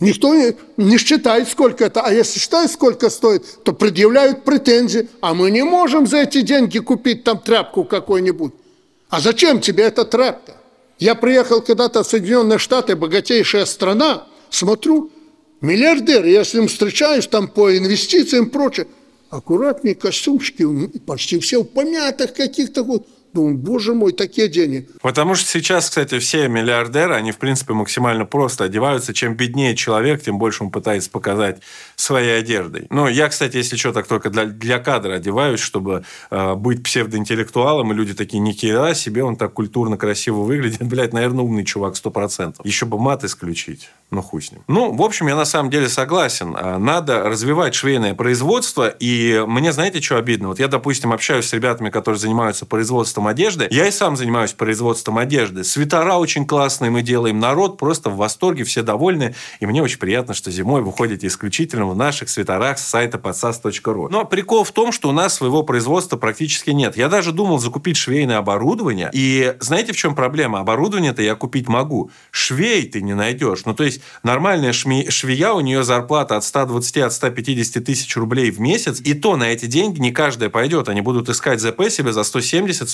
Никто 0.00 0.34
не, 0.34 0.54
не 0.76 0.98
считает, 0.98 1.48
сколько 1.48 1.86
это. 1.86 2.02
А 2.02 2.12
если 2.12 2.38
считает, 2.38 2.70
сколько 2.70 3.08
стоит, 3.08 3.64
то 3.64 3.72
предъявляют 3.72 4.44
претензии. 4.44 5.08
А 5.20 5.32
мы 5.32 5.50
не 5.50 5.64
можем 5.64 6.06
за 6.06 6.18
эти 6.18 6.42
деньги 6.42 6.78
купить 6.78 7.24
там 7.24 7.38
тряпку 7.38 7.84
какой-нибудь. 7.84 8.52
А 9.08 9.20
зачем 9.20 9.60
тебе 9.60 9.84
этот 9.84 10.14
рэп-то? 10.14 10.54
Я 10.98 11.14
приехал 11.14 11.62
когда-то 11.62 12.02
в 12.02 12.06
Соединенные 12.06 12.58
Штаты, 12.58 12.94
богатейшая 12.94 13.64
страна, 13.64 14.26
смотрю, 14.50 15.10
миллиардер, 15.60 16.24
я 16.24 16.44
с 16.44 16.54
ним 16.54 16.68
встречаюсь 16.68 17.26
там 17.26 17.48
по 17.48 17.76
инвестициям 17.76 18.46
и 18.46 18.50
прочее, 18.50 18.86
аккуратнее 19.30 19.94
костюмчики, 19.94 20.64
почти 21.06 21.38
все 21.38 21.62
в 21.62 21.64
помятых 21.64 22.32
каких-то 22.34 22.82
вот, 22.82 23.06
Думаю, 23.34 23.58
боже 23.58 23.92
мой, 23.92 24.12
такие 24.12 24.48
деньги. 24.48 24.88
Потому 25.02 25.34
что 25.34 25.48
сейчас, 25.48 25.88
кстати, 25.88 26.18
все 26.18 26.48
миллиардеры, 26.48 27.14
они, 27.14 27.32
в 27.32 27.38
принципе, 27.38 27.74
максимально 27.74 28.24
просто 28.24 28.64
одеваются. 28.64 29.12
Чем 29.12 29.34
беднее 29.34 29.76
человек, 29.76 30.22
тем 30.22 30.38
больше 30.38 30.64
он 30.64 30.70
пытается 30.70 31.10
показать 31.10 31.60
своей 31.96 32.38
одеждой. 32.38 32.86
Ну, 32.90 33.06
я, 33.06 33.28
кстати, 33.28 33.56
если 33.56 33.76
что, 33.76 33.92
так 33.92 34.06
только 34.06 34.30
для, 34.30 34.46
для 34.46 34.78
кадра 34.78 35.14
одеваюсь, 35.14 35.60
чтобы 35.60 36.04
э, 36.30 36.54
быть 36.54 36.82
псевдоинтеллектуалом, 36.82 37.92
и 37.92 37.94
люди 37.94 38.14
такие, 38.14 38.38
не 38.38 38.52
хера 38.52 38.94
себе, 38.94 39.22
он 39.22 39.36
так 39.36 39.52
культурно, 39.52 39.98
красиво 39.98 40.40
выглядит. 40.40 40.82
Блядь, 40.86 41.12
наверное, 41.12 41.44
умный 41.44 41.64
чувак, 41.64 41.96
сто 41.96 42.10
процентов. 42.10 42.64
Еще 42.64 42.86
бы 42.86 42.98
мат 42.98 43.24
исключить. 43.24 43.90
Ну, 44.10 44.22
хуй 44.22 44.40
с 44.40 44.52
ним. 44.52 44.62
Ну, 44.68 44.94
в 44.94 45.02
общем, 45.02 45.28
я 45.28 45.36
на 45.36 45.44
самом 45.44 45.70
деле 45.70 45.88
согласен. 45.88 46.52
Надо 46.52 47.24
развивать 47.24 47.74
швейное 47.74 48.14
производство. 48.14 48.88
И 48.88 49.44
мне, 49.46 49.70
знаете, 49.70 50.00
что 50.00 50.16
обидно? 50.16 50.48
Вот 50.48 50.58
я, 50.58 50.68
допустим, 50.68 51.12
общаюсь 51.12 51.46
с 51.46 51.52
ребятами, 51.52 51.90
которые 51.90 52.18
занимаются 52.18 52.64
производством 52.64 53.17
одежды. 53.26 53.66
Я 53.70 53.86
и 53.86 53.90
сам 53.90 54.16
занимаюсь 54.16 54.52
производством 54.52 55.18
одежды. 55.18 55.64
Свитера 55.64 56.14
очень 56.16 56.46
классные 56.46 56.90
мы 56.90 57.02
делаем. 57.02 57.38
Народ 57.38 57.78
просто 57.78 58.10
в 58.10 58.16
восторге, 58.16 58.64
все 58.64 58.82
довольны. 58.82 59.34
И 59.60 59.66
мне 59.66 59.82
очень 59.82 59.98
приятно, 59.98 60.34
что 60.34 60.50
зимой 60.50 60.82
вы 60.82 60.92
ходите 60.92 61.26
исключительно 61.26 61.86
в 61.86 61.96
наших 61.96 62.28
свитерах 62.28 62.78
с 62.78 62.86
сайта 62.86 63.18
podsas.ru. 63.18 64.08
Но 64.10 64.24
прикол 64.24 64.64
в 64.64 64.72
том, 64.72 64.92
что 64.92 65.08
у 65.08 65.12
нас 65.12 65.34
своего 65.34 65.62
производства 65.62 66.16
практически 66.16 66.70
нет. 66.70 66.96
Я 66.96 67.08
даже 67.08 67.32
думал 67.32 67.58
закупить 67.58 67.96
швейное 67.96 68.38
оборудование. 68.38 69.10
И 69.12 69.56
знаете, 69.60 69.92
в 69.92 69.96
чем 69.96 70.14
проблема? 70.14 70.60
Оборудование-то 70.60 71.22
я 71.22 71.34
купить 71.34 71.68
могу. 71.68 72.10
Швей 72.30 72.86
ты 72.88 73.02
не 73.02 73.14
найдешь. 73.14 73.64
Ну, 73.64 73.74
то 73.74 73.84
есть, 73.84 74.00
нормальная 74.22 74.72
шми... 74.72 75.08
швея, 75.10 75.52
у 75.52 75.60
нее 75.60 75.82
зарплата 75.82 76.36
от 76.36 76.44
120 76.44 76.98
от 76.98 77.12
150 77.12 77.84
тысяч 77.84 78.16
рублей 78.16 78.50
в 78.50 78.60
месяц. 78.60 79.00
И 79.00 79.14
то 79.14 79.36
на 79.36 79.44
эти 79.44 79.66
деньги 79.66 80.00
не 80.00 80.12
каждая 80.12 80.50
пойдет. 80.50 80.88
Они 80.88 81.00
будут 81.00 81.28
искать 81.28 81.60
ЗП 81.60 81.88
себе 81.90 82.12
за 82.12 82.24
170 82.24 82.68
180. 82.68 82.88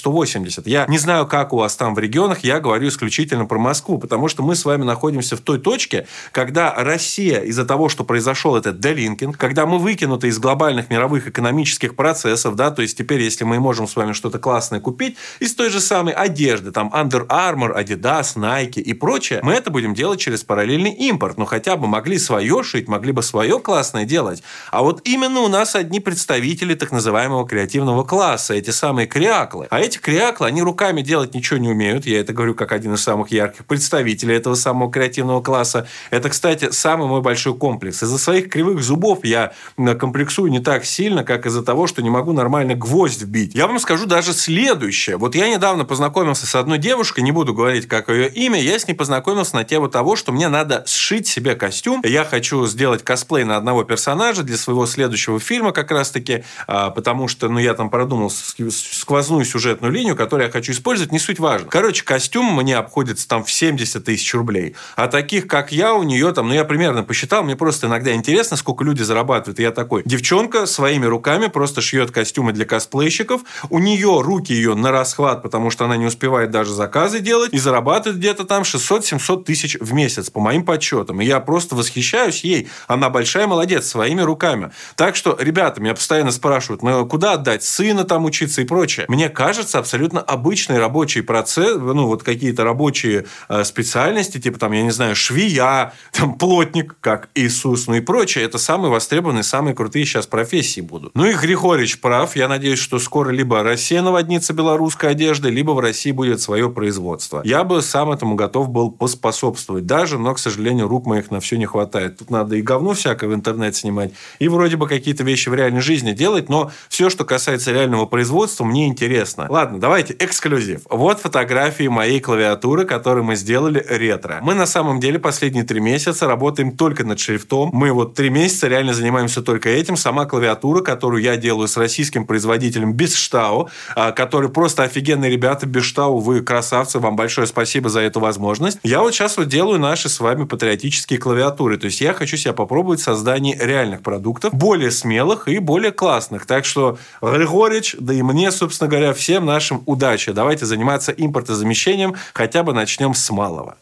Я 0.66 0.86
не 0.86 0.98
знаю, 0.98 1.26
как 1.26 1.52
у 1.52 1.56
вас 1.56 1.76
там 1.76 1.94
в 1.94 1.98
регионах, 1.98 2.40
я 2.44 2.60
говорю 2.60 2.88
исключительно 2.88 3.46
про 3.46 3.58
Москву, 3.58 3.98
потому 3.98 4.28
что 4.28 4.42
мы 4.42 4.54
с 4.54 4.64
вами 4.64 4.84
находимся 4.84 5.36
в 5.36 5.40
той 5.40 5.58
точке, 5.58 6.06
когда 6.32 6.72
Россия 6.74 7.40
из-за 7.40 7.64
того, 7.64 7.88
что 7.88 8.04
произошел 8.04 8.56
этот 8.56 8.80
делинкинг, 8.80 9.36
когда 9.36 9.66
мы 9.66 9.78
выкинуты 9.78 10.28
из 10.28 10.38
глобальных 10.38 10.90
мировых 10.90 11.28
экономических 11.28 11.96
процессов, 11.96 12.54
да, 12.56 12.70
то 12.70 12.82
есть 12.82 12.96
теперь, 12.96 13.22
если 13.22 13.44
мы 13.44 13.58
можем 13.60 13.88
с 13.88 13.96
вами 13.96 14.12
что-то 14.12 14.38
классное 14.38 14.80
купить 14.80 15.16
из 15.40 15.54
той 15.54 15.70
же 15.70 15.80
самой 15.80 16.12
одежды, 16.12 16.70
там 16.70 16.90
Under 16.94 17.26
Armour, 17.26 17.76
Adidas, 17.76 18.36
Nike 18.36 18.80
и 18.80 18.92
прочее, 18.94 19.40
мы 19.42 19.52
это 19.54 19.70
будем 19.70 19.94
делать 19.94 20.20
через 20.20 20.44
параллельный 20.44 20.92
импорт. 20.92 21.38
Ну, 21.38 21.44
хотя 21.44 21.76
бы 21.76 21.86
могли 21.86 22.18
свое 22.18 22.62
шить, 22.62 22.88
могли 22.88 23.12
бы 23.12 23.22
свое 23.22 23.58
классное 23.58 24.04
делать. 24.04 24.42
А 24.70 24.82
вот 24.82 25.00
именно 25.04 25.40
у 25.40 25.48
нас 25.48 25.74
одни 25.74 26.00
представители 26.00 26.74
так 26.74 26.92
называемого 26.92 27.46
креативного 27.46 28.04
класса, 28.04 28.54
эти 28.54 28.70
самые 28.70 29.06
креаклы. 29.06 29.66
А 29.70 29.80
эти 29.80 29.98
крякла, 30.04 30.48
они 30.48 30.60
руками 30.60 31.00
делать 31.00 31.34
ничего 31.34 31.58
не 31.58 31.70
умеют. 31.70 32.04
Я 32.04 32.20
это 32.20 32.34
говорю 32.34 32.54
как 32.54 32.72
один 32.72 32.92
из 32.92 33.02
самых 33.02 33.32
ярких 33.32 33.64
представителей 33.64 34.34
этого 34.34 34.54
самого 34.54 34.92
креативного 34.92 35.40
класса. 35.40 35.88
Это, 36.10 36.28
кстати, 36.28 36.70
самый 36.72 37.08
мой 37.08 37.22
большой 37.22 37.56
комплекс. 37.56 38.02
Из-за 38.02 38.18
своих 38.18 38.50
кривых 38.50 38.82
зубов 38.82 39.24
я 39.24 39.54
комплексую 39.98 40.50
не 40.50 40.60
так 40.60 40.84
сильно, 40.84 41.24
как 41.24 41.46
из-за 41.46 41.62
того, 41.62 41.86
что 41.86 42.02
не 42.02 42.10
могу 42.10 42.32
нормально 42.32 42.74
гвоздь 42.74 43.22
вбить. 43.22 43.54
Я 43.54 43.66
вам 43.66 43.78
скажу 43.78 44.04
даже 44.04 44.34
следующее. 44.34 45.16
Вот 45.16 45.34
я 45.34 45.48
недавно 45.48 45.86
познакомился 45.86 46.46
с 46.46 46.54
одной 46.54 46.76
девушкой, 46.76 47.20
не 47.20 47.32
буду 47.32 47.54
говорить, 47.54 47.88
как 47.88 48.10
ее 48.10 48.28
имя, 48.28 48.60
я 48.60 48.78
с 48.78 48.86
ней 48.86 48.94
познакомился 48.94 49.56
на 49.56 49.64
тему 49.64 49.88
того, 49.88 50.16
что 50.16 50.32
мне 50.32 50.48
надо 50.48 50.84
сшить 50.86 51.26
себе 51.26 51.54
костюм. 51.54 52.02
Я 52.04 52.26
хочу 52.26 52.66
сделать 52.66 53.02
косплей 53.02 53.44
на 53.44 53.56
одного 53.56 53.84
персонажа 53.84 54.42
для 54.42 54.58
своего 54.58 54.84
следующего 54.84 55.40
фильма 55.40 55.72
как 55.72 55.90
раз-таки, 55.90 56.44
а, 56.66 56.90
потому 56.90 57.26
что, 57.26 57.48
ну, 57.48 57.58
я 57.58 57.72
там 57.72 57.88
продумал 57.88 58.30
сквозную 58.30 59.46
сюжетную 59.46 59.93
линию, 59.94 60.16
которую 60.16 60.46
я 60.46 60.52
хочу 60.52 60.72
использовать, 60.72 61.12
не 61.12 61.18
суть 61.18 61.38
важно. 61.38 61.68
Короче, 61.68 62.04
костюм 62.04 62.54
мне 62.54 62.76
обходится 62.76 63.26
там 63.26 63.44
в 63.44 63.50
70 63.50 64.04
тысяч 64.04 64.34
рублей. 64.34 64.74
А 64.96 65.08
таких, 65.08 65.46
как 65.46 65.72
я, 65.72 65.94
у 65.94 66.02
нее 66.02 66.32
там, 66.32 66.48
ну, 66.48 66.54
я 66.54 66.64
примерно 66.64 67.02
посчитал, 67.02 67.44
мне 67.44 67.56
просто 67.56 67.86
иногда 67.86 68.12
интересно, 68.12 68.56
сколько 68.56 68.84
люди 68.84 69.02
зарабатывают. 69.02 69.58
И 69.60 69.62
я 69.62 69.70
такой, 69.70 70.02
девчонка 70.04 70.66
своими 70.66 71.06
руками 71.06 71.46
просто 71.46 71.80
шьет 71.80 72.10
костюмы 72.10 72.52
для 72.52 72.64
косплейщиков. 72.64 73.42
У 73.70 73.78
нее 73.78 74.20
руки 74.20 74.52
ее 74.52 74.74
на 74.74 74.90
расхват, 74.90 75.42
потому 75.42 75.70
что 75.70 75.84
она 75.84 75.96
не 75.96 76.06
успевает 76.06 76.50
даже 76.50 76.72
заказы 76.72 77.20
делать. 77.20 77.52
И 77.52 77.58
зарабатывает 77.58 78.18
где-то 78.18 78.44
там 78.44 78.62
600-700 78.62 79.44
тысяч 79.44 79.76
в 79.80 79.92
месяц, 79.92 80.30
по 80.30 80.40
моим 80.40 80.64
подсчетам. 80.64 81.20
И 81.20 81.24
я 81.24 81.40
просто 81.40 81.76
восхищаюсь 81.76 82.42
ей. 82.44 82.68
Она 82.88 83.10
большая 83.10 83.46
молодец, 83.46 83.86
своими 83.86 84.22
руками. 84.22 84.72
Так 84.96 85.16
что, 85.16 85.36
ребята, 85.38 85.80
меня 85.80 85.94
постоянно 85.94 86.32
спрашивают, 86.32 86.82
ну, 86.82 87.06
куда 87.06 87.34
отдать 87.34 87.62
сына 87.62 88.04
там 88.04 88.24
учиться 88.24 88.62
и 88.62 88.64
прочее. 88.64 89.06
Мне 89.08 89.28
кажется, 89.28 89.78
абсолютно 89.84 90.20
обычный 90.20 90.78
рабочий 90.78 91.20
процесс, 91.20 91.76
ну, 91.76 92.06
вот 92.06 92.22
какие-то 92.22 92.64
рабочие 92.64 93.26
э, 93.50 93.64
специальности, 93.64 94.40
типа 94.40 94.58
там, 94.58 94.72
я 94.72 94.82
не 94.82 94.90
знаю, 94.90 95.14
швея, 95.14 95.92
там, 96.12 96.38
плотник, 96.38 96.96
как 97.00 97.28
Иисус, 97.34 97.86
ну 97.86 97.94
и 97.94 98.00
прочее. 98.00 98.44
Это 98.44 98.56
самые 98.56 98.90
востребованные, 98.90 99.42
самые 99.42 99.74
крутые 99.74 100.06
сейчас 100.06 100.26
профессии 100.26 100.80
будут. 100.80 101.14
Ну 101.14 101.26
и 101.26 101.34
Григорьевич 101.34 102.00
прав. 102.00 102.34
Я 102.34 102.48
надеюсь, 102.48 102.78
что 102.78 102.98
скоро 102.98 103.30
либо 103.30 103.62
Россия 103.62 104.00
наводнится 104.00 104.54
белорусской 104.54 105.10
одеждой, 105.10 105.50
либо 105.50 105.72
в 105.72 105.80
России 105.80 106.12
будет 106.12 106.40
свое 106.40 106.70
производство. 106.70 107.42
Я 107.44 107.62
бы 107.62 107.82
сам 107.82 108.10
этому 108.10 108.36
готов 108.36 108.70
был 108.70 108.90
поспособствовать 108.90 109.84
даже, 109.84 110.18
но, 110.18 110.34
к 110.34 110.38
сожалению, 110.38 110.88
рук 110.88 111.06
моих 111.06 111.30
на 111.30 111.40
все 111.40 111.58
не 111.58 111.66
хватает. 111.66 112.18
Тут 112.18 112.30
надо 112.30 112.56
и 112.56 112.62
говно 112.62 112.94
всякое 112.94 113.28
в 113.28 113.34
интернет 113.34 113.76
снимать, 113.76 114.12
и 114.38 114.48
вроде 114.48 114.76
бы 114.76 114.88
какие-то 114.88 115.24
вещи 115.24 115.50
в 115.50 115.54
реальной 115.54 115.82
жизни 115.82 116.12
делать, 116.12 116.48
но 116.48 116.70
все, 116.88 117.10
что 117.10 117.24
касается 117.24 117.72
реального 117.72 118.06
производства, 118.06 118.64
мне 118.64 118.86
интересно. 118.86 119.46
Ладно, 119.50 119.73
давайте 119.80 120.14
эксклюзив. 120.18 120.82
Вот 120.90 121.20
фотографии 121.20 121.88
моей 121.88 122.20
клавиатуры, 122.20 122.84
которую 122.84 123.24
мы 123.24 123.36
сделали 123.36 123.84
ретро. 123.88 124.38
Мы 124.42 124.54
на 124.54 124.66
самом 124.66 125.00
деле 125.00 125.18
последние 125.18 125.64
три 125.64 125.80
месяца 125.80 126.26
работаем 126.26 126.76
только 126.76 127.04
над 127.04 127.18
шрифтом. 127.18 127.70
Мы 127.72 127.92
вот 127.92 128.14
три 128.14 128.30
месяца 128.30 128.68
реально 128.68 128.94
занимаемся 128.94 129.42
только 129.42 129.68
этим. 129.68 129.96
Сама 129.96 130.26
клавиатура, 130.26 130.82
которую 130.82 131.22
я 131.22 131.36
делаю 131.36 131.68
с 131.68 131.76
российским 131.76 132.26
производителем 132.26 132.92
Бесштау, 132.92 133.68
а, 133.96 134.12
который 134.12 134.48
просто 134.48 134.82
офигенные 134.82 135.30
ребята. 135.30 135.66
Бесштау, 135.66 136.18
вы 136.18 136.42
красавцы, 136.42 136.98
вам 136.98 137.16
большое 137.16 137.46
спасибо 137.46 137.88
за 137.88 138.00
эту 138.00 138.20
возможность. 138.20 138.78
Я 138.82 139.00
вот 139.00 139.14
сейчас 139.14 139.36
вот 139.36 139.48
делаю 139.48 139.78
наши 139.78 140.08
с 140.08 140.20
вами 140.20 140.44
патриотические 140.44 141.18
клавиатуры. 141.18 141.78
То 141.78 141.86
есть 141.86 142.00
я 142.00 142.12
хочу 142.12 142.36
себя 142.36 142.52
попробовать 142.52 143.00
в 143.00 143.34
реальных 143.64 144.02
продуктов, 144.02 144.54
более 144.54 144.90
смелых 144.90 145.48
и 145.48 145.58
более 145.58 145.92
классных. 145.92 146.46
Так 146.46 146.64
что, 146.64 146.98
Григорич, 147.20 147.96
да 147.98 148.12
и 148.12 148.22
мне, 148.22 148.50
собственно 148.52 148.88
говоря, 148.88 149.12
всем 149.12 149.46
нашим 149.46 149.63
удачи. 149.86 150.32
Давайте 150.32 150.66
заниматься 150.66 151.12
импортозамещением, 151.12 152.14
хотя 152.32 152.62
бы 152.62 152.72
начнем 152.72 153.14
с 153.14 153.30
малого. 153.30 153.76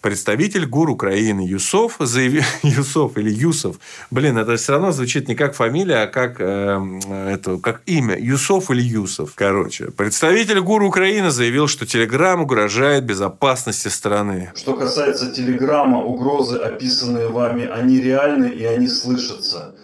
Представитель 0.00 0.64
ГУР 0.64 0.90
Украины 0.90 1.40
Юсов 1.40 1.96
заявил... 1.98 2.44
Юсов 2.62 3.18
или 3.18 3.30
Юсов. 3.30 3.80
Блин, 4.12 4.38
это 4.38 4.56
все 4.56 4.72
равно 4.72 4.92
звучит 4.92 5.26
не 5.26 5.34
как 5.34 5.56
фамилия, 5.56 6.02
а 6.02 6.06
как, 6.06 6.36
э, 6.38 7.00
это, 7.28 7.58
как 7.58 7.82
имя. 7.86 8.16
Юсов 8.16 8.70
или 8.70 8.80
Юсов. 8.80 9.32
Короче. 9.34 9.90
Представитель 9.90 10.60
ГУР 10.60 10.84
Украины 10.84 11.30
заявил, 11.30 11.66
что 11.66 11.84
Телеграм 11.84 12.40
угрожает 12.40 13.04
безопасности 13.04 13.88
страны. 13.88 14.52
Что 14.54 14.74
касается 14.76 15.32
Телеграма, 15.32 15.98
угрозы, 15.98 16.58
описанные 16.58 17.26
вами, 17.28 17.66
они 17.66 18.00
реальны 18.00 18.46
и 18.46 18.64
они 18.64 18.86
слышатся. 18.86 19.74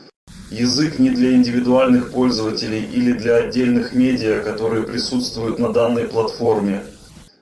Язык 0.54 1.00
не 1.00 1.10
для 1.10 1.34
индивидуальных 1.34 2.12
пользователей 2.12 2.84
или 2.84 3.12
для 3.12 3.38
отдельных 3.38 3.92
медиа, 3.92 4.40
которые 4.40 4.84
присутствуют 4.84 5.58
на 5.58 5.72
данной 5.72 6.04
платформе. 6.04 6.84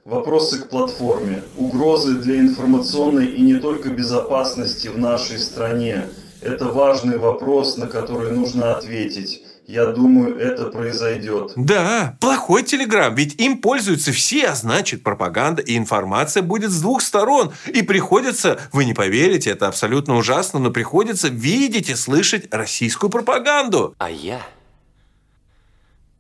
Вопросы 0.07 0.61
к 0.61 0.71
платформе. 0.71 1.43
Угрозы 1.59 2.15
для 2.15 2.41
информационной 2.41 3.27
и 3.27 3.43
не 3.43 3.57
только 3.57 3.91
безопасности 3.91 4.89
в 4.89 4.97
нашей 4.99 5.39
стране. 5.39 6.05
Это 6.41 6.69
важный 6.69 7.19
вопрос, 7.19 7.77
на 7.77 7.87
который 7.87 8.33
нужно 8.33 8.75
ответить. 8.75 9.43
Я 9.67 9.87
думаю, 9.87 10.37
это 10.39 10.67
произойдет. 10.67 11.53
Да, 11.57 12.17
плохой 12.21 12.63
Телеграм, 12.65 13.15
ведь 13.15 13.41
им 13.41 13.59
пользуются 13.59 14.13
все, 14.13 14.49
а 14.49 14.55
значит 14.55 15.03
пропаганда 15.03 15.63
и 15.63 15.77
информация 15.77 16.43
будет 16.43 16.71
с 16.71 16.81
двух 16.81 17.01
сторон. 17.01 17.53
И 17.73 17.83
приходится, 17.83 18.61
вы 18.73 18.85
не 18.85 18.93
поверите, 18.93 19.51
это 19.51 19.69
абсолютно 19.69 20.17
ужасно, 20.17 20.59
но 20.59 20.71
приходится 20.71 21.29
видеть 21.29 21.91
и 21.91 21.95
слышать 21.95 22.53
российскую 22.53 23.09
пропаганду. 23.09 23.95
А 23.99 24.11
я 24.11 24.41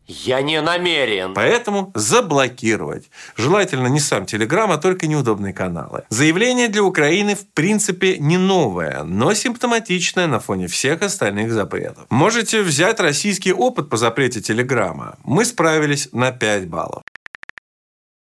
я 0.06 0.42
не 0.42 0.60
намерен. 0.60 1.34
Поэтому 1.34 1.92
заблокировать. 1.94 3.10
Желательно 3.36 3.86
не 3.86 4.00
сам 4.00 4.26
Телеграм, 4.26 4.70
а 4.70 4.78
только 4.78 5.06
неудобные 5.06 5.52
каналы. 5.52 6.04
Заявление 6.08 6.68
для 6.68 6.82
Украины 6.82 7.34
в 7.34 7.46
принципе 7.52 8.18
не 8.18 8.38
новое, 8.38 9.02
но 9.04 9.34
симптоматичное 9.34 10.26
на 10.26 10.40
фоне 10.40 10.66
всех 10.66 11.02
остальных 11.02 11.52
запретов. 11.52 12.04
Можете 12.10 12.62
взять 12.62 13.00
российский 13.00 13.52
опыт 13.52 13.88
по 13.88 13.96
запрете 13.96 14.40
Телеграма. 14.40 15.16
Мы 15.24 15.44
справились 15.44 16.08
на 16.12 16.32
5 16.32 16.68
баллов. 16.68 17.01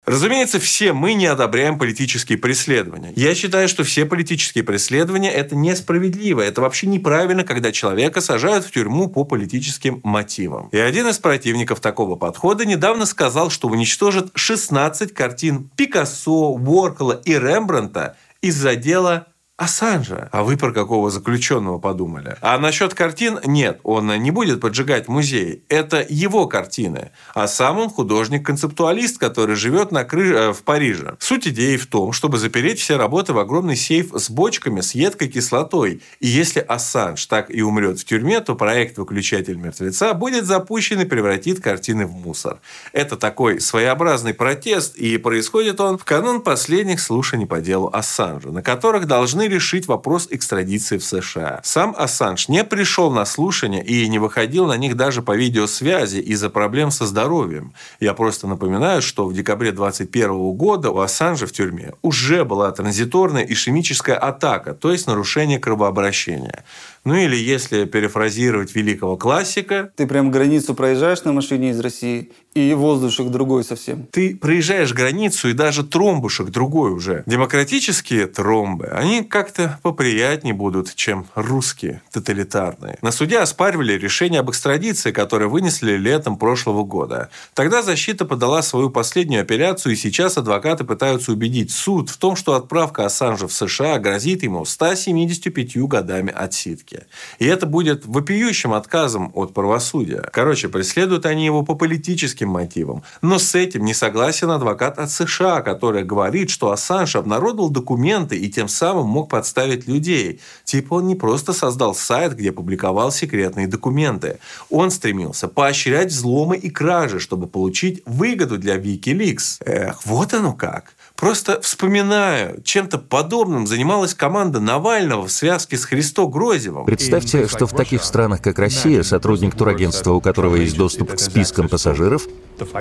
Разумеется, 0.06 0.60
все 0.60 0.94
мы 0.94 1.14
не 1.14 1.26
одобряем 1.26 1.80
политические 1.80 2.38
преследования. 2.38 3.11
Я 3.15 3.34
считаю, 3.34 3.68
что 3.68 3.84
все 3.84 4.06
политические 4.06 4.64
преследования– 4.64 5.32
это 5.34 5.56
несправедливо. 5.56 6.41
Это 6.41 6.61
вообще 6.61 6.88
неправильно, 6.88 7.44
когда 7.44 7.72
человека 7.72 8.22
сажают 8.22 8.65
в 8.65 8.72
тюрьму 8.72 9.07
по 9.07 9.23
политическим 9.23 10.02
мотивам. 10.03 10.69
И 10.72 10.77
один 10.77 11.07
из 11.07 11.18
противников 11.18 11.80
такого 11.80 12.15
подхода 12.15 12.65
недавно 12.65 13.06
сказал, 13.06 13.49
что 13.49 13.68
уничтожит 13.68 14.32
16 14.36 15.14
картин 15.14 15.69
Пикассо, 15.76 16.52
Уоркола 16.53 17.22
и 17.26 17.34
Рембранта 17.34 18.15
из-за 18.41 18.76
дела 18.76 19.27
Ассанжа. 19.57 20.27
А 20.34 20.44
вы 20.44 20.57
про 20.57 20.73
какого 20.73 21.10
заключенного 21.10 21.80
подумали? 21.80 22.36
А 22.41 22.57
насчет 22.57 22.94
картин 22.94 23.40
нет, 23.45 23.80
он 23.84 24.07
не 24.22 24.30
будет 24.30 24.60
поджигать 24.60 25.07
музей. 25.07 25.64
Это 25.69 26.06
его 26.10 26.45
картины. 26.45 27.11
А 27.34 27.48
сам 27.48 27.80
он 27.80 27.90
художник-концептуалист, 27.90 29.18
который 29.18 29.56
живет 29.56 29.94
на 29.94 30.03
крыше 30.03 30.34
э, 30.34 30.53
в 30.53 30.64
Париже. 30.64 31.15
Суть 31.19 31.48
идеи 31.48 31.77
в 31.77 31.86
том, 31.88 32.11
чтобы 32.11 32.38
запереть 32.38 32.82
все 32.82 32.98
работы 32.98 33.32
в 33.32 33.40
огромный 33.40 33.77
сейф 33.77 34.11
с 34.14 34.30
бочками 34.30 34.82
с 34.82 34.94
едкой 34.94 35.30
кислотой. 35.30 36.02
И 36.19 36.27
если 36.27 36.60
Ассанж 36.60 37.26
так 37.26 37.49
и 37.49 37.61
умрет 37.61 37.98
в 37.98 38.03
тюрьме, 38.03 38.41
то 38.41 38.56
проект 38.56 38.98
«Выключатель 38.98 39.56
мертвеца» 39.56 40.14
будет 40.15 40.44
запущен 40.44 40.99
и 40.99 41.06
превратит 41.06 41.61
картины 41.61 42.06
в 42.06 42.11
мусор. 42.11 42.60
Это 42.91 43.15
такой 43.15 43.61
своеобразный 43.61 44.34
протест, 44.34 44.98
и 44.98 45.18
происходит 45.18 45.80
он 45.80 45.98
в 45.98 46.03
канун 46.03 46.41
последних 46.41 46.99
слушаний 46.99 47.45
по 47.45 47.61
делу 47.61 47.90
Ассанжа, 47.94 48.52
на 48.52 48.61
которых 48.61 49.07
должны 49.46 49.56
решить 49.56 49.88
вопрос 49.88 50.28
экстрадиции 50.32 50.98
в 50.98 51.04
США. 51.04 51.62
Сам 51.64 51.96
Ассанж 51.98 52.50
не 52.50 52.64
пришел 52.64 53.12
на 53.12 53.26
слушания 53.26 53.84
и 53.84 54.08
не 54.10 54.20
выходил 54.20 54.68
на 54.68 54.78
них 54.78 54.96
даже 54.96 55.22
по 55.22 55.36
видеосвязи 55.36 56.20
из-за 56.20 56.50
проблем 56.50 56.92
со 56.92 57.06
здоровьем. 57.06 57.74
Я 58.00 58.14
просто 58.14 58.48
напоминаю, 58.48 59.02
что 59.02 59.26
в 59.26 59.34
декабре 59.34 59.72
2021 59.72 60.52
года 60.58 60.90
у 60.92 61.00
Ассанжа 61.00 61.46
в 61.46 61.52
тюрьме 61.52 61.94
уже 62.02 62.44
была 62.44 62.72
транзиторная 62.72 63.44
ишемическая 63.44 64.18
атака, 64.18 64.74
то 64.74 64.92
есть 64.92 65.08
нарушение 65.08 65.60
кровообращения. 65.60 66.64
Ну 67.06 67.14
или 67.15 67.36
если 67.36 67.86
перефразировать 67.86 68.76
великого 68.76 69.15
классика... 69.15 69.91
Ты 69.95 70.07
прям 70.07 70.32
границу 70.32 70.73
проезжаешь 70.73 71.23
на 71.23 71.32
машине 71.34 71.69
из 71.69 71.80
России, 71.80 72.32
и 72.56 72.73
воздушек 72.73 73.27
другой 73.27 73.64
совсем. 73.64 74.07
Ты 74.11 74.36
проезжаешь 74.36 74.91
границу, 74.91 75.49
и 75.49 75.53
даже 75.53 75.84
тромбушек 75.84 76.49
другой 76.49 76.91
уже. 76.91 77.22
Демократические 77.27 78.26
тромбы, 78.26 78.88
они 78.88 79.23
как-то 79.23 79.80
поприятнее 79.84 80.56
будут, 80.56 80.95
чем 80.95 81.27
русские 81.36 82.02
тоталитарные. 82.11 82.98
На 83.03 83.11
суде 83.11 83.38
оспаривали 83.38 83.94
решение 83.94 84.40
об 84.40 84.49
экстрадиции, 84.49 85.11
которое 85.11 85.48
вынесли 85.48 85.98
летом 85.98 86.38
прошлого 86.38 86.84
года. 86.84 87.30
Тогда 87.53 87.84
защита 87.84 88.26
подала 88.26 88.64
свою 88.64 88.90
последнюю 88.90 89.41
апелляцию, 89.41 89.94
и 89.94 89.95
сейчас 89.95 90.38
адвокаты 90.38 90.86
пытаются 90.86 91.34
убедить 91.34 91.69
суд 91.69 92.10
в 92.10 92.18
том, 92.18 92.36
что 92.36 92.56
отправка 92.56 93.06
Ассанжа 93.06 93.48
в 93.48 93.53
США 93.53 93.99
грозит 93.99 94.41
ему 94.41 94.65
175 94.65 95.77
годами 95.88 96.34
отсидки. 96.34 96.95
И 97.40 97.46
это 97.46 97.66
будет 97.66 98.06
вопиющим 98.06 98.74
отказом 98.74 99.32
от 99.34 99.54
правосудия. 99.54 100.30
Короче, 100.32 100.70
преследуют 100.70 101.26
они 101.26 101.46
его 101.46 101.64
по 101.64 101.76
политическим 101.76 102.50
мотивам. 102.50 103.04
Но 103.22 103.40
с 103.40 103.56
этим 103.56 103.86
не 103.86 103.94
согласен 103.94 104.50
адвокат 104.52 105.00
от 105.00 105.12
США, 105.12 105.62
который 105.62 106.04
говорит, 106.04 106.50
что 106.50 106.72
Ассанж 106.72 107.16
обнародовал 107.16 107.70
документы 107.70 108.38
и 108.38 108.50
тем 108.50 108.68
самым 108.68 109.08
мог 109.08 109.30
подставить 109.30 109.88
людей. 109.88 110.40
Типа 110.64 110.96
он 110.96 111.08
не 111.08 111.16
просто 111.16 111.54
создал 111.54 111.94
сайт, 111.96 112.36
где 112.36 112.52
публиковал 112.52 113.12
секретные 113.12 113.68
документы. 113.68 114.40
Он 114.70 114.92
стремился 114.92 115.48
поощрять 115.48 116.12
взломы 116.12 116.58
и 116.58 116.70
кражи, 116.70 117.20
чтобы 117.20 117.48
получить 117.48 118.02
выгоду 118.06 118.58
для 118.58 118.78
Wikileaks. 118.78 119.58
Эх, 119.66 120.06
вот 120.06 120.34
оно 120.34 120.54
как. 120.54 120.95
Просто 121.16 121.62
вспоминаю, 121.62 122.62
чем-то 122.64 122.98
подобным 122.98 123.68
занималась 123.68 124.14
команда 124.14 124.60
Навального 124.60 125.26
в 125.26 125.32
связке 125.32 125.78
с 125.78 125.86
Христо 125.86 126.28
Грозевым. 126.28 126.86
Представьте, 126.86 127.48
что 127.48 127.68
в 127.68 127.72
таких 127.72 128.04
странах, 128.04 128.42
как 128.42 128.60
Россия, 128.60 129.02
сотрудник 129.04 129.56
турагентства, 129.56 130.12
у 130.12 130.22
которого 130.22 130.58
есть 130.58 130.78
доступ 130.78 131.14
к 131.14 131.20
спискам 131.20 131.70
пассажиров, 131.70 132.28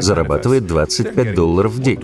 зарабатывает 0.00 0.66
25 0.66 1.34
долларов 1.34 1.72
в 1.72 1.80
день. 1.80 2.00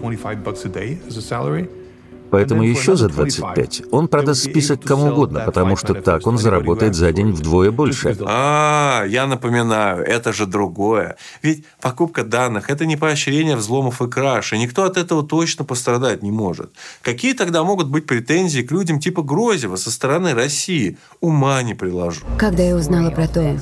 Поэтому 2.30 2.62
еще 2.62 2.96
за 2.96 3.08
25 3.08 3.82
он 3.90 4.08
продаст 4.08 4.44
список 4.44 4.82
кому 4.82 5.08
угодно, 5.12 5.42
потому 5.46 5.76
что 5.76 5.94
так 5.94 6.26
он 6.26 6.38
заработает 6.38 6.94
за 6.94 7.12
день 7.12 7.32
вдвое 7.32 7.70
больше. 7.70 8.16
А, 8.26 9.04
я 9.06 9.26
напоминаю, 9.26 10.04
это 10.04 10.32
же 10.32 10.46
другое. 10.46 11.16
Ведь 11.42 11.64
покупка 11.80 12.24
данных– 12.24 12.64
это 12.70 12.86
не 12.86 12.96
поощрение 12.96 13.56
взломов 13.56 14.00
и 14.02 14.08
краж, 14.08 14.52
и 14.52 14.58
никто 14.58 14.84
от 14.84 14.96
этого 14.96 15.22
точно 15.22 15.64
пострадать 15.64 16.22
не 16.22 16.30
может. 16.30 16.70
Какие 17.02 17.34
тогда 17.34 17.64
могут 17.64 17.88
быть 17.88 18.06
претензии 18.06 18.62
к 18.62 18.70
людям 18.70 19.00
типа 19.00 19.22
Грозева 19.22 19.76
со 19.76 19.90
стороны 19.90 20.34
России? 20.34 20.98
Ума 21.20 21.62
не 21.62 21.74
приложу. 21.74 22.22
Когда 22.38 22.62
я 22.62 22.76
узнала 22.76 23.10
про 23.10 23.26
то, 23.28 23.58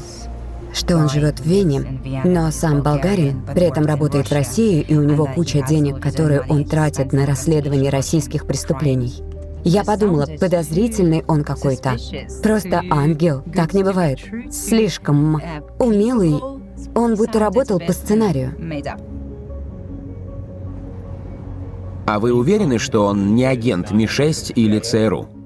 что 0.79 0.97
он 0.97 1.09
живет 1.09 1.41
в 1.41 1.45
Вене, 1.45 2.01
но 2.25 2.51
сам 2.51 2.83
болгарин, 2.83 3.43
при 3.53 3.65
этом 3.65 3.85
работает 3.85 4.29
в 4.29 4.33
России, 4.33 4.81
и 4.81 4.97
у 4.97 5.03
него 5.03 5.27
куча 5.27 5.61
денег, 5.63 6.01
которые 6.01 6.43
он 6.49 6.65
тратит 6.65 7.13
на 7.13 7.27
расследование 7.27 7.91
российских 7.91 8.47
преступлений. 8.47 9.23
Я 9.65 9.85
подумала, 9.85 10.27
подозрительный 10.41 11.25
он 11.27 11.43
какой-то. 11.43 11.97
Просто 12.43 12.83
ангел. 12.91 13.43
Так 13.55 13.75
не 13.75 13.83
бывает. 13.83 14.21
Слишком 14.51 15.43
умелый. 15.79 16.37
Он 16.95 17.17
будто 17.17 17.41
работал 17.41 17.81
по 17.81 17.93
сценарию. 17.93 18.55
А 22.07 22.21
вы 22.21 22.33
уверены, 22.33 22.79
что 22.79 23.05
он 23.05 23.35
не 23.35 23.45
агент 23.45 23.91
Ми-6 23.91 24.53
или 24.55 24.79
ЦРУ? 24.79 25.38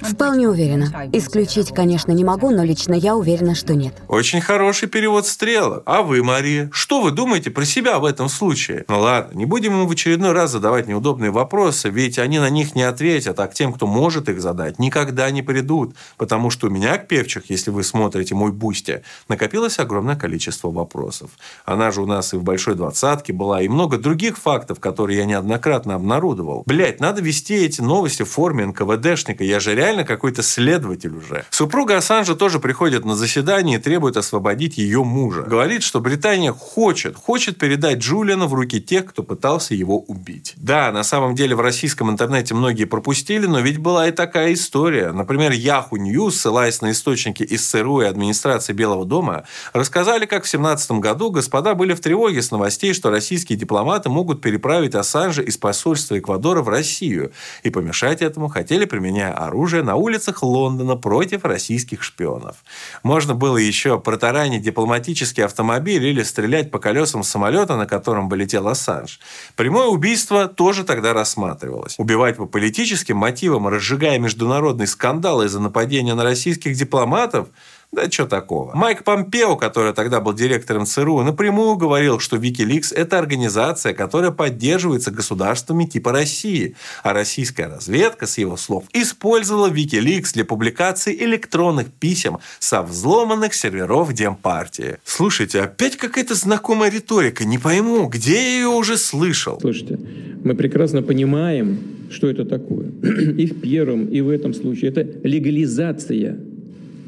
Вполне 0.00 0.48
уверена. 0.48 1.08
Исключить, 1.12 1.74
конечно, 1.74 2.12
не 2.12 2.24
могу, 2.24 2.50
но 2.50 2.64
лично 2.64 2.94
я 2.94 3.16
уверена, 3.16 3.54
что 3.54 3.74
нет. 3.74 3.94
Очень 4.08 4.40
хороший 4.40 4.88
перевод 4.88 5.26
стрелок. 5.26 5.82
А 5.86 6.02
вы, 6.02 6.22
Мария, 6.22 6.70
что 6.72 7.00
вы 7.00 7.10
думаете 7.10 7.50
про 7.50 7.64
себя 7.64 7.98
в 7.98 8.04
этом 8.04 8.28
случае? 8.28 8.84
Ну 8.88 9.00
ладно, 9.00 9.36
не 9.36 9.44
будем 9.44 9.72
ему 9.72 9.86
в 9.86 9.90
очередной 9.90 10.32
раз 10.32 10.52
задавать 10.52 10.86
неудобные 10.86 11.30
вопросы, 11.30 11.90
ведь 11.90 12.18
они 12.18 12.38
на 12.38 12.48
них 12.48 12.74
не 12.74 12.82
ответят, 12.82 13.40
а 13.40 13.46
к 13.46 13.54
тем, 13.54 13.72
кто 13.72 13.86
может 13.86 14.28
их 14.28 14.40
задать, 14.40 14.78
никогда 14.78 15.30
не 15.30 15.42
придут. 15.42 15.94
Потому 16.16 16.50
что 16.50 16.68
у 16.68 16.70
меня 16.70 16.96
к 16.98 17.08
Певчих, 17.08 17.50
если 17.50 17.70
вы 17.70 17.82
смотрите 17.82 18.34
мой 18.34 18.52
Boosty, 18.52 19.02
накопилось 19.28 19.78
огромное 19.78 20.16
количество 20.16 20.70
вопросов. 20.70 21.30
Она 21.64 21.90
же 21.90 22.02
у 22.02 22.06
нас 22.06 22.32
и 22.32 22.36
в 22.36 22.42
большой 22.42 22.74
двадцатке 22.76 23.32
была, 23.32 23.62
и 23.62 23.68
много 23.68 23.98
других 23.98 24.38
фактов, 24.38 24.80
которые 24.80 25.18
я 25.18 25.24
неоднократно 25.24 25.94
обнародовал. 25.94 26.62
Блять, 26.66 27.00
надо 27.00 27.20
вести 27.20 27.54
эти 27.54 27.80
новости 27.80 28.22
в 28.22 28.30
форме 28.30 28.66
НКВДшника. 28.66 29.44
Я 29.44 29.60
же 29.60 29.74
реально 29.74 29.87
какой-то 30.04 30.42
следователь 30.42 31.14
уже. 31.14 31.44
Супруга 31.50 31.96
Ассанжа 31.96 32.34
тоже 32.34 32.58
приходит 32.58 33.04
на 33.04 33.16
заседание 33.16 33.78
и 33.78 33.80
требует 33.80 34.16
освободить 34.16 34.78
ее 34.78 35.04
мужа. 35.04 35.42
Говорит, 35.42 35.82
что 35.82 36.00
Британия 36.00 36.52
хочет, 36.52 37.16
хочет 37.16 37.58
передать 37.58 37.98
Джулиана 37.98 38.46
в 38.46 38.54
руки 38.54 38.80
тех, 38.80 39.06
кто 39.06 39.22
пытался 39.22 39.74
его 39.74 39.98
убить. 39.98 40.54
Да, 40.56 40.92
на 40.92 41.02
самом 41.02 41.34
деле 41.34 41.54
в 41.54 41.60
российском 41.60 42.10
интернете 42.10 42.54
многие 42.54 42.84
пропустили, 42.84 43.46
но 43.46 43.60
ведь 43.60 43.78
была 43.78 44.08
и 44.08 44.12
такая 44.12 44.52
история. 44.52 45.12
Например, 45.12 45.52
Yahoo 45.52 45.92
News, 45.92 46.32
ссылаясь 46.32 46.80
на 46.82 46.90
источники 46.90 47.42
из 47.42 47.66
ЦРУ 47.66 48.02
и 48.02 48.06
администрации 48.06 48.72
Белого 48.72 49.04
дома, 49.04 49.44
рассказали, 49.72 50.26
как 50.26 50.44
в 50.44 50.48
17 50.48 50.92
году 50.92 51.30
господа 51.30 51.74
были 51.74 51.94
в 51.94 52.00
тревоге 52.00 52.42
с 52.42 52.50
новостей, 52.50 52.94
что 52.94 53.10
российские 53.10 53.58
дипломаты 53.58 54.08
могут 54.08 54.40
переправить 54.40 54.94
Ассанжа 54.94 55.42
из 55.42 55.56
посольства 55.56 56.18
Эквадора 56.18 56.62
в 56.62 56.68
Россию. 56.68 57.32
И 57.62 57.70
помешать 57.70 58.22
этому 58.22 58.48
хотели, 58.48 58.84
применяя 58.84 59.32
оружие 59.32 59.77
на 59.82 59.96
улицах 59.96 60.42
Лондона 60.42 60.96
против 60.96 61.44
российских 61.44 62.02
шпионов. 62.02 62.56
Можно 63.02 63.34
было 63.34 63.56
еще 63.56 63.98
протаранить 63.98 64.62
дипломатический 64.62 65.42
автомобиль 65.42 66.04
или 66.04 66.22
стрелять 66.22 66.70
по 66.70 66.78
колесам 66.78 67.22
самолета, 67.22 67.76
на 67.76 67.86
котором 67.86 68.28
бы 68.28 68.36
летел 68.36 68.68
Ассанж. 68.68 69.20
Прямое 69.56 69.86
убийство 69.86 70.48
тоже 70.48 70.84
тогда 70.84 71.12
рассматривалось. 71.12 71.94
Убивать 71.98 72.36
по 72.36 72.46
политическим 72.46 73.16
мотивам, 73.16 73.68
разжигая 73.68 74.18
международный 74.18 74.86
скандал 74.86 75.42
из-за 75.42 75.60
нападения 75.60 76.14
на 76.14 76.24
российских 76.24 76.74
дипломатов– 76.74 77.48
да 77.90 78.10
что 78.10 78.26
такого. 78.26 78.74
Майк 78.74 79.02
Помпео, 79.02 79.56
который 79.56 79.94
тогда 79.94 80.20
был 80.20 80.34
директором 80.34 80.84
ЦРУ, 80.84 81.22
напрямую 81.22 81.76
говорил, 81.76 82.18
что 82.18 82.36
Wikileaks– 82.36 82.94
это 82.94 83.18
организация, 83.18 83.94
которая 83.94 84.30
поддерживается 84.30 85.10
государствами 85.10 85.86
типа 85.86 86.12
России. 86.12 86.76
А 87.02 87.14
российская 87.14 87.66
разведка, 87.66 88.26
с 88.26 88.36
его 88.36 88.58
слов, 88.58 88.84
использовала 88.92 89.70
Wikileaks 89.70 90.34
для 90.34 90.44
публикации 90.44 91.16
электронных 91.24 91.86
писем 91.90 92.38
со 92.58 92.82
взломанных 92.82 93.54
серверов 93.54 94.12
Демпартии. 94.12 94.98
Слушайте, 95.04 95.62
опять 95.62 95.96
какая-то 95.96 96.34
знакомая 96.34 96.90
риторика. 96.90 97.46
Не 97.46 97.56
пойму, 97.56 98.06
где 98.06 98.34
я 98.34 98.56
ее 98.58 98.68
уже 98.68 98.98
слышал. 98.98 99.58
Слушайте, 99.60 99.98
мы 100.44 100.54
прекрасно 100.54 101.02
понимаем, 101.02 101.78
что 102.10 102.28
это 102.28 102.44
такое. 102.44 102.90
И 103.38 103.46
в 103.46 103.62
первом, 103.62 104.06
и 104.06 104.20
в 104.20 104.28
этом 104.28 104.52
случае. 104.52 104.90
Это 104.90 105.06
легализация 105.26 106.38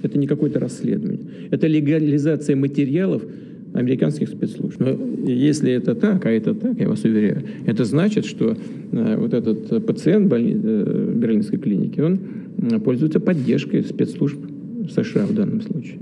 это 0.02 0.18
не 0.18 0.26
какое-то 0.26 0.58
расследование. 0.58 1.20
Это 1.50 1.66
легализация 1.66 2.56
материалов 2.56 3.22
американских 3.72 4.28
спецслужб. 4.28 4.80
Но 4.80 4.96
если 5.26 5.72
это 5.72 5.94
так, 5.94 6.26
а 6.26 6.30
это 6.30 6.54
так, 6.54 6.78
я 6.80 6.88
вас 6.88 7.04
уверяю, 7.04 7.42
это 7.66 7.84
значит, 7.84 8.24
что 8.24 8.56
э, 8.92 9.16
вот 9.16 9.32
этот 9.34 9.86
пациент 9.86 10.28
больни... 10.28 10.56
э, 10.62 11.12
Берлинской 11.16 11.58
клиники, 11.58 12.00
он 12.00 12.18
э, 12.58 12.78
пользуется 12.80 13.20
поддержкой 13.20 13.82
спецслужб 13.82 14.38
США 14.92 15.26
в 15.26 15.34
данном 15.34 15.60
случае. 15.62 15.98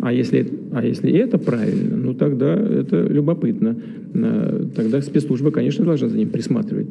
А 0.00 0.12
если, 0.12 0.46
а 0.72 0.84
если 0.84 1.10
это 1.12 1.38
правильно, 1.38 1.96
ну 1.96 2.12
тогда 2.14 2.54
это 2.54 3.06
любопытно. 3.06 3.76
Тогда 4.76 5.00
спецслужбы, 5.00 5.50
конечно, 5.50 5.84
должны 5.84 6.08
за 6.08 6.18
ним 6.18 6.28
присматривать. 6.28 6.88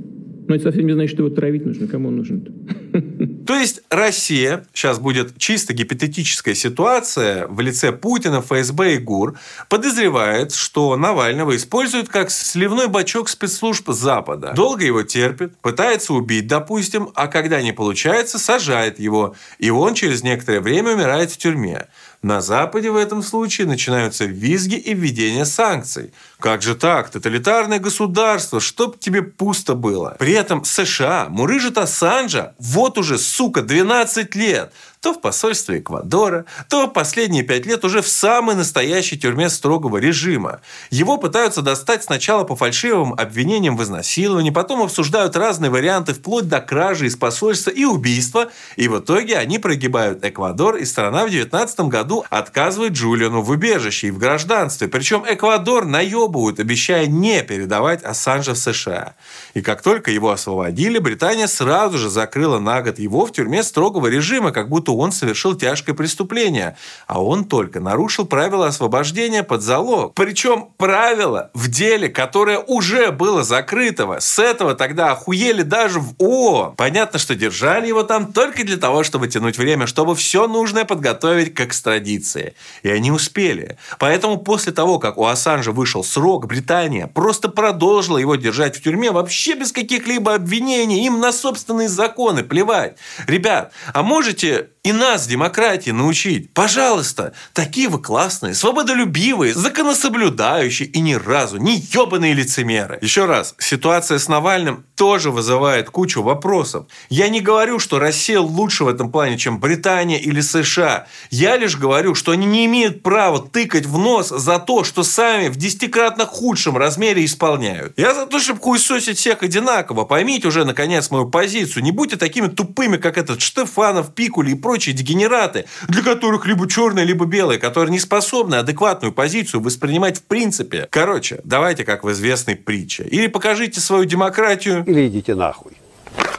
Но 0.47 0.55
это 0.55 0.65
совсем 0.65 0.85
не 0.87 0.93
значит, 0.93 1.15
что 1.15 1.23
его 1.23 1.33
травить 1.33 1.65
нужно. 1.65 1.87
Кому 1.87 2.09
он 2.09 2.17
нужен-то? 2.17 2.51
То 3.47 3.55
есть 3.55 3.81
Россия, 3.89 4.65
сейчас 4.73 4.99
будет 4.99 5.37
чисто 5.37 5.73
гипотетическая 5.73 6.53
ситуация, 6.53 7.47
в 7.47 7.59
лице 7.59 7.91
Путина, 7.91 8.41
ФСБ 8.41 8.95
и 8.95 8.97
ГУР, 8.97 9.37
подозревает, 9.69 10.53
что 10.53 10.95
Навального 10.95 11.55
используют 11.55 12.09
как 12.09 12.31
сливной 12.31 12.87
бачок 12.87 13.29
спецслужб 13.29 13.89
Запада. 13.89 14.53
Долго 14.55 14.85
его 14.85 15.03
терпит, 15.03 15.57
пытается 15.57 16.13
убить, 16.13 16.47
допустим, 16.47 17.09
а 17.15 17.27
когда 17.27 17.61
не 17.61 17.73
получается, 17.73 18.39
сажает 18.39 18.99
его, 18.99 19.35
и 19.59 19.69
он 19.69 19.93
через 19.93 20.23
некоторое 20.23 20.61
время 20.61 20.93
умирает 20.93 21.31
в 21.31 21.37
тюрьме. 21.37 21.87
На 22.23 22.39
Западе 22.39 22.89
в 22.89 22.95
этом 22.95 23.21
случае 23.21 23.67
начинаются 23.67 24.23
визги 24.23 24.75
и 24.75 24.93
введение 24.93 25.43
санкций. 25.43 26.13
Как 26.39 26.61
же 26.61 26.73
так? 26.73 27.09
Тоталитарное 27.09 27.79
государство, 27.79 28.61
чтоб 28.61 28.97
тебе 28.97 29.21
пусто 29.21 29.75
было. 29.75 30.15
При 30.19 30.31
этом 30.31 30.63
США 30.63 31.27
мурыжит 31.29 31.77
Ассанжа 31.77 32.55
вот 32.59 32.97
уже, 32.97 33.17
сука, 33.17 33.61
12 33.61 34.35
лет. 34.35 34.71
То 35.03 35.13
в 35.13 35.19
посольстве 35.19 35.79
Эквадора, 35.79 36.45
то 36.69 36.87
последние 36.87 37.43
пять 37.43 37.65
лет 37.65 37.83
уже 37.83 38.01
в 38.01 38.07
самой 38.07 38.55
настоящей 38.55 39.19
тюрьме 39.19 39.49
строгого 39.49 39.97
режима. 39.97 40.61
Его 40.91 41.17
пытаются 41.17 41.61
достать 41.61 42.05
сначала 42.05 42.45
по 42.45 42.55
фальшивым 42.55 43.13
обвинениям 43.13 43.75
в 43.75 43.83
изнасиловании, 43.83 44.49
потом 44.49 44.81
обсуждают 44.81 45.35
разные 45.35 45.69
варианты 45.69 46.13
вплоть 46.13 46.47
до 46.47 46.61
кражи 46.61 47.07
из 47.07 47.17
посольства 47.17 47.69
и 47.69 47.83
убийства, 47.83 48.49
и 48.77 48.87
в 48.87 48.97
итоге 48.97 49.37
они 49.37 49.59
прогибают 49.59 50.23
Эквадор, 50.23 50.77
и 50.77 50.85
страна 50.85 51.25
в 51.25 51.29
2019 51.29 51.81
году 51.81 52.23
отказывает 52.29 52.93
Джулиану 52.93 53.41
в 53.41 53.49
убежище 53.49 54.07
и 54.07 54.11
в 54.11 54.17
гражданстве. 54.17 54.87
Причем 54.87 55.25
Эквадор 55.27 55.83
наебывают, 55.83 56.61
обещая 56.61 57.07
не 57.07 57.43
передавать 57.43 58.03
Ассанжа 58.03 58.53
в 58.53 58.57
США. 58.57 59.15
И 59.53 59.61
как 59.61 59.81
только 59.81 60.11
его 60.11 60.31
освободили, 60.31 60.97
Британия 60.99 61.47
сразу 61.47 61.97
же 61.97 62.09
закрыла 62.09 62.59
на 62.59 62.81
год 62.81 62.99
его 62.99 63.25
в 63.25 63.33
тюрьме 63.33 63.63
строгого 63.63 64.07
режима, 64.07 64.53
как 64.53 64.69
будто 64.69 64.92
он 64.97 65.11
совершил 65.11 65.55
тяжкое 65.55 65.95
преступление. 65.95 66.77
А 67.07 67.21
он 67.23 67.45
только 67.45 67.79
нарушил 67.79 68.25
правила 68.25 68.67
освобождения 68.67 69.43
под 69.43 69.61
залог. 69.61 70.13
Причем 70.13 70.69
правило 70.77 71.51
в 71.53 71.69
деле, 71.69 72.09
которое 72.09 72.59
уже 72.59 73.11
было 73.11 73.43
закрытого. 73.43 74.19
С 74.19 74.39
этого 74.39 74.75
тогда 74.75 75.11
охуели 75.11 75.61
даже 75.61 75.99
в 75.99 76.13
ООН. 76.17 76.75
Понятно, 76.75 77.19
что 77.19 77.35
держали 77.35 77.87
его 77.87 78.03
там 78.03 78.33
только 78.33 78.63
для 78.63 78.77
того, 78.77 79.03
чтобы 79.03 79.27
тянуть 79.27 79.57
время, 79.57 79.87
чтобы 79.87 80.15
все 80.15 80.47
нужное 80.47 80.85
подготовить 80.85 81.53
к 81.53 81.61
экстрадиции. 81.61 82.55
И 82.83 82.89
они 82.89 83.11
успели. 83.11 83.77
Поэтому 83.99 84.37
после 84.37 84.71
того, 84.71 84.99
как 84.99 85.17
у 85.17 85.25
Ассанжа 85.25 85.71
вышел 85.71 86.03
срок, 86.03 86.47
Британия 86.47 87.07
просто 87.07 87.49
продолжила 87.49 88.17
его 88.17 88.35
держать 88.35 88.77
в 88.77 88.83
тюрьме 88.83 89.11
вообще 89.11 89.55
без 89.55 89.71
каких-либо 89.71 90.33
обвинений. 90.35 91.05
Им 91.05 91.19
на 91.19 91.31
собственные 91.31 91.89
законы 91.89 92.43
плевать. 92.43 92.97
Ребят, 93.27 93.71
а 93.93 94.03
можете 94.03 94.69
и 94.83 94.91
нас, 94.91 95.27
демократии, 95.27 95.91
научить. 95.91 96.53
Пожалуйста, 96.53 97.31
такие 97.53 97.87
вы 97.87 98.01
классные, 98.01 98.53
свободолюбивые, 98.53 99.53
законособлюдающие 99.53 100.89
и 100.89 100.99
ни 100.99 101.13
разу 101.13 101.55
не 101.55 101.77
ебаные 101.77 102.33
лицемеры. 102.33 102.99
Еще 103.01 103.23
раз, 103.23 103.55
ситуация 103.59 104.19
с 104.19 104.27
Навальным 104.27 104.83
тоже 104.95 105.31
вызывает 105.31 105.89
кучу 105.89 106.21
вопросов. 106.21 106.87
Я 107.09 107.29
не 107.29 107.39
говорю, 107.39 107.79
что 107.79 107.97
Россия 107.97 108.41
лучше 108.41 108.83
в 108.83 108.89
этом 108.89 109.09
плане, 109.09 109.37
чем 109.37 109.57
Британия 109.57 110.17
или 110.17 110.41
США. 110.41 111.07
Я 111.29 111.55
лишь 111.55 111.77
говорю, 111.77 112.13
что 112.13 112.33
они 112.33 112.45
не 112.45 112.65
имеют 112.65 113.03
права 113.03 113.39
тыкать 113.39 113.85
в 113.85 113.97
нос 113.97 114.29
за 114.29 114.59
то, 114.59 114.83
что 114.83 115.03
сами 115.03 115.47
в 115.47 115.55
десятикратно 115.55 116.25
худшем 116.25 116.75
размере 116.75 117.23
исполняют. 117.23 117.93
Я 117.95 118.13
за 118.13 118.25
то, 118.25 118.37
чтобы 118.37 118.59
хуесосить 118.59 119.17
всех 119.17 119.43
одинаково. 119.43 120.03
Поймите 120.03 120.49
уже, 120.49 120.65
наконец, 120.65 121.09
мою 121.09 121.29
позицию. 121.29 121.83
Не 121.83 121.91
будьте 121.91 122.17
такими 122.17 122.47
тупыми, 122.47 122.97
как 122.97 123.17
этот 123.17 123.41
Штефанов, 123.41 124.13
Пикули 124.13 124.51
и 124.51 124.55
прочие 124.55 124.72
дегенераты, 124.93 125.65
для 125.87 126.01
которых 126.01 126.45
либо 126.45 126.69
черное, 126.69 127.03
либо 127.03 127.25
белое, 127.25 127.57
которые 127.57 127.91
не 127.91 127.99
способны 127.99 128.55
адекватную 128.55 129.13
позицию 129.13 129.61
воспринимать 129.61 130.17
в 130.17 130.23
принципе. 130.23 130.87
Короче, 130.89 131.39
давайте 131.43 131.83
как 131.83 132.03
в 132.03 132.11
известной 132.11 132.55
притче. 132.55 133.03
Или 133.03 133.27
покажите 133.27 133.79
свою 133.79 134.05
демократию, 134.05 134.83
или 134.85 135.07
идите 135.07 135.35
нахуй. 135.35 135.73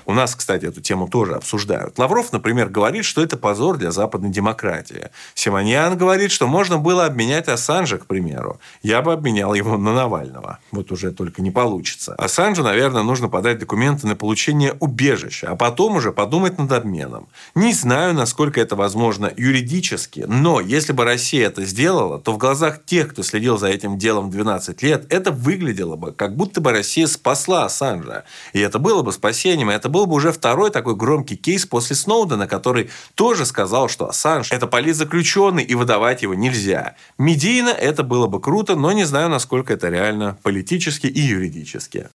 У 0.06 0.12
нас, 0.12 0.34
кстати, 0.34 0.66
эту 0.66 0.80
тему 0.80 1.08
тоже 1.08 1.34
обсуждают. 1.34 1.98
Лавров, 1.98 2.32
например, 2.32 2.68
говорит, 2.68 3.04
что 3.04 3.22
это 3.22 3.36
позор 3.36 3.76
для 3.78 3.90
западной 3.90 4.30
демократии. 4.30 5.10
Симоньян 5.34 5.96
говорит, 5.96 6.30
что 6.30 6.46
можно 6.46 6.78
было 6.78 7.06
обменять 7.06 7.48
Ассанжа, 7.48 7.98
к 7.98 8.06
примеру. 8.06 8.60
Я 8.82 9.02
бы 9.02 9.12
обменял 9.12 9.54
его 9.54 9.76
на 9.78 9.94
Навального. 9.94 10.58
Вот 10.72 10.92
уже 10.92 11.12
только 11.12 11.42
не 11.42 11.50
получится. 11.50 12.14
Ассанжу, 12.16 12.62
наверное, 12.62 13.02
нужно 13.02 13.28
подать 13.28 13.58
документы 13.58 14.06
на 14.06 14.16
получение 14.16 14.74
убежища, 14.80 15.50
а 15.50 15.56
потом 15.56 15.96
уже 15.96 16.12
подумать 16.12 16.58
над 16.58 16.70
обменом. 16.72 17.28
Не 17.54 17.72
знаю, 17.72 18.14
насколько 18.14 18.60
это 18.60 18.76
возможно 18.76 19.32
юридически, 19.36 20.24
но 20.28 20.60
если 20.60 20.92
бы 20.92 21.04
Россия 21.04 21.46
это 21.46 21.64
сделала, 21.64 22.18
то 22.18 22.32
в 22.32 22.38
глазах 22.38 22.84
тех, 22.84 23.10
кто 23.10 23.22
следил 23.22 23.58
за 23.58 23.68
этим 23.68 23.98
делом 23.98 24.30
12 24.30 24.82
лет, 24.82 25.06
это 25.10 25.30
выглядело 25.30 25.96
бы, 25.96 26.12
как 26.12 26.36
будто 26.36 26.60
бы 26.60 26.72
Россия 26.72 27.06
спасла 27.06 27.64
Ассанжа. 27.64 28.24
И 28.52 28.60
это 28.60 28.78
было 28.78 29.02
бы 29.02 29.12
спасением, 29.12 29.70
и 29.70 29.74
это 29.74 29.88
был 29.94 30.06
бы 30.06 30.16
уже 30.16 30.32
второй 30.32 30.72
такой 30.72 30.96
громкий 30.96 31.36
кейс 31.36 31.66
после 31.66 31.94
Сноудена, 31.94 32.48
который 32.48 32.90
тоже 33.14 33.46
сказал, 33.46 33.88
что 33.88 34.08
Ассанж– 34.08 34.48
это 34.50 34.66
политзаключенный, 34.66 35.62
и 35.62 35.76
выдавать 35.76 36.22
его 36.22 36.34
нельзя. 36.34 36.96
Медийно 37.16 37.68
это 37.68 38.02
было 38.02 38.26
бы 38.26 38.40
круто, 38.40 38.74
но 38.74 38.90
не 38.90 39.04
знаю, 39.04 39.28
насколько 39.28 39.72
это 39.72 39.88
реально 39.90 40.36
политически 40.42 41.06
и 41.06 41.20
юридически. 41.20 42.08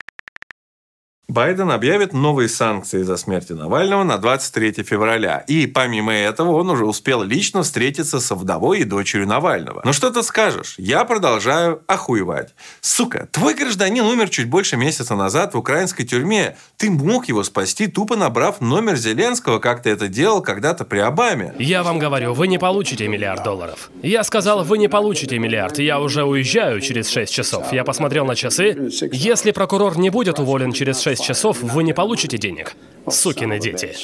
Байден 1.29 1.71
объявит 1.71 2.13
новые 2.13 2.47
санкции 2.47 3.01
за 3.03 3.17
смерть 3.17 3.49
Навального 3.49 4.03
на 4.03 4.17
23 4.17 4.81
февраля. 4.83 5.43
И 5.47 5.67
помимо 5.67 6.13
этого 6.13 6.51
он 6.53 6.69
уже 6.69 6.85
успел 6.85 7.21
лично 7.21 7.63
встретиться 7.63 8.21
со 8.21 8.33
вдовой 8.33 8.79
и 8.79 8.83
дочерью 8.85 9.27
Навального. 9.27 9.81
Ну 9.83 9.91
что 9.91 10.09
ты 10.09 10.23
скажешь? 10.23 10.75
Я 10.77 11.03
продолжаю 11.03 11.83
охуевать. 11.85 12.55
Сука, 12.79 13.27
твой 13.29 13.55
гражданин 13.55 14.05
умер 14.05 14.29
чуть 14.29 14.47
больше 14.47 14.77
месяца 14.77 15.17
назад 15.17 15.53
в 15.53 15.57
украинской 15.57 16.05
тюрьме. 16.05 16.55
Ты 16.77 16.89
мог 16.89 17.27
его 17.27 17.43
спасти, 17.43 17.87
тупо 17.87 18.15
набрав 18.15 18.61
номер 18.61 18.95
Зеленского, 18.95 19.59
как 19.59 19.83
ты 19.83 19.89
это 19.89 20.07
делал 20.07 20.41
когда-то 20.41 20.85
при 20.85 20.99
Обаме. 20.99 21.53
Я 21.59 21.83
вам 21.83 21.99
говорю, 21.99 22.33
вы 22.35 22.47
не 22.47 22.57
получите 22.57 23.09
миллиард 23.09 23.43
долларов. 23.43 23.89
Я 24.01 24.23
сказал, 24.23 24.63
вы 24.63 24.77
не 24.77 24.87
получите 24.87 25.37
миллиард. 25.39 25.77
Я 25.79 25.99
уже 25.99 26.23
уезжаю 26.23 26.79
через 26.79 27.09
6 27.09 27.33
часов. 27.33 27.73
Я 27.73 27.83
посмотрел 27.83 28.25
на 28.25 28.35
часы. 28.35 28.89
Если 29.11 29.51
прокурор 29.51 29.97
не 29.97 30.09
будет 30.09 30.39
уволен 30.39 30.71
через 30.71 31.01
6 31.01 31.16
часов, 31.19 31.61
вы 31.61 31.83
не 31.83 31.93
получите 31.93 32.37
денег. 32.37 32.75
Сукины 33.09 33.59
дети. 33.59 33.95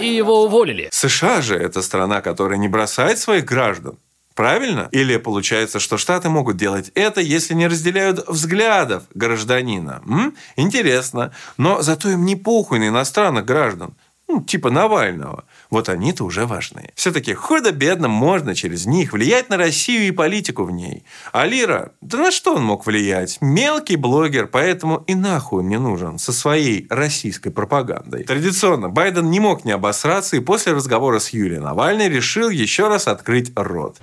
И 0.00 0.06
его 0.06 0.44
уволили. 0.44 0.88
США 0.92 1.42
же 1.42 1.56
это 1.56 1.82
страна, 1.82 2.20
которая 2.20 2.58
не 2.58 2.68
бросает 2.68 3.18
своих 3.18 3.44
граждан. 3.44 3.98
Правильно? 4.34 4.88
Или 4.92 5.16
получается, 5.16 5.80
что 5.80 5.98
Штаты 5.98 6.28
могут 6.28 6.56
делать 6.56 6.92
это, 6.94 7.20
если 7.20 7.54
не 7.54 7.66
разделяют 7.66 8.28
взглядов 8.28 9.02
гражданина? 9.12 10.00
М? 10.06 10.36
Интересно. 10.54 11.32
Но 11.56 11.82
зато 11.82 12.10
им 12.10 12.24
не 12.24 12.36
похуй 12.36 12.78
на 12.78 12.86
иностранных 12.86 13.44
граждан. 13.44 13.96
Ну, 14.30 14.42
типа 14.42 14.70
Навального. 14.70 15.44
Вот 15.70 15.88
они-то 15.88 16.22
уже 16.22 16.44
важны. 16.44 16.90
Все-таки 16.94 17.32
худо-бедно 17.32 18.08
можно 18.08 18.54
через 18.54 18.84
них 18.84 19.14
влиять 19.14 19.48
на 19.48 19.56
Россию 19.56 20.06
и 20.06 20.10
политику 20.10 20.64
в 20.64 20.70
ней. 20.70 21.04
А 21.32 21.46
Лира, 21.46 21.92
да 22.02 22.18
на 22.18 22.30
что 22.30 22.54
он 22.54 22.62
мог 22.62 22.84
влиять? 22.84 23.38
Мелкий 23.40 23.96
блогер, 23.96 24.46
поэтому 24.46 25.02
и 25.06 25.14
нахуй 25.14 25.60
он 25.60 25.68
не 25.68 25.78
нужен 25.78 26.18
со 26.18 26.32
своей 26.34 26.86
российской 26.90 27.48
пропагандой. 27.48 28.24
Традиционно 28.24 28.90
Байден 28.90 29.30
не 29.30 29.40
мог 29.40 29.64
не 29.64 29.72
обосраться 29.72 30.36
и 30.36 30.40
после 30.40 30.74
разговора 30.74 31.20
с 31.20 31.30
Юлией 31.30 31.60
Навальной 31.60 32.10
решил 32.10 32.50
еще 32.50 32.88
раз 32.88 33.08
открыть 33.08 33.50
рот. 33.56 33.96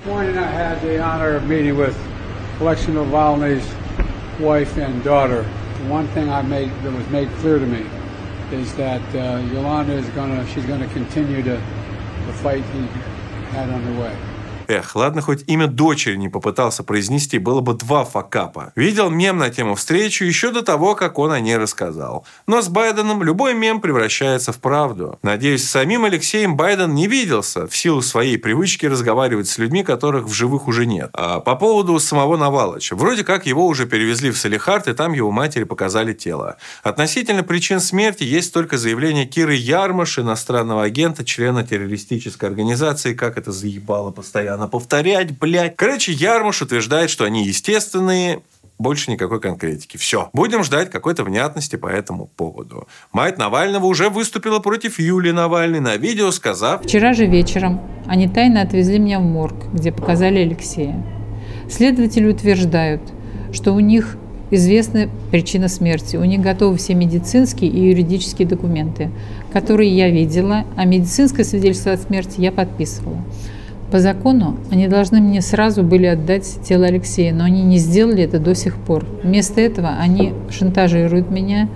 wife 4.39 4.77
and 4.77 5.02
daughter. 5.02 5.45
One 5.88 6.07
thing 6.10 6.30
I 6.30 6.41
made 6.41 6.69
that 6.84 6.91
was 6.91 7.07
made 7.07 7.30
clear 7.39 7.57
to 7.57 7.65
me 7.65 7.85
is 8.51 8.76
that 8.76 9.01
uh, 9.15 9.38
Yolanda 9.51 9.93
is 9.93 10.07
gonna 10.09 10.45
she's 10.47 10.65
gonna 10.65 10.88
continue 10.88 11.41
to 11.43 11.61
the 12.26 12.34
fight 12.34 12.63
he 12.65 12.88
had 13.51 13.69
underway. 13.69 14.35
Эх, 14.68 14.96
ладно, 14.96 15.22
хоть 15.22 15.44
имя 15.48 15.68
дочери 15.68 16.16
не 16.16 16.30
попытался 16.30 16.84
произнести, 16.84 17.38
было 17.38 17.62
бы 17.62 17.74
два 17.74 18.04
факапа. 18.04 18.72
Видел 18.76 19.10
мем 19.10 19.38
на 19.38 19.50
тему 19.50 19.76
встречи 19.76 20.24
еще 20.24 20.52
до 20.52 20.64
того, 20.64 20.96
как 20.96 21.20
он 21.20 21.32
о 21.32 21.40
ней 21.40 21.58
рассказал. 21.58 22.26
Но 22.48 22.62
с 22.62 22.68
Байденом 22.68 23.22
любой 23.22 23.54
мем 23.54 23.80
превращается 23.80 24.52
в 24.52 24.58
правду. 24.58 25.20
Надеюсь, 25.22 25.64
с 25.64 25.70
самим 25.70 26.06
Алексеем 26.06 26.56
Байден 26.56 26.96
не 26.96 27.08
виделся 27.08 27.68
в 27.68 27.76
силу 27.76 28.02
своей 28.02 28.38
привычки 28.38 28.86
разговаривать 28.86 29.48
с 29.48 29.58
людьми, 29.58 29.84
которых 29.84 30.26
в 30.26 30.34
живых 30.34 30.68
уже 30.68 30.86
нет. 30.86 31.10
А 31.14 31.40
по 31.40 31.56
поводу 31.56 32.00
самого 32.00 32.38
Навалыча. 32.38 32.96
Вроде 32.96 33.24
как 33.24 33.46
его 33.46 33.68
уже 33.68 33.86
перевезли 33.86 34.32
в 34.32 34.38
Салихард, 34.38 34.88
и 34.88 34.94
там 34.94 35.14
его 35.14 35.32
матери 35.32 35.64
показали 35.64 36.14
тело. 36.14 36.58
Относительно 36.82 37.44
причин 37.44 37.80
смерти 37.80 38.24
есть 38.24 38.54
только 38.54 38.78
заявление 38.78 39.26
Киры 39.26 39.54
Ярмаш, 39.54 40.20
иностранного 40.20 40.84
агента, 40.84 41.24
члена 41.24 41.64
террористической 41.64 42.50
организации, 42.50 43.14
как 43.14 43.38
это 43.38 43.52
заебало 43.52 44.12
постоянно 44.12 44.55
повторять, 44.68 45.38
блядь. 45.38 45.76
Короче, 45.76 46.11
Ярмуш 46.11 46.61
утверждает, 46.61 47.10
что 47.10 47.26
они 47.26 47.45
естественные, 47.45 48.41
больше 48.77 49.11
никакой 49.11 49.40
конкретики. 49.40 49.98
Все. 49.98 50.30
Будем 50.34 50.64
ждать 50.64 50.90
какой-то 50.90 51.23
внятности 51.23 51.76
по 51.76 51.88
этому 51.88 52.30
поводу. 52.36 52.88
Мать 53.11 53.38
Навального 53.38 53.86
уже 53.86 54.10
выступила 54.10 54.60
против 54.60 54.99
Юлии 54.99 55.32
Навальной 55.32 55.80
на 55.80 55.95
видео, 55.95 56.32
сказав... 56.32 56.84
Вчера 56.84 57.14
же 57.14 57.26
вечером 57.26 57.82
они 58.06 58.27
тайно 58.27 58.61
отвезли 58.61 58.99
меня 58.99 59.19
в 59.19 59.23
морг, 59.23 59.56
где 59.73 59.91
показали 59.91 60.40
Алексея. 60.40 61.02
Следователи 61.69 62.27
утверждают, 62.27 63.02
что 63.53 63.72
у 63.72 63.80
них 63.80 64.18
известна 64.52 65.10
причина 65.32 65.68
смерти. 65.68 66.18
У 66.18 66.23
них 66.23 66.41
готовы 66.41 66.77
все 66.77 66.94
медицинские 66.94 67.72
и 67.72 67.80
юридические 67.90 68.48
документы, 68.48 69.10
которые 69.52 69.90
я 69.95 70.10
видела, 70.10 70.65
а 70.76 70.86
медицинское 70.86 71.44
свидетельство 71.44 71.94
о 71.94 71.98
смерти 71.98 72.41
я 72.41 72.52
подписывала. 72.52 73.18
По 73.95 74.01
закону 74.01 74.57
они 74.72 74.89
должны 74.89 75.22
мне 75.22 75.39
сразу 75.39 75.81
были 75.81 76.05
отдать 76.05 76.59
тело 76.65 76.85
Алексея, 76.85 77.34
но 77.34 77.45
они 77.45 77.61
не 77.61 77.77
сделали 77.77 78.23
это 78.23 78.39
до 78.39 78.53
сих 78.53 78.76
пор. 78.76 79.05
Вместо 79.23 79.61
этого 79.61 79.91
они 79.97 80.34
шантажируют 80.49 81.31
меня, 81.31 81.69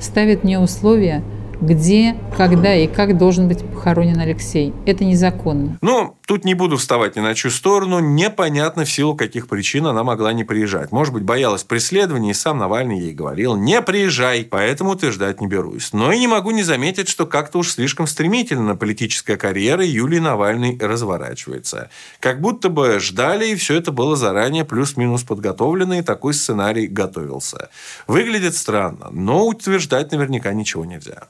ставят 0.00 0.42
мне 0.42 0.58
условия, 0.58 1.22
где, 1.60 2.16
когда 2.36 2.74
и 2.74 2.86
как 2.86 3.18
должен 3.18 3.48
быть 3.48 3.64
похоронен 3.64 4.18
Алексей. 4.18 4.72
Это 4.86 5.04
незаконно. 5.04 5.78
Ну, 5.82 6.16
тут 6.26 6.44
не 6.44 6.54
буду 6.54 6.76
вставать 6.76 7.16
ни 7.16 7.20
на 7.20 7.34
чью 7.34 7.50
сторону. 7.50 8.00
Непонятно, 8.00 8.84
в 8.84 8.90
силу 8.90 9.14
каких 9.14 9.48
причин 9.48 9.86
она 9.86 10.04
могла 10.04 10.32
не 10.32 10.44
приезжать. 10.44 10.92
Может 10.92 11.12
быть, 11.12 11.22
боялась 11.22 11.64
преследования, 11.64 12.30
и 12.30 12.34
сам 12.34 12.58
Навальный 12.58 12.98
ей 12.98 13.12
говорил, 13.12 13.56
не 13.56 13.80
приезжай, 13.82 14.44
поэтому 14.44 14.90
утверждать 14.90 15.40
не 15.40 15.46
берусь. 15.46 15.92
Но 15.92 16.12
и 16.12 16.18
не 16.18 16.26
могу 16.26 16.50
не 16.50 16.62
заметить, 16.62 17.08
что 17.08 17.26
как-то 17.26 17.58
уж 17.58 17.70
слишком 17.72 18.06
стремительно 18.06 18.76
политическая 18.76 19.36
карьера 19.36 19.84
Юлии 19.84 20.18
Навальной 20.18 20.78
разворачивается. 20.80 21.90
Как 22.20 22.40
будто 22.40 22.68
бы 22.68 22.98
ждали, 23.00 23.48
и 23.48 23.54
все 23.54 23.76
это 23.76 23.92
было 23.92 24.16
заранее 24.16 24.64
плюс-минус 24.64 25.22
подготовлено, 25.22 25.98
и 25.98 26.02
такой 26.02 26.34
сценарий 26.34 26.86
готовился. 26.86 27.70
Выглядит 28.06 28.54
странно, 28.56 29.08
но 29.10 29.46
утверждать 29.46 30.12
наверняка 30.12 30.52
ничего 30.52 30.84
нельзя. 30.84 31.28